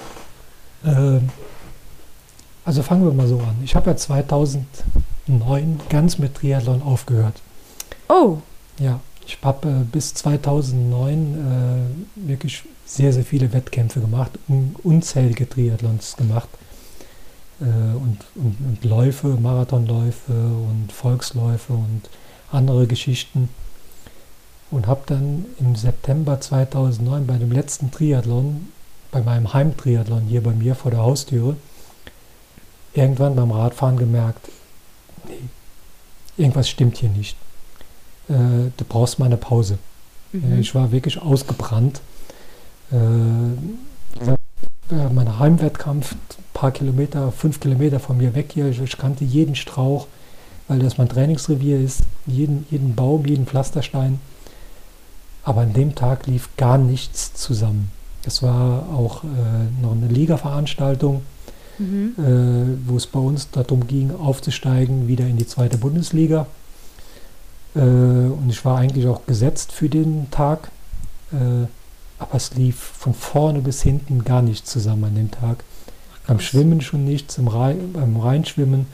Ähm, 0.85 1.29
also 2.65 2.83
fangen 2.83 3.05
wir 3.05 3.13
mal 3.13 3.27
so 3.27 3.37
an. 3.37 3.55
Ich 3.63 3.75
habe 3.75 3.91
ja 3.91 3.95
2009 3.95 5.79
ganz 5.89 6.17
mit 6.17 6.35
Triathlon 6.35 6.81
aufgehört. 6.81 7.41
Oh, 8.11 8.39
Ja, 8.77 8.99
ich 9.25 9.37
habe 9.41 9.69
äh, 9.69 9.83
bis 9.89 10.13
2009 10.15 11.95
äh, 12.17 12.27
wirklich 12.27 12.63
sehr, 12.85 13.13
sehr 13.13 13.23
viele 13.23 13.53
Wettkämpfe 13.53 14.01
gemacht, 14.01 14.31
un 14.49 14.75
unzählige 14.83 15.47
Triathlons 15.47 16.17
gemacht 16.17 16.49
äh, 17.61 17.63
und, 17.63 18.17
und, 18.35 18.57
und 18.67 18.83
Läufe, 18.83 19.27
Marathonläufe 19.27 20.33
und 20.33 20.91
Volksläufe 20.91 21.71
und 21.71 22.09
andere 22.51 22.85
Geschichten. 22.85 23.47
Und 24.71 24.87
habe 24.87 25.03
dann 25.05 25.45
im 25.59 25.77
September 25.77 26.41
2009 26.41 27.27
bei 27.27 27.37
dem 27.37 27.51
letzten 27.53 27.91
Triathlon, 27.91 28.73
bei 29.11 29.21
meinem 29.21 29.53
Heimtriathlon 29.53 30.23
hier 30.23 30.43
bei 30.43 30.51
mir 30.51 30.75
vor 30.75 30.91
der 30.91 31.01
Haustüre, 31.01 31.55
irgendwann 32.93 33.37
beim 33.37 33.51
Radfahren 33.51 33.95
gemerkt, 33.95 34.49
nee, 35.29 35.47
irgendwas 36.35 36.67
stimmt 36.67 36.97
hier 36.97 37.09
nicht. 37.09 37.37
Äh, 38.29 38.33
du 38.77 38.85
brauchst 38.87 39.19
mal 39.19 39.25
eine 39.25 39.37
Pause. 39.37 39.77
mhm. 40.31 40.59
Ich 40.59 40.73
war 40.75 40.91
wirklich 40.91 41.21
ausgebrannt. 41.21 42.01
Äh, 42.91 42.95
mein 45.13 45.39
Heimwettkampf, 45.39 46.13
ein 46.13 46.17
paar 46.53 46.71
Kilometer, 46.71 47.31
fünf 47.31 47.59
Kilometer 47.61 47.99
von 47.99 48.17
mir 48.17 48.35
weg 48.35 48.51
hier. 48.53 48.67
Ich, 48.67 48.81
ich 48.81 48.97
kannte 48.97 49.23
jeden 49.23 49.55
Strauch, 49.55 50.07
weil 50.67 50.79
das 50.79 50.97
mein 50.97 51.07
Trainingsrevier 51.07 51.79
ist, 51.79 52.01
jeden, 52.27 52.65
jeden 52.69 52.95
Baum, 52.95 53.25
jeden 53.25 53.45
Pflasterstein. 53.45 54.19
Aber 55.43 55.61
an 55.61 55.73
dem 55.73 55.95
Tag 55.95 56.27
lief 56.27 56.49
gar 56.57 56.77
nichts 56.77 57.33
zusammen. 57.33 57.89
Es 58.25 58.43
war 58.43 58.89
auch 58.93 59.23
äh, 59.23 59.27
noch 59.81 59.93
eine 59.93 60.07
Liga-Veranstaltung, 60.07 61.21
Mhm. 61.79 62.13
äh, 62.19 62.89
wo 62.89 62.97
es 62.97 63.07
bei 63.07 63.19
uns 63.19 63.49
darum 63.49 63.87
ging, 63.87 64.11
aufzusteigen 64.13 65.07
wieder 65.07 65.25
in 65.25 65.37
die 65.37 65.47
zweite 65.47 65.77
Bundesliga. 65.77 66.45
Äh, 67.75 67.79
und 67.79 68.47
ich 68.49 68.63
war 68.65 68.77
eigentlich 68.77 69.07
auch 69.07 69.25
gesetzt 69.25 69.71
für 69.71 69.89
den 69.89 70.29
Tag, 70.31 70.71
äh, 71.31 71.67
aber 72.19 72.35
es 72.35 72.53
lief 72.53 72.77
von 72.77 73.13
vorne 73.13 73.59
bis 73.59 73.81
hinten 73.81 74.23
gar 74.23 74.41
nicht 74.41 74.67
zusammen 74.67 75.05
an 75.05 75.15
dem 75.15 75.31
Tag. 75.31 75.63
Beim. 76.27 76.39
Schwimmen 76.39 76.81
schon 76.81 77.03
nichts, 77.03 77.39
Rhein, 77.39 77.93
beim 77.93 78.15
Rheinschwimmen 78.17 78.85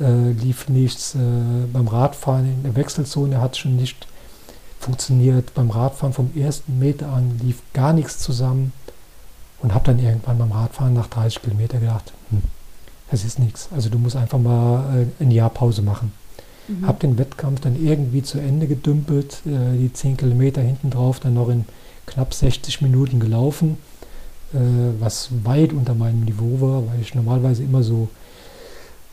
äh, 0.00 0.32
lief 0.32 0.68
nichts, 0.68 1.14
äh, 1.14 1.18
beim 1.72 1.88
Radfahren 1.88 2.46
in 2.46 2.62
der 2.62 2.76
Wechselzone 2.76 3.40
hat 3.40 3.56
schon 3.56 3.76
nicht 3.76 4.06
funktioniert, 4.80 5.54
beim 5.54 5.70
Radfahren 5.70 6.12
vom 6.12 6.30
ersten 6.36 6.78
Meter 6.78 7.08
an 7.08 7.38
lief 7.42 7.62
gar 7.72 7.92
nichts 7.92 8.18
zusammen 8.18 8.72
und 9.60 9.72
habe 9.72 9.86
dann 9.86 9.98
irgendwann 9.98 10.38
beim 10.38 10.52
Radfahren 10.52 10.94
nach 10.94 11.06
30 11.06 11.42
Kilometer 11.42 11.78
gedacht, 11.78 12.12
hm, 12.30 12.42
das 13.10 13.24
ist 13.24 13.38
nichts. 13.38 13.68
Also 13.74 13.88
du 13.88 13.98
musst 13.98 14.16
einfach 14.16 14.38
mal 14.38 15.06
äh, 15.20 15.22
ein 15.22 15.30
Jahr 15.30 15.50
Pause 15.50 15.80
machen. 15.80 16.12
Mhm. 16.68 16.86
Habe 16.86 17.00
den 17.00 17.18
Wettkampf 17.18 17.60
dann 17.60 17.82
irgendwie 17.82 18.22
zu 18.22 18.38
Ende 18.38 18.66
gedümpelt, 18.66 19.42
äh, 19.46 19.76
die 19.78 19.92
10 19.92 20.16
Kilometer 20.16 20.60
hinten 20.60 20.90
drauf, 20.90 21.20
dann 21.20 21.34
noch 21.34 21.48
in 21.48 21.64
knapp 22.06 22.34
60 22.34 22.80
Minuten 22.82 23.20
gelaufen, 23.20 23.76
äh, 24.52 24.58
was 24.98 25.28
weit 25.44 25.72
unter 25.72 25.94
meinem 25.94 26.24
Niveau 26.24 26.60
war, 26.60 26.86
weil 26.86 27.00
ich 27.00 27.14
normalerweise 27.14 27.62
immer 27.62 27.82
so 27.82 28.08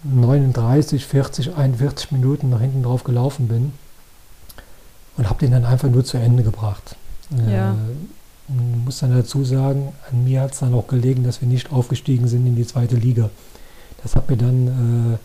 39, 0.04 1.06
40, 1.06 1.56
41 1.56 2.12
Minuten 2.12 2.50
nach 2.50 2.62
hinten 2.62 2.84
drauf 2.84 3.04
gelaufen 3.04 3.48
bin 3.48 3.74
und 5.18 5.30
habe 5.30 5.40
den 5.40 5.52
dann 5.52 5.66
einfach 5.66 5.90
nur 5.90 6.04
zu 6.04 6.18
Ende 6.18 6.44
gebracht. 6.44 6.96
Ja. 7.50 7.72
Äh, 7.72 7.76
muss 8.86 9.00
dann 9.00 9.16
dazu 9.16 9.44
sagen, 9.46 9.94
an 10.12 10.24
mir 10.24 10.42
hat 10.42 10.54
es 10.54 10.60
dann 10.60 10.74
auch 10.74 10.88
gelegen, 10.88 11.24
dass 11.24 11.42
wir 11.42 11.48
nicht 11.48 11.72
aufgestiegen 11.72 12.28
sind 12.28 12.46
in 12.46 12.56
die 12.56 12.68
zweite 12.68 12.96
Liga. 12.96 13.30
Das 14.04 14.16
hat 14.16 14.30
mir 14.30 14.38
dann, 14.38 14.68
äh, 15.14 15.18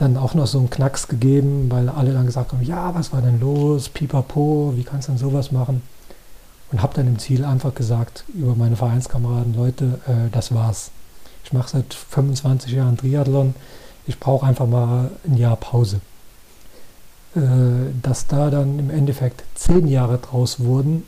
dann 0.00 0.16
auch 0.16 0.34
noch 0.34 0.46
so 0.46 0.58
einen 0.58 0.70
Knacks 0.70 1.08
gegeben, 1.08 1.70
weil 1.70 1.88
alle 1.88 2.12
dann 2.12 2.26
gesagt 2.26 2.52
haben, 2.52 2.62
ja, 2.62 2.94
was 2.94 3.12
war 3.12 3.20
denn 3.20 3.38
los, 3.38 3.90
pipapo, 3.90 4.72
wie 4.76 4.84
kannst 4.84 5.08
du 5.08 5.12
denn 5.12 5.18
sowas 5.18 5.52
machen? 5.52 5.82
Und 6.72 6.82
habe 6.82 6.94
dann 6.94 7.06
im 7.06 7.18
Ziel 7.18 7.44
einfach 7.44 7.74
gesagt 7.74 8.24
über 8.32 8.54
meine 8.54 8.76
Vereinskameraden, 8.76 9.54
Leute, 9.54 10.00
äh, 10.06 10.30
das 10.32 10.54
war's. 10.54 10.90
Ich 11.44 11.52
mache 11.52 11.68
seit 11.68 11.92
25 11.92 12.72
Jahren 12.72 12.96
Triathlon, 12.96 13.54
ich 14.06 14.18
brauche 14.18 14.46
einfach 14.46 14.66
mal 14.66 15.10
ein 15.26 15.36
Jahr 15.36 15.56
Pause. 15.56 16.00
Äh, 17.36 17.40
dass 18.02 18.26
da 18.26 18.50
dann 18.50 18.78
im 18.78 18.90
Endeffekt 18.90 19.44
zehn 19.54 19.86
Jahre 19.86 20.18
draus 20.18 20.60
wurden, 20.60 21.04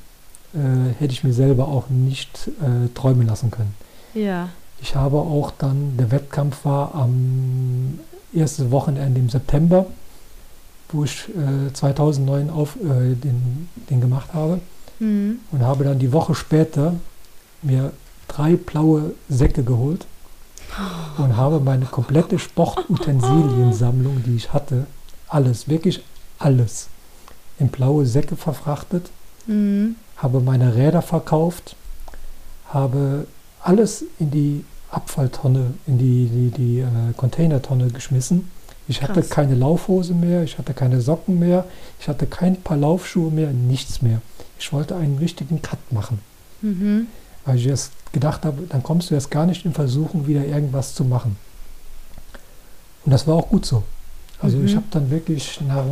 äh, 0.54 0.92
hätte 0.98 1.12
ich 1.12 1.24
mir 1.24 1.32
selber 1.32 1.68
auch 1.68 1.88
nicht 1.88 2.48
äh, 2.60 2.88
träumen 2.94 3.26
lassen 3.26 3.50
können. 3.50 3.74
Ja. 4.14 4.50
Ich 4.80 4.94
habe 4.96 5.16
auch 5.16 5.50
dann, 5.50 5.96
der 5.96 6.10
Wettkampf 6.10 6.64
war 6.64 6.94
am 6.94 7.98
ersten 8.34 8.70
Wochenende 8.70 9.20
im 9.20 9.28
September, 9.28 9.86
wo 10.90 11.04
ich 11.04 11.28
äh, 11.30 11.72
2009 11.72 12.50
auf, 12.50 12.76
äh, 12.76 13.14
den, 13.14 13.68
den 13.90 14.00
gemacht 14.00 14.32
habe 14.32 14.60
Mhm. 14.98 15.38
und 15.50 15.62
habe 15.62 15.82
dann 15.84 15.98
die 15.98 16.12
Woche 16.12 16.34
später 16.34 16.94
mir 17.62 17.92
drei 18.28 18.54
blaue 18.56 19.14
Säcke 19.28 19.64
geholt 19.64 20.06
und 21.18 21.36
habe 21.36 21.58
meine 21.60 21.86
komplette 21.86 22.38
Sportutensiliensammlung, 22.38 24.22
die 24.24 24.36
ich 24.36 24.52
hatte, 24.52 24.86
alles, 25.28 25.68
wirklich 25.68 26.02
alles, 26.38 26.88
in 27.58 27.68
blaue 27.68 28.06
Säcke 28.06 28.36
verfrachtet 28.36 29.10
Mhm. 29.46 29.96
habe 30.16 30.38
meine 30.40 30.76
Räder 30.76 31.02
verkauft, 31.02 31.74
habe 32.68 33.26
alles 33.60 34.04
in 34.20 34.30
die 34.30 34.64
Abfalltonne, 34.92 35.74
in 35.86 35.98
die, 35.98 36.26
die, 36.28 36.50
die 36.50 36.78
äh, 36.80 36.86
Containertonne 37.16 37.88
geschmissen. 37.88 38.50
Ich 38.88 39.02
hatte 39.02 39.20
Krass. 39.20 39.30
keine 39.30 39.54
Laufhose 39.54 40.12
mehr, 40.14 40.42
ich 40.42 40.58
hatte 40.58 40.74
keine 40.74 41.00
Socken 41.00 41.38
mehr, 41.38 41.64
ich 42.00 42.08
hatte 42.08 42.26
kein 42.26 42.60
paar 42.62 42.76
Laufschuhe 42.76 43.30
mehr, 43.30 43.50
nichts 43.52 44.02
mehr. 44.02 44.20
Ich 44.58 44.72
wollte 44.72 44.94
einen 44.96 45.18
richtigen 45.18 45.62
Cut 45.62 45.78
machen, 45.92 46.18
Mhm. 46.60 47.06
weil 47.44 47.56
ich 47.56 47.66
erst 47.66 47.92
gedacht 48.12 48.44
habe, 48.44 48.62
dann 48.68 48.82
kommst 48.82 49.10
du 49.10 49.14
erst 49.14 49.30
gar 49.30 49.46
nicht 49.46 49.64
in 49.64 49.72
Versuchung, 49.72 50.26
wieder 50.26 50.44
irgendwas 50.44 50.94
zu 50.94 51.04
machen. 51.04 51.36
Und 53.04 53.12
das 53.12 53.26
war 53.26 53.34
auch 53.36 53.48
gut 53.48 53.64
so. 53.66 53.82
Also 54.40 54.60
ich 54.60 54.72
Mhm. 54.72 54.76
habe 54.76 54.86
dann 54.90 55.10
wirklich 55.10 55.60
nach 55.66 55.84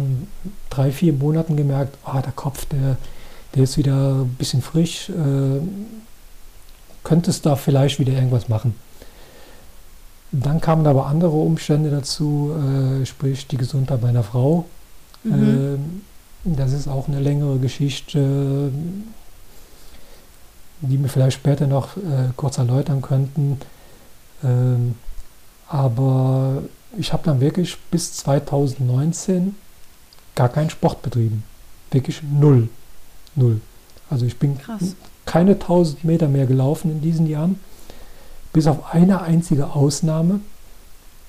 drei, 0.68 0.90
vier 0.92 1.12
Monaten 1.12 1.56
gemerkt, 1.56 1.96
ah, 2.04 2.20
der 2.20 2.32
Kopf, 2.32 2.66
der, 2.66 2.96
der 3.54 3.62
ist 3.62 3.78
wieder 3.78 4.22
ein 4.24 4.34
bisschen 4.36 4.62
frisch, 4.62 5.08
äh, 5.10 5.60
könntest 7.04 7.46
da 7.46 7.56
vielleicht 7.56 7.98
wieder 7.98 8.12
irgendwas 8.12 8.48
machen. 8.48 8.74
Dann 10.32 10.60
kamen 10.60 10.86
aber 10.86 11.06
andere 11.06 11.32
Umstände 11.36 11.90
dazu, 11.90 12.52
äh, 12.54 13.04
sprich 13.04 13.46
die 13.46 13.56
Gesundheit 13.56 14.00
meiner 14.00 14.22
Frau. 14.22 14.66
Mhm. 15.24 15.32
Ähm, 15.34 16.02
das 16.44 16.72
ist 16.72 16.88
auch 16.88 17.08
eine 17.08 17.20
längere 17.20 17.58
Geschichte, 17.58 18.70
die 20.80 21.02
wir 21.02 21.08
vielleicht 21.08 21.36
später 21.36 21.66
noch 21.66 21.96
äh, 21.96 22.30
kurz 22.36 22.58
erläutern 22.58 23.02
könnten. 23.02 23.58
Ähm, 24.42 24.94
aber 25.68 26.62
ich 26.96 27.12
habe 27.12 27.22
dann 27.24 27.40
wirklich 27.40 27.76
bis 27.90 28.14
2019 28.14 29.54
gar 30.34 30.48
keinen 30.48 30.70
Sport 30.70 31.02
betrieben. 31.02 31.42
Wirklich 31.90 32.22
null. 32.22 32.68
Null. 33.36 33.60
Also 34.08 34.26
ich 34.26 34.38
bin 34.38 34.58
Krass. 34.58 34.96
keine 35.24 35.52
1000 35.52 36.04
Meter 36.04 36.28
mehr 36.28 36.46
gelaufen 36.46 36.90
in 36.90 37.00
diesen 37.00 37.26
Jahren. 37.26 37.60
Bis 38.52 38.66
auf 38.66 38.92
eine 38.92 39.22
einzige 39.22 39.70
Ausnahme. 39.70 40.40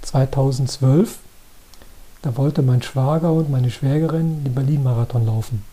2012. 0.02 1.20
Da 2.22 2.38
wollte 2.38 2.62
mein 2.62 2.82
Schwager 2.82 3.32
und 3.32 3.50
meine 3.50 3.72
Schwägerin 3.72 4.44
den 4.44 4.54
Berlin-Marathon 4.54 5.26
laufen. 5.26 5.64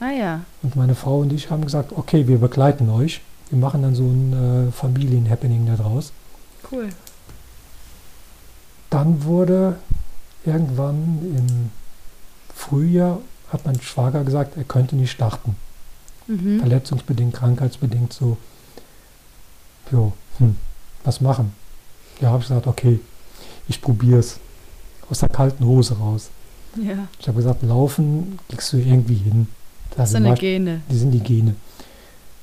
Ah 0.00 0.10
ja. 0.10 0.40
Und 0.62 0.76
meine 0.76 0.94
Frau 0.94 1.18
und 1.18 1.32
ich 1.32 1.50
haben 1.50 1.64
gesagt, 1.64 1.92
okay, 1.96 2.26
wir 2.26 2.38
begleiten 2.38 2.88
euch. 2.90 3.20
Wir 3.50 3.58
machen 3.58 3.82
dann 3.82 3.94
so 3.94 4.04
ein 4.04 4.68
äh, 4.68 4.72
Familien-Happening 4.72 5.66
daraus. 5.66 6.12
Cool. 6.70 6.88
Dann 8.88 9.24
wurde 9.24 9.76
irgendwann 10.44 11.18
im 11.36 11.70
Frühjahr, 12.54 13.18
hat 13.52 13.64
mein 13.66 13.80
Schwager 13.80 14.24
gesagt, 14.24 14.56
er 14.56 14.64
könnte 14.64 14.96
nicht 14.96 15.10
starten. 15.10 15.56
Mhm. 16.26 16.60
Verletzungsbedingt, 16.60 17.34
krankheitsbedingt 17.34 18.12
so. 18.12 18.36
Jo, 19.90 20.12
hm, 20.38 20.56
was 21.04 21.20
machen? 21.20 21.52
Ja, 22.20 22.28
habe 22.28 22.42
ich 22.42 22.48
gesagt, 22.48 22.66
okay, 22.66 23.00
ich 23.68 23.80
probiere 23.80 24.18
es. 24.18 24.38
Aus 25.08 25.20
der 25.20 25.28
kalten 25.28 25.64
Hose 25.64 25.94
raus. 25.94 26.30
Ja. 26.76 27.08
Ich 27.18 27.26
habe 27.26 27.36
gesagt, 27.36 27.62
laufen 27.62 28.38
kriegst 28.48 28.72
du 28.72 28.76
irgendwie 28.76 29.14
hin. 29.14 29.48
Das 29.96 30.12
sind 30.12 30.24
die 30.24 30.34
Gene. 30.34 30.82
Die 30.90 30.96
sind 30.96 31.10
die 31.10 31.20
Gene. 31.20 31.56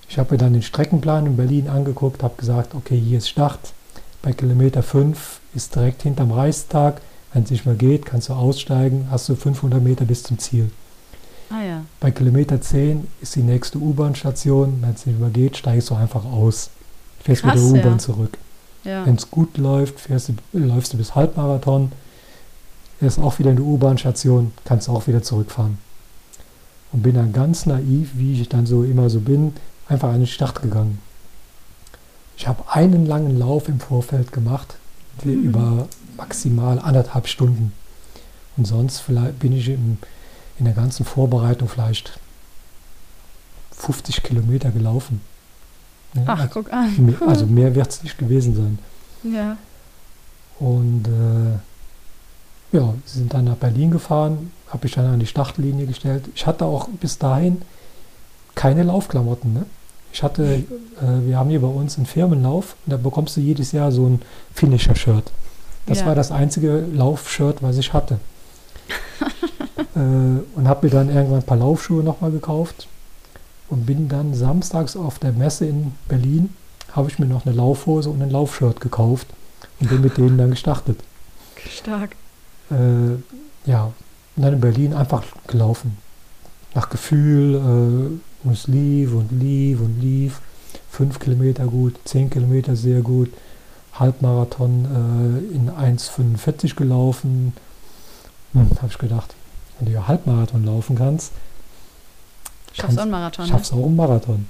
Ich 0.10 0.18
habe 0.18 0.34
mir 0.34 0.38
dann 0.38 0.54
den 0.54 0.62
Streckenplan 0.62 1.26
in 1.26 1.38
Berlin 1.38 1.68
angeguckt, 1.70 2.24
habe 2.24 2.36
gesagt, 2.38 2.76
okay, 2.76 3.00
hier 3.00 3.20
ist 3.20 3.30
Start. 3.30 3.74
Bei 4.22 4.34
Kilometer 4.34 4.84
5 4.84 5.40
ist 5.54 5.76
direkt 5.76 6.04
hinterm 6.04 6.32
Reichstag. 6.32 7.02
Wenn 7.34 7.44
es 7.44 7.52
nicht 7.52 7.66
mehr 7.66 7.76
geht, 7.76 8.06
kannst 8.06 8.30
du 8.30 8.34
aussteigen, 8.34 9.08
hast 9.12 9.30
du 9.30 9.36
500 9.36 9.82
Meter 9.82 10.06
bis 10.06 10.24
zum 10.24 10.40
Ziel. 10.40 10.72
Ah 11.50 11.64
ja. 11.64 11.86
Bei 12.00 12.12
Kilometer 12.12 12.60
10 12.60 13.08
ist 13.22 13.36
die 13.36 13.44
nächste 13.44 13.78
U-Bahn-Station. 13.78 14.80
Wenn 14.82 14.94
es 14.94 15.06
nicht 15.06 15.20
mehr 15.20 15.30
geht, 15.30 15.58
steigst 15.58 15.90
du 15.90 15.96
einfach 15.96 16.26
aus. 16.26 16.70
Fährst 17.22 17.44
Krass, 17.44 17.56
mit 17.56 17.64
der 17.64 17.82
U-Bahn 17.82 17.94
ja. 17.94 17.98
zurück. 18.00 18.38
Ja. 18.88 19.06
Wenn 19.06 19.16
es 19.16 19.30
gut 19.30 19.58
läuft, 19.58 20.00
fährst 20.00 20.30
du, 20.30 20.34
läufst 20.54 20.94
du 20.94 20.98
bis 20.98 21.14
Halbmarathon. 21.14 21.92
Fährst 23.00 23.20
auch 23.20 23.38
wieder 23.38 23.52
in 23.52 23.58
die 23.58 23.62
U-Bahn-Station, 23.62 24.54
kannst 24.64 24.88
auch 24.90 25.06
wieder 25.08 25.22
zurückfahren. 25.22 25.78
Und 26.94 27.04
bin 27.04 27.16
dann 27.16 27.34
ganz 27.34 27.66
naiv, 27.66 28.12
wie 28.14 28.42
ich 28.42 28.48
dann 28.50 28.66
so 28.66 28.84
immer 28.84 29.10
so 29.10 29.20
bin, 29.20 29.54
einfach 29.90 30.08
an 30.10 30.20
den 30.20 30.28
Start 30.28 30.62
gegangen. 30.62 31.00
Ich 32.38 32.48
habe 32.48 32.64
einen 32.72 33.06
langen 33.06 33.38
Lauf 33.38 33.68
im 33.68 33.80
Vorfeld 33.80 34.32
gemacht, 34.32 34.76
der 35.24 35.34
Mhm. 35.34 35.44
über 35.44 35.88
maximal 36.16 36.80
anderthalb 36.80 37.28
Stunden. 37.28 37.74
Und 38.56 38.66
sonst 38.66 39.00
vielleicht 39.02 39.38
bin 39.40 39.52
ich 39.52 39.68
im, 39.70 39.98
in 40.60 40.66
der 40.66 40.74
ganzen 40.74 41.06
Vorbereitung 41.06 41.68
vielleicht 41.68 42.20
50 43.72 44.24
Kilometer 44.24 44.72
gelaufen. 44.72 45.22
Ach, 46.26 46.40
also, 46.40 46.50
guck 46.54 46.74
an. 46.74 46.94
mehr, 46.98 47.22
also 47.28 47.46
mehr 47.46 47.76
wird 47.76 47.90
es 47.90 48.04
nicht 48.04 48.18
gewesen 48.18 48.56
sein. 48.56 48.80
Ja. 49.34 49.58
Und 50.60 51.06
äh, 51.08 52.78
ja, 52.78 52.94
sie 53.06 53.20
sind 53.20 53.34
dann 53.34 53.46
nach 53.46 53.56
Berlin 53.58 53.92
gefahren, 53.92 54.52
habe 54.70 54.88
ich 54.88 54.94
dann 54.94 55.06
an 55.06 55.20
die 55.20 55.26
Startlinie 55.28 55.86
gestellt. 55.86 56.26
Ich 56.36 56.46
hatte 56.48 56.66
auch 56.66 56.88
bis 56.90 57.18
dahin 57.18 57.62
keine 58.56 58.84
Laufklamotten. 58.84 59.54
Ne? 59.54 59.66
Ich 60.12 60.24
hatte, 60.24 60.44
äh, 60.46 60.64
wir 61.26 61.38
haben 61.38 61.50
hier 61.50 61.62
bei 61.62 61.68
uns 61.68 61.98
einen 61.98 62.06
Firmenlauf 62.08 62.76
und 62.86 62.94
da 62.94 62.98
bekommst 62.98 63.38
du 63.38 63.42
jedes 63.42 63.72
Jahr 63.72 63.92
so 63.92 64.08
ein 64.08 64.22
Finisher-Shirt. 64.54 65.32
Das 65.86 66.00
Ja. 66.00 66.08
war 66.08 66.16
das 66.16 66.32
einzige 66.32 66.86
Laufshirt, 66.94 67.62
was 67.62 67.78
ich 67.78 67.94
hatte. 67.94 68.20
äh, 69.96 70.00
und 70.56 70.68
habe 70.68 70.88
mir 70.88 70.92
dann 70.92 71.10
irgendwann 71.10 71.40
ein 71.40 71.46
paar 71.46 71.58
Laufschuhe 71.58 72.04
nochmal 72.04 72.32
gekauft 72.32 72.88
und 73.70 73.86
bin 73.86 74.08
dann 74.10 74.34
samstags 74.34 74.96
auf 74.96 75.20
der 75.20 75.32
Messe 75.32 75.66
in 75.66 75.94
Berlin, 76.08 76.54
habe 76.92 77.10
ich 77.10 77.20
mir 77.20 77.26
noch 77.26 77.46
eine 77.46 77.56
Laufhose 77.56 78.10
und 78.10 78.22
ein 78.22 78.30
Laufshirt 78.30 78.82
gekauft 78.82 79.28
und 79.80 79.90
bin 79.90 80.02
mit 80.02 80.18
denen 80.18 80.38
dann 80.38 80.52
gestartet. 80.52 81.00
Stark. 81.70 82.16
Äh, 82.72 83.70
ja, 83.70 83.92
und 84.36 84.44
dann 84.44 84.54
in 84.54 84.62
Berlin 84.62 84.94
einfach 84.94 85.24
gelaufen. 85.48 85.98
Nach 86.74 86.90
Gefühl, 86.90 87.56
äh, 87.56 88.48
und 88.48 88.54
es 88.54 88.68
lief 88.68 89.14
und 89.14 89.32
lief 89.32 89.80
und 89.82 90.00
lief. 90.00 90.42
Fünf 90.90 91.20
Kilometer 91.20 91.66
gut, 91.66 91.96
zehn 92.06 92.30
Kilometer 92.30 92.76
sehr 92.76 93.02
gut. 93.02 93.30
Halbmarathon 93.94 94.86
äh, 94.86 95.56
in 95.56 95.70
1,45 95.72 96.76
gelaufen. 96.76 97.54
Hm, 98.54 98.70
habe 98.78 98.92
ich 98.92 98.98
gedacht, 98.98 99.36
wenn 99.78 99.88
du 99.88 99.94
ja 99.94 100.08
Halbmarathon 100.08 100.64
laufen 100.64 100.96
kannst, 100.96 101.32
Schaffst 102.82 102.98
auch 102.98 103.02
einen 103.04 103.12
Marathon. 103.12 103.46
ne? 103.46 103.52
schaffst 103.52 103.72
du 103.72 103.76
auch 103.82 103.86
einen 103.86 103.96
Marathon. 103.96 104.46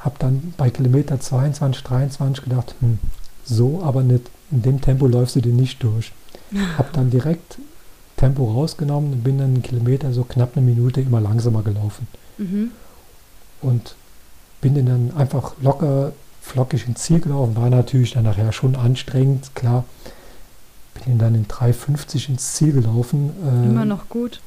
Hab 0.00 0.18
dann 0.18 0.54
bei 0.56 0.70
Kilometer 0.70 1.18
22, 1.20 1.82
23 1.82 2.44
gedacht, 2.44 2.74
hm, 2.80 2.98
so 3.44 3.82
aber 3.82 4.02
nicht. 4.02 4.30
In 4.50 4.62
dem 4.62 4.80
Tempo 4.80 5.06
läufst 5.06 5.36
du 5.36 5.40
den 5.40 5.56
nicht 5.56 5.82
durch. 5.82 6.12
Hab 6.78 6.92
dann 6.92 7.10
direkt 7.10 7.58
Tempo 8.16 8.50
rausgenommen 8.52 9.12
und 9.12 9.22
bin 9.24 9.38
dann 9.38 9.48
einen 9.54 9.62
Kilometer 9.62 10.12
so 10.12 10.24
knapp 10.24 10.56
eine 10.56 10.64
Minute 10.64 11.00
immer 11.00 11.20
langsamer 11.20 11.62
gelaufen. 11.62 12.06
Mhm. 12.38 12.70
Und 13.60 13.94
bin 14.60 14.74
dann 14.86 15.12
einfach 15.16 15.52
locker, 15.60 16.12
flockig 16.40 16.86
ins 16.88 17.02
Ziel 17.02 17.20
gelaufen. 17.20 17.56
War 17.56 17.70
natürlich 17.70 18.12
dann 18.12 18.24
nachher 18.24 18.52
schon 18.52 18.74
anstrengend, 18.76 19.54
klar. 19.54 19.84
Bin 21.04 21.18
dann 21.18 21.34
in 21.34 21.46
3,50 21.46 22.28
ins 22.30 22.54
Ziel 22.54 22.72
gelaufen. 22.72 23.30
äh, 23.44 23.66
Immer 23.66 23.84
noch 23.84 24.08
gut. 24.08 24.40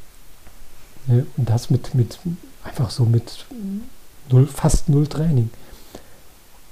Ne, 1.07 1.25
und 1.37 1.49
das 1.49 1.69
mit, 1.69 1.95
mit 1.95 2.19
einfach 2.63 2.89
so 2.89 3.05
mit 3.05 3.45
null, 4.29 4.47
fast 4.47 4.89
null 4.89 5.07
Training. 5.07 5.49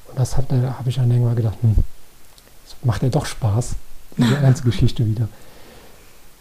Und 0.08 0.20
das 0.20 0.32
da 0.32 0.76
habe 0.78 0.90
ich 0.90 0.96
dann 0.96 1.12
irgendwann 1.12 1.36
gedacht, 1.36 1.58
hm, 1.62 1.76
das 2.66 2.76
macht 2.84 3.04
ja 3.04 3.10
doch 3.10 3.26
Spaß, 3.26 3.76
diese 4.18 4.36
ganze 4.42 4.64
Geschichte 4.64 5.06
wieder. 5.06 5.28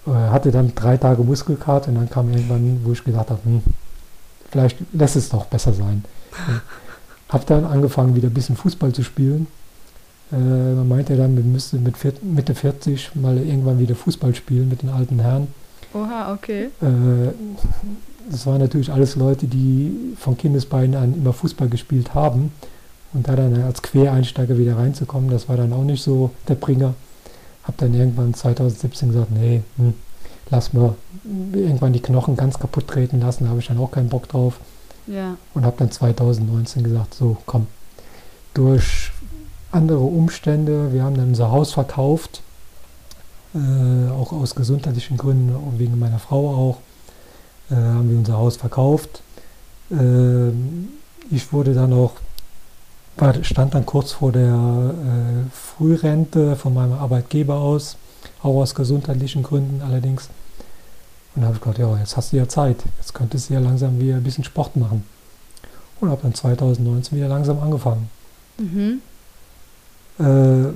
Äh, 0.07 0.31
hatte 0.31 0.51
dann 0.51 0.75
drei 0.75 0.97
Tage 0.97 1.23
Muskelkater 1.23 1.89
und 1.89 1.97
dann 1.97 2.11
kam 2.11 2.31
irgendwann, 2.33 2.81
wo 2.85 2.93
ich 2.93 3.05
gedacht 3.05 3.31
habe, 3.31 3.41
hm, 3.45 3.63
vielleicht 4.51 4.79
lässt 4.93 5.17
es 5.17 5.29
doch 5.29 5.47
besser 5.47 5.73
sein. 5.73 6.05
habe 7.29 7.45
dann 7.47 7.65
angefangen, 7.65 8.15
wieder 8.15 8.29
ein 8.29 8.35
bisschen 8.35 8.57
Fußball 8.57 8.93
zu 8.93 9.03
spielen. 9.03 9.47
Äh, 10.33 10.37
man 10.37 10.89
meinte 10.89 11.17
dann, 11.17 11.37
wir 11.37 11.45
müssten 11.45 11.83
mit 11.83 11.97
vier, 11.97 12.13
Mitte 12.23 12.55
40 12.55 13.15
mal 13.17 13.37
irgendwann 13.37 13.79
wieder 13.79 13.95
Fußball 13.95 14.35
spielen 14.35 14.69
mit 14.69 14.83
den 14.83 14.91
alten 14.91 15.19
Herren. 15.21 15.49
Oha, 15.95 16.33
okay. 16.35 16.69
Äh, 16.83 17.29
das 18.31 18.47
waren 18.47 18.59
natürlich 18.59 18.93
alles 18.93 19.17
Leute, 19.17 19.47
die 19.47 20.15
von 20.17 20.37
Kindesbeinen 20.37 20.97
an 20.97 21.15
immer 21.15 21.33
Fußball 21.33 21.69
gespielt 21.69 22.15
haben. 22.15 22.53
Und 23.15 23.27
da 23.27 23.37
dann 23.37 23.63
als 23.63 23.83
Quereinsteiger 23.83 24.59
wieder 24.59 24.77
reinzukommen, 24.77 25.31
das 25.31 25.49
war 25.49 25.57
dann 25.57 25.73
auch 25.73 25.85
nicht 25.85 26.03
so 26.03 26.31
der 26.47 26.57
Bringer. 26.57 26.95
Hab 27.65 27.77
dann 27.79 27.95
irgendwann 27.95 28.35
2017 28.35 29.09
gesagt, 29.11 29.31
nee, 29.31 29.63
hm, 29.77 29.95
lass 30.51 30.73
mal 30.73 30.95
irgendwann 31.53 31.93
die 31.93 32.01
Knochen 32.01 32.37
ganz 32.37 32.59
kaputt 32.59 32.87
treten 32.89 33.21
lassen, 33.21 33.45
da 33.45 33.51
habe 33.51 33.61
ich 33.61 33.67
dann 33.67 33.79
auch 33.79 33.91
keinen 33.91 34.09
Bock 34.09 34.29
drauf. 34.29 34.61
Ja. 35.07 35.37
Und 35.55 35.65
habe 35.65 35.77
dann 35.79 35.91
2019 35.91 36.83
gesagt, 36.83 37.15
so 37.15 37.39
komm, 37.47 37.67
durch 38.53 39.11
andere 39.71 40.01
Umstände, 40.01 40.93
wir 40.93 41.03
haben 41.03 41.17
dann 41.17 41.29
unser 41.29 41.51
Haus 41.51 41.73
verkauft, 41.73 42.43
äh, 43.55 44.11
auch 44.11 44.33
aus 44.33 44.55
gesundheitlichen 44.55 45.17
Gründen, 45.17 45.55
wegen 45.79 45.99
meiner 45.99 46.19
Frau 46.19 46.49
auch, 46.51 46.79
äh, 47.71 47.75
haben 47.75 48.11
wir 48.11 48.19
unser 48.19 48.37
Haus 48.37 48.57
verkauft. 48.57 49.23
Ähm, 49.91 50.89
ich 51.31 51.53
wurde 51.53 51.75
dann 51.75 51.93
auch, 51.93 52.13
war, 53.17 53.43
stand 53.45 53.75
dann 53.75 53.87
kurz 53.87 54.13
vor 54.13 54.33
der 54.33 54.55
äh, 54.55 55.51
Frührente 55.53 56.57
von 56.57 56.75
meinem 56.75 56.95
Arbeitgeber 56.95 57.57
aus, 57.57 57.97
auch 58.43 58.57
aus 58.57 58.75
gesundheitlichen 58.75 59.43
Gründen 59.43 59.83
allerdings. 59.83 60.29
Und 61.35 61.43
da 61.43 61.49
habe 61.49 61.57
ich 61.57 61.63
gedacht, 61.63 61.79
ja, 61.79 61.97
jetzt 61.99 62.17
hast 62.17 62.33
du 62.33 62.37
ja 62.37 62.49
Zeit, 62.49 62.79
jetzt 62.99 63.15
könntest 63.15 63.49
du 63.49 63.55
ja 63.55 63.61
langsam 63.61 64.01
wieder 64.01 64.17
ein 64.17 64.25
bisschen 64.25 64.45
Sport 64.45 64.77
machen. 64.77 65.05
Und 66.01 66.11
habe 66.11 66.23
dann 66.23 66.35
2019 66.35 67.19
wieder 67.19 67.29
langsam 67.29 67.59
angefangen. 67.61 68.09
Mhm. 68.59 69.01
Äh, 70.19 70.73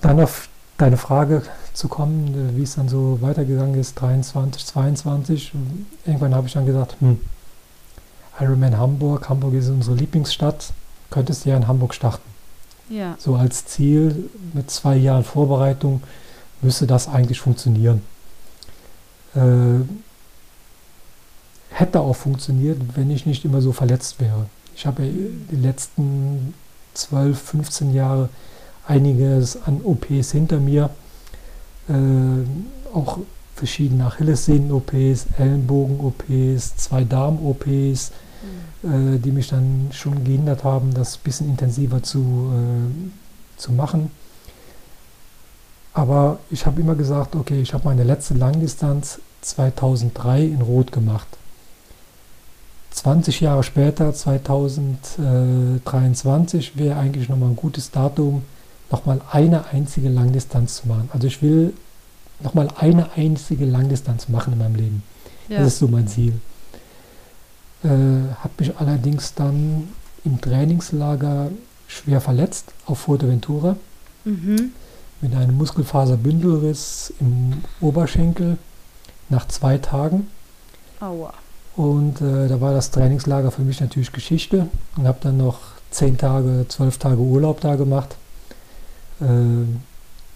dann 0.00 0.20
auf 0.20 0.47
deine 0.78 0.96
Frage 0.96 1.42
zu 1.74 1.88
kommen, 1.88 2.28
äh, 2.28 2.56
wie 2.56 2.62
es 2.62 2.76
dann 2.76 2.88
so 2.88 3.18
weitergegangen 3.20 3.78
ist, 3.78 4.00
23, 4.00 4.64
22. 4.64 5.52
Irgendwann 6.06 6.34
habe 6.34 6.46
ich 6.46 6.54
dann 6.54 6.66
gesagt, 6.66 6.96
hm, 7.00 7.20
Ironman 8.40 8.78
Hamburg, 8.78 9.28
Hamburg 9.28 9.54
ist 9.54 9.68
unsere 9.68 9.96
Lieblingsstadt, 9.96 10.72
könntest 11.10 11.44
du 11.44 11.50
ja 11.50 11.56
in 11.56 11.66
Hamburg 11.66 11.94
starten. 11.94 12.28
Ja. 12.88 13.16
So 13.18 13.34
als 13.34 13.66
Ziel 13.66 14.30
mit 14.54 14.70
zwei 14.70 14.96
Jahren 14.96 15.24
Vorbereitung 15.24 16.02
müsste 16.62 16.86
das 16.86 17.08
eigentlich 17.08 17.40
funktionieren. 17.40 18.02
Äh, 19.34 19.84
hätte 21.70 22.00
auch 22.00 22.16
funktioniert, 22.16 22.80
wenn 22.94 23.10
ich 23.10 23.26
nicht 23.26 23.44
immer 23.44 23.60
so 23.60 23.72
verletzt 23.72 24.20
wäre. 24.20 24.46
Ich 24.74 24.86
habe 24.86 25.04
ja 25.04 25.12
die 25.50 25.56
letzten 25.56 26.54
12, 26.94 27.40
15 27.40 27.94
Jahre 27.94 28.28
einiges 28.88 29.62
an 29.62 29.82
OPs 29.84 30.32
hinter 30.32 30.58
mir. 30.58 30.90
Äh, 31.88 31.92
auch 32.92 33.18
verschiedene 33.54 34.06
Achillessehnen-OPs, 34.06 35.26
Ellenbogen-OPs, 35.38 36.76
zwei 36.76 37.04
Darm-OPs, 37.04 38.10
mhm. 38.82 39.16
äh, 39.16 39.18
die 39.18 39.32
mich 39.32 39.48
dann 39.48 39.88
schon 39.92 40.24
gehindert 40.24 40.64
haben, 40.64 40.94
das 40.94 41.16
ein 41.16 41.20
bisschen 41.24 41.50
intensiver 41.50 42.02
zu, 42.02 42.52
äh, 42.54 43.60
zu 43.60 43.72
machen. 43.72 44.10
Aber 45.92 46.38
ich 46.50 46.64
habe 46.66 46.80
immer 46.80 46.94
gesagt, 46.94 47.34
okay, 47.34 47.60
ich 47.60 47.74
habe 47.74 47.84
meine 47.84 48.04
letzte 48.04 48.32
Langdistanz 48.34 49.18
2003 49.42 50.44
in 50.44 50.62
Rot 50.62 50.92
gemacht. 50.92 51.26
20 52.90 53.40
Jahre 53.40 53.64
später, 53.64 54.14
2023, 54.14 56.76
wäre 56.76 56.98
eigentlich 56.98 57.28
nochmal 57.28 57.50
ein 57.50 57.56
gutes 57.56 57.90
Datum, 57.90 58.44
nochmal 58.90 59.20
eine 59.30 59.66
einzige 59.66 60.08
Langdistanz 60.08 60.76
zu 60.76 60.88
machen. 60.88 61.10
Also 61.12 61.26
ich 61.26 61.42
will 61.42 61.74
nochmal 62.40 62.68
eine 62.78 63.12
einzige 63.12 63.64
Langdistanz 63.64 64.28
machen 64.28 64.52
in 64.54 64.58
meinem 64.58 64.74
Leben. 64.74 65.02
Ja. 65.48 65.58
Das 65.58 65.68
ist 65.68 65.78
so 65.78 65.88
mein 65.88 66.08
Ziel. 66.08 66.34
Äh, 67.84 67.88
habe 67.88 68.52
mich 68.58 68.76
allerdings 68.76 69.34
dann 69.34 69.88
im 70.24 70.40
Trainingslager 70.40 71.50
schwer 71.86 72.20
verletzt 72.20 72.72
auf 72.86 72.98
Fuerteventura 73.00 73.76
mhm. 74.24 74.72
mit 75.20 75.34
einem 75.34 75.56
Muskelfaserbündelriss 75.56 77.14
im 77.20 77.62
Oberschenkel 77.80 78.58
nach 79.28 79.48
zwei 79.48 79.78
Tagen. 79.78 80.28
Aua. 81.00 81.32
Und 81.76 82.20
äh, 82.20 82.48
da 82.48 82.60
war 82.60 82.74
das 82.74 82.90
Trainingslager 82.90 83.52
für 83.52 83.62
mich 83.62 83.80
natürlich 83.80 84.12
Geschichte 84.12 84.68
und 84.96 85.06
habe 85.06 85.18
dann 85.22 85.36
noch 85.36 85.60
zehn 85.90 86.18
Tage, 86.18 86.66
zwölf 86.68 86.98
Tage 86.98 87.20
Urlaub 87.20 87.60
da 87.60 87.76
gemacht. 87.76 88.16
Äh, 89.20 89.66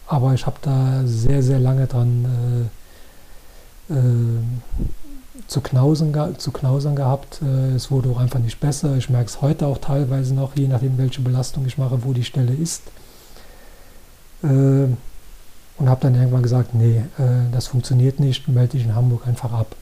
aber 0.06 0.34
ich 0.34 0.46
habe 0.46 0.56
da 0.62 1.02
sehr, 1.04 1.42
sehr 1.42 1.58
lange 1.58 1.86
dran 1.86 2.70
äh, 3.90 3.94
äh, 3.94 5.46
zu, 5.46 5.60
knausen, 5.60 6.14
zu 6.38 6.52
knausern 6.52 6.96
gehabt. 6.96 7.40
Es 7.42 7.90
wurde 7.90 8.10
auch 8.10 8.18
einfach 8.18 8.38
nicht 8.38 8.60
besser. 8.60 8.96
Ich 8.96 9.10
merke 9.10 9.28
es 9.28 9.40
heute 9.40 9.66
auch 9.66 9.78
teilweise 9.78 10.34
noch, 10.34 10.56
je 10.56 10.68
nachdem, 10.68 10.98
welche 10.98 11.20
Belastung 11.20 11.66
ich 11.66 11.78
mache, 11.78 12.04
wo 12.04 12.12
die 12.12 12.24
Stelle 12.24 12.52
ist. 12.52 12.82
Und 14.42 14.96
habe 15.80 16.00
dann 16.00 16.14
irgendwann 16.14 16.42
gesagt, 16.42 16.74
nee, 16.74 17.02
das 17.50 17.66
funktioniert 17.66 18.20
nicht, 18.20 18.48
melde 18.48 18.72
dich 18.72 18.84
in 18.84 18.94
Hamburg 18.94 19.26
einfach 19.26 19.52
ab. 19.52 19.74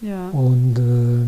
Ja. 0.00 0.28
Und 0.28 0.78
äh, 0.78 1.26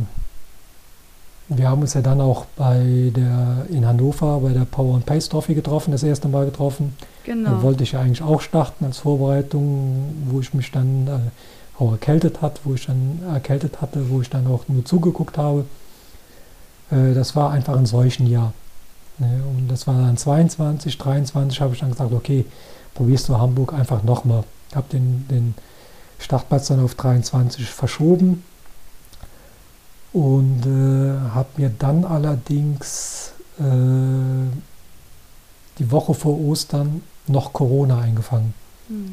wir 1.52 1.68
haben 1.68 1.82
uns 1.82 1.94
ja 1.94 2.00
dann 2.00 2.20
auch 2.20 2.44
bei 2.56 3.10
der 3.14 3.66
in 3.70 3.84
Hannover 3.84 4.38
bei 4.40 4.52
der 4.52 4.64
Power 4.64 4.94
and 4.94 5.04
Pace 5.04 5.28
Trophy 5.28 5.54
getroffen, 5.54 5.90
das 5.90 6.04
erste 6.04 6.28
Mal 6.28 6.44
getroffen. 6.44 6.96
Genau. 7.24 7.50
Da 7.50 7.62
wollte 7.62 7.82
ich 7.82 7.92
ja 7.92 8.00
eigentlich 8.00 8.22
auch 8.22 8.40
starten 8.40 8.84
als 8.84 8.98
Vorbereitung, 8.98 10.14
wo 10.26 10.38
ich 10.38 10.54
mich 10.54 10.70
dann 10.70 11.08
äh, 11.08 11.82
auch 11.82 11.90
erkältet 11.90 12.40
hat, 12.40 12.60
wo 12.62 12.74
ich 12.74 12.86
dann 12.86 13.20
erkältet 13.32 13.82
hatte, 13.82 14.10
wo 14.10 14.20
ich 14.20 14.30
dann 14.30 14.46
auch 14.46 14.68
nur 14.68 14.84
zugeguckt 14.84 15.38
habe. 15.38 15.64
Äh, 16.92 17.14
das 17.14 17.34
war 17.34 17.50
einfach 17.50 17.76
ein 17.76 17.86
solchen 17.86 18.28
Jahr. 18.28 18.52
Ne? 19.18 19.42
Und 19.56 19.68
das 19.68 19.88
war 19.88 19.94
dann 19.94 20.16
22, 20.16 20.98
23 20.98 21.60
habe 21.60 21.74
ich 21.74 21.80
dann 21.80 21.90
gesagt, 21.90 22.12
okay, 22.12 22.44
probierst 22.94 23.28
du 23.28 23.38
Hamburg 23.38 23.74
einfach 23.74 24.04
nochmal. 24.04 24.44
Ich 24.68 24.76
habe 24.76 24.86
den, 24.92 25.26
den 25.28 25.54
Startplatz 26.20 26.68
dann 26.68 26.78
auf 26.78 26.94
23 26.94 27.66
verschoben 27.66 28.44
und 30.12 30.66
äh, 30.66 31.30
habe 31.30 31.48
mir 31.56 31.70
dann 31.78 32.04
allerdings 32.04 33.32
äh, 33.58 33.62
die 35.78 35.90
Woche 35.90 36.14
vor 36.14 36.38
Ostern 36.40 37.02
noch 37.26 37.52
Corona 37.52 38.00
eingefangen. 38.00 38.54
Mhm. 38.88 39.12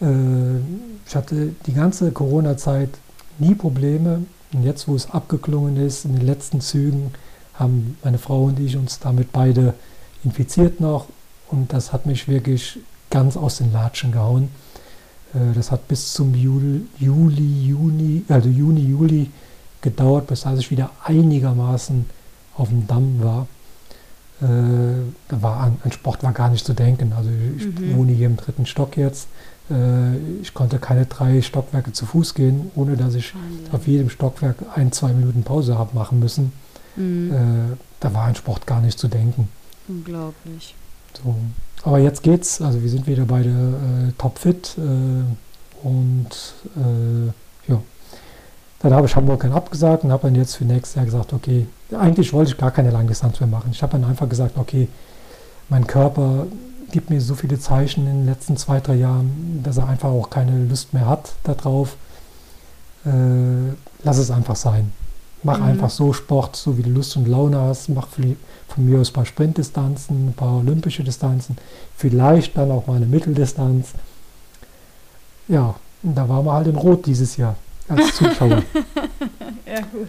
Äh, 0.00 0.60
ich 1.06 1.14
hatte 1.14 1.54
die 1.66 1.74
ganze 1.74 2.12
Corona-Zeit 2.12 2.90
nie 3.38 3.54
Probleme. 3.54 4.24
Und 4.52 4.64
jetzt, 4.64 4.88
wo 4.88 4.96
es 4.96 5.10
abgeklungen 5.10 5.76
ist, 5.76 6.04
in 6.04 6.14
den 6.16 6.26
letzten 6.26 6.60
Zügen, 6.60 7.12
haben 7.54 7.96
meine 8.02 8.18
Frau 8.18 8.44
und 8.44 8.58
ich 8.58 8.76
uns 8.76 8.98
damit 8.98 9.32
beide 9.32 9.74
infiziert 10.24 10.80
noch. 10.80 11.06
Und 11.48 11.72
das 11.72 11.92
hat 11.92 12.06
mich 12.06 12.26
wirklich 12.26 12.78
ganz 13.10 13.36
aus 13.36 13.58
den 13.58 13.72
Latschen 13.72 14.12
gehauen. 14.12 14.48
Äh, 15.34 15.54
das 15.54 15.70
hat 15.70 15.88
bis 15.88 16.14
zum 16.14 16.34
Juli, 16.34 16.86
Juli, 16.98 17.66
Juni, 17.66 18.24
also 18.28 18.48
Juni, 18.48 18.80
Juli 18.80 19.30
gedauert, 19.80 20.26
bis 20.26 20.44
ich 20.44 20.70
wieder 20.70 20.90
einigermaßen 21.04 22.06
auf 22.56 22.68
dem 22.68 22.86
Damm 22.86 23.22
war. 23.22 23.46
Äh, 24.42 24.46
da 25.28 25.42
war 25.42 25.60
an, 25.60 25.78
an, 25.84 25.92
Sport 25.92 26.22
war 26.22 26.32
gar 26.32 26.50
nicht 26.50 26.64
zu 26.64 26.72
denken. 26.72 27.12
Also 27.12 27.30
ich 27.56 27.66
mhm. 27.66 27.96
wohne 27.96 28.12
hier 28.12 28.26
im 28.26 28.36
dritten 28.36 28.66
Stock 28.66 28.96
jetzt. 28.96 29.28
Äh, 29.70 30.16
ich 30.40 30.54
konnte 30.54 30.78
keine 30.78 31.06
drei 31.06 31.42
Stockwerke 31.42 31.92
zu 31.92 32.06
Fuß 32.06 32.34
gehen, 32.34 32.70
ohne 32.74 32.96
dass 32.96 33.14
ich 33.14 33.34
Wahnsinn. 33.34 33.72
auf 33.72 33.86
jedem 33.86 34.10
Stockwerk 34.10 34.56
ein, 34.74 34.92
zwei 34.92 35.12
Minuten 35.12 35.42
Pause 35.42 35.78
habe 35.78 35.94
machen 35.94 36.18
müssen. 36.20 36.52
Mhm. 36.96 37.32
Äh, 37.32 37.76
da 38.00 38.14
war 38.14 38.24
an 38.24 38.34
Sport 38.34 38.66
gar 38.66 38.80
nicht 38.80 38.98
zu 38.98 39.08
denken. 39.08 39.48
Unglaublich. 39.88 40.74
So. 41.22 41.36
Aber 41.82 41.98
jetzt 41.98 42.22
geht's. 42.22 42.60
Also 42.60 42.82
wir 42.82 42.88
sind 42.88 43.06
wieder 43.06 43.24
beide 43.24 43.50
äh, 43.50 44.12
topfit 44.18 44.76
äh, 44.78 45.86
und 45.86 46.54
äh, 46.76 47.32
dann 48.80 48.94
habe 48.94 49.06
ich 49.06 49.14
Hamburg 49.14 49.42
dann 49.42 49.52
abgesagt 49.52 50.04
und 50.04 50.12
habe 50.12 50.28
dann 50.28 50.34
jetzt 50.34 50.56
für 50.56 50.64
nächstes 50.64 50.94
Jahr 50.94 51.04
gesagt, 51.04 51.32
okay, 51.34 51.66
eigentlich 51.96 52.32
wollte 52.32 52.52
ich 52.52 52.58
gar 52.58 52.70
keine 52.70 52.90
Langdistanz 52.90 53.38
mehr 53.38 53.48
machen. 53.48 53.70
Ich 53.72 53.82
habe 53.82 53.92
dann 53.92 54.04
einfach 54.04 54.28
gesagt, 54.28 54.56
okay, 54.56 54.88
mein 55.68 55.86
Körper 55.86 56.46
gibt 56.90 57.10
mir 57.10 57.20
so 57.20 57.34
viele 57.34 57.58
Zeichen 57.58 58.06
in 58.06 58.20
den 58.20 58.26
letzten 58.26 58.56
zwei, 58.56 58.80
drei 58.80 58.94
Jahren, 58.94 59.60
dass 59.62 59.76
er 59.76 59.86
einfach 59.86 60.08
auch 60.08 60.30
keine 60.30 60.64
Lust 60.64 60.94
mehr 60.94 61.06
hat 61.06 61.34
darauf. 61.44 61.96
Äh, 63.04 63.74
lass 64.02 64.16
es 64.16 64.30
einfach 64.30 64.56
sein. 64.56 64.92
Mach 65.42 65.58
mhm. 65.58 65.64
einfach 65.64 65.90
so 65.90 66.14
Sport, 66.14 66.56
so 66.56 66.78
wie 66.78 66.82
du 66.82 66.90
Lust 66.90 67.16
und 67.16 67.28
Laune 67.28 67.60
hast. 67.60 67.90
Mach 67.90 68.08
von 68.08 68.36
mir 68.84 68.98
aus 68.98 69.10
ein 69.10 69.12
paar 69.12 69.26
Sprintdistanzen, 69.26 70.28
ein 70.28 70.34
paar 70.34 70.56
olympische 70.56 71.04
Distanzen, 71.04 71.58
vielleicht 71.96 72.56
dann 72.56 72.70
auch 72.70 72.86
mal 72.86 72.96
eine 72.96 73.06
Mitteldistanz. 73.06 73.88
Ja, 75.48 75.74
und 76.02 76.14
da 76.14 76.28
waren 76.28 76.46
wir 76.46 76.52
halt 76.52 76.66
in 76.66 76.76
Rot 76.76 77.04
dieses 77.04 77.36
Jahr 77.36 77.56
als 77.90 78.14
Zuschauer. 78.14 78.62
ja, 79.66 79.80
gut. 79.92 80.08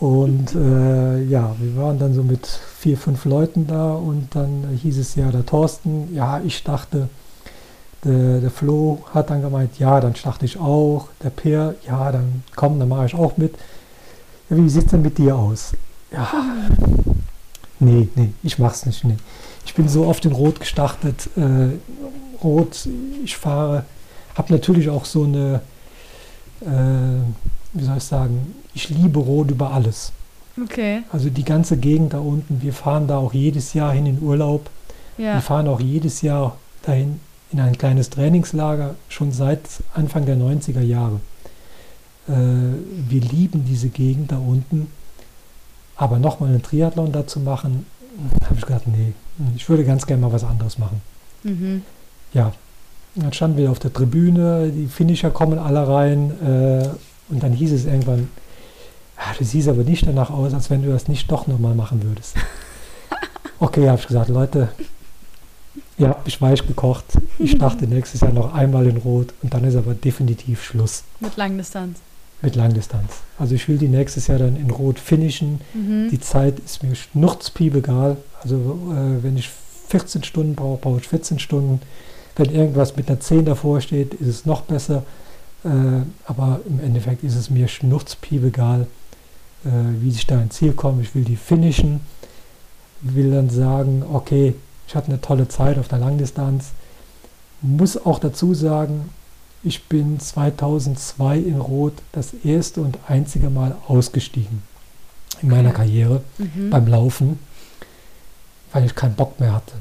Und 0.00 0.54
äh, 0.54 1.22
ja, 1.24 1.54
wir 1.58 1.76
waren 1.76 1.98
dann 1.98 2.14
so 2.14 2.22
mit 2.22 2.46
vier, 2.46 2.98
fünf 2.98 3.24
Leuten 3.24 3.66
da 3.66 3.94
und 3.94 4.28
dann 4.34 4.78
hieß 4.82 4.98
es 4.98 5.14
ja, 5.14 5.30
der 5.30 5.46
Thorsten, 5.46 6.14
ja, 6.14 6.40
ich 6.44 6.62
dachte, 6.62 7.08
der, 8.04 8.40
der 8.40 8.50
Flo 8.50 8.98
hat 9.14 9.30
dann 9.30 9.40
gemeint, 9.40 9.78
ja, 9.78 10.00
dann 10.00 10.14
starte 10.14 10.44
ich 10.44 10.58
auch. 10.58 11.08
Der 11.22 11.30
Peer, 11.30 11.74
ja, 11.86 12.12
dann 12.12 12.42
komm, 12.54 12.78
dann 12.78 12.88
mache 12.88 13.06
ich 13.06 13.14
auch 13.14 13.36
mit. 13.36 13.54
Ja, 14.50 14.56
wie 14.56 14.68
sieht 14.68 14.84
es 14.84 14.90
denn 14.90 15.02
mit 15.02 15.16
dir 15.16 15.36
aus? 15.36 15.72
Ja, 16.12 16.30
nee, 17.78 18.08
nee, 18.14 18.32
ich 18.42 18.58
mach's 18.58 18.84
nicht. 18.84 19.04
Nee. 19.04 19.16
Ich 19.64 19.74
bin 19.74 19.88
so 19.88 20.06
oft 20.06 20.24
in 20.26 20.32
Rot 20.32 20.60
gestartet. 20.60 21.30
Äh, 21.36 21.78
Rot, 22.42 22.86
ich 23.24 23.36
fahre, 23.36 23.84
habe 24.36 24.52
natürlich 24.52 24.90
auch 24.90 25.06
so 25.06 25.24
eine 25.24 25.62
wie 26.66 27.84
soll 27.84 27.96
ich 27.96 28.04
sagen, 28.04 28.54
ich 28.72 28.88
liebe 28.88 29.18
Rot 29.18 29.50
über 29.50 29.72
alles. 29.72 30.12
Okay. 30.62 31.02
Also 31.12 31.30
die 31.30 31.44
ganze 31.44 31.76
Gegend 31.76 32.12
da 32.12 32.18
unten, 32.18 32.62
wir 32.62 32.72
fahren 32.72 33.06
da 33.06 33.18
auch 33.18 33.34
jedes 33.34 33.74
Jahr 33.74 33.92
hin 33.92 34.06
in 34.06 34.22
Urlaub. 34.22 34.70
Ja. 35.18 35.34
Wir 35.34 35.40
fahren 35.40 35.68
auch 35.68 35.80
jedes 35.80 36.22
Jahr 36.22 36.56
dahin 36.82 37.20
in 37.50 37.60
ein 37.60 37.76
kleines 37.76 38.10
Trainingslager, 38.10 38.94
schon 39.08 39.32
seit 39.32 39.60
Anfang 39.94 40.26
der 40.26 40.36
90er 40.36 40.80
Jahre. 40.80 41.20
Äh, 42.28 42.32
wir 42.32 43.20
lieben 43.20 43.64
diese 43.64 43.88
Gegend 43.88 44.32
da 44.32 44.38
unten. 44.38 44.88
Aber 45.96 46.18
nochmal 46.18 46.50
einen 46.50 46.62
Triathlon 46.62 47.12
dazu 47.12 47.38
machen, 47.38 47.86
habe 48.44 48.56
ich 48.56 48.66
gedacht, 48.66 48.86
nee, 48.86 49.12
ich 49.54 49.68
würde 49.68 49.84
ganz 49.84 50.06
gerne 50.06 50.22
mal 50.22 50.32
was 50.32 50.44
anderes 50.44 50.78
machen. 50.78 51.00
Mhm. 51.44 51.82
Ja, 52.32 52.52
dann 53.14 53.32
standen 53.32 53.56
wir 53.58 53.70
auf 53.70 53.78
der 53.78 53.92
Tribüne, 53.92 54.70
die 54.70 54.86
Finisher 54.86 55.30
kommen 55.30 55.58
alle 55.58 55.86
rein 55.86 56.30
äh, 56.40 56.88
und 57.30 57.42
dann 57.42 57.52
hieß 57.52 57.72
es 57.72 57.84
irgendwann, 57.84 58.28
ah, 59.16 59.34
du 59.38 59.44
siehst 59.44 59.68
aber 59.68 59.84
nicht 59.84 60.06
danach 60.06 60.30
aus, 60.30 60.52
als 60.52 60.70
wenn 60.70 60.82
du 60.82 60.90
das 60.90 61.08
nicht 61.08 61.30
doch 61.30 61.46
nochmal 61.46 61.74
machen 61.74 62.02
würdest. 62.02 62.36
Okay, 63.60 63.88
habe 63.88 64.00
ich 64.00 64.08
gesagt, 64.08 64.28
Leute, 64.28 64.68
ihr 65.96 66.08
habt 66.08 66.26
mich 66.26 66.42
weich 66.42 66.66
gekocht. 66.66 67.04
Ich 67.38 67.52
starte 67.52 67.86
nächstes 67.86 68.20
Jahr 68.20 68.32
noch 68.32 68.52
einmal 68.52 68.86
in 68.86 68.96
Rot 68.96 69.32
und 69.42 69.54
dann 69.54 69.64
ist 69.64 69.76
aber 69.76 69.94
definitiv 69.94 70.62
Schluss. 70.64 71.04
Mit 71.20 71.36
Langdistanz. 71.36 72.00
Mit 72.42 72.56
Langdistanz. 72.56 73.22
Also 73.38 73.54
ich 73.54 73.68
will 73.68 73.78
die 73.78 73.88
nächstes 73.88 74.26
Jahr 74.26 74.38
dann 74.38 74.56
in 74.56 74.70
Rot 74.70 74.98
finishen. 74.98 75.60
Mhm. 75.72 76.10
Die 76.10 76.20
Zeit 76.20 76.58
ist 76.58 76.82
mir 76.82 76.94
schnurzpiep 76.94 77.76
egal. 77.76 78.16
Also 78.42 78.56
äh, 78.90 79.22
wenn 79.22 79.36
ich 79.36 79.48
14 79.88 80.24
Stunden 80.24 80.54
brauche, 80.54 80.80
brauche 80.80 80.98
ich 80.98 81.08
14 81.08 81.38
Stunden. 81.38 81.80
Wenn 82.36 82.50
irgendwas 82.50 82.96
mit 82.96 83.08
einer 83.08 83.20
10 83.20 83.44
davor 83.44 83.80
steht, 83.80 84.14
ist 84.14 84.28
es 84.28 84.46
noch 84.46 84.62
besser. 84.62 85.04
Äh, 85.64 85.68
aber 86.26 86.60
im 86.68 86.80
Endeffekt 86.80 87.22
ist 87.24 87.36
es 87.36 87.48
mir 87.50 87.68
schnurzpiep 87.68 88.44
egal, 88.44 88.86
äh, 89.64 89.68
wie 90.00 90.10
ich 90.10 90.26
da 90.26 90.40
ins 90.40 90.56
Ziel 90.56 90.72
komme. 90.72 91.02
Ich 91.02 91.14
will 91.14 91.24
die 91.24 91.36
finishen, 91.36 92.00
will 93.00 93.30
dann 93.30 93.50
sagen, 93.50 94.02
okay, 94.12 94.54
Ich 94.86 94.94
hatte 94.94 95.08
eine 95.08 95.20
tolle 95.22 95.48
Zeit 95.48 95.78
auf 95.78 95.88
der 95.88 95.98
Langdistanz. 95.98 96.72
Muss 97.62 97.96
auch 98.04 98.18
dazu 98.18 98.52
sagen, 98.52 99.08
ich 99.62 99.84
bin 99.84 100.20
2002 100.20 101.38
in 101.38 101.58
Rot 101.58 101.94
das 102.12 102.34
erste 102.44 102.82
und 102.82 102.98
einzige 103.08 103.48
Mal 103.48 103.74
ausgestiegen 103.88 104.62
in 105.40 105.48
meiner. 105.48 105.70
Karriere 105.72 106.20
Mhm. 106.36 106.68
beim 106.68 106.86
Laufen, 106.86 107.38
weil 108.74 108.84
ich 108.84 108.94
keinen 108.94 109.14
Bock 109.14 109.40
mehr 109.40 109.54
hatte. 109.54 109.72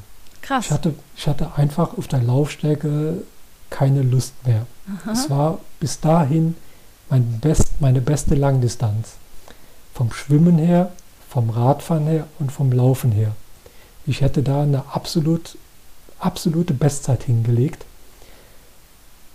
Krass. 0.43 0.65
Ich 0.65 0.71
hatte, 0.71 0.93
ich 1.15 1.27
hatte 1.27 1.55
einfach 1.55 1.97
auf 1.97 2.07
der 2.07 2.21
Laufstrecke 2.21 3.23
keine 3.69 4.03
Lust 4.03 4.33
mehr. 4.45 4.67
Es 5.11 5.29
war 5.29 5.59
bis 5.79 5.99
dahin 5.99 6.55
mein 7.09 7.39
best, 7.39 7.79
meine 7.79 8.01
beste 8.01 8.35
Langdistanz. 8.35 9.13
Vom 9.93 10.11
Schwimmen 10.11 10.57
her, 10.57 10.91
vom 11.29 11.49
Radfahren 11.49 12.05
her 12.07 12.27
und 12.39 12.51
vom 12.51 12.71
Laufen 12.71 13.11
her. 13.11 13.31
Ich 14.05 14.21
hätte 14.21 14.43
da 14.43 14.61
eine 14.63 14.83
absolut, 14.93 15.57
absolute 16.19 16.73
Bestzeit 16.73 17.23
hingelegt, 17.23 17.85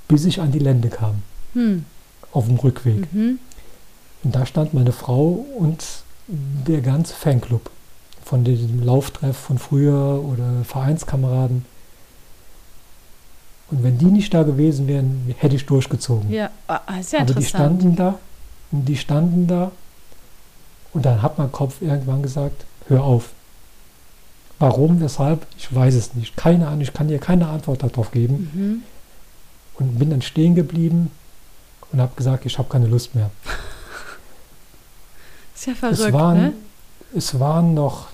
bis 0.09 0.25
ich 0.25 0.41
an 0.41 0.53
die 0.53 0.59
Lände 0.59 0.89
kam, 0.89 1.23
Hm. 1.55 1.85
auf 2.33 2.47
dem 2.47 2.57
Rückweg. 2.57 3.13
Mhm. 3.13 3.39
Und 4.25 4.35
da 4.35 4.45
stand 4.47 4.75
meine 4.75 4.93
Frau 4.93 5.45
und 5.59 5.85
der 6.29 6.81
ganze 6.83 7.15
Fanclub 7.15 7.71
von 8.29 8.45
dem 8.45 8.83
Lauftreff 8.83 9.39
von 9.39 9.57
früher 9.57 10.23
oder 10.23 10.63
Vereinskameraden. 10.65 11.65
Und 13.71 13.83
wenn 13.83 13.97
die 13.97 14.05
nicht 14.05 14.35
da 14.35 14.43
gewesen 14.43 14.87
wären, 14.87 15.35
hätte 15.39 15.57
ich 15.57 15.65
durchgezogen. 15.65 16.31
Ja, 16.31 16.51
ah, 16.67 16.81
ist 17.01 17.15
ja 17.15 17.21
Aber 17.21 17.33
die 17.33 17.45
standen 17.45 17.97
da, 17.97 18.19
und 18.71 18.85
die 18.85 18.99
standen 18.99 19.47
da 19.47 19.73
und 20.93 21.07
dann 21.07 21.23
hat 21.23 21.39
mein 21.39 21.51
Kopf 21.51 21.81
irgendwann 21.81 22.23
gesagt, 22.23 22.67
hör 22.89 23.03
auf. 23.03 23.31
Warum, 24.59 25.01
weshalb, 25.01 25.47
ich 25.57 25.75
weiß 25.75 25.95
es 25.95 26.15
nicht. 26.15 26.37
Keine 26.37 26.67
Ahnung, 26.67 26.83
ich 26.83 26.93
kann 26.93 27.09
dir 27.09 27.19
keine 27.19 27.49
Antwort 27.49 27.83
darauf 27.83 28.11
geben. 28.11 28.51
Mhm. 28.53 28.83
Und 29.79 29.99
bin 29.99 30.11
dann 30.11 30.21
stehen 30.21 30.55
geblieben 30.55 31.11
und 31.93 32.01
habe 32.03 32.15
gesagt, 32.15 32.45
ich 32.45 32.59
habe 32.59 32.69
keine 32.69 32.89
Lust 32.89 33.15
mehr. 33.15 33.31
Ist 35.55 35.67
ja 35.67 35.73
Es 35.73 35.79
verrückt, 35.79 36.13
waren, 36.13 36.39
ne? 36.39 36.53
es 37.15 37.41
waren 37.41 37.73
noch 37.73 38.09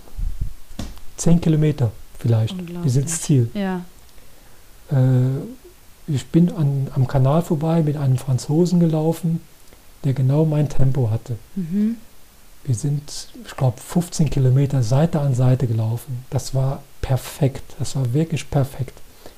zehn 1.17 1.41
Kilometer 1.41 1.93
vielleicht 2.19 2.57
bis 2.83 2.97
ins. 2.97 3.23
Ziel. 3.23 3.51
Ja. 3.55 3.85
Äh, 4.91 5.43
ich 6.07 6.27
bin 6.27 6.53
an, 6.53 6.89
am 6.95 7.07
Kanal 7.07 7.43
vorbei 7.43 7.83
mit 7.83 7.97
einem 7.97 8.19
Franzosen 8.19 8.81
gelaufen, 8.81 9.41
der 10.05 10.13
genau 10.13 10.45
mein 10.45 10.69
Tempo 10.69 11.11
hatte. 11.11 11.37
Mhm. 11.57 11.97
Wir 12.65 12.75
sind, 12.75 13.29
ich 13.47 13.57
glaube, 13.57 13.79
15 13.79 14.31
Kilometer 14.31 14.83
Seite 14.83 15.21
an 15.21 15.35
Seite 15.35 15.67
gelaufen. 15.67 16.25
Das 16.31 16.55
war 16.55 16.83
perfekt. 17.03 17.63
Das 17.79 17.95
war 17.97 18.15
wirklich 18.15 18.51
perfekt. 18.51 18.95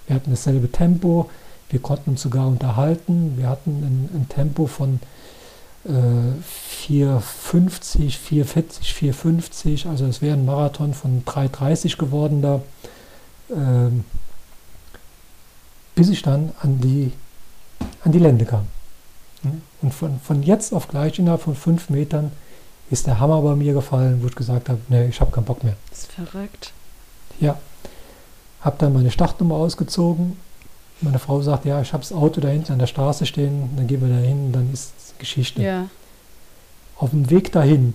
Wir 0.07 0.17
hatten 0.17 0.31
dasselbe 0.31 0.71
Tempo. 0.71 1.29
Wir 1.69 1.81
konnten 1.81 2.11
uns 2.11 2.23
sogar 2.23 2.47
unterhalten. 2.47 3.35
Wir 3.37 3.49
hatten 3.49 3.71
ein, 3.71 4.21
ein 4.21 4.29
Tempo 4.29 4.67
von 4.67 5.01
äh, 5.87 6.91
4,50, 6.91 7.21
4,40, 8.19 9.15
4,50. 9.15 9.89
Also 9.89 10.07
es 10.07 10.23
wäre 10.23 10.37
ein 10.37 10.45
Marathon 10.45 10.95
von 10.95 11.25
3,30 11.25 11.97
geworden 11.97 12.43
da. 12.43 12.61
Ähm, 13.51 14.05
bis 15.97 16.11
ich 16.11 16.23
dann 16.23 16.53
an 16.61 16.81
die, 16.81 17.13
an 18.05 18.13
die 18.13 18.19
Lände 18.19 18.45
kam. 18.45 18.67
Und 19.83 19.95
von, 19.95 20.21
von 20.21 20.43
jetzt 20.43 20.73
auf 20.73 20.89
gleich 20.89 21.19
innerhalb 21.19 21.43
von 21.43 21.55
fünf 21.55 21.89
Metern 21.89 22.33
ist 22.91 23.07
der 23.07 23.19
Hammer 23.19 23.43
bei 23.43 23.55
mir 23.55 23.73
gefallen, 23.73 24.23
wo 24.23 24.27
ich 24.27 24.35
gesagt 24.35 24.69
habe, 24.69 24.81
nee, 24.89 25.07
ich 25.07 25.21
habe 25.21 25.31
keinen 25.31 25.45
Bock 25.45 25.65
mehr. 25.65 25.77
Ist 25.91 26.13
verrückt. 26.13 26.73
Ja, 27.41 27.59
habe 28.61 28.77
dann 28.79 28.93
meine 28.93 29.11
Startnummer 29.11 29.57
ausgezogen. 29.57 30.37
Meine 31.01 31.19
Frau 31.19 31.43
sagt, 31.43 31.65
ja, 31.65 31.81
ich 31.81 31.93
habe 31.93 32.03
das 32.03 32.13
Auto 32.13 32.41
da 32.41 32.49
hinten 32.49 32.73
an 32.73 32.79
der 32.79 32.87
Straße 32.87 33.27
stehen, 33.27 33.71
dann 33.77 33.87
gehen 33.87 34.01
wir 34.01 34.09
da 34.09 34.23
hin, 34.23 34.53
dann 34.53 34.73
ist 34.73 35.06
Geschichte. 35.19 35.63
Ja. 35.63 35.89
Auf 36.97 37.11
dem 37.11 37.31
Weg 37.31 37.53
dahin 37.53 37.95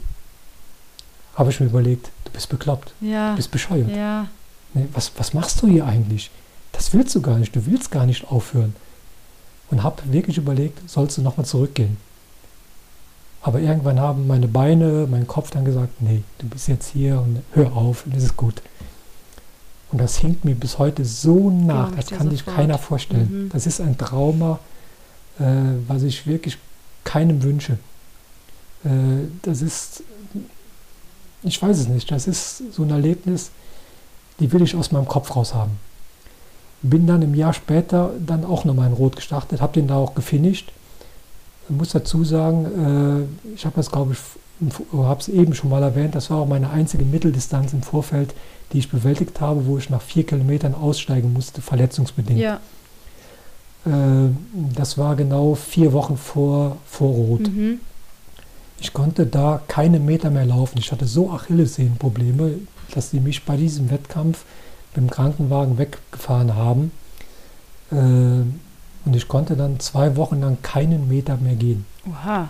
habe 1.36 1.50
ich 1.50 1.60
mir 1.60 1.68
überlegt, 1.68 2.10
du 2.26 2.32
bist 2.32 2.50
bekloppt, 2.50 2.94
Ja. 3.02 3.32
du 3.32 3.38
bist 3.38 3.52
bescheuert. 3.52 3.90
Ja. 3.90 4.28
Nee, 4.74 4.88
was, 4.94 5.12
was 5.18 5.34
machst 5.34 5.62
du 5.62 5.68
hier 5.68 5.86
eigentlich? 5.86 6.30
Das 6.72 6.94
willst 6.94 7.14
du 7.16 7.22
gar 7.22 7.38
nicht, 7.38 7.56
du 7.56 7.66
willst 7.66 7.92
gar 7.92 8.06
nicht 8.06 8.28
aufhören. 8.30 8.76
Und 9.70 9.84
habe 9.84 10.02
wirklich 10.12 10.38
überlegt, 10.38 10.90
sollst 10.90 11.18
du 11.18 11.22
nochmal 11.22 11.46
zurückgehen? 11.46 11.98
Aber 13.42 13.60
irgendwann 13.60 14.00
haben 14.00 14.28
meine 14.28 14.48
Beine, 14.48 15.08
mein 15.10 15.26
Kopf 15.28 15.50
dann 15.52 15.66
gesagt, 15.66 16.02
nee, 16.02 16.24
du 16.38 16.48
bist 16.48 16.68
jetzt 16.68 16.90
hier 16.92 17.20
und 17.20 17.42
hör 17.54 17.76
auf, 17.76 18.06
und 18.06 18.16
es 18.16 18.24
ist 18.24 18.38
gut. 18.38 18.62
Und 19.92 20.00
das 20.00 20.18
hinkt 20.18 20.46
mir 20.46 20.56
bis 20.56 20.78
heute 20.78 21.04
so 21.04 21.50
nach, 21.50 21.90
ich 21.92 22.06
das 22.06 22.18
kann 22.18 22.30
sich 22.30 22.46
keiner 22.46 22.78
vorstellen. 22.78 23.46
Mhm. 23.46 23.50
Das 23.50 23.66
ist 23.66 23.82
ein 23.82 23.98
Trauma, 23.98 24.60
äh, 25.40 25.44
was 25.88 26.04
ich 26.04 26.28
wirklich 26.28 26.58
keinem 27.04 27.44
wünsche. 27.44 27.78
Äh, 28.84 29.28
das 29.42 29.62
ist, 29.62 30.04
ich 31.44 31.62
weiß 31.62 31.78
es 31.80 31.88
nicht, 31.88 32.12
das 32.12 32.28
ist 32.28 32.74
so 32.74 32.84
ein 32.84 32.90
Erlebnis, 32.90 33.52
die 34.40 34.52
will 34.52 34.62
ich 34.62 34.76
aus 34.76 34.92
meinem 34.92 35.08
Kopf 35.08 35.36
raus 35.36 35.54
haben. 35.54 35.72
Bin 36.82 37.06
dann 37.06 37.22
im 37.22 37.36
Jahr 37.36 37.54
später 37.54 38.12
dann 38.26 38.44
auch 38.44 38.66
nochmal 38.66 38.88
in 38.88 38.94
Rot 38.94 39.16
gestartet, 39.16 39.62
habe 39.62 39.74
den 39.74 39.88
da 39.88 39.96
auch 39.96 40.16
gefinisht. 40.16 40.72
Ich 41.70 41.76
muss 41.76 41.90
dazu 41.90 42.24
sagen, 42.24 43.28
äh, 43.46 43.54
ich 43.56 43.66
habe 43.66 43.76
das 43.76 43.92
glaube 43.92 44.14
ich, 44.14 44.20
habe 44.94 45.20
es 45.20 45.28
eben 45.28 45.54
schon 45.54 45.70
mal 45.70 45.84
erwähnt, 45.84 46.16
das 46.16 46.30
war 46.30 46.38
auch 46.38 46.48
meine 46.48 46.70
einzige 46.70 47.06
Mitteldistanz 47.06 47.74
im 47.74 47.84
Vorfeld, 47.84 48.34
die 48.74 48.80
ich 48.80 48.90
bewältigt 48.90 49.42
habe, 49.42 49.66
wo 49.66 49.78
ich 49.78 49.90
nach 49.90 50.02
vier 50.02 50.26
Kilometern 50.26 50.74
aussteigen 50.76 51.34
musste, 51.34 51.62
verletzungsbedingt. 51.62 52.40
Ja. 52.40 52.60
Äh, 53.86 54.30
das 54.76 54.98
war 54.98 55.16
genau 55.16 55.56
vier 55.56 55.94
Wochen 55.94 56.18
vor, 56.18 56.78
vor 56.86 57.10
Rot. 57.10 57.42
Mhm. 57.42 57.80
Ich 58.80 58.94
konnte 58.94 59.26
da 59.26 59.62
keine 59.68 60.00
Meter 60.00 60.32
mehr 60.32 60.46
laufen. 60.46 60.80
Ich 60.80 60.92
hatte 60.92 61.06
so 61.06 61.32
Achillessehnenprobleme, 61.32 62.56
dass 62.94 63.12
sie 63.12 63.20
mich 63.20 63.46
bei 63.46 63.56
diesem 63.56 63.92
Wettkampf 63.92 64.44
mit 64.96 64.98
dem 64.98 65.10
Krankenwagen 65.10 65.78
weggefahren 65.78 66.56
haben. 66.56 66.92
Äh, 67.92 67.96
und 69.04 69.16
ich 69.16 69.28
konnte 69.28 69.56
dann 69.56 69.80
zwei 69.80 70.16
Wochen 70.16 70.42
lang 70.42 70.58
keinen 70.62 71.08
Meter 71.08 71.38
mehr 71.38 71.56
gehen. 71.56 71.86
Oha. 72.10 72.50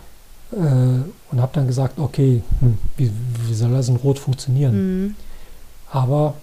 Äh, 0.51 0.55
und 0.57 1.41
habe 1.41 1.51
dann 1.53 1.67
gesagt, 1.67 1.99
okay, 1.99 2.43
hm, 2.59 2.77
wie, 2.97 3.11
wie 3.47 3.53
soll 3.53 3.71
das 3.71 3.89
in 3.89 3.95
Rot 3.97 4.19
funktionieren? 4.19 5.03
Mhm. 5.03 5.15
Aber 5.91 6.35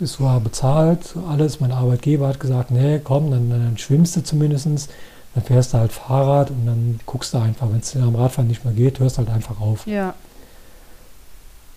es 0.00 0.20
war 0.20 0.40
bezahlt, 0.40 1.14
alles. 1.28 1.60
Mein 1.60 1.72
Arbeitgeber 1.72 2.28
hat 2.28 2.40
gesagt, 2.40 2.70
nee, 2.70 3.00
komm, 3.02 3.30
dann, 3.30 3.50
dann 3.50 3.78
schwimmst 3.78 4.16
du 4.16 4.22
zumindest. 4.22 4.90
Dann 5.34 5.44
fährst 5.44 5.74
du 5.74 5.78
halt 5.78 5.92
Fahrrad 5.92 6.50
und 6.50 6.66
dann 6.66 7.00
guckst 7.06 7.34
du 7.34 7.38
einfach, 7.38 7.68
wenn 7.70 7.80
es 7.80 7.92
dir 7.92 8.02
am 8.02 8.14
Radfahren 8.14 8.48
nicht 8.48 8.64
mehr 8.64 8.74
geht, 8.74 9.00
hörst 9.00 9.18
halt 9.18 9.28
einfach 9.28 9.60
auf. 9.60 9.86
Ja. 9.86 10.14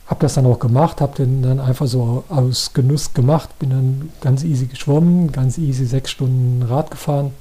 Hab 0.05 0.20
das 0.20 0.36
dann 0.36 0.45
auch 0.45 0.59
gemacht, 0.59 1.01
hab 1.01 1.15
den 1.15 1.41
dann 1.41 1.59
einfach 1.59 1.88
so 1.88 2.24
aus 2.30 2.74
Genuss 2.74 3.13
gemacht, 3.13 3.57
bin 3.59 3.72
dann 3.72 4.09
ganz 4.22 4.43
easy 4.43 4.68
geschwommen, 4.68 5.32
ganz 5.32 5.57
easy 5.57 5.86
sechs 5.86 6.11
Stunden 6.11 6.63
Rad 6.63 6.91
gefahren. 6.91 7.34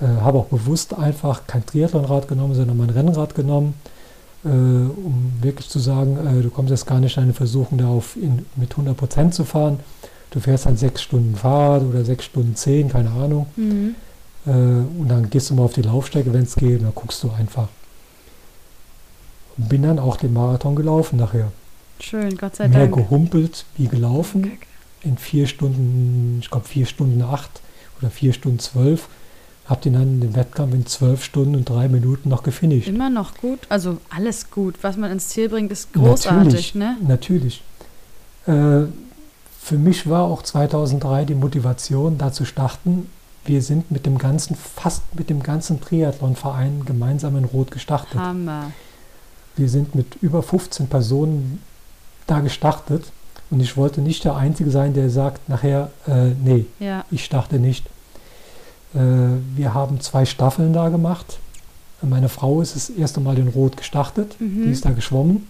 Äh, 0.00 0.20
habe 0.20 0.38
auch 0.38 0.46
bewusst 0.46 0.94
einfach 0.94 1.46
kein 1.46 1.64
Triathlonrad 1.64 2.28
genommen, 2.28 2.54
sondern 2.54 2.76
mein 2.76 2.90
Rennrad 2.90 3.34
genommen, 3.34 3.74
äh, 4.44 4.48
um 4.48 5.32
wirklich 5.40 5.68
zu 5.68 5.78
sagen, 5.78 6.16
äh, 6.16 6.42
du 6.42 6.50
kommst 6.50 6.70
jetzt 6.70 6.86
gar 6.86 7.00
nicht 7.00 7.16
in 7.16 7.24
eine 7.24 7.32
Versuchung, 7.34 7.78
da 7.78 7.88
auf 7.88 8.16
in, 8.16 8.46
mit 8.56 8.74
100% 8.74 9.30
zu 9.32 9.44
fahren. 9.44 9.80
Du 10.30 10.40
fährst 10.40 10.66
halt 10.66 10.78
sechs 10.78 11.02
Stunden 11.02 11.34
Fahrrad 11.34 11.82
oder 11.82 12.04
sechs 12.04 12.24
Stunden 12.24 12.54
zehn, 12.54 12.88
keine 12.88 13.10
Ahnung. 13.10 13.46
Mhm. 13.56 13.94
Äh, 14.46 14.50
und 14.50 15.08
dann 15.08 15.28
gehst 15.28 15.50
du 15.50 15.54
mal 15.54 15.64
auf 15.64 15.74
die 15.74 15.82
Laufstrecke, 15.82 16.32
wenn 16.32 16.42
es 16.44 16.54
geht, 16.54 16.78
und 16.78 16.84
dann 16.84 16.94
guckst 16.94 17.22
du 17.22 17.30
einfach. 17.30 17.68
Und 19.58 19.68
bin 19.68 19.82
dann 19.82 19.98
auch 19.98 20.16
den 20.16 20.32
Marathon 20.32 20.76
gelaufen 20.76 21.18
nachher. 21.18 21.52
Schön, 21.98 22.36
Gott 22.38 22.56
sei 22.56 22.68
Mehr 22.68 22.80
Dank. 22.80 22.94
gehumpelt 22.94 23.66
wie 23.76 23.88
gelaufen. 23.88 24.52
In 25.02 25.18
vier 25.18 25.46
Stunden, 25.46 26.38
ich 26.40 26.50
glaube 26.50 26.66
vier 26.66 26.86
Stunden 26.86 27.20
acht 27.22 27.60
oder 28.00 28.10
vier 28.10 28.32
Stunden 28.32 28.58
zwölf. 28.58 29.08
Hab 29.70 29.82
den 29.82 29.92
dann 29.92 30.20
den 30.20 30.34
Wettkampf 30.34 30.74
in 30.74 30.84
zwölf 30.84 31.22
Stunden 31.24 31.54
und 31.54 31.68
drei 31.68 31.86
Minuten 31.88 32.28
noch 32.28 32.42
gefinisht. 32.42 32.88
Immer 32.88 33.08
noch 33.08 33.36
gut. 33.36 33.60
Also 33.68 33.98
alles 34.14 34.50
gut. 34.50 34.74
Was 34.82 34.96
man 34.96 35.12
ins 35.12 35.28
Ziel 35.28 35.48
bringt, 35.48 35.70
ist 35.70 35.92
großartig, 35.92 36.44
natürlich, 36.44 36.74
ne? 36.74 36.96
Natürlich. 37.06 37.62
Äh, 38.46 38.86
für 39.62 39.78
mich 39.78 40.08
war 40.10 40.24
auch 40.24 40.42
2003 40.42 41.24
die 41.24 41.36
Motivation, 41.36 42.18
da 42.18 42.32
zu 42.32 42.44
starten. 42.44 43.08
Wir 43.44 43.62
sind 43.62 43.92
mit 43.92 44.06
dem 44.06 44.18
ganzen, 44.18 44.56
fast 44.56 45.02
mit 45.14 45.30
dem 45.30 45.40
ganzen 45.42 45.80
Triathlonverein 45.80 46.84
gemeinsam 46.84 47.36
in 47.36 47.44
Rot 47.44 47.70
gestartet. 47.70 48.18
Hammer. 48.18 48.72
Wir 49.56 49.68
sind 49.68 49.94
mit 49.94 50.16
über 50.20 50.42
15 50.42 50.88
Personen 50.88 51.62
da 52.26 52.40
gestartet 52.40 53.04
und 53.50 53.60
ich 53.60 53.76
wollte 53.76 54.00
nicht 54.00 54.24
der 54.24 54.34
Einzige 54.34 54.70
sein, 54.70 54.94
der 54.94 55.10
sagt 55.10 55.48
nachher, 55.48 55.90
äh, 56.08 56.30
nee, 56.42 56.66
Ja. 56.80 57.04
ich 57.12 57.24
starte 57.24 57.60
nicht. 57.60 57.86
Äh, 58.94 58.98
wir 59.56 59.74
haben 59.74 60.00
zwei 60.00 60.24
Staffeln 60.24 60.72
da 60.72 60.88
gemacht. 60.88 61.38
Meine 62.02 62.28
Frau 62.28 62.60
ist 62.62 62.76
das 62.76 62.88
erste 62.90 63.20
Mal 63.20 63.38
in 63.38 63.48
Rot 63.48 63.76
gestartet, 63.76 64.36
Mhm. 64.40 64.64
die 64.64 64.70
ist 64.70 64.84
da 64.84 64.90
geschwommen. 64.90 65.46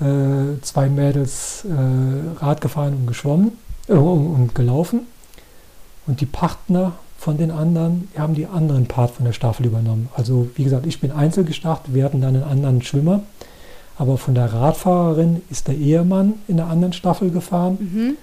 Äh, 0.00 0.60
zwei 0.62 0.88
Mädels 0.90 1.64
äh, 1.64 2.38
Rad 2.44 2.60
gefahren 2.60 2.94
und 2.94 3.06
geschwommen. 3.06 3.52
und 3.88 4.52
gelaufen. 4.56 5.02
Und 6.08 6.20
die 6.20 6.26
Partner 6.26 6.92
von 7.18 7.38
den 7.38 7.52
anderen 7.52 8.08
haben 8.18 8.34
die 8.34 8.46
anderen 8.46 8.86
Part 8.86 9.12
von 9.12 9.24
der 9.24 9.32
Staffel 9.32 9.64
übernommen. 9.66 10.08
Also 10.16 10.48
wie 10.56 10.64
gesagt, 10.64 10.86
ich 10.86 11.00
bin 11.00 11.12
einzeln 11.12 11.46
gestartet, 11.46 11.94
wir 11.94 12.04
hatten 12.04 12.20
dann 12.20 12.34
einen 12.34 12.42
anderen 12.44 12.82
Schwimmer. 12.82 13.20
Aber 13.96 14.18
von 14.18 14.34
der 14.34 14.52
Radfahrerin 14.52 15.40
ist 15.50 15.68
der 15.68 15.76
Ehemann 15.76 16.34
in 16.48 16.56
der 16.56 16.66
anderen 16.66 16.92
Staffel 16.94 17.30
gefahren 17.30 17.78
Mhm. 17.80 18.14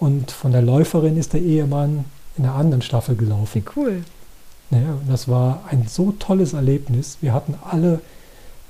und 0.00 0.30
von 0.30 0.50
der 0.50 0.62
Läuferin 0.62 1.18
ist 1.18 1.34
der 1.34 1.42
Ehemann 1.42 2.06
in 2.36 2.44
der 2.44 2.54
anderen 2.54 2.82
Staffel 2.82 3.16
gelaufen. 3.16 3.48
Wie 3.54 3.64
cool. 3.76 4.04
Ja, 4.70 4.78
und 4.78 5.10
das 5.10 5.28
war 5.28 5.60
ein 5.70 5.86
so 5.88 6.12
tolles 6.12 6.54
Erlebnis. 6.54 7.18
Wir 7.20 7.34
hatten 7.34 7.54
alle, 7.68 8.00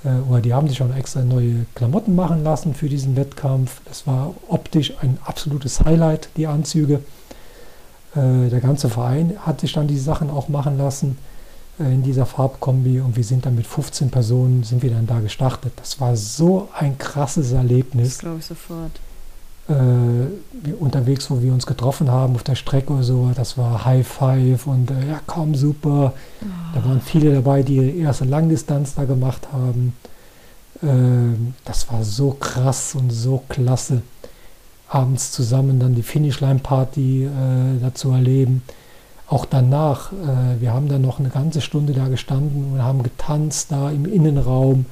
äh, 0.04 0.08
oder 0.28 0.40
die 0.40 0.52
haben 0.52 0.68
sich 0.68 0.78
schon 0.78 0.92
extra 0.92 1.22
neue 1.22 1.66
Klamotten 1.76 2.14
machen 2.16 2.42
lassen 2.42 2.74
für 2.74 2.88
diesen 2.88 3.14
Wettkampf. 3.16 3.80
Das 3.84 4.06
war 4.06 4.34
optisch 4.48 4.94
ein 5.00 5.18
absolutes 5.24 5.80
Highlight, 5.84 6.28
die 6.36 6.46
Anzüge. 6.48 7.00
Äh, 8.16 8.48
der 8.50 8.60
ganze 8.60 8.90
Verein 8.90 9.34
hat 9.46 9.60
sich 9.60 9.72
dann 9.72 9.86
die 9.86 9.98
Sachen 9.98 10.28
auch 10.28 10.48
machen 10.48 10.76
lassen 10.76 11.18
äh, 11.78 11.84
in 11.84 12.02
dieser 12.02 12.26
Farbkombi 12.26 13.00
und 13.00 13.16
wir 13.16 13.24
sind 13.24 13.46
dann 13.46 13.54
mit 13.54 13.66
15 13.66 14.10
Personen, 14.10 14.64
sind 14.64 14.82
wir 14.82 14.90
dann 14.90 15.06
da 15.06 15.20
gestartet. 15.20 15.72
Das 15.76 16.00
war 16.00 16.16
so 16.16 16.68
ein 16.76 16.98
krasses 16.98 17.50
Das 17.50 17.58
Erlebnis 17.58 18.18
glaube 18.18 18.38
ich 18.40 18.46
sofort. 18.46 18.90
äh, 19.68 19.72
unterwegs, 20.78 21.30
wo 21.30 21.42
wir 21.42 21.52
uns 21.52 21.66
getroffen 21.66 22.10
haben 22.10 22.34
auf 22.34 22.42
der 22.42 22.54
Strecke 22.54 22.92
oder 22.92 23.02
so, 23.02 23.30
das 23.34 23.58
war 23.58 23.84
High 23.84 24.06
Five 24.06 24.66
und 24.66 24.90
äh, 24.90 25.08
ja, 25.08 25.20
komm, 25.26 25.54
super. 25.54 26.12
Da 26.74 26.84
waren 26.84 27.00
viele 27.00 27.34
dabei, 27.34 27.62
die 27.62 27.76
ihre 27.76 27.90
erste 27.90 28.24
Langdistanz 28.24 28.94
da 28.94 29.04
gemacht 29.04 29.48
haben. 29.52 29.94
Ähm, 30.82 31.54
das 31.64 31.90
war 31.90 32.04
so 32.04 32.32
krass 32.32 32.94
und 32.94 33.10
so 33.10 33.42
klasse. 33.48 34.02
Abends 34.88 35.32
zusammen 35.32 35.78
dann 35.80 35.94
die 35.94 36.02
Finishline-Party 36.02 37.24
äh, 37.24 37.28
dazu 37.80 38.10
erleben. 38.10 38.62
Auch 39.26 39.46
danach, 39.46 40.12
äh, 40.12 40.60
wir 40.60 40.72
haben 40.74 40.88
dann 40.88 41.02
noch 41.02 41.18
eine 41.18 41.30
ganze 41.30 41.60
Stunde 41.60 41.94
da 41.94 42.08
gestanden 42.08 42.72
und 42.72 42.82
haben 42.82 43.02
getanzt 43.02 43.72
da 43.72 43.90
im 43.90 44.04
Innenraum. 44.04 44.84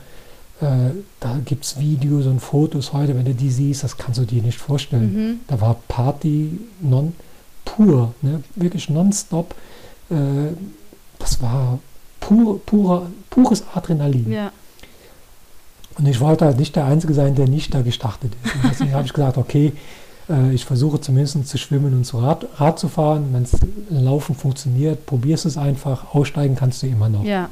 Äh, 0.61 0.91
da 1.21 1.39
gibt 1.45 1.65
es 1.65 1.79
Videos 1.79 2.27
und 2.27 2.41
Fotos 2.41 2.93
heute, 2.93 3.17
wenn 3.17 3.25
du 3.25 3.35
die 3.35 3.51
siehst, 3.51 3.83
das 3.83 3.97
kannst 3.97 4.21
du 4.21 4.25
dir 4.25 4.43
nicht 4.43 4.59
vorstellen. 4.59 5.15
Mhm. 5.15 5.41
Da 5.49 5.61
war 5.61 5.77
Party 5.89 6.59
non 6.81 7.15
pur, 7.65 8.15
ne? 8.23 8.43
wirklich 8.57 8.91
nonstop. 8.91 9.55
Äh, 10.11 10.15
das 11.19 11.41
war 11.43 11.79
pur, 12.21 12.61
pure, 12.65 13.07
pures 13.31 13.65
Adrenalin. 13.75 14.31
Ja. 14.31 14.53
Und 15.99 16.07
ich 16.07 16.21
wollte 16.21 16.45
halt 16.45 16.59
nicht 16.59 16.77
der 16.77 16.85
Einzige 16.85 17.15
sein, 17.15 17.35
der 17.35 17.49
nicht 17.49 17.75
da 17.75 17.83
gestartet 17.83 18.33
ist. 18.45 18.55
Und 18.55 18.65
deswegen 18.71 18.93
habe 18.93 19.07
ich 19.07 19.13
gesagt, 19.13 19.39
okay, 19.39 19.73
äh, 20.29 20.53
ich 20.53 20.65
versuche 20.65 21.01
zumindest 21.01 21.47
zu 21.47 21.59
schwimmen 21.59 21.95
und 21.95 22.05
zu 22.05 22.19
Rad, 22.19 22.47
Rad 22.57 22.79
zu 22.79 22.89
fahren. 22.89 23.29
Wenn 23.33 23.43
es 23.43 23.57
Laufen 23.91 24.35
funktioniert, 24.35 25.07
probierst 25.07 25.47
es 25.47 25.57
einfach. 25.57 26.15
Aussteigen 26.15 26.55
kannst 26.55 26.83
du 26.83 26.87
immer 26.87 27.09
noch. 27.09 27.25
Ja. 27.25 27.49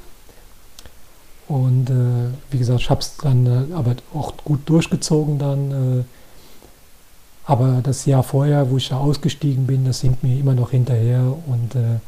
Und 1.49 1.89
äh, 1.89 2.31
wie 2.51 2.59
gesagt, 2.59 2.81
ich 2.81 2.91
habe 2.91 3.01
es 3.01 3.17
dann 3.17 3.47
äh, 3.47 3.75
aber 3.75 3.97
auch 4.15 4.35
gut 4.45 4.61
durchgezogen 4.67 5.39
dann. 5.39 6.01
Äh, 6.01 6.05
aber 7.47 7.81
das 7.83 8.05
Jahr 8.05 8.23
vorher, 8.23 8.71
wo 8.71 8.77
ich 8.77 8.91
da 8.91 8.99
ausgestiegen 8.99 9.67
bin, 9.67 9.87
das 9.87 10.03
hinkt 10.03 10.23
mir 10.23 10.39
immer 10.39 10.55
noch 10.55 10.71
hinterher. 10.73 11.23
Und 11.47 11.75
äh, 11.75 12.01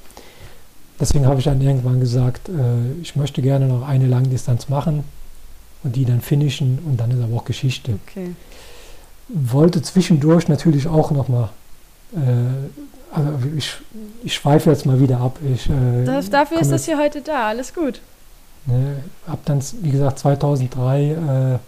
deswegen 1.00 1.26
habe 1.26 1.38
ich 1.38 1.46
dann 1.46 1.62
irgendwann 1.62 1.98
gesagt, 1.98 2.50
äh, 2.50 3.00
ich 3.00 3.16
möchte 3.16 3.40
gerne 3.40 3.66
noch 3.66 3.88
eine 3.88 4.06
Langdistanz 4.06 4.68
machen 4.68 5.04
und 5.82 5.96
die 5.96 6.04
dann 6.04 6.20
finishen 6.20 6.78
und 6.84 7.00
dann 7.00 7.10
ist 7.10 7.22
aber 7.22 7.36
auch 7.36 7.46
Geschichte. 7.46 7.98
Okay. 8.06 8.34
Wollte 9.28 9.80
zwischendurch 9.80 10.48
natürlich 10.48 10.86
auch 10.86 11.10
nochmal, 11.10 11.48
äh, 12.12 13.16
also 13.16 13.30
ich, 13.56 13.72
ich 14.22 14.34
schweife 14.34 14.68
jetzt 14.68 14.84
mal 14.84 15.00
wieder 15.00 15.20
ab. 15.20 15.38
Ich, 15.54 15.70
äh, 15.70 16.04
Das, 16.04 16.28
dafür 16.28 16.60
ist 16.60 16.70
das 16.70 16.84
hier 16.84 16.98
heute 16.98 17.22
da. 17.22 17.48
Alles 17.48 17.72
gut. 17.72 18.02
Ne, 18.70 19.02
hab 19.26 19.44
dann, 19.46 19.60
wie 19.82 19.90
gesagt, 19.90 20.20
2003 20.20 21.02
äh, 21.02 21.58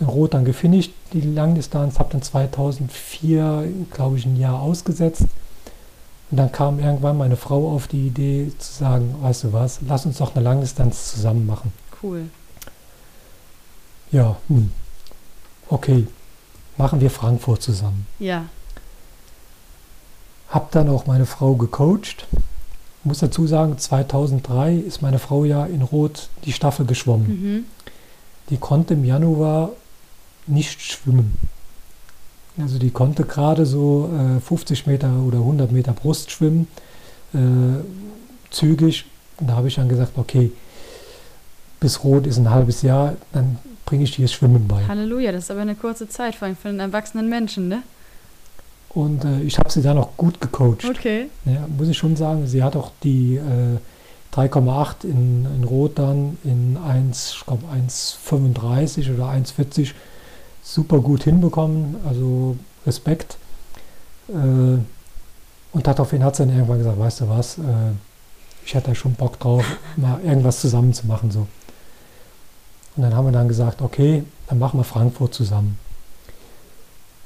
in 0.00 0.06
Rot 0.06 0.34
dann 0.34 0.44
gefinisht, 0.44 0.92
die 1.12 1.20
Langdistanz, 1.20 1.98
hab 1.98 2.10
dann 2.10 2.22
2004, 2.22 3.68
glaube 3.90 4.18
ich, 4.18 4.26
ein 4.26 4.36
Jahr 4.36 4.60
ausgesetzt. 4.60 5.26
Und 6.30 6.36
dann 6.36 6.50
kam 6.50 6.78
irgendwann 6.78 7.18
meine 7.18 7.36
Frau 7.36 7.72
auf 7.72 7.86
die 7.86 8.06
Idee 8.06 8.50
zu 8.58 8.72
sagen, 8.72 9.14
weißt 9.20 9.44
du 9.44 9.52
was, 9.52 9.80
lass 9.86 10.06
uns 10.06 10.18
doch 10.18 10.34
eine 10.34 10.44
Langdistanz 10.44 11.12
zusammen 11.12 11.46
machen. 11.46 11.72
Cool. 12.02 12.30
Ja, 14.10 14.36
hm. 14.48 14.72
okay, 15.68 16.06
machen 16.76 17.00
wir 17.00 17.10
Frankfurt 17.10 17.62
zusammen. 17.62 18.06
Ja. 18.18 18.46
Hab 20.48 20.70
dann 20.72 20.88
auch 20.88 21.06
meine 21.06 21.26
Frau 21.26 21.54
gecoacht. 21.54 22.26
Muss 23.02 23.18
dazu 23.20 23.46
sagen, 23.46 23.78
2003 23.78 24.74
ist 24.74 25.00
meine 25.00 25.18
Frau 25.18 25.44
ja 25.44 25.64
in 25.64 25.82
Rot 25.82 26.28
die 26.44 26.52
Staffel 26.52 26.84
geschwommen. 26.86 27.26
Mhm. 27.28 27.64
die 28.50 28.56
konnte 28.56 28.94
im 28.94 29.04
Januar 29.04 29.70
nicht 30.46 30.82
schwimmen. 30.82 31.36
Also 32.58 32.78
die 32.78 32.90
konnte 32.90 33.24
gerade 33.24 33.64
so 33.64 34.10
äh, 34.36 34.40
50 34.40 34.86
Meter 34.86 35.20
oder 35.26 35.38
100 35.38 35.72
Meter 35.72 35.92
Brust 35.92 36.30
schwimmen, 36.30 36.66
äh, 37.32 37.38
zügig. 38.50 39.06
Und 39.38 39.48
da 39.48 39.54
habe 39.54 39.68
ich 39.68 39.76
dann 39.76 39.88
gesagt, 39.88 40.18
okay, 40.18 40.52
bis 41.78 42.04
Rot 42.04 42.26
ist 42.26 42.36
ein 42.36 42.50
halbes 42.50 42.82
Jahr, 42.82 43.16
dann 43.32 43.58
bringe 43.86 44.04
ich 44.04 44.14
dir 44.14 44.22
das 44.22 44.32
Schwimmen 44.32 44.68
bei. 44.68 44.86
Halleluja, 44.86 45.32
das 45.32 45.44
ist 45.44 45.50
aber 45.50 45.62
eine 45.62 45.74
kurze 45.74 46.08
Zeit, 46.08 46.34
vor 46.34 46.46
allem 46.46 46.56
für 46.56 46.68
einen 46.68 46.80
erwachsenen 46.80 47.28
Menschen, 47.28 47.68
ne? 47.68 47.82
Und 48.92 49.24
äh, 49.24 49.40
ich 49.42 49.58
habe 49.58 49.70
sie 49.70 49.82
dann 49.82 49.98
auch 49.98 50.16
gut 50.16 50.40
gecoacht. 50.40 50.84
Okay. 50.84 51.26
Ja, 51.44 51.66
muss 51.78 51.88
ich 51.88 51.96
schon 51.96 52.16
sagen, 52.16 52.46
sie 52.46 52.62
hat 52.62 52.74
auch 52.76 52.90
die 53.02 53.36
äh, 53.36 53.78
3,8 54.34 55.04
in, 55.04 55.46
in 55.56 55.64
Rot 55.64 55.98
dann 55.98 56.38
in 56.44 56.76
1, 56.76 57.34
ich 57.38 57.46
glaube 57.46 57.64
1,35 57.66 59.14
oder 59.14 59.28
1,40 59.28 59.92
super 60.62 61.00
gut 61.00 61.24
hinbekommen. 61.24 61.96
Also 62.06 62.56
Respekt. 62.86 63.36
Äh, 64.28 64.32
und 65.72 65.86
daraufhin 65.86 66.24
hat 66.24 66.36
sie 66.36 66.44
dann 66.44 66.54
irgendwann 66.54 66.78
gesagt, 66.78 66.98
weißt 66.98 67.20
du 67.20 67.28
was, 67.28 67.58
äh, 67.58 67.92
ich 68.64 68.74
hätte 68.74 68.88
da 68.88 68.94
schon 68.94 69.14
Bock 69.14 69.38
drauf, 69.38 69.64
mal 69.96 70.20
irgendwas 70.22 70.60
zusammen 70.60 70.92
zu 70.92 71.06
machen. 71.06 71.30
So. 71.30 71.46
Und 72.96 73.02
dann 73.02 73.14
haben 73.14 73.26
wir 73.26 73.32
dann 73.32 73.48
gesagt, 73.48 73.82
okay, 73.82 74.24
dann 74.48 74.58
machen 74.58 74.80
wir 74.80 74.84
Frankfurt 74.84 75.34
zusammen. 75.34 75.78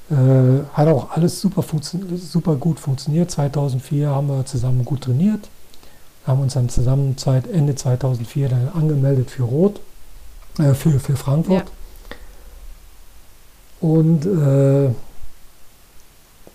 Äh, 0.09 0.63
hat 0.73 0.87
auch 0.87 1.11
alles 1.11 1.41
super, 1.41 1.63
super 2.15 2.55
gut 2.55 2.79
funktioniert. 2.79 3.31
2004 3.31 4.09
haben 4.09 4.27
wir 4.27 4.45
zusammen 4.45 4.85
gut 4.85 5.01
trainiert, 5.01 5.49
haben 6.27 6.41
uns 6.41 6.53
dann 6.53 6.69
zusammen 6.69 7.17
Zeit, 7.17 7.47
Ende 7.47 7.73
2004 7.73 8.49
dann 8.49 8.69
angemeldet 8.69 9.31
für 9.31 9.43
Rot, 9.43 9.79
äh, 10.59 10.73
für, 10.75 10.99
für 10.99 11.15
Frankfurt. 11.15 11.65
Und 13.81 14.25
äh, 14.25 14.91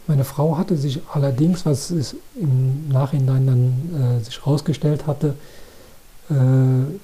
meine 0.07 0.25
Frau 0.25 0.57
hatte 0.57 0.77
sich 0.77 1.01
allerdings, 1.13 1.67
was 1.67 1.91
es 1.91 2.17
im 2.37 2.89
Nachhinein 2.89 3.47
dann 3.47 4.19
äh, 4.21 4.25
sich 4.25 4.39
herausgestellt 4.45 5.07
hatte, 5.09 5.35
äh, 6.31 6.35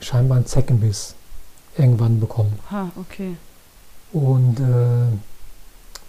scheinbar 0.03 0.37
einen 0.37 0.47
Zeckenbiss 0.47 1.15
irgendwann 1.77 2.21
bekommen. 2.21 2.59
Ha, 2.71 2.91
okay. 2.97 3.37
Und 4.13 4.61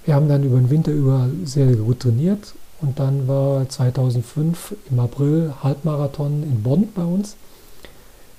wir 0.08 0.16
haben 0.16 0.30
dann 0.30 0.42
über 0.44 0.58
den 0.58 0.70
Winter 0.70 0.92
über 0.92 1.28
sehr 1.44 1.68
gut 1.76 2.00
trainiert. 2.00 2.54
Und 2.80 2.98
dann 2.98 3.28
war 3.28 3.68
2005 3.68 4.76
im 4.90 5.00
April 5.00 5.54
Halbmarathon 5.64 6.44
in 6.44 6.64
Bonn 6.64 6.88
bei 6.96 7.04
uns. 7.04 7.36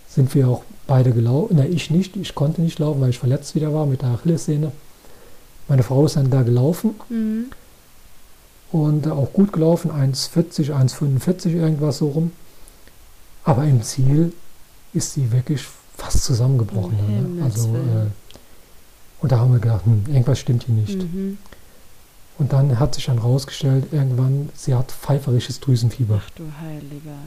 Sind 0.08 0.34
wir 0.34 0.48
auch 0.48 0.62
beide 0.86 1.12
gelaufen. 1.12 1.56
Na, 1.58 1.66
ich 1.66 1.90
nicht. 1.90 2.16
Ich 2.16 2.34
konnte 2.34 2.62
nicht 2.62 2.78
laufen, 2.78 3.00
weil 3.02 3.10
ich 3.10 3.18
verletzt 3.18 3.54
wieder 3.54 3.74
war 3.74 3.84
mit 3.84 4.00
der 4.00 4.10
Achillessehne. 4.10 4.72
Meine 5.68 5.82
Frau 5.82 6.06
ist 6.06 6.16
dann 6.16 6.30
da 6.30 6.42
gelaufen 6.42 6.94
Mhm. 7.10 7.46
und 8.72 9.06
auch 9.08 9.32
gut 9.34 9.52
gelaufen. 9.52 9.90
1,40, 9.90 10.72
1,45 10.72 11.48
irgendwas 11.54 11.98
so 11.98 12.08
rum. 12.08 12.32
Aber 13.44 13.64
im 13.64 13.82
Ziel 13.82 14.32
ist 14.94 15.12
sie 15.12 15.30
wirklich 15.32 15.62
fast 15.96 16.24
zusammengebrochen. 16.24 16.96
Dann, 16.96 17.36
ne? 17.36 17.42
Also, 17.44 17.68
äh, 17.68 18.06
und 19.20 19.32
da 19.32 19.40
haben 19.40 19.52
wir 19.52 19.58
gedacht, 19.58 19.84
hm, 19.84 20.04
irgendwas 20.08 20.38
stimmt 20.38 20.64
hier 20.64 20.74
nicht. 20.74 20.96
Mhm. 20.96 21.36
Und 22.38 22.52
dann 22.52 22.78
hat 22.78 22.94
sich 22.94 23.06
dann 23.06 23.18
rausgestellt, 23.18 23.92
irgendwann, 23.92 24.50
sie 24.54 24.74
hat 24.74 24.92
pfeiferisches 24.92 25.60
Drüsenfieber. 25.60 26.20
Ach 26.24 26.30
du 26.30 26.44
Heiliger. 26.60 27.18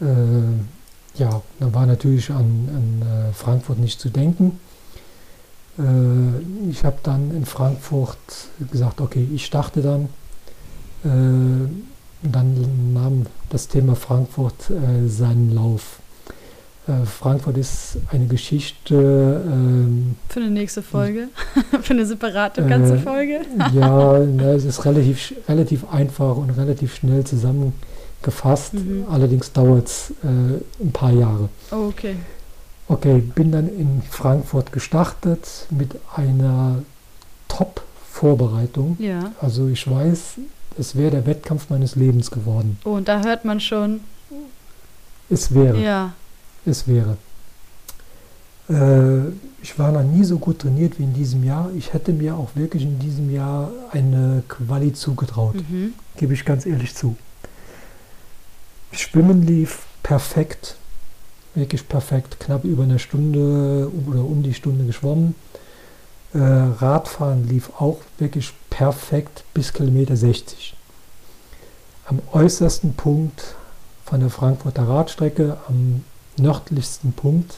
Äh, 0.00 1.18
ja, 1.18 1.42
da 1.58 1.74
war 1.74 1.86
natürlich 1.86 2.30
an, 2.30 2.68
an 2.68 3.02
äh, 3.02 3.32
Frankfurt 3.32 3.78
nicht 3.78 4.00
zu 4.00 4.10
denken. 4.10 4.60
Äh, 5.78 6.70
ich 6.70 6.84
habe 6.84 6.98
dann 7.02 7.34
in 7.34 7.46
Frankfurt 7.46 8.18
gesagt, 8.70 9.00
okay, 9.00 9.26
ich 9.32 9.46
starte 9.46 9.80
dann. 9.82 10.08
Äh, 11.04 11.68
dann 12.22 12.92
nahm 12.92 13.26
das 13.48 13.68
Thema 13.68 13.96
Frankfurt 13.96 14.70
äh, 14.70 15.08
seinen 15.08 15.54
Lauf. 15.54 15.99
Äh, 16.90 17.06
Frankfurt 17.06 17.56
ist 17.56 17.98
eine 18.10 18.26
Geschichte. 18.26 19.42
Ähm, 19.46 20.16
Für 20.28 20.40
eine 20.40 20.50
nächste 20.50 20.82
Folge. 20.82 21.28
Für 21.82 21.92
eine 21.92 22.06
separate 22.06 22.64
ganze 22.66 22.94
äh, 22.94 22.98
Folge. 22.98 23.40
ja, 23.74 24.18
ne, 24.18 24.52
es 24.52 24.64
ist 24.64 24.84
relativ, 24.84 25.34
relativ 25.48 25.84
einfach 25.92 26.36
und 26.36 26.50
relativ 26.50 26.94
schnell 26.96 27.24
zusammengefasst. 27.24 28.74
Mhm. 28.74 29.04
Allerdings 29.10 29.52
dauert 29.52 29.86
es 29.86 30.10
äh, 30.24 30.82
ein 30.82 30.92
paar 30.92 31.12
Jahre. 31.12 31.48
Oh, 31.70 31.88
okay. 31.88 32.16
Okay, 32.88 33.20
bin 33.20 33.52
dann 33.52 33.68
in 33.68 34.02
Frankfurt 34.10 34.72
gestartet 34.72 35.66
mit 35.70 35.94
einer 36.16 36.82
Top-Vorbereitung. 37.46 38.96
Ja. 38.98 39.32
Also 39.40 39.68
ich 39.68 39.88
weiß, 39.88 40.38
es 40.76 40.96
wäre 40.96 41.12
der 41.12 41.26
Wettkampf 41.26 41.70
meines 41.70 41.94
Lebens 41.94 42.32
geworden. 42.32 42.78
Oh, 42.84 42.90
und 42.90 43.06
da 43.06 43.22
hört 43.22 43.44
man 43.44 43.60
schon. 43.60 44.00
Es 45.28 45.54
wäre. 45.54 45.80
Ja. 45.80 46.14
Es 46.66 46.86
wäre. 46.86 47.16
Äh, 48.68 49.30
ich 49.62 49.78
war 49.78 49.92
noch 49.92 50.02
nie 50.02 50.24
so 50.24 50.38
gut 50.38 50.60
trainiert 50.60 50.98
wie 50.98 51.04
in 51.04 51.12
diesem 51.12 51.44
Jahr. 51.44 51.70
Ich 51.76 51.92
hätte 51.92 52.12
mir 52.12 52.36
auch 52.36 52.50
wirklich 52.54 52.82
in 52.82 52.98
diesem 52.98 53.30
Jahr 53.30 53.70
eine 53.90 54.42
Quali 54.48 54.92
zugetraut. 54.92 55.56
Mhm. 55.56 55.94
Gebe 56.16 56.34
ich 56.34 56.44
ganz 56.44 56.66
ehrlich 56.66 56.94
zu. 56.94 57.16
Schwimmen 58.92 59.46
lief 59.46 59.80
perfekt. 60.02 60.76
Wirklich 61.54 61.88
perfekt. 61.88 62.38
Knapp 62.40 62.64
über 62.64 62.84
eine 62.84 62.98
Stunde 62.98 63.90
oder 64.06 64.24
um 64.24 64.42
die 64.42 64.54
Stunde 64.54 64.84
geschwommen. 64.84 65.34
Äh, 66.32 66.38
Radfahren 66.38 67.48
lief 67.48 67.70
auch 67.78 67.98
wirklich 68.18 68.52
perfekt 68.70 69.44
bis 69.52 69.72
Kilometer 69.72 70.16
60. 70.16 70.76
Am 72.06 72.20
äußersten 72.32 72.94
Punkt 72.94 73.56
von 74.04 74.20
der 74.20 74.30
Frankfurter 74.30 74.88
Radstrecke, 74.88 75.58
am 75.68 76.04
nördlichsten 76.42 77.12
Punkt, 77.12 77.54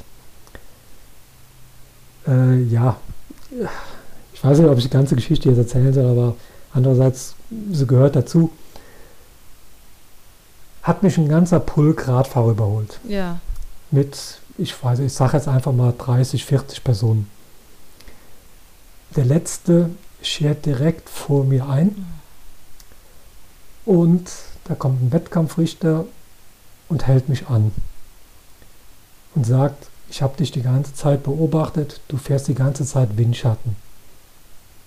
äh, 2.27 2.63
ja, 2.65 2.97
ich 4.33 4.43
weiß 4.43 4.59
nicht, 4.59 4.69
ob 4.69 4.79
ich 4.79 4.85
die 4.85 4.91
ganze 4.91 5.15
Geschichte 5.15 5.49
jetzt 5.49 5.59
erzählen 5.59 5.93
soll, 5.93 6.07
aber 6.07 6.37
andererseits, 6.73 7.35
sie 7.71 7.87
gehört 7.87 8.17
dazu, 8.17 8.51
hat 10.83 11.03
mich 11.03 11.17
ein 11.17 11.29
ganzer 11.29 11.61
Pulk 11.61 12.09
Radfahrer 12.09 12.51
überholt. 12.51 12.99
Ja. 13.09 13.41
Mit, 13.91 14.41
ich 14.59 14.83
weiß, 14.83 14.99
ich 15.01 15.13
sage 15.13 15.37
jetzt 15.37 15.49
einfach 15.49 15.73
mal 15.73 15.95
30, 15.97 16.45
40 16.45 16.83
Personen. 16.83 17.31
Der 19.15 19.25
letzte 19.25 19.91
schert 20.23 20.67
direkt 20.67 21.09
vor 21.09 21.45
mir 21.45 21.69
ein 21.69 22.07
und 23.85 24.31
da 24.65 24.75
kommt 24.75 25.03
ein 25.03 25.13
Wettkampfrichter 25.13 26.07
und 26.89 27.07
hält 27.07 27.29
mich 27.29 27.49
an 27.49 27.73
und 29.35 29.47
sagt, 29.47 29.87
ich 30.11 30.23
habe 30.23 30.37
dich 30.37 30.51
die 30.53 30.63
ganze 30.63 30.95
Zeit 30.95 31.23
beobachtet, 31.23 32.01
du 32.09 32.17
fährst 32.17 32.49
die 32.49 32.55
ganze 32.55 32.85
Zeit 32.85 33.17
Windschatten. 33.17 33.77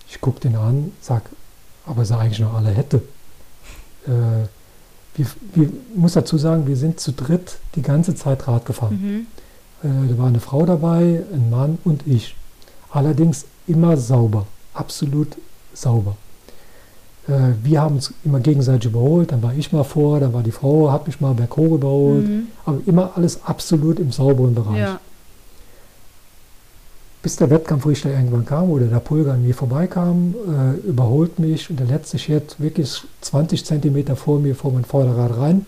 Ich 0.08 0.20
gucke 0.20 0.40
den 0.40 0.56
an, 0.56 0.92
sag, 1.00 1.22
aber 1.84 2.02
es 2.02 2.12
eigentlich 2.12 2.38
noch 2.38 2.54
alle 2.54 2.70
hätte. 2.70 3.02
Äh, 4.06 4.46
wir, 5.16 5.26
wir, 5.54 5.72
muss 5.94 6.12
dazu 6.12 6.38
sagen, 6.38 6.66
wir 6.66 6.76
sind 6.76 7.00
zu 7.00 7.12
dritt 7.12 7.58
die 7.74 7.82
ganze 7.82 8.14
Zeit 8.14 8.46
Rad 8.46 8.66
gefahren. 8.66 9.26
Mhm. 9.82 9.88
Äh, 9.88 10.08
da 10.10 10.18
war 10.18 10.26
eine 10.28 10.40
Frau 10.40 10.64
dabei, 10.64 11.24
ein 11.32 11.50
Mann 11.50 11.78
und 11.84 12.06
ich. 12.06 12.36
Allerdings 12.90 13.46
immer 13.66 13.96
sauber, 13.96 14.46
absolut 14.74 15.36
sauber. 15.74 16.16
Äh, 17.28 17.52
wir 17.62 17.80
haben 17.80 17.96
uns 17.96 18.12
immer 18.24 18.40
gegenseitig 18.40 18.86
überholt, 18.90 19.32
dann 19.32 19.42
war 19.42 19.52
ich 19.54 19.72
mal 19.72 19.84
vor, 19.84 20.20
dann 20.20 20.32
war 20.32 20.42
die 20.42 20.52
Frau, 20.52 20.90
hat 20.92 21.06
mich 21.06 21.20
mal 21.20 21.34
berghoch 21.34 21.72
überholt, 21.74 22.26
Mhm. 22.26 22.46
aber 22.64 22.78
immer 22.86 23.12
alles 23.16 23.44
absolut 23.44 23.98
im 23.98 24.12
sauberen 24.12 24.54
Bereich. 24.54 24.78
Ja. 24.78 25.00
Bis 27.22 27.34
der 27.36 27.50
Wettkampfrichter 27.50 28.10
irgendwann 28.10 28.44
kam 28.44 28.70
oder 28.70 28.86
der 28.86 29.00
Pulger 29.00 29.32
an 29.32 29.42
mir 29.44 29.54
vorbeikam, 29.54 30.34
äh, 30.48 30.86
überholt 30.88 31.40
mich 31.40 31.68
und 31.70 31.80
der 31.80 31.86
letzte 31.88 32.18
schert 32.20 32.54
wirklich 32.60 33.02
20 33.22 33.64
Zentimeter 33.64 34.14
vor 34.14 34.38
mir 34.38 34.54
vor 34.54 34.70
mein 34.72 34.84
Vorderrad 34.84 35.36
rein. 35.36 35.66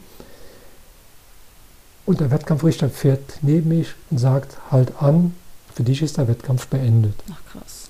Und 2.07 2.21
der 2.21 2.31
Wettkampfrichter 2.31 2.89
fährt 2.89 3.39
neben 3.43 3.69
mich 3.71 3.89
und 4.11 4.19
sagt, 4.19 4.57
halt 4.71 4.93
an, 5.03 5.35
für 5.75 5.83
dich 5.83 6.01
ist 6.01 6.17
der 6.17 6.29
Wettkampf 6.29 6.69
beendet. 6.69 7.15
Ach, 7.33 7.53
krass. 7.53 7.89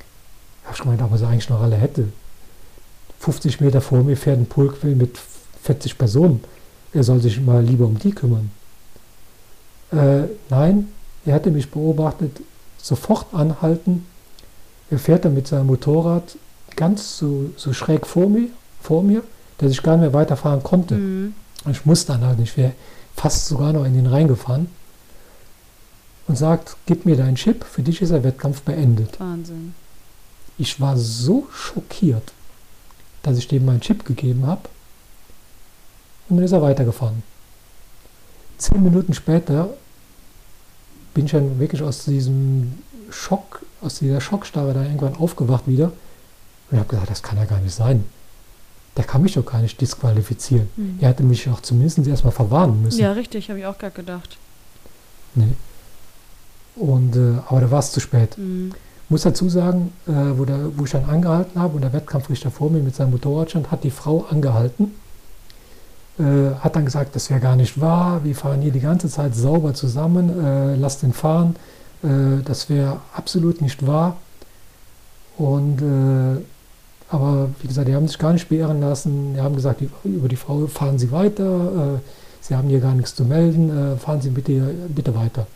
Da 0.62 0.68
hab 0.70 0.74
ich 0.76 0.82
gemeint, 0.82 1.02
aber 1.02 1.16
es 1.16 1.22
eigentlich 1.22 1.48
noch 1.50 1.60
alle 1.60 1.76
hätte. 1.76 2.08
50 3.20 3.60
Meter 3.60 3.80
vor 3.80 4.02
mir 4.02 4.16
fährt 4.16 4.38
ein 4.38 4.46
Pulk 4.46 4.82
mit 4.84 5.18
40 5.62 5.98
Personen. 5.98 6.42
Er 6.92 7.04
soll 7.04 7.20
sich 7.20 7.40
mal 7.40 7.62
lieber 7.62 7.86
um 7.86 7.98
die 7.98 8.12
kümmern. 8.12 8.50
Äh, 9.92 10.24
nein, 10.50 10.88
er 11.24 11.34
hatte 11.34 11.50
mich 11.50 11.70
beobachtet, 11.70 12.40
sofort 12.78 13.26
anhalten. 13.32 14.06
Er 14.90 14.98
fährt 14.98 15.24
dann 15.24 15.34
mit 15.34 15.46
seinem 15.46 15.66
Motorrad 15.66 16.36
ganz 16.76 17.18
so, 17.18 17.50
so 17.56 17.72
schräg 17.72 18.06
vor 18.06 18.28
mir, 18.28 18.48
vor 18.80 19.02
mir, 19.02 19.22
dass 19.58 19.72
ich 19.72 19.82
gar 19.82 19.96
nicht 19.96 20.02
mehr 20.02 20.12
weiterfahren 20.14 20.62
konnte. 20.62 20.94
Mhm. 20.94 21.34
Ich 21.70 21.84
musste 21.84 22.12
dann 22.12 22.24
halt 22.24 22.38
nicht, 22.38 22.52
ich 22.52 22.56
wäre 22.56 22.72
fast 23.16 23.46
sogar 23.46 23.72
noch 23.72 23.84
in 23.84 23.94
den 23.94 24.06
Rhein 24.06 24.28
gefahren. 24.28 24.68
Und 26.28 26.36
sagt, 26.36 26.76
gib 26.84 27.06
mir 27.06 27.16
deinen 27.16 27.36
Chip, 27.36 27.64
für 27.64 27.82
dich 27.82 28.02
ist 28.02 28.12
der 28.12 28.22
Wettkampf 28.22 28.60
beendet. 28.60 29.18
Wahnsinn. 29.18 29.74
Ich 30.58 30.78
war 30.78 30.96
so 30.98 31.46
schockiert, 31.50 32.32
dass 33.28 33.38
ich 33.38 33.48
dem 33.48 33.64
meinen 33.64 33.80
Chip 33.80 34.04
gegeben 34.04 34.46
habe. 34.46 34.62
Und 36.28 36.36
dann 36.36 36.44
ist 36.44 36.52
er 36.52 36.62
weitergefahren. 36.62 37.22
Zehn 38.58 38.82
Minuten 38.82 39.14
später 39.14 39.70
bin 41.14 41.26
ich 41.26 41.32
dann 41.32 41.58
wirklich 41.58 41.82
aus 41.82 42.04
diesem 42.04 42.78
Schock, 43.10 43.62
aus 43.80 43.98
dieser 43.98 44.20
Schockstarre 44.20 44.74
da 44.74 44.82
irgendwann 44.82 45.16
aufgewacht 45.16 45.66
wieder. 45.66 45.86
Und 45.86 46.72
ich 46.72 46.78
habe 46.78 46.88
gesagt, 46.88 47.10
das 47.10 47.22
kann 47.22 47.38
ja 47.38 47.44
gar 47.44 47.60
nicht 47.60 47.74
sein. 47.74 48.04
Der 48.96 49.04
kann 49.04 49.22
mich 49.22 49.34
doch 49.34 49.46
gar 49.46 49.62
nicht 49.62 49.80
disqualifizieren. 49.80 50.68
Mhm. 50.76 50.98
Er 51.00 51.10
hätte 51.10 51.22
mich 51.22 51.48
auch 51.48 51.60
zumindest 51.60 51.98
erstmal 52.06 52.32
verwarnen 52.32 52.82
müssen. 52.82 53.00
Ja, 53.00 53.12
richtig, 53.12 53.48
habe 53.48 53.60
ich 53.60 53.66
auch 53.66 53.78
gerade 53.78 53.94
gedacht. 53.94 54.36
Nee. 55.34 55.54
Und, 56.74 57.16
äh, 57.16 57.38
aber 57.48 57.60
da 57.60 57.70
war 57.70 57.78
es 57.78 57.92
zu 57.92 58.00
spät. 58.00 58.36
Mhm. 58.36 58.72
Muss 59.10 59.22
dazu 59.22 59.48
sagen, 59.48 59.92
äh, 60.06 60.12
wo, 60.36 60.44
der, 60.44 60.76
wo 60.76 60.84
ich 60.84 60.90
dann 60.90 61.06
angehalten 61.06 61.60
habe 61.60 61.76
und 61.76 61.82
der 61.82 61.92
Wettkampfrichter 61.92 62.50
vor 62.50 62.70
mir 62.70 62.82
mit 62.82 62.94
seinem 62.94 63.12
Motorrad 63.12 63.50
stand, 63.50 63.70
hat 63.70 63.84
die 63.84 63.90
Frau 63.90 64.26
angehalten, 64.30 64.92
äh, 66.18 66.54
hat 66.60 66.76
dann 66.76 66.84
gesagt, 66.84 67.16
das 67.16 67.30
wäre 67.30 67.40
gar 67.40 67.56
nicht 67.56 67.80
wahr, 67.80 68.22
wir 68.24 68.34
fahren 68.34 68.60
hier 68.60 68.72
die 68.72 68.80
ganze 68.80 69.08
Zeit 69.08 69.34
sauber 69.34 69.72
zusammen, 69.72 70.44
äh, 70.44 70.76
lass 70.76 71.00
den 71.00 71.14
fahren, 71.14 71.56
äh, 72.02 72.42
das 72.44 72.68
wäre 72.68 73.00
absolut 73.14 73.62
nicht 73.62 73.86
wahr. 73.86 74.16
Und 75.38 75.80
äh, 75.80 76.42
aber 77.10 77.48
wie 77.62 77.68
gesagt, 77.68 77.88
die 77.88 77.94
haben 77.94 78.06
sich 78.06 78.18
gar 78.18 78.32
nicht 78.32 78.48
beehren 78.48 78.80
lassen, 78.80 79.34
die 79.34 79.40
haben 79.40 79.54
gesagt, 79.54 79.80
die, 79.80 79.88
über 80.04 80.28
die 80.28 80.36
Frau 80.36 80.66
fahren 80.66 80.98
Sie 80.98 81.10
weiter, 81.10 81.96
äh, 81.96 81.98
Sie 82.40 82.54
haben 82.54 82.68
hier 82.68 82.80
gar 82.80 82.94
nichts 82.94 83.14
zu 83.14 83.24
melden, 83.24 83.94
äh, 83.94 83.96
fahren 83.96 84.20
Sie 84.20 84.30
bitte, 84.30 84.74
bitte 84.88 85.14
weiter. 85.14 85.46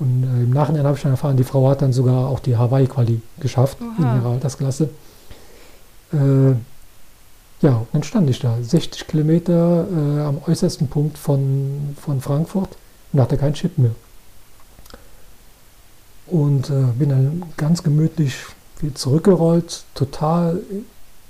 Und 0.00 0.24
äh, 0.24 0.44
im 0.44 0.50
Nachhinein 0.50 0.84
habe 0.84 0.96
ich 0.96 1.02
dann 1.02 1.12
erfahren, 1.12 1.36
die 1.36 1.44
Frau 1.44 1.68
hat 1.68 1.82
dann 1.82 1.92
sogar 1.92 2.28
auch 2.28 2.40
die 2.40 2.56
Hawaii-Quali 2.56 3.20
geschafft 3.40 3.78
Oha. 3.80 4.14
in 4.14 4.20
ihrer 4.20 4.30
Altersklasse. 4.32 4.90
Äh, 6.12 6.52
ja, 7.60 7.86
dann 7.92 8.02
stand 8.04 8.30
ich 8.30 8.38
da, 8.38 8.56
60 8.60 9.08
Kilometer 9.08 9.86
äh, 9.90 10.20
am 10.20 10.40
äußersten 10.46 10.86
Punkt 10.88 11.18
von, 11.18 11.96
von 12.00 12.20
Frankfurt 12.20 12.76
und 13.12 13.20
hatte 13.20 13.36
keinen 13.36 13.54
Chip 13.54 13.78
mehr. 13.78 13.90
Und 16.26 16.70
äh, 16.70 16.84
bin 16.96 17.08
dann 17.08 17.42
ganz 17.56 17.82
gemütlich 17.82 18.34
zurückgerollt, 18.94 19.82
total 19.94 20.60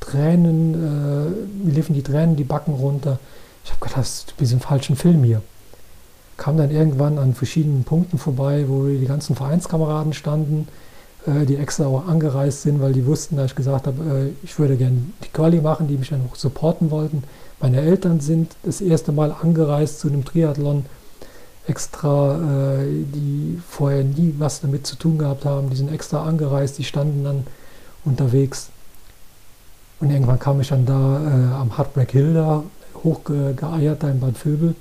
Tränen, 0.00 0.74
äh, 0.74 1.66
mir 1.66 1.72
liefen 1.72 1.94
die 1.94 2.02
Tränen 2.02 2.36
die 2.36 2.44
Backen 2.44 2.74
runter. 2.74 3.18
Ich 3.64 3.70
habe 3.70 3.86
gedacht, 3.86 4.30
du 4.30 4.34
bist 4.36 4.52
im 4.52 4.60
falschen 4.60 4.96
Film 4.96 5.24
hier 5.24 5.40
kam 6.38 6.56
dann 6.56 6.70
irgendwann 6.70 7.18
an 7.18 7.34
verschiedenen 7.34 7.84
Punkten 7.84 8.16
vorbei, 8.16 8.64
wo 8.68 8.86
die 8.86 9.04
ganzen 9.06 9.36
Vereinskameraden 9.36 10.14
standen, 10.14 10.68
äh, 11.26 11.44
die 11.44 11.56
extra 11.56 11.86
auch 11.86 12.06
angereist 12.06 12.62
sind, 12.62 12.80
weil 12.80 12.92
die 12.92 13.04
wussten, 13.04 13.36
dass 13.36 13.50
ich 13.50 13.56
gesagt 13.56 13.88
habe, 13.88 14.02
äh, 14.02 14.44
ich 14.44 14.58
würde 14.58 14.76
gerne 14.76 14.98
die 15.24 15.28
Quali 15.28 15.60
machen, 15.60 15.88
die 15.88 15.98
mich 15.98 16.10
dann 16.10 16.22
auch 16.30 16.36
supporten 16.36 16.90
wollten. 16.92 17.24
Meine 17.60 17.80
Eltern 17.80 18.20
sind 18.20 18.54
das 18.62 18.80
erste 18.80 19.10
Mal 19.10 19.32
angereist 19.32 19.98
zu 19.98 20.08
einem 20.08 20.24
Triathlon, 20.24 20.86
extra, 21.66 22.36
äh, 22.36 22.86
die 22.86 23.60
vorher 23.68 24.04
nie 24.04 24.34
was 24.38 24.60
damit 24.60 24.86
zu 24.86 24.94
tun 24.94 25.18
gehabt 25.18 25.44
haben, 25.44 25.70
die 25.70 25.76
sind 25.76 25.92
extra 25.92 26.22
angereist, 26.22 26.78
die 26.78 26.84
standen 26.84 27.24
dann 27.24 27.46
unterwegs. 28.04 28.70
Und 29.98 30.10
irgendwann 30.10 30.38
kam 30.38 30.60
ich 30.60 30.68
dann 30.68 30.86
da 30.86 31.60
am 31.60 31.76
Heartbreak 31.76 32.12
Hill 32.12 32.32
da 32.32 32.62
hochgeeiert, 33.02 34.00
da 34.00 34.08
in 34.08 34.20
Bad 34.20 34.34
Vilbel 34.44 34.76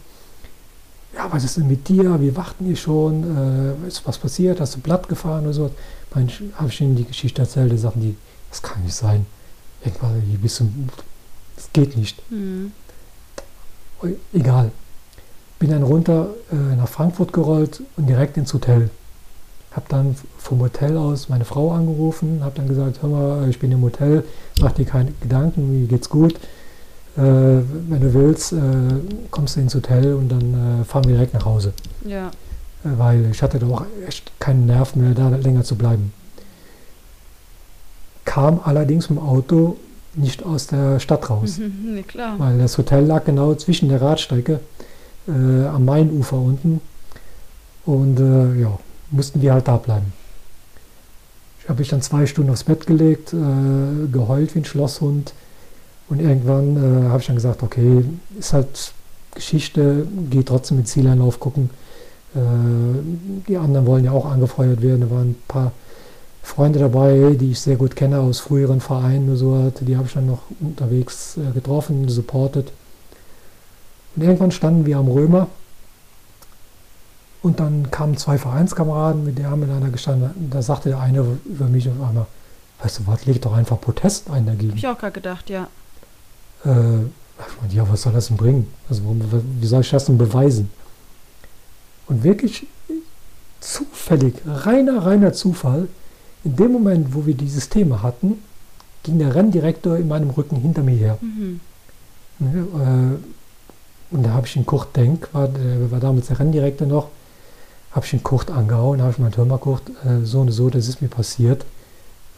ja, 1.17 1.31
was 1.31 1.43
ist 1.43 1.57
denn 1.57 1.67
mit 1.67 1.87
dir? 1.87 2.21
Wir 2.21 2.35
warten 2.35 2.65
hier 2.65 2.75
schon. 2.75 3.75
Äh, 3.83 3.87
ist 3.87 4.05
was 4.05 4.17
passiert? 4.17 4.61
Hast 4.61 4.75
du 4.75 4.79
platt 4.79 5.09
gefahren 5.09 5.45
oder 5.45 5.53
so? 5.53 5.71
Habe 6.13 6.69
ich 6.69 6.81
ihnen 6.81 6.95
die 6.95 7.05
Geschichte 7.05 7.41
erzählt, 7.41 7.71
die 7.71 7.77
sagten 7.77 8.01
die, 8.01 8.15
das 8.49 8.61
kann 8.61 8.83
nicht 8.83 8.95
sein. 8.95 9.25
Irgendwann, 9.83 10.21
hier 10.21 10.39
bist 10.39 10.59
du, 10.59 10.69
das 11.55 11.69
geht 11.73 11.97
nicht. 11.97 12.21
Mhm. 12.31 12.71
Egal. 14.33 14.71
Bin 15.59 15.71
dann 15.71 15.83
runter 15.83 16.29
äh, 16.51 16.75
nach 16.75 16.87
Frankfurt 16.87 17.33
gerollt 17.33 17.81
und 17.97 18.07
direkt 18.07 18.37
ins 18.37 18.53
Hotel. 18.53 18.89
Habe 19.71 19.85
dann 19.89 20.15
vom 20.37 20.59
Hotel 20.59 20.97
aus 20.97 21.29
meine 21.29 21.45
Frau 21.45 21.71
angerufen, 21.71 22.43
habe 22.43 22.55
dann 22.55 22.67
gesagt, 22.67 23.01
hör 23.01 23.09
mal, 23.09 23.49
ich 23.49 23.59
bin 23.59 23.71
im 23.71 23.81
Hotel, 23.81 24.23
mach 24.59 24.71
dir 24.71 24.85
keine 24.85 25.11
Gedanken, 25.21 25.81
mir 25.81 25.87
geht's 25.87 26.09
gut. 26.09 26.35
Äh, 27.17 27.21
wenn 27.21 27.99
du 28.01 28.13
willst, 28.13 28.53
äh, 28.53 28.57
kommst 29.31 29.55
du 29.55 29.59
ins 29.61 29.73
Hotel 29.73 30.13
und 30.13 30.29
dann 30.29 30.81
äh, 30.81 30.83
fahren 30.85 31.05
wir 31.05 31.13
direkt 31.15 31.33
nach 31.33 31.45
Hause. 31.45 31.73
Ja. 32.05 32.29
Weil 32.83 33.31
ich 33.31 33.41
hatte 33.41 33.57
doch 33.59 33.85
echt 34.07 34.31
keinen 34.39 34.67
Nerv 34.67 34.95
mehr, 34.95 35.13
da 35.15 35.29
länger 35.29 35.63
zu 35.63 35.75
bleiben. 35.75 36.13
Kam 38.25 38.59
allerdings 38.63 39.09
mit 39.09 39.19
dem 39.19 39.25
Auto 39.25 39.77
nicht 40.15 40.43
aus 40.43 40.67
der 40.67 40.99
Stadt 40.99 41.29
raus, 41.29 41.57
Mhm, 41.57 41.73
nee, 41.95 42.03
klar. 42.03 42.35
weil 42.37 42.57
das 42.57 42.77
Hotel 42.77 43.05
lag 43.05 43.25
genau 43.25 43.53
zwischen 43.55 43.89
der 43.89 44.01
Radstrecke 44.01 44.59
äh, 45.27 45.65
am 45.67 45.85
Mainufer 45.85 46.37
unten 46.37 46.81
und 47.85 48.19
äh, 48.19 48.61
ja, 48.61 48.77
mussten 49.11 49.41
wir 49.41 49.53
halt 49.53 49.67
da 49.67 49.77
bleiben. 49.77 50.13
Ich 51.61 51.69
habe 51.69 51.79
mich 51.79 51.89
dann 51.89 52.01
zwei 52.01 52.25
Stunden 52.25 52.51
aufs 52.51 52.63
Bett 52.63 52.87
gelegt, 52.87 53.33
äh, 53.33 54.07
geheult 54.11 54.55
wie 54.55 54.59
ein 54.59 54.65
Schlosshund 54.65 55.33
und 56.09 56.21
irgendwann 56.21 56.77
äh, 56.77 57.09
habe 57.09 57.19
ich 57.19 57.27
dann 57.27 57.35
gesagt, 57.35 57.63
okay, 57.63 58.05
ist 58.39 58.53
halt 58.53 58.93
Geschichte, 59.35 60.07
geh 60.29 60.43
trotzdem 60.43 60.77
mit 60.77 60.87
Zieleinlauf 60.87 61.39
gucken. 61.39 61.69
Äh, 62.35 62.39
die 63.47 63.57
anderen 63.57 63.85
wollen 63.85 64.05
ja 64.05 64.11
auch 64.11 64.25
angefeuert 64.25 64.81
werden. 64.81 65.01
Da 65.01 65.09
waren 65.09 65.31
ein 65.31 65.41
paar 65.47 65.71
Freunde 66.41 66.79
dabei, 66.79 67.35
die 67.39 67.51
ich 67.51 67.59
sehr 67.59 67.75
gut 67.75 67.95
kenne 67.95 68.19
aus 68.19 68.39
früheren 68.39 68.79
Vereinen 68.79 69.29
und 69.29 69.37
so. 69.37 69.71
Die 69.81 69.97
habe 69.97 70.07
ich 70.07 70.13
dann 70.13 70.27
noch 70.27 70.43
unterwegs 70.59 71.37
äh, 71.37 71.51
getroffen, 71.51 72.07
supportet. 72.07 72.71
Und 74.15 74.23
irgendwann 74.23 74.51
standen 74.51 74.85
wir 74.85 74.97
am 74.97 75.09
Römer 75.09 75.47
und 77.43 77.59
dann 77.59 77.91
kamen 77.91 78.17
zwei 78.17 78.37
Vereinskameraden, 78.37 79.23
mit 79.23 79.37
denen 79.37 79.49
haben 79.49 79.59
wir 79.59 79.67
miteinander 79.67 79.91
gestanden. 79.91 80.49
Da 80.49 80.61
sagte 80.61 80.89
der 80.89 80.99
eine 80.99 81.25
über 81.45 81.65
mich 81.67 81.87
auf 81.87 82.01
einmal, 82.01 82.25
weißt 82.81 82.99
du 82.99 83.07
was, 83.07 83.25
leg 83.25 83.41
doch 83.41 83.53
einfach 83.53 83.79
Protest 83.79 84.29
ein 84.29 84.45
dagegen. 84.45 84.71
Hab 84.71 84.77
ich 84.77 84.87
auch 84.87 84.97
gerade 84.97 85.13
gedacht, 85.13 85.49
ja. 85.49 85.67
Äh, 86.65 87.75
ja, 87.75 87.87
was 87.89 88.01
soll 88.01 88.13
das 88.13 88.27
denn 88.27 88.37
bringen? 88.37 88.67
Also, 88.89 89.03
warum, 89.03 89.21
wie 89.59 89.67
soll 89.67 89.81
ich 89.81 89.89
das 89.89 90.05
denn 90.05 90.17
beweisen? 90.17 90.69
Und 92.07 92.23
wirklich 92.23 92.65
zufällig, 93.59 94.35
reiner, 94.45 95.05
reiner 95.05 95.33
Zufall, 95.33 95.87
in 96.43 96.55
dem 96.55 96.71
Moment, 96.71 97.13
wo 97.13 97.25
wir 97.25 97.33
dieses 97.33 97.69
Thema 97.69 98.01
hatten, 98.01 98.41
ging 99.03 99.19
der 99.19 99.35
Renndirektor 99.35 99.97
in 99.97 100.07
meinem 100.07 100.29
Rücken 100.29 100.57
hinter 100.57 100.83
mir 100.83 100.95
her. 100.95 101.17
Mhm. 101.21 101.59
Ne, 102.39 103.19
äh, 104.11 104.15
und 104.15 104.23
da 104.23 104.31
habe 104.31 104.47
ich 104.47 104.53
den 104.53 104.65
Kurt 104.65 104.95
Denk, 104.95 105.27
war, 105.33 105.47
der 105.47 105.91
war 105.91 105.99
damals 105.99 106.27
der 106.27 106.39
Renndirektor 106.39 106.87
noch, 106.87 107.09
habe 107.91 108.05
ich 108.05 108.11
den 108.11 108.23
Kurt 108.23 108.51
angehauen, 108.51 109.01
habe 109.01 109.11
ich 109.11 109.17
gemeint, 109.17 109.37
hör 109.37 109.45
mal 109.45 109.57
Kurt, 109.57 109.81
äh, 110.05 110.23
so 110.23 110.41
und 110.41 110.51
so, 110.51 110.69
das 110.69 110.87
ist 110.87 111.01
mir 111.01 111.07
passiert. 111.07 111.65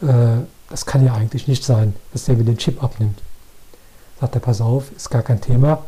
Äh, 0.02 0.38
das 0.68 0.86
kann 0.86 1.04
ja 1.04 1.14
eigentlich 1.14 1.48
nicht 1.48 1.64
sein, 1.64 1.94
dass 2.12 2.24
der 2.24 2.36
mir 2.36 2.44
den 2.44 2.58
Chip 2.58 2.82
abnimmt. 2.82 3.20
Sagt 4.20 4.34
er, 4.34 4.40
pass 4.40 4.60
auf, 4.60 4.92
ist 4.92 5.10
gar 5.10 5.22
kein 5.22 5.40
Thema. 5.40 5.84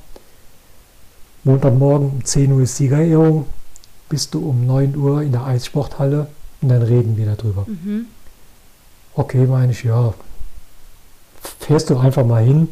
Montagmorgen 1.45 2.11
um 2.11 2.25
10 2.25 2.53
Uhr 2.53 2.63
ist 2.63 2.77
Siegerehrung, 2.77 3.47
bist 4.09 4.33
du 4.33 4.49
um 4.49 4.65
9 4.65 4.97
Uhr 4.97 5.23
in 5.23 5.33
der 5.33 5.45
Eissporthalle 5.45 6.29
und 6.61 6.69
dann 6.69 6.83
reden 6.83 7.17
wir 7.17 7.35
darüber. 7.35 7.67
Mhm. 7.67 8.07
Okay, 9.15 9.47
meine 9.47 9.73
ich, 9.73 9.83
ja, 9.83 10.15
fährst 11.59 11.91
du 11.91 11.99
einfach 11.99 12.25
mal 12.25 12.43
hin 12.43 12.69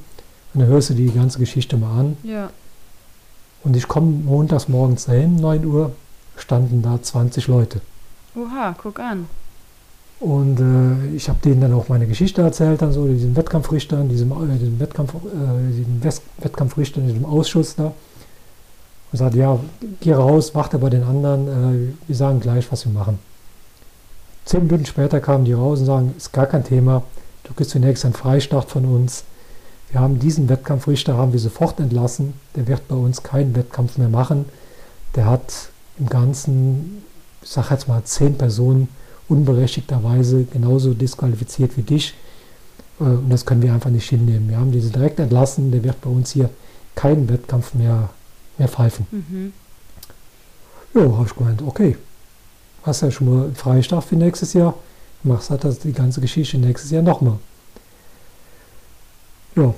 und 0.55 0.61
dann 0.61 0.69
hörst 0.69 0.91
du 0.91 0.95
die 0.95 1.13
ganze 1.13 1.39
Geschichte 1.39 1.77
mal 1.77 1.99
an. 1.99 2.17
Ja. 2.23 2.51
Und 3.63 3.77
ich 3.77 3.89
komme 3.89 4.07
montags 4.07 4.69
morgens 4.69 5.05
dahin, 5.07 5.37
9 5.37 5.65
Uhr, 5.67 5.93
standen 6.37 6.81
da 6.81 7.03
20 7.03 7.49
Leute. 7.49 7.81
Oha, 8.35 8.75
guck 8.81 9.01
an. 9.01 9.27
Und 10.21 10.61
äh, 10.61 11.17
ich 11.17 11.31
habe 11.31 11.39
denen 11.43 11.63
dann 11.63 11.73
auch 11.73 11.89
meine 11.89 12.07
Geschichte 12.07 12.43
erzählt, 12.43 12.83
dann 12.83 12.93
so, 12.93 13.07
diesen 13.07 13.35
Wettkampfrichtern, 13.35 14.09
diesem, 14.11 14.31
äh, 14.33 14.59
diesem, 14.59 14.79
Wettkampf, 14.79 15.15
äh, 15.15 16.45
Wettkampfrichter, 16.45 17.01
diesem 17.01 17.25
Ausschuss 17.25 17.75
da. 17.75 17.93
Und 19.13 19.19
sagte, 19.19 19.39
ja, 19.39 19.59
geh 20.01 20.13
raus, 20.13 20.55
warte 20.55 20.79
bei 20.79 20.91
den 20.91 21.03
anderen, 21.03 21.49
äh, 21.49 21.95
wir 22.07 22.17
sagen 22.17 22.39
gleich, 22.39 22.71
was 22.71 22.85
wir 22.85 22.93
machen. 22.93 23.19
Zehn 24.45 24.67
Minuten 24.67 24.85
später 24.85 25.21
kamen 25.21 25.47
die 25.47 25.55
raus 25.55 25.81
und 25.81 25.87
sagen, 25.87 26.15
ist 26.17 26.33
gar 26.33 26.47
kein 26.47 26.65
Thema, 26.65 27.03
du 27.45 27.55
kriegst 27.55 27.71
zunächst 27.71 28.05
einen 28.05 28.15
Freistart 28.15 28.71
von 28.71 28.85
uns. 28.85 29.25
Wir 29.91 30.01
haben 30.01 30.19
diesen 30.19 30.51
Wettkampfrichter, 30.51 31.17
haben 31.17 31.33
wir 31.33 31.41
sofort 31.41 31.81
entlassen, 31.81 32.35
der 32.57 32.69
wird 32.69 32.87
bei 32.89 32.95
uns 32.95 33.23
keinen 33.23 33.57
Wettkampf 33.57 33.97
mehr 33.97 34.09
machen. 34.09 34.45
Der 35.17 35.27
hat 35.27 35.71
im 35.99 36.09
Ganzen, 36.09 37.03
ich 37.43 37.49
sag 37.49 37.71
jetzt 37.71 37.89
mal, 37.89 38.05
zehn 38.05 38.37
Personen 38.37 38.89
unberechtigterweise 39.31 40.45
genauso 40.45 40.93
disqualifiziert 40.93 41.77
wie 41.77 41.83
dich. 41.83 42.15
Äh, 43.01 43.05
Und 43.05 43.31
das 43.31 43.47
können 43.47 43.63
wir 43.63 43.73
einfach 43.73 43.91
nicht 43.91 44.09
hinnehmen. 44.09 44.49
Wir 44.49 44.59
haben 44.59 44.73
diese 44.73 44.91
direkt 44.91 45.19
entlassen, 45.21 45.71
der 45.71 45.83
wird 45.85 46.01
bei 46.01 46.11
uns 46.11 46.33
hier 46.33 46.51
keinen 46.95 47.29
Wettkampf 47.29 47.75
mehr, 47.75 48.11
mehr 48.59 48.69
pfeifen. 48.69 49.07
Mhm. 49.11 49.53
Ja, 50.95 51.03
habe 51.03 51.27
ich 51.27 51.37
gemeint, 51.37 51.63
okay. 51.63 51.97
Hast 52.83 53.03
ja 53.03 53.11
schon 53.11 53.33
mal 53.33 53.45
einen 53.45 53.55
Freistaat 53.55 54.05
für 54.05 54.17
nächstes 54.17 54.53
Jahr. 54.53 54.75
Machst 55.23 55.51
halt 55.51 55.65
das, 55.65 55.79
die 55.79 55.93
ganze 55.93 56.21
Geschichte 56.21 56.59
nächstes 56.59 56.91
Jahr 56.91 57.03
nochmal. 57.03 57.39
Ja. 59.55 59.75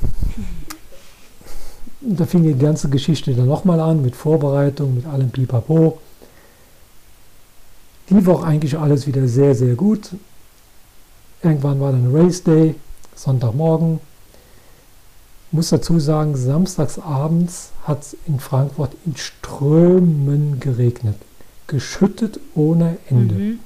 Da 2.00 2.26
fing 2.26 2.44
die 2.44 2.54
ganze 2.54 2.88
Geschichte 2.88 3.34
dann 3.34 3.46
nochmal 3.46 3.80
an 3.80 4.02
mit 4.02 4.16
Vorbereitung, 4.16 4.94
mit 4.94 5.06
allem 5.06 5.30
Pipapo. 5.30 5.98
Die 8.12 8.26
war 8.26 8.34
auch 8.34 8.44
eigentlich 8.44 8.78
alles 8.78 9.06
wieder 9.06 9.26
sehr, 9.26 9.54
sehr 9.54 9.74
gut. 9.74 10.10
Irgendwann 11.42 11.80
war 11.80 11.92
dann 11.92 12.14
Race 12.14 12.42
Day, 12.42 12.74
Sonntagmorgen. 13.14 14.00
Muss 15.50 15.70
dazu 15.70 15.98
sagen, 15.98 16.36
samstags 16.36 16.98
abends 16.98 17.70
hat 17.84 18.02
es 18.02 18.16
in 18.26 18.38
Frankfurt 18.38 18.92
in 19.06 19.16
Strömen 19.16 20.60
geregnet. 20.60 21.16
Geschüttet 21.66 22.38
ohne 22.54 22.98
Ende. 23.08 23.34
Mhm. 23.34 23.58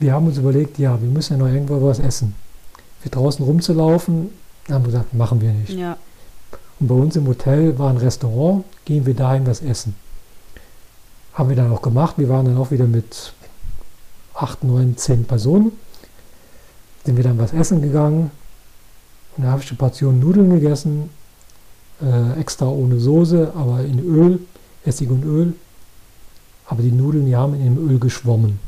Wir 0.00 0.12
haben 0.12 0.26
uns 0.26 0.36
überlegt, 0.36 0.78
ja, 0.78 1.00
wir 1.00 1.08
müssen 1.08 1.38
ja 1.38 1.38
noch 1.38 1.52
irgendwo 1.52 1.82
was 1.82 2.00
essen. 2.00 2.34
Für 3.00 3.08
draußen 3.08 3.44
rumzulaufen, 3.44 4.30
haben 4.68 4.84
wir 4.84 4.92
gesagt, 4.92 5.14
machen 5.14 5.40
wir 5.40 5.52
nicht. 5.52 5.70
Ja. 5.70 5.96
Und 6.78 6.88
bei 6.88 6.94
uns 6.94 7.16
im 7.16 7.26
Hotel 7.26 7.78
war 7.78 7.90
ein 7.90 7.96
Restaurant, 7.96 8.64
gehen 8.84 9.06
wir 9.06 9.14
dahin 9.14 9.46
was 9.46 9.62
essen. 9.62 9.94
Haben 11.38 11.50
wir 11.50 11.56
dann 11.56 11.70
auch 11.70 11.82
gemacht. 11.82 12.18
Wir 12.18 12.28
waren 12.28 12.46
dann 12.46 12.56
auch 12.56 12.72
wieder 12.72 12.86
mit 12.86 13.32
8, 14.34 14.64
9, 14.64 14.96
10 14.96 15.24
Personen. 15.24 15.70
Sind 17.04 17.16
wir 17.16 17.22
dann 17.22 17.38
was 17.38 17.52
essen 17.52 17.80
gegangen. 17.80 18.32
Und 19.36 19.44
da 19.44 19.52
habe 19.52 19.62
ich 19.62 19.70
eine 19.70 19.78
Portion 19.78 20.18
Nudeln 20.18 20.50
gegessen. 20.50 21.10
Äh, 22.02 22.40
extra 22.40 22.66
ohne 22.66 22.98
Soße, 22.98 23.52
aber 23.54 23.84
in 23.84 24.00
Öl, 24.00 24.40
Essig 24.84 25.10
und 25.10 25.24
Öl. 25.24 25.54
Aber 26.66 26.82
die 26.82 26.90
Nudeln, 26.90 27.26
die 27.26 27.36
haben 27.36 27.54
in 27.54 27.76
dem 27.76 27.88
Öl 27.88 28.00
geschwommen. 28.00 28.58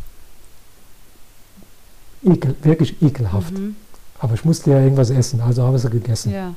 Ekel, 2.22 2.54
wirklich 2.62 3.02
ekelhaft. 3.02 3.58
Mhm. 3.58 3.74
Aber 4.20 4.34
ich 4.34 4.44
musste 4.44 4.70
ja 4.70 4.80
irgendwas 4.80 5.10
essen, 5.10 5.40
also 5.40 5.64
habe 5.64 5.76
ich 5.76 5.82
sie 5.82 5.90
gegessen. 5.90 6.32
Ja. 6.32 6.54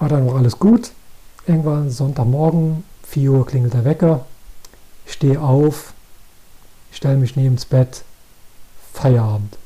War 0.00 0.08
dann 0.08 0.28
auch 0.28 0.34
alles 0.34 0.58
gut. 0.58 0.90
Irgendwann 1.46 1.90
Sonntagmorgen, 1.90 2.82
4 3.08 3.32
Uhr 3.32 3.46
klingelt 3.46 3.74
der 3.74 3.84
Wecker. 3.84 4.26
Ich 5.06 5.12
stehe 5.14 5.40
auf, 5.40 5.94
stelle 6.92 7.16
mich 7.16 7.36
neben 7.36 7.56
das 7.56 7.64
Bett, 7.64 8.02
Feierabend. 8.92 9.56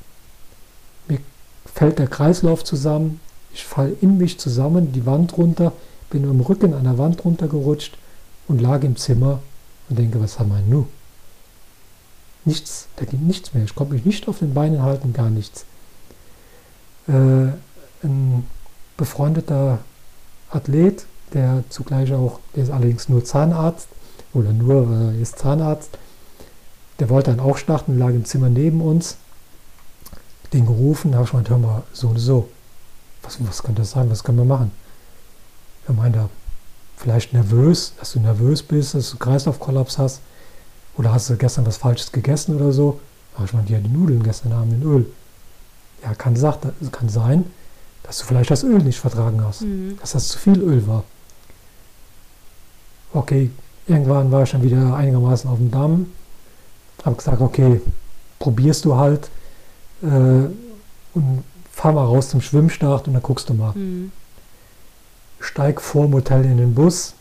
Mir 1.09 1.21
fällt 1.65 1.99
der 1.99 2.09
Kreislauf 2.09 2.65
zusammen, 2.65 3.21
ich 3.53 3.65
falle 3.65 3.97
in 4.01 4.19
mich 4.19 4.39
zusammen, 4.39 4.93
die 4.93 5.07
Wand 5.07 5.37
runter, 5.37 5.73
bin 6.11 6.25
im 6.25 6.41
Rücken 6.41 6.75
an 6.75 6.85
der 6.85 6.99
Wand 6.99 7.25
runtergerutscht 7.25 7.97
und 8.49 8.61
lag 8.61 8.83
im 8.83 8.97
Zimmer 8.97 9.41
und 9.89 9.99
denke, 9.99 10.21
was 10.21 10.39
haben 10.39 10.51
wir 10.51 10.61
nun? 10.61 10.87
Nichts, 12.45 12.89
da 12.97 13.05
ging 13.05 13.27
nichts 13.27 13.55
mehr. 13.55 13.65
Ich 13.65 13.75
konnte 13.75 13.95
mich 13.95 14.05
nicht 14.05 14.29
auf 14.29 14.39
den 14.39 14.55
Beinen 14.55 14.83
halten, 14.83 15.13
gar 15.13 15.31
nichts. 15.31 15.65
Äh, 17.07 17.53
ein 18.03 18.47
befreundeter 18.97 19.79
Athlet, 20.51 21.07
der 21.35 21.65
zugleich 21.69 22.13
auch, 22.13 22.41
der 22.55 22.65
ist 22.65 22.71
allerdings 22.71 23.09
nur 23.09 23.25
Zahnarzt 23.25 23.89
oder 24.33 24.53
nur 24.53 25.13
äh, 25.13 25.21
ist 25.21 25.39
Zahnarzt, 25.39 25.91
der 26.99 27.09
wollte 27.09 27.31
dann 27.31 27.41
auch 27.41 27.57
starten, 27.57 27.99
lag 27.99 28.11
im 28.11 28.25
Zimmer 28.25 28.49
neben 28.49 28.81
uns. 28.81 29.17
Den 30.53 30.67
gerufen, 30.67 31.15
habe 31.15 31.25
ich 31.25 31.31
gemeint, 31.31 31.49
hör 31.49 31.59
mal, 31.59 31.83
so 31.93 32.09
und 32.09 32.19
so. 32.19 32.49
Was, 33.23 33.39
was 33.47 33.63
könnte 33.63 33.83
das 33.83 33.93
sein? 33.93 34.11
Was 34.11 34.25
können 34.25 34.39
wir 34.39 34.45
machen? 34.45 34.71
Er 35.87 35.95
meinte, 35.95 36.29
vielleicht 36.97 37.33
nervös, 37.33 37.95
dass 37.99 38.13
du 38.13 38.21
nervös 38.21 38.63
bist, 38.63 38.95
dass 38.95 39.11
du 39.11 39.17
Kreislaufkollaps 39.17 39.99
hast. 39.99 40.21
Oder 40.97 41.13
hast 41.13 41.31
du 41.31 41.37
gestern 41.37 41.67
was 41.67 41.79
Falsches 41.79 42.13
gegessen 42.13 42.57
oder 42.57 42.73
so? 42.73 43.01
Aber 43.35 43.45
ich 43.45 43.53
meinte, 43.53 43.73
ja, 43.73 43.79
die 43.79 43.89
Nudeln 43.89 44.23
gestern 44.23 44.53
Abend 44.53 44.75
in 44.75 44.83
Öl. 44.83 45.07
Ja, 46.03 46.15
kann, 46.15 46.35
kann 46.35 47.09
sein, 47.09 47.47
dass 48.03 48.19
du 48.19 48.25
vielleicht 48.25 48.51
das 48.51 48.65
Öl 48.65 48.83
nicht 48.83 48.99
vertragen 48.99 49.43
hast. 49.43 49.63
Mhm. 49.63 49.97
Dass 50.01 50.13
das 50.13 50.29
zu 50.29 50.39
viel 50.39 50.61
Öl 50.61 50.87
war. 50.87 51.05
Okay, 53.13 53.51
irgendwann 53.87 54.31
war 54.31 54.43
ich 54.43 54.51
dann 54.53 54.63
wieder 54.63 54.95
einigermaßen 54.95 55.51
auf 55.51 55.59
dem 55.59 55.71
Damm. 55.71 56.07
Habe 57.05 57.17
gesagt, 57.17 57.41
okay, 57.41 57.81
probierst 58.39 58.85
du 58.85 58.97
halt 58.97 59.31
äh, 60.03 60.07
und 61.15 61.45
fahr 61.73 61.93
mal 61.93 62.05
raus 62.05 62.29
zum 62.29 62.41
Schwimmstart 62.41 63.07
und 63.07 63.15
dann 63.15 63.23
guckst 63.23 63.49
du 63.49 63.55
mal. 63.55 63.73
Mhm. 63.75 64.13
Steig 65.41 65.81
vor 65.81 66.05
dem 66.05 66.15
Hotel 66.15 66.45
in 66.45 66.59
den 66.59 66.75
Bus, 66.75 67.15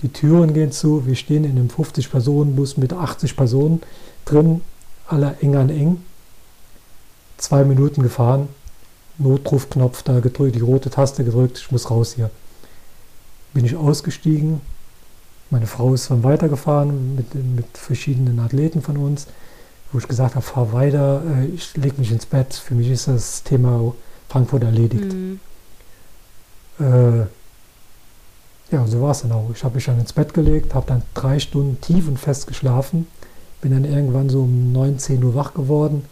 die 0.00 0.08
Türen 0.08 0.54
gehen 0.54 0.72
zu, 0.72 1.06
wir 1.06 1.16
stehen 1.16 1.44
in 1.44 1.52
einem 1.52 1.68
50-Personen-Bus 1.68 2.76
mit 2.76 2.92
80 2.92 3.36
Personen 3.36 3.82
drin, 4.24 4.62
alle 5.06 5.36
eng 5.40 5.56
an 5.56 5.68
eng. 5.68 6.02
Zwei 7.36 7.64
Minuten 7.64 8.02
gefahren, 8.02 8.48
Notrufknopf 9.18 10.02
da 10.02 10.20
gedrückt, 10.20 10.56
die 10.56 10.60
rote 10.60 10.90
Taste 10.90 11.24
gedrückt, 11.24 11.58
ich 11.58 11.70
muss 11.70 11.90
raus 11.90 12.14
hier. 12.14 12.30
Bin 13.52 13.64
ich 13.64 13.76
ausgestiegen, 13.76 14.60
meine 15.50 15.66
Frau 15.66 15.94
ist 15.94 16.10
dann 16.10 16.24
weitergefahren 16.24 17.16
mit, 17.16 17.34
mit 17.34 17.66
verschiedenen 17.78 18.38
Athleten 18.40 18.82
von 18.82 18.96
uns, 18.96 19.26
wo 19.92 19.98
ich 19.98 20.08
gesagt 20.08 20.34
habe, 20.34 20.44
fahr 20.44 20.72
weiter, 20.72 21.22
äh, 21.24 21.46
ich 21.46 21.76
lege 21.76 21.96
mich 21.98 22.12
ins 22.12 22.26
Bett, 22.26 22.54
für 22.54 22.74
mich 22.74 22.90
ist 22.90 23.08
das 23.08 23.42
Thema 23.42 23.94
Frankfurt 24.28 24.64
erledigt. 24.64 25.12
Mhm. 25.12 25.40
Äh, 26.78 27.26
ja, 28.70 28.86
so 28.86 29.00
war 29.00 29.12
es 29.12 29.22
dann 29.22 29.32
auch. 29.32 29.50
Ich 29.54 29.64
habe 29.64 29.76
mich 29.76 29.86
dann 29.86 29.98
ins 29.98 30.12
Bett 30.12 30.34
gelegt, 30.34 30.74
habe 30.74 30.86
dann 30.86 31.02
drei 31.14 31.38
Stunden 31.38 31.80
tief 31.80 32.06
und 32.06 32.18
fest 32.18 32.46
geschlafen, 32.46 33.06
bin 33.62 33.72
dann 33.72 33.84
irgendwann 33.84 34.28
so 34.28 34.42
um 34.42 34.72
9, 34.72 34.98
10 34.98 35.24
Uhr 35.24 35.34
wach 35.34 35.54
geworden 35.54 36.04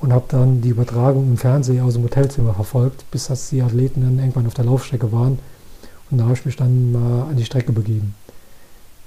und 0.00 0.12
habe 0.12 0.24
dann 0.28 0.60
die 0.60 0.70
Übertragung 0.70 1.28
im 1.28 1.36
Fernsehen 1.36 1.82
aus 1.82 1.94
dem 1.94 2.02
Hotelzimmer 2.02 2.54
verfolgt, 2.54 3.08
bis 3.12 3.28
dass 3.28 3.50
die 3.50 3.62
Athleten 3.62 4.00
dann 4.00 4.18
irgendwann 4.18 4.46
auf 4.46 4.54
der 4.54 4.64
Laufstrecke 4.64 5.12
waren. 5.12 5.38
Und 6.10 6.18
da 6.18 6.24
habe 6.24 6.34
ich 6.34 6.44
mich 6.44 6.56
dann 6.56 6.92
mal 6.92 7.22
an 7.30 7.36
die 7.36 7.44
Strecke 7.44 7.72
begeben. 7.72 8.14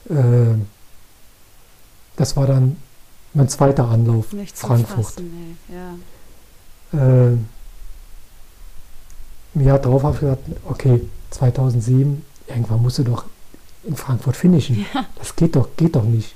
Äh, 0.09 0.55
das 2.15 2.35
war 2.38 2.47
dann 2.47 2.77
mein 3.34 3.49
zweiter 3.49 3.88
Anlauf, 3.88 4.31
Nicht 4.34 4.57
Frankfurt. 4.57 5.05
Fassen, 5.05 5.57
ey. 5.69 5.75
Ja. 5.75 7.31
Äh, 7.31 7.38
Im 9.55 9.61
Jahr 9.61 9.80
drauf 9.80 10.03
habe 10.03 10.13
ich 10.15 10.19
gesagt, 10.21 10.43
okay, 10.69 11.01
2007, 11.31 12.23
irgendwann 12.47 12.81
musst 12.81 12.99
du 12.99 13.03
doch 13.03 13.25
in 13.84 13.95
Frankfurt 13.95 14.35
finishen. 14.38 14.85
Ja. 14.93 15.05
Das 15.17 15.35
geht 15.35 15.55
doch, 15.55 15.69
geht 15.75 15.95
doch 15.95 16.03
nicht. 16.03 16.35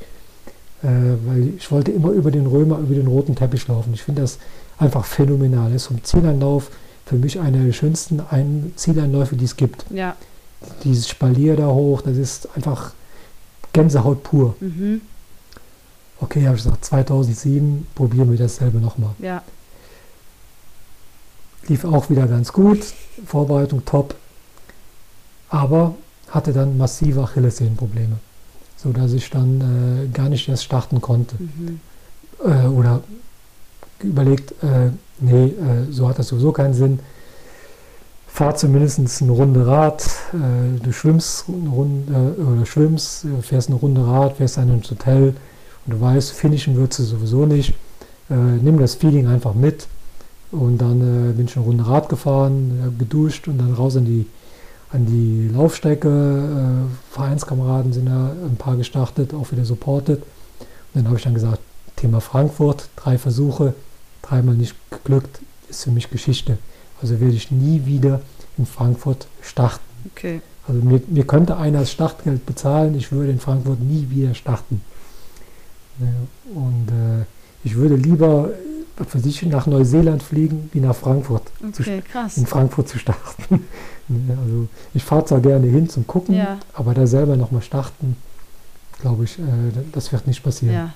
Äh, 0.84 0.88
weil 1.26 1.54
ich 1.58 1.72
wollte 1.72 1.92
immer 1.92 2.10
über 2.12 2.30
den 2.32 2.46
Römer, 2.48 2.80
über 2.80 2.94
den 2.96 3.08
roten 3.08 3.36
Teppich 3.36 3.68
laufen. 3.68 3.94
Ich 3.94 4.04
finde 4.04 4.22
das 4.22 4.38
einfach 4.78 5.06
phänomenal. 5.06 5.72
Das 5.72 5.84
ist 5.84 5.88
vom 5.88 6.04
Zieleinlauf 6.04 6.70
für 7.06 7.16
mich 7.16 7.40
einer 7.40 7.64
der 7.64 7.72
schönsten 7.74 8.20
Ein 8.20 8.74
Zieleinläufe, 8.76 9.36
die 9.36 9.46
es 9.46 9.56
gibt. 9.56 9.86
ja. 9.92 10.16
Dieses 10.84 11.08
Spalier 11.08 11.56
da 11.56 11.68
hoch, 11.68 12.02
das 12.02 12.18
ist 12.18 12.50
einfach 12.56 12.94
Gänsehaut 13.74 14.24
pur. 14.24 14.56
Mhm. 14.60 15.02
Okay, 16.20 16.46
habe 16.48 16.58
ich 16.58 16.64
gesagt, 16.64 16.84
2007 16.86 17.88
probieren 17.94 18.32
wir 18.32 18.38
dasselbe 18.38 18.80
nochmal. 18.80 19.12
Ja. 19.20 19.44
Lief 21.68 21.86
auch 21.86 22.10
wieder 22.10 22.28
ganz 22.28 22.52
gut, 22.52 22.80
Vorbereitung 23.26 23.86
top, 23.86 24.16
aber 25.50 25.96
hatte 26.30 26.54
dann 26.54 26.78
massive 26.78 27.22
Achillessehnenprobleme, 27.22 28.18
sodass 28.78 29.14
ich 29.14 29.30
dann 29.30 30.06
äh, 30.06 30.08
gar 30.16 30.30
nicht 30.30 30.48
erst 30.48 30.64
starten 30.64 31.02
konnte. 31.02 31.36
Mhm. 31.40 31.80
Äh, 32.44 32.68
oder 32.68 33.02
überlegt, 34.00 34.52
äh, 34.64 34.92
nee, 35.20 35.46
äh, 35.46 35.92
so 35.92 36.08
hat 36.08 36.20
das 36.20 36.30
sowieso 36.30 36.52
keinen 36.52 36.74
Sinn. 36.74 37.00
Fahr 38.38 38.56
zumindest 38.56 39.24
eine 39.24 39.32
Runde 39.32 39.66
Rad, 39.66 40.06
äh, 40.32 40.80
du 40.80 40.94
schwimmst 40.94 41.46
eine 41.48 41.70
Runde, 41.70 42.36
äh, 42.38 42.42
oder 42.44 42.68
schwimmst, 42.68 43.26
äh, 43.26 43.42
fährst 43.42 43.70
eine 43.70 43.78
Runde 43.78 44.06
Rad, 44.06 44.38
fährst 44.38 44.58
dann 44.58 44.72
ins 44.72 44.92
Hotel 44.92 45.34
und 45.84 45.94
du 45.96 46.00
weißt, 46.00 46.34
finishen 46.34 46.76
würdest 46.76 47.00
du 47.00 47.04
sowieso 47.04 47.48
nicht. 47.48 47.74
Nimm 48.30 48.78
das 48.78 48.94
Feeling 48.94 49.26
einfach 49.26 49.56
mit 49.56 49.88
und 50.52 50.78
dann 50.78 51.34
bin 51.36 51.48
ich 51.48 51.56
eine 51.56 51.66
Runde 51.66 51.88
Rad 51.88 52.10
gefahren, 52.10 52.94
geduscht 53.00 53.48
und 53.48 53.58
dann 53.58 53.74
raus 53.74 53.98
an 53.98 54.06
die, 54.06 54.28
an 54.92 55.08
die 55.08 55.50
Laufstrecke. 55.52 56.84
Vereinskameraden 57.10 57.92
sind 57.92 58.06
da 58.06 58.34
ein 58.46 58.58
paar 58.58 58.76
gestartet, 58.76 59.34
auch 59.34 59.52
wieder 59.52 59.66
supported. 59.66 60.20
Und 60.20 60.68
dann 60.94 61.06
habe 61.06 61.16
ich 61.18 61.24
dann 61.24 61.34
gesagt, 61.34 61.60
Thema 61.96 62.22
Frankfurt, 62.22 62.90
drei 62.98 63.18
Versuche, 63.18 63.74
dreimal 64.22 64.54
nicht 64.56 64.76
geglückt, 64.92 65.40
ist 65.70 65.86
für 65.86 65.92
mich 65.92 66.12
Geschichte. 66.12 66.60
Also 67.02 67.20
werde 67.20 67.34
ich 67.36 67.52
nie 67.52 67.86
wieder 67.86 68.22
in 68.58 68.66
Frankfurt 68.66 69.28
starten. 69.42 69.84
Okay. 70.16 70.42
Also 70.68 70.82
mir, 70.82 71.02
mir 71.08 71.26
könnte 71.26 71.58
einer 71.58 71.80
das 71.82 71.92
Startgeld 71.92 72.46
bezahlen, 72.46 72.96
ich 72.96 73.12
würde 73.12 73.32
in 73.32 73.40
Frankfurt 73.40 73.80
nie 73.80 74.08
wieder 74.10 74.34
starten. 74.34 74.82
Ja, 76.00 76.08
und 76.54 76.90
äh, 76.90 77.26
ich 77.64 77.76
würde 77.76 77.96
lieber 77.96 78.50
äh, 79.00 79.04
für 79.06 79.20
sich 79.20 79.42
nach 79.44 79.66
Neuseeland 79.68 80.22
fliegen, 80.24 80.70
wie 80.74 80.80
nach 80.80 80.96
Frankfurt. 80.96 81.44
Zu, 81.72 81.82
Okay, 81.84 82.02
krass. 82.02 82.38
in 82.38 82.46
Frankfurt 82.46 82.90
zu 82.90 82.98
starten. 83.00 83.66
Also 84.10 84.70
ich 84.94 85.04
fahre 85.04 85.26
zwar 85.26 85.42
gerne 85.42 85.68
hin 85.68 85.90
zum 85.90 86.08
Gucken, 86.08 86.34
Ja. 86.34 86.60
aber 86.74 86.94
da 86.94 87.06
selber 87.06 87.36
nochmal 87.36 87.62
starten, 87.62 88.16
glaube 89.02 89.26
ich, 89.26 89.38
äh, 89.38 89.42
das 89.92 90.14
wird 90.14 90.28
nicht 90.28 90.42
passieren. 90.42 90.74
Ja. 90.74 90.94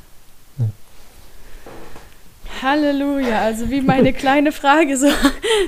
Halleluja, 2.61 3.39
also 3.41 3.69
wie 3.69 3.81
meine 3.81 4.13
kleine 4.23 4.51
Frage 4.51 4.97
so 4.97 5.07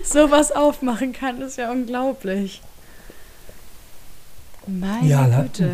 sowas 0.04 0.52
aufmachen 0.52 1.14
kann, 1.14 1.42
ist 1.42 1.58
ja 1.58 1.72
unglaublich. 1.72 2.62
Meine 4.68 5.08
Ja, 5.08 5.26
Güte. 5.42 5.72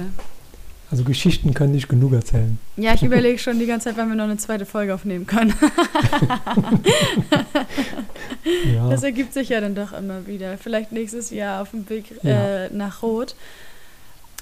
Also 0.92 1.04
Geschichten 1.04 1.54
können 1.54 1.74
nicht 1.74 1.88
genug 1.88 2.14
erzählen. 2.14 2.58
Ja, 2.76 2.96
ich 2.96 3.04
überlege 3.04 3.38
schon 3.38 3.60
die 3.60 3.68
ganze 3.68 3.90
Zeit, 3.90 3.98
wann 3.98 4.10
wir 4.10 4.16
noch 4.16 4.24
eine 4.24 4.38
zweite 4.38 4.66
Folge 4.66 4.94
aufnehmen 4.96 5.28
können. 5.28 5.54
Ja, 8.74 8.90
Das 8.90 9.04
ergibt 9.04 9.34
sich 9.34 9.50
ja 9.50 9.62
dann 9.62 9.76
doch 9.76 9.94
immer 9.94 10.26
wieder. 10.26 10.58
Vielleicht 10.58 10.92
nächstes 10.92 11.30
Jahr 11.30 11.62
auf 11.62 11.72
dem 11.72 11.88
Weg 11.90 12.06
Ja. 12.24 12.66
äh, 12.66 12.70
nach 12.74 13.04
Rot. 13.04 13.36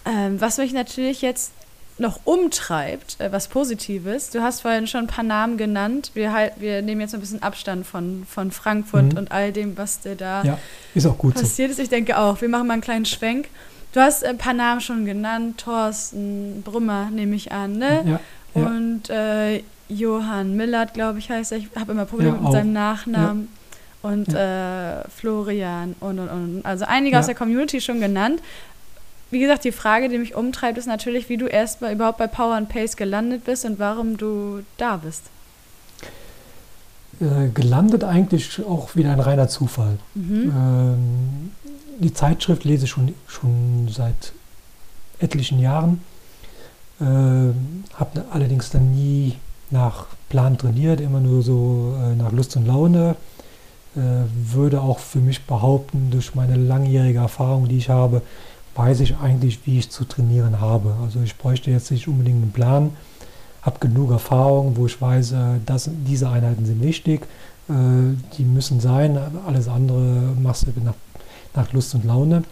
Ähm, 0.06 0.40
was 0.40 0.58
mich 0.58 0.72
natürlich 0.72 1.22
jetzt 1.22 1.52
noch 2.00 2.20
umtreibt, 2.26 3.20
äh, 3.20 3.32
was 3.32 3.48
Positives. 3.48 4.30
Du 4.30 4.42
hast 4.42 4.62
vorhin 4.62 4.86
schon 4.88 5.02
ein 5.02 5.08
paar 5.08 5.24
Namen 5.24 5.58
genannt. 5.58 6.12
Wir, 6.14 6.32
halt, 6.34 6.54
wir 6.58 6.82
nehmen 6.82 7.02
jetzt 7.02 7.14
ein 7.16 7.20
bisschen 7.20 7.42
Abstand 7.42 7.86
von, 7.88 8.26
von 8.30 8.52
Frankfurt 8.52 9.14
Mhm. 9.14 9.18
und 9.18 9.32
all 9.32 9.52
dem, 9.52 9.78
was 9.78 10.02
dir 10.02 10.16
da 10.16 10.44
ja 10.44 10.58
ist 10.94 11.06
auch 11.08 11.18
gut 11.18 11.36
so. 11.36 11.42
passiert 11.42 11.72
ist. 11.72 11.80
Ich 11.80 11.90
denke 11.90 12.18
auch. 12.18 12.40
Wir 12.42 12.50
machen 12.50 12.68
mal 12.68 12.74
einen 12.74 12.82
kleinen 12.84 13.06
Schwenk. 13.06 13.50
Du 13.94 14.00
hast 14.00 14.24
ein 14.24 14.38
paar 14.38 14.54
Namen 14.54 14.82
schon 14.82 15.06
genannt. 15.06 15.60
Thorsten 15.60 16.62
Brummer, 16.64 17.10
nehme 17.12 17.36
ich 17.36 17.52
an, 17.52 17.74
ne? 17.78 18.04
Ja, 18.06 18.20
ja. 18.62 18.68
Und 18.68 19.10
äh, 19.10 19.64
Johann 19.90 20.56
Millert, 20.56 20.94
glaube 20.94 21.20
ich, 21.20 21.30
heißt 21.30 21.52
er. 21.54 21.58
Ich 21.60 21.70
habe 21.80 21.94
immer 21.94 22.06
Probleme 22.06 22.38
mit 22.38 22.52
seinem 22.52 22.74
Nachnamen. 22.74 23.48
Und 24.04 24.34
äh, 24.34 25.04
Florian 25.10 25.96
und, 26.00 26.20
und, 26.20 26.30
und. 26.30 26.62
Also 26.66 26.86
einige 26.86 27.18
aus 27.18 27.26
der 27.26 27.36
Community 27.36 27.82
schon 27.82 28.00
genannt. 28.00 28.42
Wie 29.30 29.40
gesagt, 29.40 29.66
die 29.66 29.72
Frage, 29.72 30.10
die 30.10 30.18
mich 30.18 30.36
umtreibt, 30.36 30.78
ist 30.78 30.86
natürlich, 30.86 31.28
wie 31.30 31.38
du 31.38 31.48
erstmal 31.48 31.94
überhaupt 31.94 32.18
bei 32.18 32.28
Power 32.28 32.56
and 32.56 32.70
Pace 32.70 32.96
gelandet 32.96 33.44
bist 33.44 33.66
und 33.66 33.78
warum 33.80 34.18
du 34.18 34.64
da 34.78 34.98
bist. 34.98 35.24
Äh, 37.20 37.50
gelandet 37.50 38.04
eigentlich 38.04 38.64
auch 38.64 38.96
wieder 38.96 39.12
ein 39.12 39.20
reiner 39.20 39.48
Zufall. 39.48 39.98
Mhm. 40.14 40.54
Ähm, 40.56 41.52
die 42.00 42.14
Zeitschrift 42.14 42.64
lese 42.64 42.86
ich 42.86 42.92
schon, 42.92 43.14
schon 43.28 43.90
seit 43.92 44.34
etlichen 45.20 45.60
Jahren. 45.60 46.02
Ähm, 47.02 47.84
habe 47.96 48.26
allerdings 48.32 48.70
dann 48.70 48.94
nie 48.94 49.36
nach 49.72 50.06
Plan 50.30 50.58
trainiert, 50.58 51.02
immer 51.02 51.20
nur 51.20 51.42
so 51.42 51.96
äh, 52.02 52.16
nach 52.16 52.32
Lust 52.32 52.56
und 52.56 52.66
Laune. 52.66 53.16
Äh, 53.96 54.00
würde 54.54 54.82
auch 54.82 55.00
für 55.00 55.20
mich 55.20 55.46
behaupten, 55.46 56.12
durch 56.12 56.36
meine 56.36 56.56
langjährige 56.56 57.20
Erfahrung, 57.20 57.68
die 57.68 57.78
ich 57.78 57.90
habe, 57.90 58.22
weiß 58.78 59.00
ich 59.00 59.18
eigentlich, 59.18 59.66
wie 59.66 59.80
ich 59.80 59.90
zu 59.90 60.06
trainieren 60.06 60.62
habe. 60.62 60.96
Also 61.04 61.20
ich 61.22 61.38
bräuchte 61.38 61.72
jetzt 61.72 61.92
nicht 61.92 62.08
unbedingt 62.08 62.42
einen 62.42 62.52
Plan, 62.52 62.92
habe 63.62 63.80
genug 63.80 64.12
Erfahrung, 64.12 64.78
wo 64.78 64.86
ich 64.86 65.02
weiß, 65.02 65.32
äh, 65.32 65.36
dass 65.66 65.90
diese 66.08 66.30
Einheiten 66.30 66.66
sind 66.66 66.82
wichtig, 66.82 67.24
äh, 67.70 67.74
die 68.38 68.44
müssen 68.44 68.80
sein, 68.80 69.20
alles 69.46 69.68
andere 69.68 70.34
machst 70.42 70.68
du 70.68 70.72
nach, 70.84 70.94
nach 71.56 71.74
Lust 71.74 71.96
und 71.96 72.06
Laune. 72.06 72.44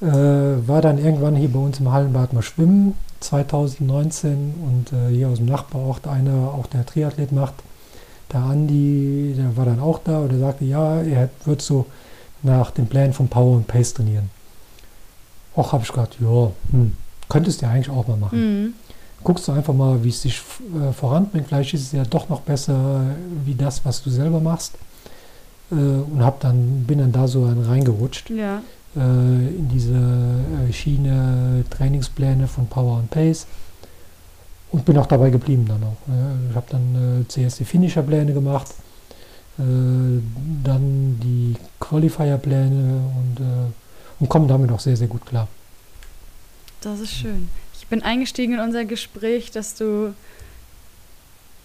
Äh, 0.00 0.06
war 0.06 0.80
dann 0.80 0.98
irgendwann 0.98 1.36
hier 1.36 1.52
bei 1.52 1.58
uns 1.58 1.80
im 1.80 1.92
Hallenbad 1.92 2.32
mal 2.32 2.42
schwimmen, 2.42 2.94
2019 3.20 4.54
und 4.66 4.98
hier 5.10 5.28
aus 5.28 5.36
dem 5.36 5.46
Nachbarort 5.46 6.06
einer, 6.06 6.54
auch 6.54 6.66
der 6.68 6.86
Triathlet 6.86 7.32
macht, 7.32 7.52
der 8.32 8.40
Andi, 8.40 9.34
der 9.36 9.54
war 9.58 9.66
dann 9.66 9.78
auch 9.78 9.98
da 10.02 10.20
und 10.20 10.32
der 10.32 10.38
sagte, 10.38 10.64
ja, 10.64 11.02
er 11.02 11.28
wird 11.44 11.60
so 11.60 11.84
nach 12.42 12.70
dem 12.70 12.86
Plan 12.86 13.12
von 13.12 13.28
Power 13.28 13.56
und 13.56 13.66
Pace 13.66 13.92
trainieren. 13.92 14.30
Auch 15.60 15.72
habe 15.72 15.82
ich 15.84 15.90
gedacht, 15.92 16.16
ja, 16.20 16.50
hm, 16.72 16.92
könntest 17.28 17.60
du 17.60 17.66
ja 17.66 17.72
eigentlich 17.72 17.90
auch 17.90 18.06
mal 18.08 18.16
machen 18.16 18.38
Mhm. 18.38 18.74
guckst 19.22 19.46
du 19.46 19.52
einfach 19.52 19.74
mal, 19.74 20.02
wie 20.02 20.08
es 20.08 20.22
sich 20.22 20.36
äh, 20.38 20.92
voranbringt. 20.92 21.46
Vielleicht 21.48 21.74
ist 21.74 21.82
es 21.82 21.92
ja 21.92 22.04
doch 22.04 22.28
noch 22.28 22.40
besser 22.40 23.02
äh, 23.02 23.46
wie 23.46 23.54
das, 23.54 23.84
was 23.84 24.02
du 24.02 24.08
selber 24.10 24.40
machst. 24.40 24.72
Äh, 25.70 25.74
und 25.74 26.24
hab 26.24 26.40
dann, 26.40 26.84
bin 26.86 26.98
dann 26.98 27.12
da 27.12 27.28
so 27.28 27.46
reingerutscht. 27.46 28.30
Ja. 28.30 28.62
äh, 28.96 29.00
in 29.00 29.68
diese 29.72 29.94
äh, 29.94 30.72
Schiene 30.72 31.64
Trainingspläne 31.70 32.46
von 32.48 32.66
Power 32.66 32.98
and 32.98 33.10
Pace 33.10 33.46
und 34.72 34.84
bin 34.84 34.96
auch 34.98 35.06
dabei 35.06 35.30
geblieben 35.30 35.66
dann 35.68 35.82
auch. 35.82 36.00
Ja. 36.08 36.30
Ich 36.50 36.56
habe 36.56 36.66
dann 36.70 37.20
äh, 37.20 37.28
zuerst 37.28 37.60
die 37.60 37.64
Finisher-Pläne 37.64 38.32
gemacht, 38.32 38.68
dann 39.58 41.20
die 41.22 41.54
Qualifier-Pläne 41.80 42.94
und, 43.18 43.36
und 44.20 44.28
komme 44.28 44.46
damit 44.46 44.70
auch 44.70 44.80
sehr, 44.80 44.96
sehr 44.96 45.08
gut 45.08 45.26
klar. 45.26 45.48
Das 46.82 47.00
ist 47.00 47.12
schön. 47.12 47.48
Ich 47.78 47.86
bin 47.88 48.02
eingestiegen 48.02 48.54
in 48.54 48.60
unser 48.60 48.84
Gespräch, 48.84 49.50
dass 49.50 49.74
du 49.74 50.14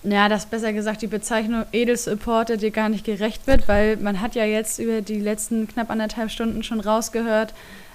ja, 0.03 0.30
dass 0.30 0.45
besser 0.45 0.72
gesagt 0.72 1.02
die 1.02 1.07
Bezeichnung 1.07 1.65
Edelsupporter 1.72 2.57
dir 2.57 2.72
gar 2.72 2.90
nicht 2.90 3.06
gerecht 3.06 3.48
wird, 3.48 3.68
weil 3.68 3.98
man 3.98 4.22
hat 4.22 4.36
ja 4.36 4.45
jetzt 4.45 4.80
über 4.80 5.02
die 5.02 5.19
letzten 5.19 5.68
knapp 5.68 5.90
anderthalb 5.90 6.32
Stunden 6.32 6.64
schon 6.64 6.80
rausgehört, 6.80 7.53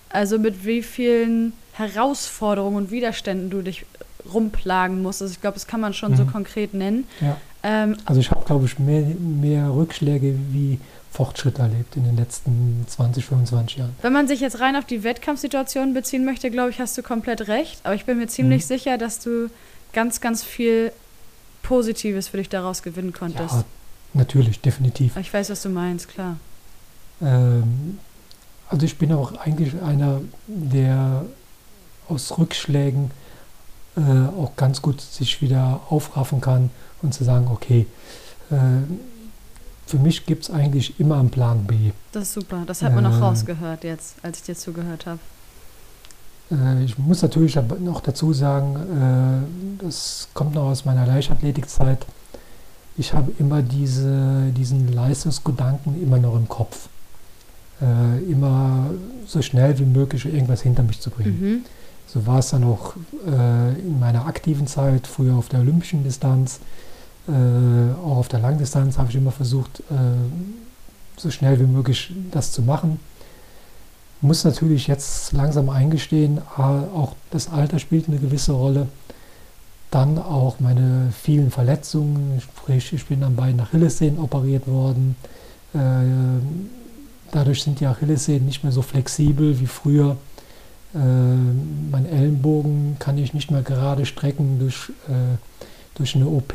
also 0.09 0.39
mit 0.39 0.65
wie 0.66 0.82
vielen 0.82 1.53
Herausforderungen 1.73 2.77
und 2.77 2.91
Widerständen 2.91 3.51
du 3.51 3.62
dich 3.62 3.87
rumplagen 4.32 5.03
musst. 5.03 5.23
Also 5.23 5.32
ich 5.32 5.41
glaube, 5.41 5.55
das 5.55 5.66
kann 5.66 5.81
man 5.81 5.95
schon 5.95 6.12
mhm. 6.12 6.16
so 6.16 6.24
konkret 6.24 6.74
nennen. 6.74 7.07
Ja. 7.20 7.37
Ähm, 7.62 7.97
also 8.05 8.20
ich 8.20 8.31
habe, 8.31 8.45
glaube 8.45 8.66
ich, 8.66 8.78
mehr, 8.78 9.03
mehr 9.19 9.73
Rückschläge 9.73 10.35
wie 10.51 10.78
Fortschritt 11.11 11.59
erlebt 11.59 11.97
in 11.97 12.05
den 12.05 12.16
letzten 12.16 12.85
20, 12.89 13.24
25 13.24 13.78
Jahren. 13.78 13.97
Wenn 14.01 14.12
man 14.12 14.28
sich 14.28 14.41
jetzt 14.41 14.61
rein 14.61 14.77
auf 14.77 14.85
die 14.85 15.03
Wettkampfsituation 15.03 15.93
beziehen 15.93 16.24
möchte, 16.24 16.51
glaube 16.51 16.70
ich, 16.70 16.81
hast 16.81 16.97
du 16.97 17.03
komplett 17.03 17.49
recht. 17.49 17.81
Aber 17.82 17.95
ich 17.95 18.05
bin 18.05 18.19
mir 18.19 18.28
ziemlich 18.28 18.62
mhm. 18.62 18.69
sicher, 18.69 18.99
dass 18.99 19.19
du 19.19 19.51
ganz, 19.93 20.20
ganz 20.20 20.43
viel 20.45 20.93
Positives 21.62 22.28
für 22.28 22.37
dich 22.37 22.49
daraus 22.49 22.82
gewinnen 22.82 23.12
konntest. 23.12 23.55
Ja, 23.55 23.65
natürlich, 24.15 24.61
definitiv. 24.61 25.16
Ich 25.16 25.32
weiß, 25.32 25.51
was 25.51 25.62
du 25.62 25.69
meinst, 25.69 26.09
klar. 26.09 26.37
Ähm, 27.20 27.99
also 28.69 28.87
ich 28.87 28.97
bin 28.97 29.12
auch 29.12 29.37
eigentlich 29.37 29.81
einer, 29.82 30.20
der 30.47 31.24
aus 32.09 32.39
Rückschlägen 32.39 33.11
äh, 33.97 34.01
auch 34.01 34.55
ganz 34.57 34.81
gut 34.81 35.01
sich 35.01 35.43
wieder 35.43 35.81
aufraffen 35.89 36.41
kann 36.41 36.70
und 37.03 37.12
zu 37.15 37.24
sagen, 37.24 37.49
okay, 37.51 37.87
äh, 38.51 38.57
für 39.91 39.99
mich 39.99 40.25
gibt 40.25 40.45
es 40.45 40.51
eigentlich 40.51 41.01
immer 41.01 41.19
einen 41.19 41.31
Plan 41.31 41.65
B. 41.65 41.91
Das 42.12 42.23
ist 42.25 42.35
super, 42.35 42.62
das 42.67 42.83
hat 42.83 42.95
man 42.95 43.05
äh, 43.05 43.09
auch 43.09 43.21
rausgehört 43.21 43.83
jetzt, 43.83 44.17
als 44.23 44.39
ich 44.39 44.45
dir 44.45 44.55
zugehört 44.55 45.07
habe. 45.07 45.19
Äh, 46.51 46.85
ich 46.85 46.97
muss 46.97 47.23
natürlich 47.23 47.59
noch 47.81 48.01
dazu 48.01 48.33
sagen, 48.33 48.77
äh, 49.81 49.85
das 49.85 50.29
kommt 50.33 50.55
noch 50.55 50.65
aus 50.65 50.85
meiner 50.85 51.07
Leichtathletikzeit. 51.07 52.07
Ich 52.97 53.12
habe 53.15 53.33
immer 53.39 53.62
diese, 53.62 54.53
diesen 54.57 54.93
Leistungsgedanken 54.93 56.01
immer 56.01 56.19
noch 56.19 56.37
im 56.37 56.49
Kopf. 56.49 56.89
Äh, 57.81 58.31
immer 58.31 58.91
so 59.27 59.43
schnell 59.43 59.77
wie 59.79 59.87
möglich 59.87 60.25
irgendwas 60.27 60.62
hinter 60.62 60.85
mich 60.85 61.01
zu 61.01 61.11
bringen. 61.11 61.41
Mhm. 61.41 61.65
So 62.07 62.27
war 62.27 62.41
es 62.41 62.51
dann 62.51 62.65
auch 62.65 62.95
in 63.25 64.01
meiner 64.01 64.27
aktiven 64.27 64.67
Zeit, 64.67 65.07
früher 65.07 65.37
auf 65.37 65.49
der 65.49 65.61
olympischen 65.61 66.03
Distanz, 66.03 66.59
auch 67.29 68.17
auf 68.17 68.29
der 68.29 68.41
Langdistanz 68.41 68.99
habe 68.99 69.11
ich 69.11 69.17
immer 69.17 69.31
versucht, 69.31 69.83
so 71.17 71.31
schnell 71.31 71.61
wie 71.61 71.67
möglich 71.67 72.13
das 72.31 72.51
zu 72.51 72.63
machen 72.63 72.99
muss 74.21 74.45
natürlich 74.45 74.87
jetzt 74.87 75.33
langsam 75.33 75.71
eingestehen, 75.71 76.41
auch 76.57 77.15
das 77.31 77.51
Alter 77.51 77.79
spielt 77.79 78.09
eine 78.09 78.19
gewisse 78.19 78.53
Rolle. 78.53 78.87
Dann 79.91 80.19
auch 80.19 80.61
meine 80.61 81.13
vielen 81.23 81.51
Verletzungen, 81.51 82.41
sprich 82.41 82.93
ich 82.93 83.07
bin 83.07 83.25
an 83.25 83.35
beiden 83.35 83.61
Achillessehnen 83.61 84.21
operiert 84.21 84.69
worden. 84.69 85.17
Äh, 85.75 85.79
dadurch 87.33 87.63
sind 87.63 87.81
die 87.81 87.87
Achillessehnen 87.87 88.47
nicht 88.47 88.63
mehr 88.63 88.73
so 88.73 88.83
flexibel 88.83 89.59
wie 89.59 89.67
früher. 89.67 90.17
Äh, 90.95 90.99
mein 91.91 92.07
Ellenbogen 92.07 92.97
kann 93.01 93.19
ich 93.19 93.35
nicht 93.35 93.51
mehr 93.51 93.63
gerade 93.63 94.07
strecken 94.07 94.59
durch, 94.61 94.91
äh, 95.09 95.39
durch 95.95 96.15
eine 96.15 96.27
OP. 96.27 96.55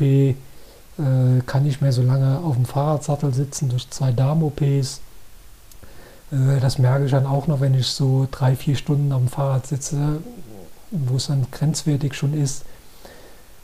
kann 1.46 1.62
nicht 1.62 1.82
mehr 1.82 1.92
so 1.92 2.00
lange 2.00 2.38
auf 2.38 2.54
dem 2.54 2.64
Fahrradsattel 2.64 3.34
sitzen 3.34 3.68
durch 3.68 3.90
zwei 3.90 4.12
Darm-OPs. 4.12 5.00
Äh, 6.32 6.60
das 6.60 6.78
merke 6.78 7.04
ich 7.04 7.10
dann 7.10 7.26
auch 7.26 7.46
noch, 7.46 7.60
wenn 7.60 7.74
ich 7.74 7.86
so 7.86 8.26
drei, 8.30 8.56
vier 8.56 8.76
Stunden 8.76 9.12
am 9.12 9.28
Fahrrad 9.28 9.66
sitze, 9.66 10.20
wo 10.90 11.16
es 11.16 11.26
dann 11.26 11.46
grenzwertig 11.50 12.14
schon 12.14 12.34
ist. 12.34 12.64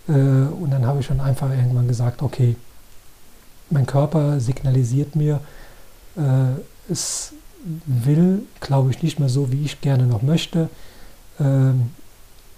Äh, 0.09 0.13
und 0.13 0.71
dann 0.71 0.87
habe 0.87 1.01
ich 1.01 1.09
dann 1.09 1.21
einfach 1.21 1.51
irgendwann 1.51 1.89
gesagt, 1.89 2.23
okay, 2.23 2.57
mein 3.71 3.87
Körper 3.87 4.41
signalisiert 4.41 5.17
mir, 5.17 5.41
äh, 6.17 6.91
es 6.91 7.33
will, 7.87 8.43
glaube 8.61 8.91
ich, 8.91 9.03
nicht 9.03 9.19
mehr 9.19 9.29
so, 9.29 9.53
wie 9.53 9.65
ich 9.65 9.81
gerne 9.81 10.07
noch 10.07 10.23
möchte. 10.23 10.69
Ähm, 11.41 11.91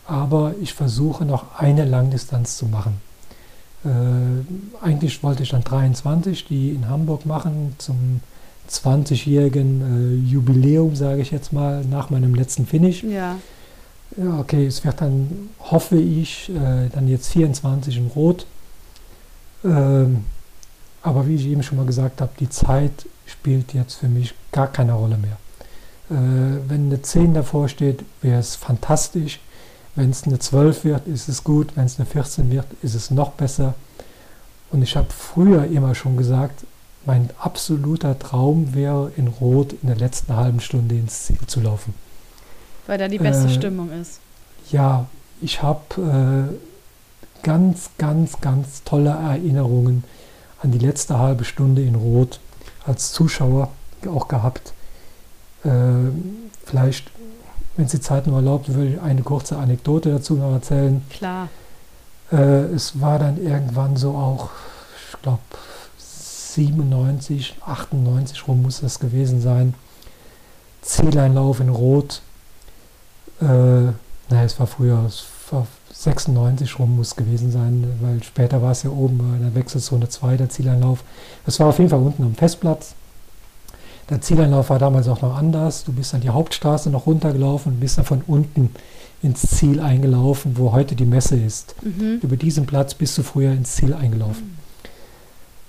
aber 0.07 0.55
ich 0.61 0.75
versuche 0.75 1.25
noch 1.25 1.59
eine 1.59 1.85
Langdistanz 1.85 2.57
zu 2.57 2.67
machen. 2.67 3.01
Eigentlich 4.81 5.23
wollte 5.23 5.43
ich 5.43 5.51
dann 5.51 5.65
23, 5.65 6.47
die 6.47 6.71
in 6.71 6.89
Hamburg 6.89 7.27
machen, 7.27 7.75
zum 7.79 8.21
20-jährigen 8.71 10.25
äh, 10.27 10.31
Jubiläum, 10.31 10.97
sage 10.97 11.21
ich 11.21 11.31
jetzt 11.31 11.53
mal, 11.53 11.85
nach 11.85 12.11
meinem 12.11 12.35
letzten 12.35 12.67
Finish. 12.67 13.03
Ja. 13.03 13.37
Ja, 14.17 14.39
okay, 14.39 14.67
es 14.67 14.85
wird 14.85 15.01
dann, 15.01 15.51
hoffe 15.59 15.97
ich, 15.97 16.49
äh, 16.51 16.89
dann 16.93 17.09
jetzt 17.09 17.29
24 17.29 17.97
in 17.97 18.07
Rot. 18.09 18.47
Ähm, 19.65 20.25
aber 21.03 21.27
wie 21.27 21.35
ich 21.35 21.47
eben 21.47 21.63
schon 21.63 21.79
mal 21.79 21.87
gesagt 21.87 22.21
habe, 22.21 22.31
die 22.39 22.49
Zeit 22.49 23.07
spielt 23.27 23.75
jetzt 23.75 23.95
für 23.95 24.09
mich 24.09 24.35
gar 24.53 24.69
keine 24.69 24.93
Rolle 24.93 25.19
mehr. 25.19 25.37
Äh, 26.11 26.61
wenn 26.69 26.87
eine 26.87 27.03
10 27.03 27.35
davor 27.35 27.69
steht, 27.69 28.05
wäre 28.23 28.39
es 28.39 28.55
fantastisch. 28.55 29.41
Wenn 29.97 30.11
es 30.11 30.25
eine 30.25 30.39
12 30.39 30.85
wird, 30.85 31.07
ist 31.07 31.29
es 31.29 31.45
gut. 31.45 31.77
Wenn 31.77 31.85
es 31.85 31.99
eine 31.99 32.07
14 32.07 32.51
wird, 32.51 32.67
ist 32.83 32.95
es 32.95 33.11
noch 33.11 33.33
besser. 33.33 33.75
Und 34.71 34.83
ich 34.83 34.97
habe 34.97 35.09
früher 35.11 35.67
immer 35.67 35.95
schon 35.95 36.17
gesagt, 36.17 36.65
mein 37.07 37.31
absoluter 37.39 38.19
Traum 38.19 38.75
wäre, 38.75 39.13
in 39.17 39.29
Rot 39.29 39.75
in 39.83 39.89
der 39.89 39.97
letzten 39.97 40.35
halben 40.35 40.61
Stunde 40.61 40.97
ins 40.97 41.25
Ziel 41.25 41.39
zu 41.47 41.61
laufen. 41.61 41.95
Weil 42.87 42.99
da 42.99 43.09
die 43.09 43.19
beste 43.19 43.47
äh, 43.47 43.51
Stimmung 43.51 43.91
ist. 43.93 44.21
Ja, 44.71 45.07
ich 45.41 45.63
habe 45.63 46.51
äh, 46.51 47.45
ganz, 47.45 47.91
ganz, 47.99 48.41
ganz 48.41 48.83
tolle 48.85 49.11
Erinnerungen 49.11 50.05
an 50.63 50.73
die 50.73 50.79
letzte 50.79 51.19
halbe 51.19 51.45
Stunde 51.45 51.83
in 51.83 51.95
Rot 51.95 52.41
als 52.87 53.13
Zuschauer 53.13 53.71
auch 54.07 54.29
gehabt. 54.29 54.73
Äh, 55.65 55.71
vielleicht, 56.65 57.11
wenn 57.77 57.89
Sie 57.89 58.01
Zeit 58.01 58.27
nur 58.27 58.37
erlaubt, 58.37 58.73
würde 58.73 58.95
ich 58.95 59.01
eine 59.01 59.23
kurze 59.23 59.57
Anekdote 59.57 60.11
dazu 60.11 60.35
noch 60.35 60.53
erzählen. 60.53 61.03
Klar. 61.11 61.49
Äh, 62.31 62.37
es 62.75 63.01
war 63.01 63.19
dann 63.19 63.43
irgendwann 63.43 63.97
so 63.97 64.11
auch, 64.11 64.51
ich 65.13 65.23
glaube, 65.23 65.41
97, 65.99 67.57
98 67.65 68.47
rum 68.47 68.63
muss 68.63 68.81
das 68.81 69.01
gewesen 69.01 69.41
sein. 69.41 69.75
Zieleinlauf 70.83 71.61
in 71.61 71.69
Rot. 71.69 72.23
Äh, 73.41 73.45
naja, 73.45 74.45
es 74.45 74.59
war 74.61 74.67
früher, 74.67 75.05
es 75.07 75.27
war 75.51 75.67
96 75.93 76.79
rum 76.79 76.97
muss 76.97 77.17
gewesen 77.17 77.51
sein, 77.51 77.99
weil 78.01 78.23
später 78.23 78.63
war 78.63 78.73
es 78.73 78.83
ja 78.83 78.91
oben 78.91 79.19
in 79.37 79.43
der 79.43 79.55
Wechselzone 79.55 80.09
2, 80.09 80.37
der 80.37 80.49
Zieleinlauf. 80.49 81.03
Es 81.47 81.59
war 81.61 81.69
auf 81.69 81.79
jeden 81.79 81.91
Fall 81.91 82.01
unten 82.01 82.23
am 82.23 82.35
Festplatz. 82.35 82.95
Der 84.11 84.21
Zieleinlauf 84.21 84.71
war 84.71 84.79
damals 84.79 85.09
auch 85.09 85.23
noch 85.23 85.37
anders. 85.37 85.85
Du 85.85 85.93
bist 85.93 86.13
dann 86.13 86.21
die 86.21 86.31
Hauptstraße 86.31 86.91
noch 86.91 87.07
runtergelaufen 87.07 87.73
und 87.73 87.81
bist 87.81 87.99
dann 87.99 88.05
von 88.05 88.23
unten 88.27 88.71
ins 89.23 89.41
Ziel 89.43 89.81
eingelaufen, 89.81 90.59
wo 90.59 90.73
heute 90.73 90.95
die 90.95 91.07
Messe 91.07 91.37
ist. 91.37 91.75
Mhm. 91.83 92.19
Über 92.23 92.37
diesen 92.37 92.67
Platz 92.67 92.95
bist 92.95 93.17
du 93.17 93.23
früher 93.23 93.53
ins 93.53 93.75
Ziel 93.75 93.95
eingelaufen. 93.95 94.59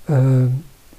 Mhm. 0.07 0.51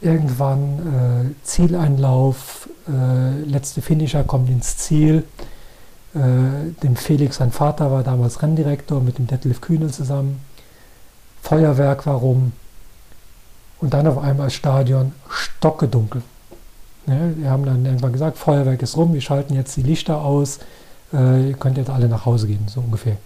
Äh, 0.03 0.07
irgendwann 0.07 0.79
äh, 0.79 1.45
Zieleinlauf, 1.45 2.69
äh, 2.89 3.41
letzte 3.43 3.83
Finisher 3.83 4.25
kommt 4.25 4.49
ins 4.49 4.79
Ziel. 4.79 5.25
Äh, 6.15 6.73
dem 6.83 6.97
Felix, 6.97 7.37
sein 7.37 7.53
Vater, 7.53 7.91
war 7.91 8.03
damals 8.03 8.43
Renndirektor 8.43 9.03
mit 9.03 9.19
dem 9.19 9.27
Detlef 9.27 9.61
Kühnel 9.61 9.91
zusammen. 9.91 10.41
Feuerwerk 11.43 12.07
war 12.07 12.17
rum. 12.17 12.53
Und 13.79 13.93
dann 13.93 14.07
auf 14.07 14.17
einmal 14.17 14.49
Stadion 14.49 15.13
stockedunkel. 15.29 16.23
Ja, 17.07 17.15
wir 17.37 17.51
haben 17.51 17.65
dann 17.65 17.85
irgendwann 17.85 18.13
gesagt, 18.13 18.37
Feuerwerk 18.37 18.83
ist 18.83 18.97
rum, 18.97 19.15
wir 19.15 19.21
schalten 19.21 19.55
jetzt 19.55 19.77
die 19.77 19.83
Lichter 19.83 20.23
aus, 20.23 20.59
äh, 21.13 21.51
ihr 21.51 21.57
könnt 21.57 21.77
jetzt 21.77 21.91
alle 21.91 22.09
nach 22.09 22.27
Hause 22.27 22.49
gehen, 22.49 22.67
so 22.67 22.81
ungefähr. 22.81 23.17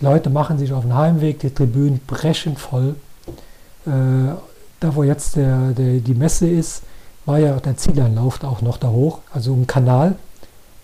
Leute 0.00 0.28
machen 0.28 0.58
sich 0.58 0.72
auf 0.72 0.82
den 0.82 0.94
Heimweg, 0.94 1.38
die 1.38 1.50
Tribünen 1.50 2.00
brechen 2.06 2.56
voll. 2.56 2.96
Äh, 3.86 4.34
da 4.80 4.94
wo 4.94 5.02
jetzt 5.02 5.36
der, 5.36 5.70
der, 5.70 6.00
die 6.00 6.14
Messe 6.14 6.48
ist, 6.48 6.82
war 7.24 7.38
ja 7.38 7.58
der 7.58 7.76
Zieleinlauf 7.76 8.42
auch 8.44 8.60
noch 8.60 8.76
da 8.76 8.88
hoch, 8.88 9.20
also 9.32 9.54
ein 9.54 9.66
Kanal. 9.66 10.16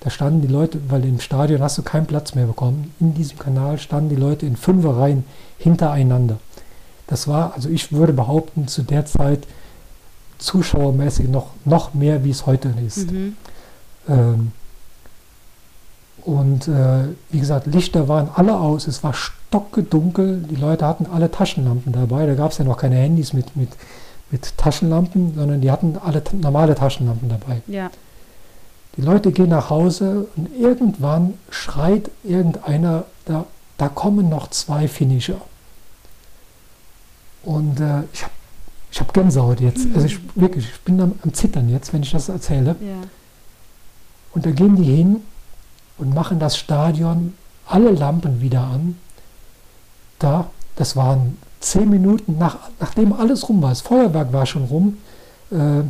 Da 0.01 0.09
standen 0.09 0.41
die 0.41 0.49
Leute, 0.49 0.81
weil 0.89 1.05
im 1.05 1.21
Stadion 1.21 1.61
hast 1.61 1.77
du 1.77 1.83
keinen 1.83 2.07
Platz 2.07 2.35
mehr 2.35 2.47
bekommen. 2.47 2.95
In 3.01 3.13
diesem 3.13 3.39
Kanal 3.39 3.77
standen 3.79 4.09
die 4.09 4.17
Leute 4.17 4.47
in 4.47 4.57
Fünferreihen 4.57 5.25
hintereinander. 5.59 6.39
Das 7.07 7.29
war, 7.29 7.53
also 7.55 7.69
ich 7.69 7.93
würde 7.93 8.15
behaupten, 8.15 8.67
zu 8.67 8.83
der 8.83 9.05
Zeit 9.05 9.47
zuschauermäßig 10.41 11.29
noch, 11.29 11.49
noch 11.65 11.95
mehr, 11.95 12.25
wie 12.25 12.31
es 12.31 12.47
heute 12.47 12.75
ist. 12.85 13.11
Mhm. 13.11 13.37
Ähm, 14.09 14.53
und 16.25 16.69
äh, 16.69 17.09
wie 17.31 17.41
gesagt, 17.41 17.67
Lichter 17.67 18.09
waren 18.09 18.29
alle 18.35 18.59
aus, 18.59 18.87
es 18.87 19.03
war 19.03 19.15
stockdunkel, 19.15 20.45
die 20.51 20.57
Leute 20.57 20.87
hatten 20.87 21.07
alle 21.07 21.31
Taschenlampen 21.31 21.93
dabei, 21.93 22.27
da 22.27 22.35
gab 22.35 22.53
es 22.53 22.59
ja 22.59 22.65
noch 22.65 22.77
keine 22.77 22.97
Handys 22.97 23.33
mit, 23.33 23.57
mit, 23.57 23.71
mit 24.31 24.57
Taschenlampen, 24.59 25.35
sondern 25.35 25.61
die 25.61 25.71
hatten 25.71 25.97
alle 26.03 26.23
normale 26.33 26.75
Taschenlampen 26.75 27.29
dabei. 27.29 27.63
Ja. 27.67 27.91
Die 28.97 29.03
Leute 29.03 29.33
gehen 29.33 29.49
nach 29.49 29.71
Hause 29.71 30.27
und 30.37 30.51
irgendwann 30.59 31.35
schreit 31.49 32.11
irgendeiner, 32.23 33.05
da, 33.25 33.47
da 33.79 33.89
kommen 33.89 34.29
noch 34.29 34.51
zwei 34.51 34.89
Finisher. 34.89 35.41
Und 37.43 37.81
äh, 37.81 38.03
ich 38.13 38.23
habe 38.25 38.33
ich 38.93 39.01
hab 39.01 39.13
Gänsehaut 39.15 39.61
jetzt. 39.61 39.87
Also 39.95 40.07
ich, 40.07 40.19
wirklich, 40.35 40.65
ich 40.69 40.81
bin 40.81 41.01
am, 41.01 41.13
am 41.23 41.33
Zittern 41.33 41.69
jetzt, 41.69 41.93
wenn 41.93 42.03
ich 42.03 42.11
das 42.11 42.29
erzähle. 42.29 42.77
Ja. 42.81 42.97
Und 44.33 44.47
da 44.47 44.51
gehen 44.51 44.77
die 44.77 44.85
hin 44.85 45.23
und 45.99 46.15
machen 46.15 46.39
das 46.39 46.57
Stadion, 46.57 47.35
alle 47.67 47.91
Lampen 47.91 48.41
wieder 48.41 48.63
an. 48.63 48.97
Da, 50.19 50.51
das 50.77 50.97
waren 50.97 51.39
zehn 51.61 51.89
Minuten, 51.89 52.39
nach, 52.39 52.57
nachdem 52.81 53.13
alles 53.13 53.49
rum 53.49 53.63
war, 53.63 53.71
das 53.71 53.83
Feuerwerk 53.83 54.33
war 54.33 54.47
schon 54.47 54.65
rum, 54.65 54.99
äh, 55.51 55.83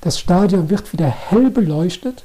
das 0.00 0.18
Stadion 0.18 0.70
wird 0.70 0.92
wieder 0.92 1.06
hell 1.06 1.50
beleuchtet, 1.50 2.24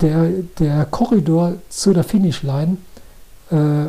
der, 0.00 0.30
der 0.58 0.84
Korridor 0.86 1.54
zu 1.68 1.92
der 1.92 2.04
Finishline, 2.04 2.78
äh, 3.50 3.86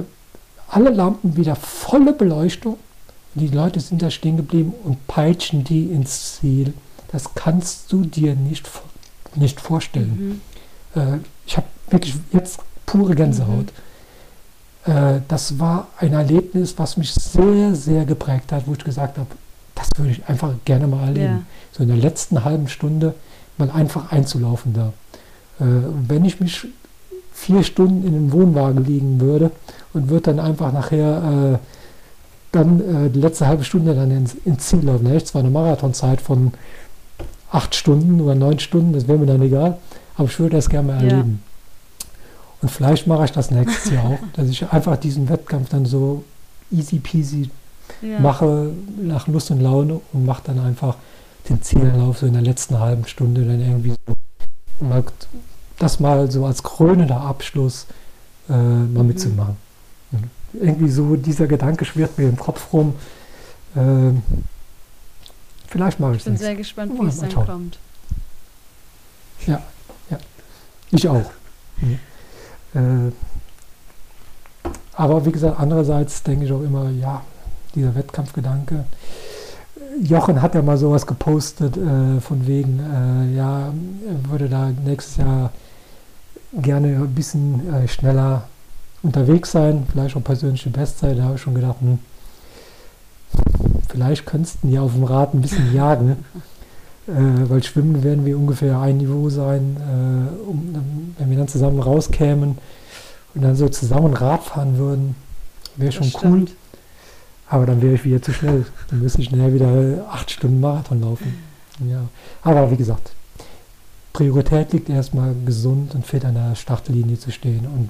alle 0.67 0.89
Lampen 0.89 1.35
wieder 1.35 1.55
volle 1.55 2.13
Beleuchtung, 2.13 2.77
die 3.35 3.47
Leute 3.47 3.79
sind 3.79 4.01
da 4.01 4.09
stehen 4.09 4.37
geblieben 4.37 4.73
und 4.83 5.07
peitschen 5.07 5.63
die 5.63 5.85
ins 5.85 6.37
Ziel. 6.37 6.73
Das 7.11 7.33
kannst 7.35 7.91
du 7.91 8.03
dir 8.03 8.35
nicht, 8.35 8.69
nicht 9.35 9.59
vorstellen. 9.59 10.41
Mhm. 10.95 11.01
Äh, 11.01 11.17
ich 11.45 11.57
habe 11.57 11.67
wirklich 11.89 12.15
jetzt 12.31 12.59
pure 12.85 13.15
Gänsehaut. 13.15 13.67
Mhm. 14.85 14.91
Äh, 14.91 15.21
das 15.27 15.59
war 15.59 15.87
ein 15.97 16.13
Erlebnis, 16.13 16.75
was 16.77 16.97
mich 16.97 17.13
sehr, 17.13 17.75
sehr 17.75 18.05
geprägt 18.05 18.51
hat, 18.51 18.67
wo 18.67 18.73
ich 18.73 18.83
gesagt 18.83 19.17
habe, 19.17 19.29
das 19.75 19.87
würde 19.97 20.11
ich 20.11 20.25
einfach 20.27 20.53
gerne 20.65 20.87
mal 20.87 21.07
erleben. 21.07 21.25
Ja. 21.25 21.41
So 21.71 21.83
in 21.83 21.89
der 21.89 21.97
letzten 21.97 22.43
halben 22.43 22.67
Stunde 22.67 23.15
mal 23.57 23.69
einfach 23.71 24.11
einzulaufen 24.11 24.73
da. 24.73 24.93
Äh, 25.59 25.65
wenn 26.07 26.25
ich 26.25 26.39
mich 26.39 26.67
vier 27.33 27.63
Stunden 27.63 28.05
in 28.05 28.13
den 28.13 28.31
Wohnwagen 28.31 28.83
liegen 28.83 29.21
würde 29.21 29.51
und 29.93 30.09
würde 30.09 30.33
dann 30.33 30.39
einfach 30.39 30.73
nachher 30.73 31.59
dann 32.51 32.79
äh, 32.79 33.09
die 33.09 33.19
letzte 33.19 33.47
halbe 33.47 33.63
Stunde 33.63 33.95
dann 33.95 34.11
ins, 34.11 34.35
ins 34.45 34.67
Ziel 34.67 34.83
laufen. 34.85 35.05
Da 35.05 35.11
hätte 35.11 35.25
zwar 35.25 35.41
eine 35.41 35.51
Marathonzeit 35.51 36.21
von 36.21 36.53
acht 37.51 37.75
Stunden 37.75 38.21
oder 38.21 38.35
neun 38.35 38.59
Stunden, 38.59 38.93
das 38.93 39.07
wäre 39.07 39.17
mir 39.17 39.25
dann 39.25 39.41
egal, 39.41 39.77
aber 40.15 40.27
ich 40.27 40.39
würde 40.39 40.55
das 40.55 40.69
gerne 40.69 40.87
mal 40.87 41.03
erleben. 41.03 41.41
Ja. 41.41 42.07
Und 42.61 42.69
vielleicht 42.69 43.07
mache 43.07 43.25
ich 43.25 43.31
das 43.31 43.51
nächstes 43.51 43.91
Jahr 43.91 44.05
auch, 44.05 44.19
dass 44.33 44.49
ich 44.49 44.71
einfach 44.71 44.97
diesen 44.97 45.29
Wettkampf 45.29 45.69
dann 45.69 45.85
so 45.85 46.23
easy 46.71 46.99
peasy 46.99 47.49
ja. 48.01 48.19
mache, 48.19 48.71
nach 49.01 49.27
Lust 49.27 49.51
und 49.51 49.61
Laune 49.61 50.01
und 50.13 50.25
mache 50.25 50.43
dann 50.45 50.59
einfach 50.59 50.95
den 51.47 51.61
Ziellauf 51.61 52.19
so 52.19 52.25
in 52.25 52.33
der 52.33 52.41
letzten 52.41 52.79
halben 52.79 53.07
Stunde 53.07 53.45
dann 53.45 53.59
irgendwie 53.59 53.93
so, 54.05 54.85
mal, 54.85 55.03
das 55.79 55.99
mal 55.99 56.29
so 56.29 56.45
als 56.45 56.61
krönender 56.61 57.21
Abschluss 57.21 57.87
äh, 58.49 58.53
mal 58.53 59.03
mhm. 59.03 59.07
mitzumachen. 59.07 59.57
Irgendwie 60.53 60.89
so 60.89 61.15
dieser 61.15 61.47
Gedanke 61.47 61.85
schwirrt 61.85 62.17
mir 62.17 62.29
im 62.29 62.37
Kopf 62.37 62.73
rum. 62.73 62.95
Äh, 63.75 64.11
vielleicht 65.67 65.99
mache 65.99 66.11
ich 66.11 66.17
es. 66.17 66.25
Ich 66.27 66.31
bin 66.33 66.37
sehr 66.37 66.55
gespannt, 66.55 66.93
wie 66.99 67.07
es 67.07 67.19
dann 67.19 67.31
schauen. 67.31 67.45
kommt. 67.45 67.79
Ja, 69.45 69.61
ja. 70.09 70.17
Ich 70.91 71.07
auch. 71.07 71.31
Mhm. 71.81 71.99
Äh, 72.73 73.11
aber 74.93 75.25
wie 75.25 75.31
gesagt, 75.31 75.59
andererseits 75.59 76.23
denke 76.23 76.45
ich 76.45 76.51
auch 76.51 76.61
immer, 76.61 76.89
ja, 76.89 77.23
dieser 77.73 77.95
Wettkampfgedanke. 77.95 78.83
Jochen 80.01 80.41
hat 80.41 80.55
ja 80.55 80.61
mal 80.61 80.77
sowas 80.77 81.05
gepostet, 81.05 81.77
äh, 81.77 82.19
von 82.19 82.45
wegen, 82.47 82.79
äh, 82.79 83.35
ja, 83.35 83.67
er 83.67 84.29
würde 84.29 84.49
da 84.49 84.71
nächstes 84.85 85.17
Jahr 85.17 85.51
gerne 86.53 86.87
ein 86.97 87.15
bisschen 87.15 87.73
äh, 87.73 87.87
schneller 87.87 88.47
unterwegs 89.03 89.51
sein, 89.51 89.85
vielleicht 89.91 90.15
auch 90.15 90.23
persönliche 90.23 90.69
Bestzeit. 90.69 91.17
Da 91.17 91.23
habe 91.23 91.35
ich 91.35 91.41
schon 91.41 91.55
gedacht, 91.55 91.77
hm, 91.79 91.99
vielleicht 93.89 94.25
könntest 94.25 94.59
du 94.61 94.67
ja 94.69 94.81
auf 94.81 94.93
dem 94.93 95.03
Rad 95.03 95.33
ein 95.33 95.41
bisschen 95.41 95.73
jagen, 95.73 96.23
äh, 97.07 97.11
weil 97.49 97.63
schwimmen 97.63 98.03
werden 98.03 98.25
wir 98.25 98.37
ungefähr 98.37 98.79
ein 98.79 98.97
Niveau 98.97 99.29
sein, 99.29 99.77
äh, 99.77 100.49
um, 100.49 101.13
wenn 101.17 101.29
wir 101.29 101.37
dann 101.37 101.47
zusammen 101.47 101.79
rauskämen 101.79 102.57
und 103.35 103.41
dann 103.41 103.55
so 103.55 103.69
zusammen 103.69 104.13
Rad 104.13 104.43
fahren 104.43 104.77
würden, 104.77 105.15
wäre 105.75 105.91
schon 105.91 106.11
cool. 106.23 106.45
Aber 107.47 107.65
dann 107.65 107.81
wäre 107.81 107.95
ich 107.95 108.05
wieder 108.05 108.21
zu 108.21 108.31
schnell. 108.31 108.65
Dann 108.89 108.99
müsste 108.99 109.21
ich 109.21 109.29
schnell 109.29 109.53
wieder 109.53 110.05
acht 110.11 110.29
Stunden 110.29 110.59
Marathon 110.59 111.01
laufen. 111.01 111.33
Ja. 111.89 112.01
Aber 112.43 112.69
wie 112.69 112.77
gesagt, 112.77 113.11
Priorität 114.13 114.71
liegt 114.73 114.89
erstmal 114.89 115.33
gesund 115.45 115.95
und 115.95 116.05
fit 116.05 116.25
an 116.25 116.35
der 116.35 116.55
Startlinie 116.55 117.17
zu 117.17 117.31
stehen. 117.31 117.65
Und 117.65 117.89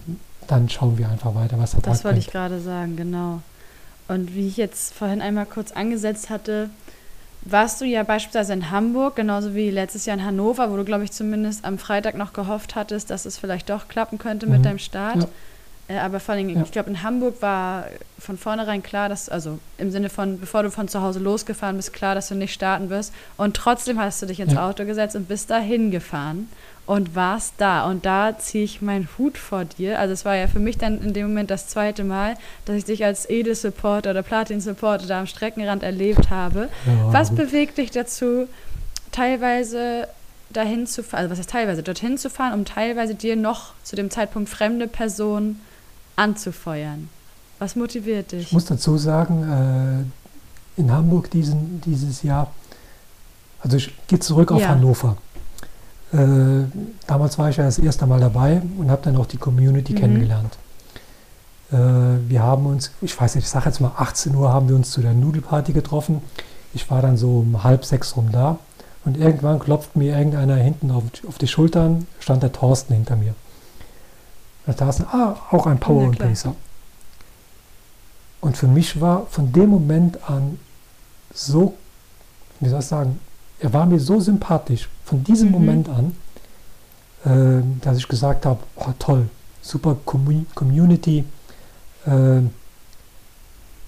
dann 0.50 0.70
schauen 0.70 0.98
wir 0.98 1.10
einfach 1.10 1.36
weiter, 1.36 1.60
was 1.60 1.72
der 1.72 1.82
Das 1.82 2.04
wollte 2.04 2.20
ich 2.20 2.28
gerade 2.28 2.60
sagen, 2.60 2.96
genau. 2.96 3.42
Und 4.08 4.34
wie 4.36 4.48
ich 4.48 4.58
jetzt 4.58 4.94
vorhin 4.94 5.22
einmal 5.22 5.46
kurz 5.46 5.72
angesetzt 5.72 6.30
hatte, 6.30 6.70
warst 7.42 7.80
du 7.80 7.86
ja 7.86 8.04
beispielsweise 8.04 8.54
in 8.54 8.72
Hamburg, 8.72 9.16
genauso 9.16 9.54
wie 9.54 9.70
letztes 9.70 10.06
Jahr 10.06 10.18
in 10.18 10.26
Hannover, 10.26 10.72
wo 10.72 10.78
du, 10.78 10.84
glaube 10.84 11.04
ich, 11.04 11.12
zumindest 11.12 11.64
am 11.64 11.78
Freitag 11.78 12.16
noch 12.16 12.34
gehofft 12.34 12.76
hattest, 12.76 13.12
dass 13.12 13.26
es 13.26 13.38
vielleicht 13.38 13.70
doch 13.70 13.88
klappen 13.88 14.18
könnte 14.18 14.46
mhm. 14.46 14.54
mit 14.54 14.66
deinem 14.66 14.80
Start. 14.80 15.18
Ja. 15.18 15.28
Äh, 15.96 16.00
aber 16.00 16.20
vor 16.20 16.36
allem, 16.36 16.50
ja. 16.50 16.62
ich 16.64 16.72
glaube, 16.72 16.90
in 16.90 17.04
Hamburg 17.04 17.42
war 17.42 17.86
von 18.18 18.38
vornherein 18.38 18.84
klar, 18.84 19.10
dass, 19.10 19.30
also 19.30 19.60
im 19.78 19.92
Sinne 19.92 20.10
von, 20.10 20.40
bevor 20.40 20.64
du 20.64 20.72
von 20.72 20.88
zu 20.88 21.02
Hause 21.02 21.20
losgefahren 21.20 21.78
bist, 21.78 21.94
klar, 21.94 22.16
dass 22.16 22.30
du 22.30 22.36
nicht 22.36 22.54
starten 22.54 22.90
wirst. 22.90 23.14
Und 23.38 23.56
trotzdem 23.56 24.00
hast 24.00 24.22
du 24.22 24.26
dich 24.26 24.40
ins 24.40 24.54
ja. 24.54 24.68
Auto 24.68 24.86
gesetzt 24.86 25.16
und 25.16 25.28
bist 25.28 25.50
dahin 25.50 25.92
gefahren 25.92 26.50
und 26.90 27.14
warst 27.14 27.53
da. 27.60 27.86
Und 27.88 28.03
da 28.07 28.36
ziehe 28.40 28.64
ich 28.64 28.82
meinen 28.82 29.07
Hut 29.20 29.38
vor 29.38 29.64
dir. 29.64 29.99
Also 29.99 30.11
es 30.11 30.26
war 30.26 30.36
ja 30.36 30.48
für 30.48 30.57
mich 30.57 30.80
dann 30.80 30.99
in 31.03 31.14
dem 31.14 31.28
Moment 31.28 31.52
das 31.52 31.68
zweite 31.68 32.03
Mal, 32.03 32.34
dass 32.66 32.78
ich 32.78 32.86
dich 32.86 33.06
als 33.06 33.30
Edel-Supporter 33.30 34.10
oder 34.10 34.24
Platin-Supporter 34.24 35.06
da 35.06 35.20
am 35.20 35.28
Streckenrand 35.28 35.84
erlebt 35.84 36.32
habe. 36.32 36.68
Ja, 36.88 37.14
Was 37.14 37.30
bewegt 37.30 37.78
dich 37.78 37.91
dazu, 37.91 38.48
teilweise 39.11 40.07
dahin 40.49 40.88
zu 40.88 41.03
fahren, 41.03 41.20
also 41.20 41.32
was 41.34 41.38
heißt 41.38 41.52
teilweise, 41.52 41.84
dorthin 41.84 42.18
zu 42.18 42.28
fahren, 42.28 42.53
um 42.53 42.66
teilweise 42.66 43.14
dir 43.14 43.36
noch 43.36 43.74
zu 43.84 43.95
dem 43.95 44.10
Zeitpunkt 44.10 44.49
fremde 44.49 44.88
Personen 44.88 45.61
anzufeuern? 46.16 47.07
Was 47.60 47.76
motiviert 47.76 48.32
dich? 48.32 48.48
Ich 48.48 48.52
muss 48.52 48.66
dazu 48.66 48.98
sagen, 48.98 50.07
äh, 50.76 50.82
in 50.82 50.91
Hamburg 50.91 51.30
diesen, 51.30 51.82
dieses 51.82 52.24
Jahr, 52.24 52.52
also 53.61 53.78
ich 53.78 53.94
gehe 54.07 54.20
zurück 54.20 54.52
auf 54.52 54.61
ja. 54.61 54.70
Hannover. 54.70 55.18
Äh, 56.11 56.65
damals 57.06 57.38
war 57.38 57.49
ich 57.49 57.57
ja 57.57 57.65
das 57.65 57.77
erste 57.77 58.07
Mal 58.07 58.19
dabei 58.19 58.61
und 58.77 58.90
habe 58.90 59.02
dann 59.03 59.18
auch 59.18 59.27
die 59.27 59.38
Community 59.38 59.94
mhm. 59.94 59.98
kennengelernt. 59.98 60.57
Äh, 61.72 61.77
wir 62.27 62.41
haben 62.41 62.65
uns, 62.65 62.91
ich 63.02 63.19
weiß 63.19 63.36
nicht, 63.36 63.45
ich 63.45 63.49
sage 63.49 63.65
jetzt 63.65 63.80
mal 63.80 63.91
18 63.98 64.34
Uhr 64.36 64.52
haben 64.52 64.69
wir 64.69 64.76
uns 64.76 64.91
zu 64.91 65.02
der 65.02 65.14
Nudelparty 65.14 65.73
getroffen. 65.73 66.22
Ich 66.73 66.90
war 66.90 67.02
dann 67.02 67.18
so 67.18 67.40
um 67.40 67.64
halb 67.64 67.86
sechs 67.86 68.15
rum 68.15 68.31
da 68.31 68.60
und 69.06 69.18
irgendwann 69.18 69.60
klopft 69.60 69.95
mir 69.95 70.18
irgendeiner 70.18 70.56
hinten 70.56 70.91
auf, 70.91 71.03
auf 71.27 71.38
die 71.38 71.48
Schultern, 71.48 72.07
stand 72.19 72.44
der 72.44 72.52
Thorsten 72.52 72.94
hinter 72.94 73.15
mir. 73.15 73.36
Da 74.65 74.90
ist 74.90 75.02
ah, 75.02 75.36
auch 75.49 75.65
ein 75.65 75.80
Power 75.80 76.03
und 76.03 76.19
Pacer. 76.19 76.56
Und 78.41 78.56
für 78.56 78.68
mich 78.68 79.02
war 79.02 79.26
von 79.27 79.52
dem 79.52 79.69
Moment 79.69 80.30
an 80.30 80.60
so, 81.34 81.73
wie 82.60 82.69
soll 82.69 82.80
ich 82.80 82.86
sagen, 82.86 83.19
er 83.60 83.73
war 83.73 83.86
mir 83.86 83.99
so 83.99 84.19
sympathisch, 84.19 84.90
von 85.06 85.23
diesem 85.23 85.48
mhm. 85.48 85.53
Moment 85.53 85.90
an, 85.90 86.15
äh, 87.26 87.64
dass 87.81 87.98
ich 87.98 88.07
gesagt 88.07 88.45
habe, 88.45 88.60
oh, 88.76 88.94
toll, 88.98 89.30
super 89.61 89.98
Community, 90.06 91.26
äh, 92.06 92.41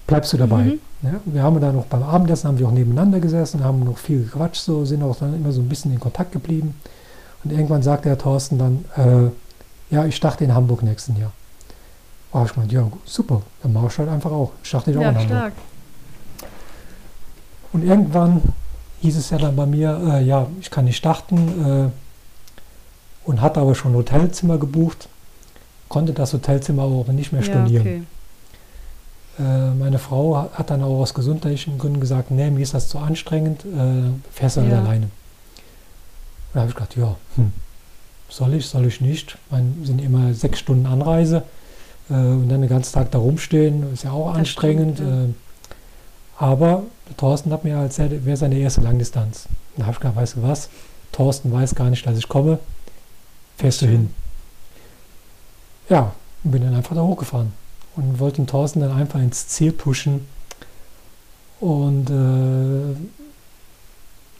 bleibst 0.06 0.32
du 0.32 0.36
dabei. 0.36 0.64
Mhm. 0.64 0.80
Ja, 1.02 1.20
wir 1.24 1.42
haben 1.42 1.60
dann 1.60 1.74
noch 1.74 1.86
beim 1.86 2.02
Abendessen, 2.02 2.48
haben 2.48 2.58
wir 2.58 2.68
auch 2.68 2.72
nebeneinander 2.72 3.18
gesessen, 3.18 3.64
haben 3.64 3.80
noch 3.80 3.98
viel 3.98 4.24
gequatscht, 4.24 4.62
so, 4.62 4.84
sind 4.84 5.02
auch 5.02 5.16
dann 5.16 5.34
immer 5.34 5.50
so 5.50 5.60
ein 5.60 5.68
bisschen 5.68 5.92
in 5.92 5.98
Kontakt 5.98 6.32
geblieben. 6.32 6.74
Und 7.42 7.50
irgendwann 7.52 7.82
sagte 7.82 8.08
der 8.08 8.18
Thorsten 8.18 8.58
dann, 8.58 8.84
äh, 8.96 9.94
ja, 9.94 10.04
ich 10.06 10.14
starte 10.14 10.44
in 10.44 10.54
Hamburg 10.54 10.82
nächsten 10.82 11.16
Jahr. 11.16 11.32
Oh, 12.32 12.44
ich 12.46 12.56
meinte, 12.56 12.74
ja, 12.74 12.86
super, 13.04 13.42
dann 13.62 13.72
mache 13.72 13.88
ich 13.88 13.98
halt 13.98 14.08
einfach 14.08 14.30
auch. 14.30 14.52
Ich 14.62 14.68
starte 14.68 14.90
auch 14.92 15.02
ja, 15.02 15.10
in 15.10 15.16
Hamburg. 15.16 15.26
Stark. 15.26 15.52
Und 17.72 17.84
irgendwann 17.84 18.42
hieß 19.02 19.16
es 19.16 19.30
ja 19.30 19.38
dann 19.38 19.56
bei 19.56 19.66
mir, 19.66 20.00
äh, 20.12 20.24
ja, 20.24 20.46
ich 20.60 20.70
kann 20.70 20.84
nicht 20.84 20.96
starten 20.96 21.90
äh, 21.92 23.28
und 23.28 23.40
hatte 23.40 23.60
aber 23.60 23.74
schon 23.74 23.92
ein 23.92 23.96
Hotelzimmer 23.96 24.58
gebucht, 24.58 25.08
konnte 25.88 26.12
das 26.12 26.32
Hotelzimmer 26.32 26.84
aber 26.84 27.12
nicht 27.12 27.32
mehr 27.32 27.42
stornieren. 27.42 27.84
Ja, 27.84 27.92
okay. 27.92 28.02
Äh, 29.38 29.74
meine 29.74 29.98
Frau 29.98 30.48
hat 30.52 30.70
dann 30.70 30.82
auch 30.82 31.00
aus 31.00 31.14
gesundheitlichen 31.14 31.78
Gründen 31.78 32.00
gesagt, 32.00 32.30
nee, 32.30 32.50
mir 32.50 32.62
ist 32.62 32.74
das 32.74 32.88
zu 32.88 32.98
anstrengend, 32.98 33.64
äh, 33.64 34.10
fährst 34.32 34.56
du 34.56 34.60
halt 34.60 34.72
ja. 34.72 34.80
alleine. 34.80 35.06
Und 35.06 35.10
da 36.54 36.60
habe 36.60 36.70
ich 36.70 36.76
gedacht, 36.76 36.96
ja, 36.96 37.16
hm, 37.36 37.52
soll 38.28 38.54
ich, 38.54 38.66
soll 38.66 38.86
ich 38.86 39.00
nicht. 39.00 39.36
Man 39.50 39.82
sind 39.84 40.00
immer 40.00 40.32
sechs 40.32 40.60
Stunden 40.60 40.86
Anreise 40.86 41.42
äh, 42.08 42.14
und 42.14 42.48
dann 42.50 42.60
den 42.60 42.70
ganzen 42.70 42.92
Tag 42.92 43.10
da 43.10 43.18
rumstehen, 43.18 43.92
ist 43.92 44.04
ja 44.04 44.12
auch 44.12 44.28
das 44.28 44.38
anstrengend. 44.38 44.98
Stimmt, 44.98 45.10
ja. 45.10 45.41
Aber 46.38 46.84
Thorsten 47.16 47.52
hat 47.52 47.64
mir 47.64 47.74
erzählt, 47.74 48.24
wäre 48.24 48.36
seine 48.36 48.56
erste 48.58 48.80
Langdistanz. 48.80 49.48
Da 49.76 49.84
habe 49.84 49.92
ich 49.92 50.00
gesagt, 50.00 50.16
weißt 50.16 50.36
du 50.36 50.42
was? 50.42 50.68
Thorsten 51.12 51.52
weiß 51.52 51.74
gar 51.74 51.90
nicht, 51.90 52.06
dass 52.06 52.18
ich 52.18 52.28
komme. 52.28 52.58
Fährst 53.58 53.82
du 53.82 53.86
hin? 53.86 54.12
Ja, 55.88 56.12
und 56.42 56.50
bin 56.50 56.62
dann 56.62 56.74
einfach 56.74 56.94
da 56.94 57.02
hochgefahren 57.02 57.52
und 57.96 58.18
wollte 58.18 58.36
den 58.36 58.46
Thorsten 58.46 58.80
dann 58.80 58.92
einfach 58.92 59.20
ins 59.20 59.48
Ziel 59.48 59.72
pushen. 59.72 60.26
Und 61.60 62.10
äh, 62.10 62.96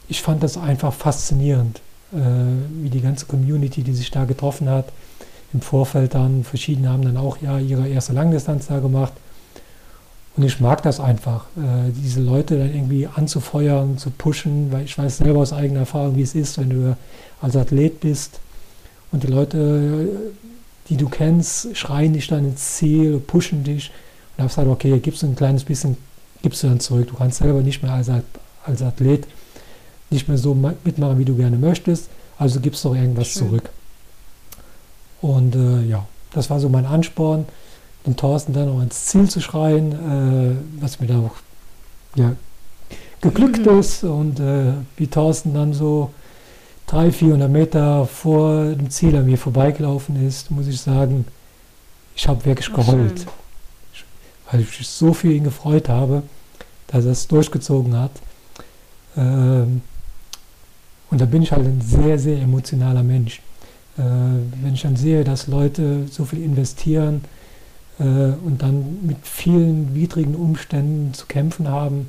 ich 0.08 0.22
fand 0.22 0.42
das 0.42 0.56
einfach 0.56 0.92
faszinierend, 0.92 1.80
äh, 2.12 2.18
wie 2.82 2.90
die 2.90 3.00
ganze 3.00 3.26
Community, 3.26 3.82
die 3.82 3.94
sich 3.94 4.10
da 4.10 4.24
getroffen 4.24 4.68
hat, 4.68 4.86
im 5.52 5.60
Vorfeld 5.60 6.14
dann, 6.14 6.44
verschiedene 6.44 6.88
haben 6.88 7.02
dann 7.02 7.16
auch 7.16 7.36
ja 7.42 7.58
ihre 7.58 7.86
erste 7.86 8.12
Langdistanz 8.12 8.66
da 8.66 8.78
gemacht. 8.78 9.12
Und 10.36 10.44
ich 10.44 10.60
mag 10.60 10.82
das 10.82 10.98
einfach, 10.98 11.44
äh, 11.56 11.90
diese 11.94 12.20
Leute 12.20 12.58
dann 12.58 12.74
irgendwie 12.74 13.06
anzufeuern, 13.06 13.98
zu 13.98 14.10
pushen, 14.10 14.72
weil 14.72 14.84
ich 14.84 14.96
weiß 14.96 15.18
selber 15.18 15.40
aus 15.40 15.52
eigener 15.52 15.80
Erfahrung, 15.80 16.16
wie 16.16 16.22
es 16.22 16.34
ist, 16.34 16.58
wenn 16.58 16.70
du 16.70 16.96
als 17.40 17.56
Athlet 17.56 18.00
bist 18.00 18.40
und 19.10 19.24
die 19.24 19.26
Leute, 19.26 20.08
die 20.88 20.96
du 20.96 21.08
kennst, 21.08 21.76
schreien 21.76 22.14
dich 22.14 22.28
dann 22.28 22.46
ins 22.46 22.76
Ziel, 22.76 23.18
pushen 23.18 23.62
dich. 23.62 23.90
Und 23.90 24.38
da 24.38 24.44
hast 24.44 24.56
du 24.56 24.62
gesagt, 24.62 24.74
okay, 24.74 24.98
gibst 25.00 25.22
du 25.22 25.26
ein 25.26 25.36
kleines 25.36 25.64
bisschen, 25.64 25.98
gibst 26.40 26.62
du 26.62 26.68
dann 26.68 26.80
zurück. 26.80 27.08
Du 27.08 27.16
kannst 27.16 27.38
selber 27.38 27.60
nicht 27.60 27.82
mehr 27.82 27.92
als, 27.92 28.08
als 28.64 28.82
Athlet 28.82 29.26
nicht 30.12 30.28
mehr 30.28 30.38
so 30.38 30.54
mitmachen, 30.54 31.18
wie 31.18 31.24
du 31.24 31.34
gerne 31.34 31.56
möchtest, 31.56 32.08
also 32.38 32.60
gibst 32.60 32.84
du 32.84 32.90
doch 32.90 32.96
irgendwas 32.96 33.28
Schön. 33.28 33.48
zurück. 33.48 33.70
Und 35.20 35.54
äh, 35.54 35.82
ja, 35.82 36.06
das 36.32 36.50
war 36.50 36.60
so 36.60 36.68
mein 36.68 36.86
Ansporn 36.86 37.46
den 38.06 38.16
Thorsten 38.16 38.52
dann 38.52 38.68
auch 38.68 38.82
ins 38.82 39.06
Ziel 39.06 39.28
zu 39.28 39.40
schreien, 39.40 39.92
äh, 39.92 40.80
was 40.80 41.00
mir 41.00 41.06
da 41.06 41.18
auch 41.18 41.36
ja, 42.14 42.32
geglückt 43.20 43.66
mhm. 43.66 43.80
ist. 43.80 44.04
Und 44.04 44.40
äh, 44.40 44.72
wie 44.96 45.06
Thorsten 45.06 45.54
dann 45.54 45.72
so 45.72 46.10
300, 46.88 47.14
400 47.14 47.50
Meter 47.50 48.06
vor 48.06 48.64
dem 48.66 48.90
Ziel 48.90 49.16
an 49.16 49.26
mir 49.26 49.38
vorbeigelaufen 49.38 50.26
ist, 50.26 50.50
muss 50.50 50.66
ich 50.66 50.80
sagen, 50.80 51.26
ich 52.14 52.28
habe 52.28 52.44
wirklich 52.44 52.68
Ach, 52.72 52.76
geheult. 52.76 53.20
Schön. 53.92 54.06
Weil 54.50 54.60
ich 54.60 54.78
mich 54.78 54.88
so 54.88 55.14
für 55.14 55.32
ihn 55.32 55.44
gefreut 55.44 55.88
habe, 55.88 56.22
dass 56.88 57.04
er 57.04 57.12
es 57.12 57.26
durchgezogen 57.28 57.96
hat. 57.96 58.10
Ähm, 59.16 59.82
und 61.10 61.20
da 61.20 61.24
bin 61.24 61.42
ich 61.42 61.52
halt 61.52 61.66
ein 61.66 61.80
sehr, 61.80 62.18
sehr 62.18 62.40
emotionaler 62.40 63.02
Mensch. 63.02 63.40
Äh, 63.98 64.02
wenn 64.62 64.74
ich 64.74 64.82
dann 64.82 64.96
sehe, 64.96 65.24
dass 65.24 65.46
Leute 65.46 66.06
so 66.10 66.24
viel 66.24 66.42
investieren, 66.42 67.22
äh, 68.02 68.32
und 68.44 68.62
dann 68.62 68.98
mit 69.02 69.18
vielen 69.22 69.94
widrigen 69.94 70.34
Umständen 70.34 71.14
zu 71.14 71.26
kämpfen 71.26 71.68
haben 71.68 72.08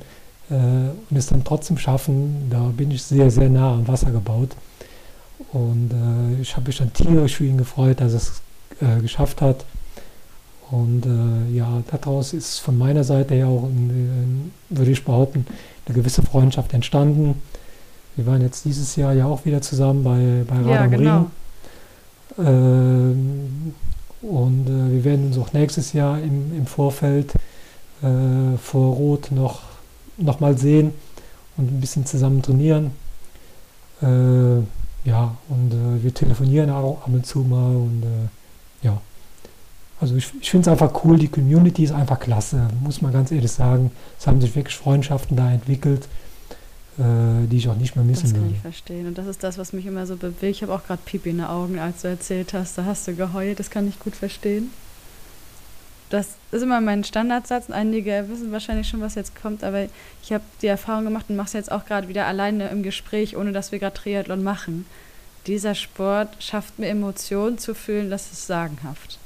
äh, 0.50 0.54
und 0.54 1.16
es 1.16 1.26
dann 1.26 1.44
trotzdem 1.44 1.78
schaffen, 1.78 2.48
da 2.50 2.72
bin 2.76 2.90
ich 2.90 3.02
sehr, 3.02 3.30
sehr 3.30 3.48
nah 3.48 3.74
am 3.74 3.86
Wasser 3.86 4.10
gebaut. 4.10 4.50
Und 5.52 5.92
äh, 5.92 6.42
ich 6.42 6.56
habe 6.56 6.66
mich 6.66 6.78
dann 6.78 6.92
tierisch 6.92 7.36
für 7.36 7.44
ihn 7.44 7.58
gefreut, 7.58 8.00
dass 8.00 8.12
er 8.12 8.18
es 8.18 8.42
äh, 8.80 9.00
geschafft 9.00 9.40
hat. 9.40 9.64
Und 10.70 11.06
äh, 11.06 11.56
ja, 11.56 11.82
daraus 11.90 12.32
ist 12.32 12.58
von 12.58 12.76
meiner 12.76 13.04
Seite 13.04 13.34
her 13.34 13.46
auch, 13.46 13.68
würde 14.70 14.90
ich 14.90 15.04
behaupten, 15.04 15.46
eine 15.86 15.94
gewisse 15.94 16.22
Freundschaft 16.22 16.72
entstanden. 16.72 17.40
Wir 18.16 18.26
waren 18.26 18.40
jetzt 18.40 18.64
dieses 18.64 18.96
Jahr 18.96 19.12
ja 19.12 19.26
auch 19.26 19.44
wieder 19.44 19.60
zusammen 19.60 20.02
bei, 20.02 20.44
bei 20.48 20.56
Radam 20.56 20.70
ja, 20.70 20.86
genau. 20.86 21.26
Ring. 22.38 22.46
Ähm, 22.46 23.74
und 24.28 24.66
äh, 24.68 24.92
wir 24.92 25.04
werden 25.04 25.26
uns 25.26 25.38
auch 25.38 25.52
nächstes 25.52 25.92
Jahr 25.92 26.18
im, 26.18 26.56
im 26.56 26.66
Vorfeld 26.66 27.34
äh, 28.02 28.56
vor 28.58 28.94
Rot 28.94 29.30
noch, 29.30 29.62
noch 30.16 30.40
mal 30.40 30.56
sehen 30.56 30.92
und 31.56 31.70
ein 31.70 31.80
bisschen 31.80 32.06
zusammen 32.06 32.42
trainieren. 32.42 32.92
Äh, 34.02 34.58
ja, 35.08 35.36
und 35.48 35.72
äh, 35.72 36.02
wir 36.02 36.14
telefonieren 36.14 36.70
auch 36.70 37.02
ab 37.02 37.08
und 37.12 37.26
zu 37.26 37.40
mal 37.40 37.76
und 37.76 38.02
äh, 38.02 38.86
ja. 38.86 39.00
Also 40.00 40.16
ich, 40.16 40.32
ich 40.40 40.50
finde 40.50 40.68
es 40.70 40.72
einfach 40.72 41.04
cool, 41.04 41.18
die 41.18 41.28
Community 41.28 41.84
ist 41.84 41.92
einfach 41.92 42.18
klasse, 42.18 42.68
muss 42.82 43.00
man 43.00 43.12
ganz 43.12 43.30
ehrlich 43.30 43.52
sagen. 43.52 43.90
Es 44.18 44.26
haben 44.26 44.40
sich 44.40 44.54
wirklich 44.56 44.76
Freundschaften 44.76 45.36
da 45.36 45.50
entwickelt 45.52 46.08
die 46.96 47.56
ich 47.56 47.68
auch 47.68 47.74
nicht 47.74 47.96
mehr 47.96 48.04
missen 48.04 48.30
würde. 48.30 48.34
Das 48.34 48.42
kann 48.42 48.54
ich 48.54 48.60
verstehen. 48.60 49.06
Und 49.06 49.18
das 49.18 49.26
ist 49.26 49.42
das, 49.42 49.58
was 49.58 49.72
mich 49.72 49.86
immer 49.86 50.06
so 50.06 50.16
bewegt. 50.16 50.42
Ich 50.42 50.62
habe 50.62 50.72
auch 50.72 50.84
gerade 50.84 51.00
Pipi 51.04 51.30
in 51.30 51.38
den 51.38 51.46
Augen, 51.46 51.78
als 51.78 52.02
du 52.02 52.08
erzählt 52.08 52.54
hast. 52.54 52.78
Da 52.78 52.84
hast 52.84 53.08
du 53.08 53.14
geheult. 53.14 53.58
Das 53.58 53.70
kann 53.70 53.88
ich 53.88 53.98
gut 53.98 54.14
verstehen. 54.14 54.70
Das 56.10 56.28
ist 56.52 56.62
immer 56.62 56.80
mein 56.80 57.02
Standardsatz. 57.02 57.70
Einige 57.70 58.26
wissen 58.28 58.52
wahrscheinlich 58.52 58.88
schon, 58.88 59.00
was 59.00 59.16
jetzt 59.16 59.34
kommt, 59.34 59.64
aber 59.64 59.86
ich 60.22 60.32
habe 60.32 60.44
die 60.62 60.68
Erfahrung 60.68 61.04
gemacht 61.04 61.26
und 61.28 61.34
mache 61.34 61.48
es 61.48 61.52
jetzt 61.54 61.72
auch 61.72 61.86
gerade 61.86 62.06
wieder 62.06 62.26
alleine 62.26 62.68
im 62.68 62.84
Gespräch, 62.84 63.36
ohne 63.36 63.50
dass 63.50 63.72
wir 63.72 63.80
gerade 63.80 63.96
Triathlon 63.96 64.44
machen. 64.44 64.86
Dieser 65.48 65.74
Sport 65.74 66.36
schafft 66.38 66.78
mir 66.78 66.88
Emotionen 66.88 67.58
zu 67.58 67.74
fühlen, 67.74 68.10
das 68.10 68.30
ist 68.30 68.46
sagenhaft. 68.46 69.18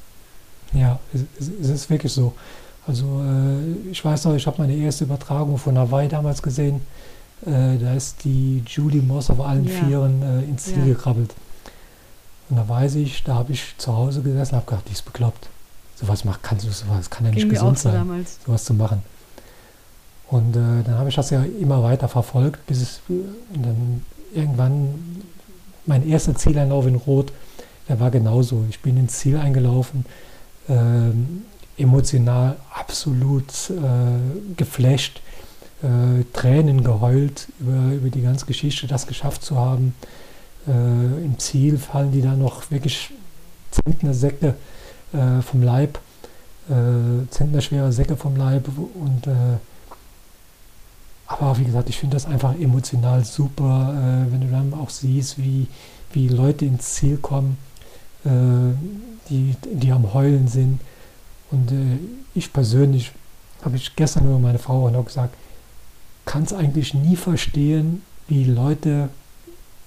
Ja, 0.72 0.98
es, 1.12 1.48
es 1.60 1.68
ist 1.68 1.90
wirklich 1.90 2.12
so. 2.12 2.32
Also 2.86 3.22
äh, 3.22 3.90
ich 3.90 4.02
weiß 4.02 4.24
noch, 4.24 4.34
ich 4.34 4.46
habe 4.46 4.62
meine 4.62 4.74
erste 4.74 5.04
Übertragung 5.04 5.58
von 5.58 5.76
Hawaii 5.76 6.08
damals 6.08 6.42
gesehen 6.42 6.80
äh, 7.46 7.78
da 7.78 7.94
ist 7.94 8.24
die 8.24 8.62
Julie 8.66 9.02
Moss 9.02 9.30
auf 9.30 9.40
allen 9.40 9.64
ja. 9.64 9.84
Vieren 9.84 10.22
äh, 10.22 10.42
ins 10.44 10.64
Ziel 10.64 10.78
ja. 10.78 10.94
gekrabbelt. 10.94 11.34
Und 12.50 12.56
da 12.56 12.68
weiß 12.68 12.96
ich, 12.96 13.22
da 13.24 13.34
habe 13.34 13.52
ich 13.52 13.74
zu 13.78 13.94
Hause 13.94 14.22
gesessen 14.22 14.54
und 14.54 14.60
habe 14.60 14.70
gedacht, 14.70 14.88
die 14.88 14.92
ist 14.92 15.04
bekloppt. 15.04 15.48
Sowas 15.96 16.24
macht, 16.24 16.42
kannst 16.42 16.66
du 16.66 16.70
sowas, 16.70 17.10
kann 17.10 17.26
ja 17.26 17.32
nicht 17.32 17.42
Ging 17.42 17.50
gesund 17.50 17.78
sein, 17.78 17.94
damals. 17.94 18.38
sowas 18.46 18.64
zu 18.64 18.74
machen. 18.74 19.02
Und 20.28 20.56
äh, 20.56 20.82
dann 20.84 20.94
habe 20.98 21.08
ich 21.08 21.14
das 21.14 21.30
ja 21.30 21.42
immer 21.42 21.82
weiter 21.82 22.08
verfolgt, 22.08 22.66
bis 22.66 22.82
es 22.82 23.00
und 23.08 23.62
dann 23.62 24.02
irgendwann 24.34 24.94
mein 25.86 26.06
erster 26.06 26.34
Zieleinlauf 26.34 26.86
in 26.86 26.96
Rot, 26.96 27.32
der 27.88 27.98
war 27.98 28.10
genauso. 28.10 28.64
Ich 28.68 28.80
bin 28.80 28.98
ins 28.98 29.18
Ziel 29.18 29.38
eingelaufen, 29.38 30.04
ähm, 30.68 31.44
emotional 31.78 32.56
absolut 32.74 33.70
äh, 33.70 34.54
geflasht 34.56 35.22
äh, 35.82 36.24
Tränen 36.32 36.82
geheult 36.82 37.48
über, 37.60 37.92
über 37.94 38.10
die 38.10 38.22
ganze 38.22 38.46
Geschichte, 38.46 38.86
das 38.86 39.06
geschafft 39.06 39.44
zu 39.44 39.56
haben. 39.56 39.94
Äh, 40.66 40.72
Im 41.24 41.38
Ziel 41.38 41.78
fallen 41.78 42.12
die 42.12 42.22
dann 42.22 42.40
noch 42.40 42.70
wirklich 42.70 43.10
Zentner-Säcke 43.70 44.54
äh, 45.12 45.42
vom 45.42 45.62
Leib, 45.62 45.98
äh, 46.68 47.28
Zentnerschwere 47.30 47.92
Säcke 47.92 48.16
vom 48.16 48.36
Leib. 48.36 48.68
Und, 48.94 49.26
äh, 49.26 49.58
aber 51.26 51.58
wie 51.58 51.64
gesagt, 51.64 51.88
ich 51.88 51.98
finde 51.98 52.16
das 52.16 52.26
einfach 52.26 52.54
emotional 52.58 53.24
super, 53.24 53.94
äh, 53.94 54.32
wenn 54.32 54.40
du 54.40 54.48
dann 54.48 54.74
auch 54.74 54.90
siehst, 54.90 55.38
wie, 55.38 55.66
wie 56.12 56.28
Leute 56.28 56.64
ins 56.64 56.94
Ziel 56.94 57.18
kommen, 57.18 57.58
äh, 58.24 58.30
die, 59.30 59.54
die 59.72 59.92
am 59.92 60.12
Heulen 60.12 60.48
sind. 60.48 60.80
Und 61.50 61.72
ich 62.34 62.52
persönlich 62.52 63.12
habe 63.64 63.76
ich 63.76 63.96
gestern 63.96 64.26
über 64.26 64.38
meine 64.38 64.58
Frau 64.58 64.86
auch 64.86 64.90
noch 64.90 65.06
gesagt, 65.06 65.34
kann 66.28 66.42
es 66.42 66.52
eigentlich 66.52 66.92
nie 66.92 67.16
verstehen, 67.16 68.02
wie 68.28 68.44
Leute 68.44 69.08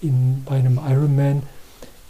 in, 0.02 0.44
bei 0.44 0.58
einem 0.58 0.80
Ironman 0.84 1.44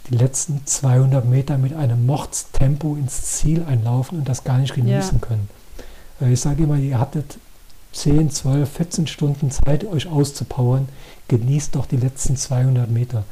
die 0.08 0.16
letzten 0.16 0.66
200 0.66 1.26
Meter 1.26 1.58
mit 1.58 1.74
einem 1.74 2.06
Mordstempo 2.06 2.96
ins 2.96 3.24
Ziel 3.24 3.62
einlaufen 3.62 4.18
und 4.18 4.28
das 4.30 4.42
gar 4.42 4.56
nicht 4.56 4.74
genießen 4.74 5.20
ja. 5.20 5.26
können. 5.26 5.50
Äh, 6.22 6.32
ich 6.32 6.40
sage 6.40 6.62
immer, 6.62 6.78
ihr 6.78 6.98
hattet 6.98 7.36
10, 7.92 8.30
12, 8.30 8.72
14 8.72 9.06
Stunden 9.06 9.50
Zeit, 9.50 9.84
euch 9.84 10.08
auszupowern. 10.08 10.88
Genießt 11.28 11.76
doch 11.76 11.84
die 11.84 11.98
letzten 11.98 12.38
200 12.38 12.90
Meter. 12.90 13.24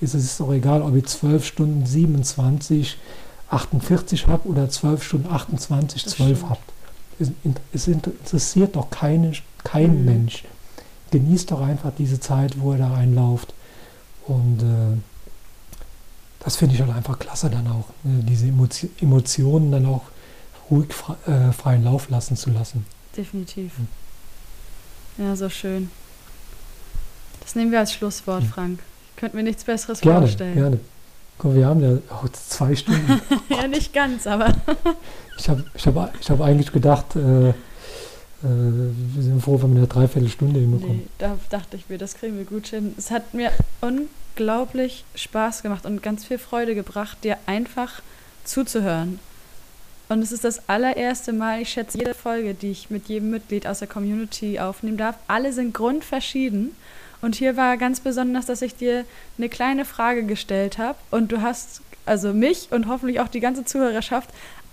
Es 0.00 0.14
ist 0.14 0.40
doch 0.40 0.52
egal, 0.52 0.82
ob 0.82 0.96
ihr 0.96 1.06
12 1.06 1.44
Stunden 1.44 1.86
27, 1.86 2.98
48 3.50 4.26
habt 4.26 4.46
oder 4.46 4.68
12 4.68 5.04
Stunden 5.04 5.30
28, 5.30 6.06
12 6.06 6.44
habt. 6.48 6.72
Es, 7.20 7.30
es 7.72 7.86
interessiert 7.86 8.74
doch 8.74 8.90
keine 8.90 9.32
kein 9.64 10.00
mhm. 10.00 10.04
Mensch. 10.04 10.44
Genießt 11.10 11.50
doch 11.50 11.60
einfach 11.60 11.92
diese 11.96 12.20
Zeit, 12.20 12.60
wo 12.60 12.72
er 12.72 12.78
da 12.78 12.94
einlauft. 12.94 13.54
Und 14.26 14.62
äh, 14.62 14.98
das 16.40 16.56
finde 16.56 16.74
ich 16.74 16.80
halt 16.80 16.92
einfach 16.92 17.18
klasse 17.18 17.50
dann 17.50 17.66
auch, 17.66 17.88
ne? 18.04 18.22
diese 18.22 18.46
Emotio 18.46 18.88
Emotionen 19.00 19.72
dann 19.72 19.86
auch 19.86 20.02
ruhig 20.70 20.92
fre 20.92 21.16
äh, 21.26 21.52
freien 21.52 21.84
Lauf 21.84 22.08
lassen 22.10 22.36
zu 22.36 22.50
lassen. 22.50 22.86
Definitiv. 23.16 23.72
Mhm. 23.78 25.24
Ja, 25.24 25.36
so 25.36 25.48
schön. 25.48 25.90
Das 27.40 27.54
nehmen 27.54 27.72
wir 27.72 27.80
als 27.80 27.92
Schlusswort, 27.92 28.44
mhm. 28.44 28.48
Frank. 28.48 28.78
Ich 29.10 29.20
könnte 29.20 29.36
mir 29.36 29.42
nichts 29.42 29.64
Besseres 29.64 30.00
gerne, 30.00 30.20
vorstellen. 30.20 30.54
Gerne. 30.54 30.80
Guck, 31.38 31.54
wir 31.54 31.66
haben 31.66 31.80
ja 31.80 31.98
oh, 32.10 32.28
zwei 32.32 32.76
Stunden. 32.76 33.20
ja, 33.48 33.66
nicht 33.66 33.92
ganz, 33.92 34.26
aber. 34.26 34.54
ich 35.36 35.48
habe 35.48 35.64
ich 35.74 35.86
hab, 35.86 36.20
ich 36.20 36.30
hab 36.30 36.40
eigentlich 36.40 36.70
gedacht, 36.72 37.16
äh, 37.16 37.52
äh, 38.42 38.46
wir 38.46 39.22
sind 39.22 39.42
froh, 39.42 39.60
wenn 39.62 39.72
wir 39.72 39.78
eine 39.78 39.86
Dreiviertelstunde 39.86 40.60
hinbekommen. 40.60 40.98
Nee, 40.98 41.08
da 41.18 41.38
dachte 41.50 41.76
ich 41.76 41.88
mir, 41.88 41.98
das 41.98 42.14
kriegen 42.14 42.36
wir 42.38 42.44
gut 42.44 42.68
hin. 42.68 42.94
Es 42.96 43.10
hat 43.10 43.34
mir 43.34 43.50
unglaublich 43.80 45.04
Spaß 45.14 45.62
gemacht 45.62 45.84
und 45.86 46.02
ganz 46.02 46.24
viel 46.24 46.38
Freude 46.38 46.74
gebracht, 46.74 47.18
dir 47.24 47.36
einfach 47.46 48.02
zuzuhören. 48.44 49.20
Und 50.08 50.22
es 50.22 50.32
ist 50.32 50.42
das 50.44 50.68
allererste 50.68 51.32
Mal, 51.32 51.62
ich 51.62 51.68
schätze 51.68 51.98
jede 51.98 52.14
Folge, 52.14 52.54
die 52.54 52.72
ich 52.72 52.90
mit 52.90 53.08
jedem 53.08 53.30
Mitglied 53.30 53.66
aus 53.66 53.78
der 53.78 53.88
Community 53.88 54.58
aufnehmen 54.58 54.96
darf. 54.96 55.16
Alle 55.28 55.52
sind 55.52 55.72
grundverschieden. 55.72 56.74
Und 57.22 57.36
hier 57.36 57.56
war 57.56 57.76
ganz 57.76 58.00
besonders, 58.00 58.46
dass 58.46 58.62
ich 58.62 58.74
dir 58.74 59.04
eine 59.38 59.48
kleine 59.48 59.84
Frage 59.84 60.24
gestellt 60.24 60.78
habe 60.78 60.98
und 61.10 61.30
du 61.30 61.42
hast 61.42 61.82
also 62.06 62.32
mich 62.32 62.68
und 62.72 62.88
hoffentlich 62.88 63.20
auch 63.20 63.28
die 63.28 63.40
ganze 63.40 63.64
Zuhörerschaft 63.64 64.30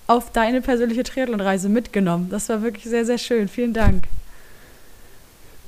auf 0.08 0.32
deine 0.32 0.62
persönliche 0.62 1.04
Triathlon-Reise 1.04 1.70
mitgenommen. 1.70 2.30
Das 2.30 2.50
war 2.50 2.62
wirklich 2.62 2.86
sehr, 2.86 3.06
sehr 3.06 3.18
schön. 3.18 3.48
Vielen 3.48 3.74
Dank. 3.74 4.08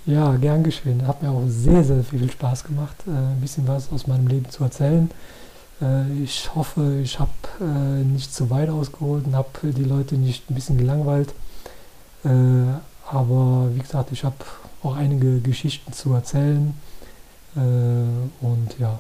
Ja, 0.06 0.36
gern 0.38 0.64
geschehen. 0.64 1.06
Hat 1.06 1.22
mir 1.22 1.30
auch 1.30 1.44
sehr, 1.48 1.84
sehr 1.84 2.04
viel 2.04 2.32
Spaß 2.32 2.64
gemacht, 2.64 2.96
äh, 3.06 3.12
ein 3.12 3.42
bisschen 3.42 3.68
was 3.68 3.92
aus 3.92 4.08
meinem 4.08 4.28
Leben 4.28 4.50
zu 4.50 4.64
erzählen. 4.64 5.12
Äh, 5.82 6.24
ich 6.24 6.50
hoffe, 6.56 7.00
ich 7.04 7.20
habe 7.20 7.32
äh, 7.62 8.04
nicht 8.04 8.34
zu 8.34 8.50
weit 8.50 8.70
ausgeholt 8.70 9.26
und 9.28 9.36
habe 9.36 9.50
die 9.64 9.84
Leute 9.84 10.16
nicht 10.16 10.50
ein 10.50 10.56
bisschen 10.56 10.78
gelangweilt. 10.78 11.34
Aber 13.12 13.70
wie 13.74 13.80
gesagt, 13.80 14.12
ich 14.12 14.26
habe 14.26 14.36
auch 14.84 14.96
einige 14.96 15.40
Geschichten 15.40 15.94
zu 15.94 16.14
erzählen. 16.14 16.74
Äh, 17.56 17.60
und 17.60 18.78
ja, 18.78 19.00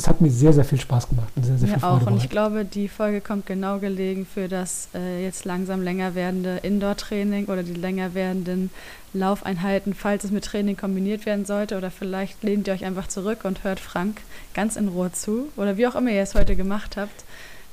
es 0.00 0.08
hat 0.08 0.22
mir 0.22 0.30
sehr, 0.30 0.54
sehr 0.54 0.64
viel 0.64 0.80
Spaß 0.80 1.10
gemacht 1.10 1.28
und 1.36 1.44
sehr, 1.44 1.58
sehr 1.58 1.68
mir 1.68 1.74
viel 1.74 1.80
Freude 1.80 2.06
auch. 2.06 2.10
Und 2.10 2.16
ich 2.16 2.30
glaube, 2.30 2.64
die 2.64 2.88
Folge 2.88 3.20
kommt 3.20 3.44
genau 3.44 3.78
gelegen 3.78 4.26
für 4.26 4.48
das 4.48 4.88
äh, 4.94 5.22
jetzt 5.22 5.44
langsam 5.44 5.82
länger 5.82 6.14
werdende 6.14 6.56
Indoor-Training 6.62 7.46
oder 7.46 7.62
die 7.62 7.74
länger 7.74 8.14
werdenden 8.14 8.70
Laufeinheiten, 9.12 9.92
falls 9.92 10.24
es 10.24 10.30
mit 10.30 10.44
Training 10.44 10.76
kombiniert 10.76 11.26
werden 11.26 11.44
sollte. 11.44 11.76
Oder 11.76 11.90
vielleicht 11.90 12.42
lehnt 12.42 12.66
ihr 12.66 12.72
euch 12.72 12.86
einfach 12.86 13.08
zurück 13.08 13.44
und 13.44 13.62
hört 13.62 13.78
Frank 13.78 14.22
ganz 14.54 14.76
in 14.76 14.88
Ruhe 14.88 15.12
zu. 15.12 15.48
Oder 15.56 15.76
wie 15.76 15.86
auch 15.86 15.94
immer 15.94 16.10
ihr 16.10 16.22
es 16.22 16.34
heute 16.34 16.56
gemacht 16.56 16.96
habt. 16.96 17.24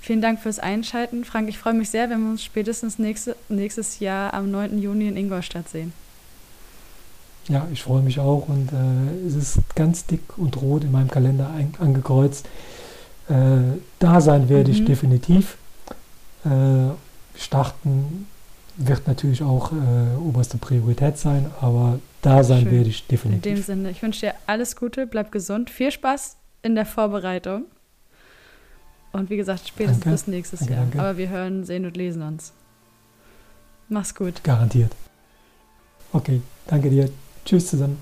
Vielen 0.01 0.21
Dank 0.21 0.41
fürs 0.41 0.59
Einschalten. 0.59 1.23
Frank, 1.23 1.47
ich 1.47 1.57
freue 1.57 1.73
mich 1.73 1.89
sehr, 1.89 2.09
wenn 2.09 2.21
wir 2.21 2.31
uns 2.31 2.43
spätestens 2.43 2.99
nächste, 2.99 3.37
nächstes 3.47 3.99
Jahr 3.99 4.33
am 4.33 4.51
9. 4.51 4.79
Juni 4.79 5.07
in 5.07 5.15
Ingolstadt 5.15 5.69
sehen. 5.69 5.93
Ja, 7.49 7.67
ich 7.71 7.83
freue 7.83 8.01
mich 8.01 8.19
auch 8.19 8.47
und 8.49 8.71
äh, 8.73 9.27
es 9.27 9.35
ist 9.35 9.59
ganz 9.75 10.05
dick 10.05 10.37
und 10.37 10.61
rot 10.61 10.83
in 10.83 10.91
meinem 10.91 11.09
Kalender 11.09 11.49
ein, 11.49 11.73
angekreuzt. 11.79 12.45
Äh, 13.29 13.77
da 13.99 14.21
sein 14.21 14.49
werde 14.49 14.69
mhm. 14.69 14.77
ich 14.77 14.85
definitiv. 14.85 15.57
Äh, 16.45 16.89
starten 17.37 18.27
wird 18.77 19.07
natürlich 19.07 19.41
auch 19.43 19.71
äh, 19.71 20.17
oberste 20.19 20.57
Priorität 20.57 21.17
sein, 21.17 21.49
aber 21.61 21.99
da 22.21 22.43
sein 22.43 22.63
Schön. 22.63 22.71
werde 22.71 22.89
ich 22.89 23.07
definitiv. 23.07 23.45
In 23.45 23.55
dem 23.55 23.63
Sinne, 23.63 23.89
ich 23.91 24.01
wünsche 24.01 24.27
dir 24.27 24.33
alles 24.45 24.75
Gute, 24.75 25.07
bleib 25.07 25.31
gesund, 25.31 25.69
viel 25.69 25.91
Spaß 25.91 26.37
in 26.61 26.75
der 26.75 26.85
Vorbereitung. 26.85 27.65
Und 29.13 29.29
wie 29.29 29.37
gesagt, 29.37 29.67
spätestens 29.67 30.03
danke. 30.03 30.11
bis 30.11 30.27
nächstes 30.27 30.59
danke, 30.59 30.73
Jahr. 30.73 30.83
Danke. 30.83 30.99
Aber 30.99 31.17
wir 31.17 31.29
hören, 31.29 31.63
sehen 31.63 31.85
und 31.85 31.97
lesen 31.97 32.21
uns. 32.21 32.53
Mach's 33.89 34.13
gut. 34.13 34.43
Garantiert. 34.43 34.91
Okay, 36.11 36.41
danke 36.67 36.89
dir. 36.89 37.09
Tschüss 37.47 37.67
zusammen. 37.67 37.97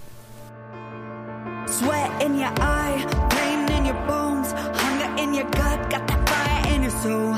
Sweat 1.68 2.10
in 2.20 2.40
your 2.40 2.50
eye, 2.60 3.06
pain 3.30 3.68
in 3.78 3.86
your 3.86 4.08
bones, 4.08 4.52
hunger 4.54 5.22
in 5.22 5.36
your 5.36 5.46
gut, 5.52 5.88
got 5.88 6.08
that 6.08 6.28
fire 6.28 6.74
in 6.74 6.82
your 6.82 6.92
soul, 7.04 7.36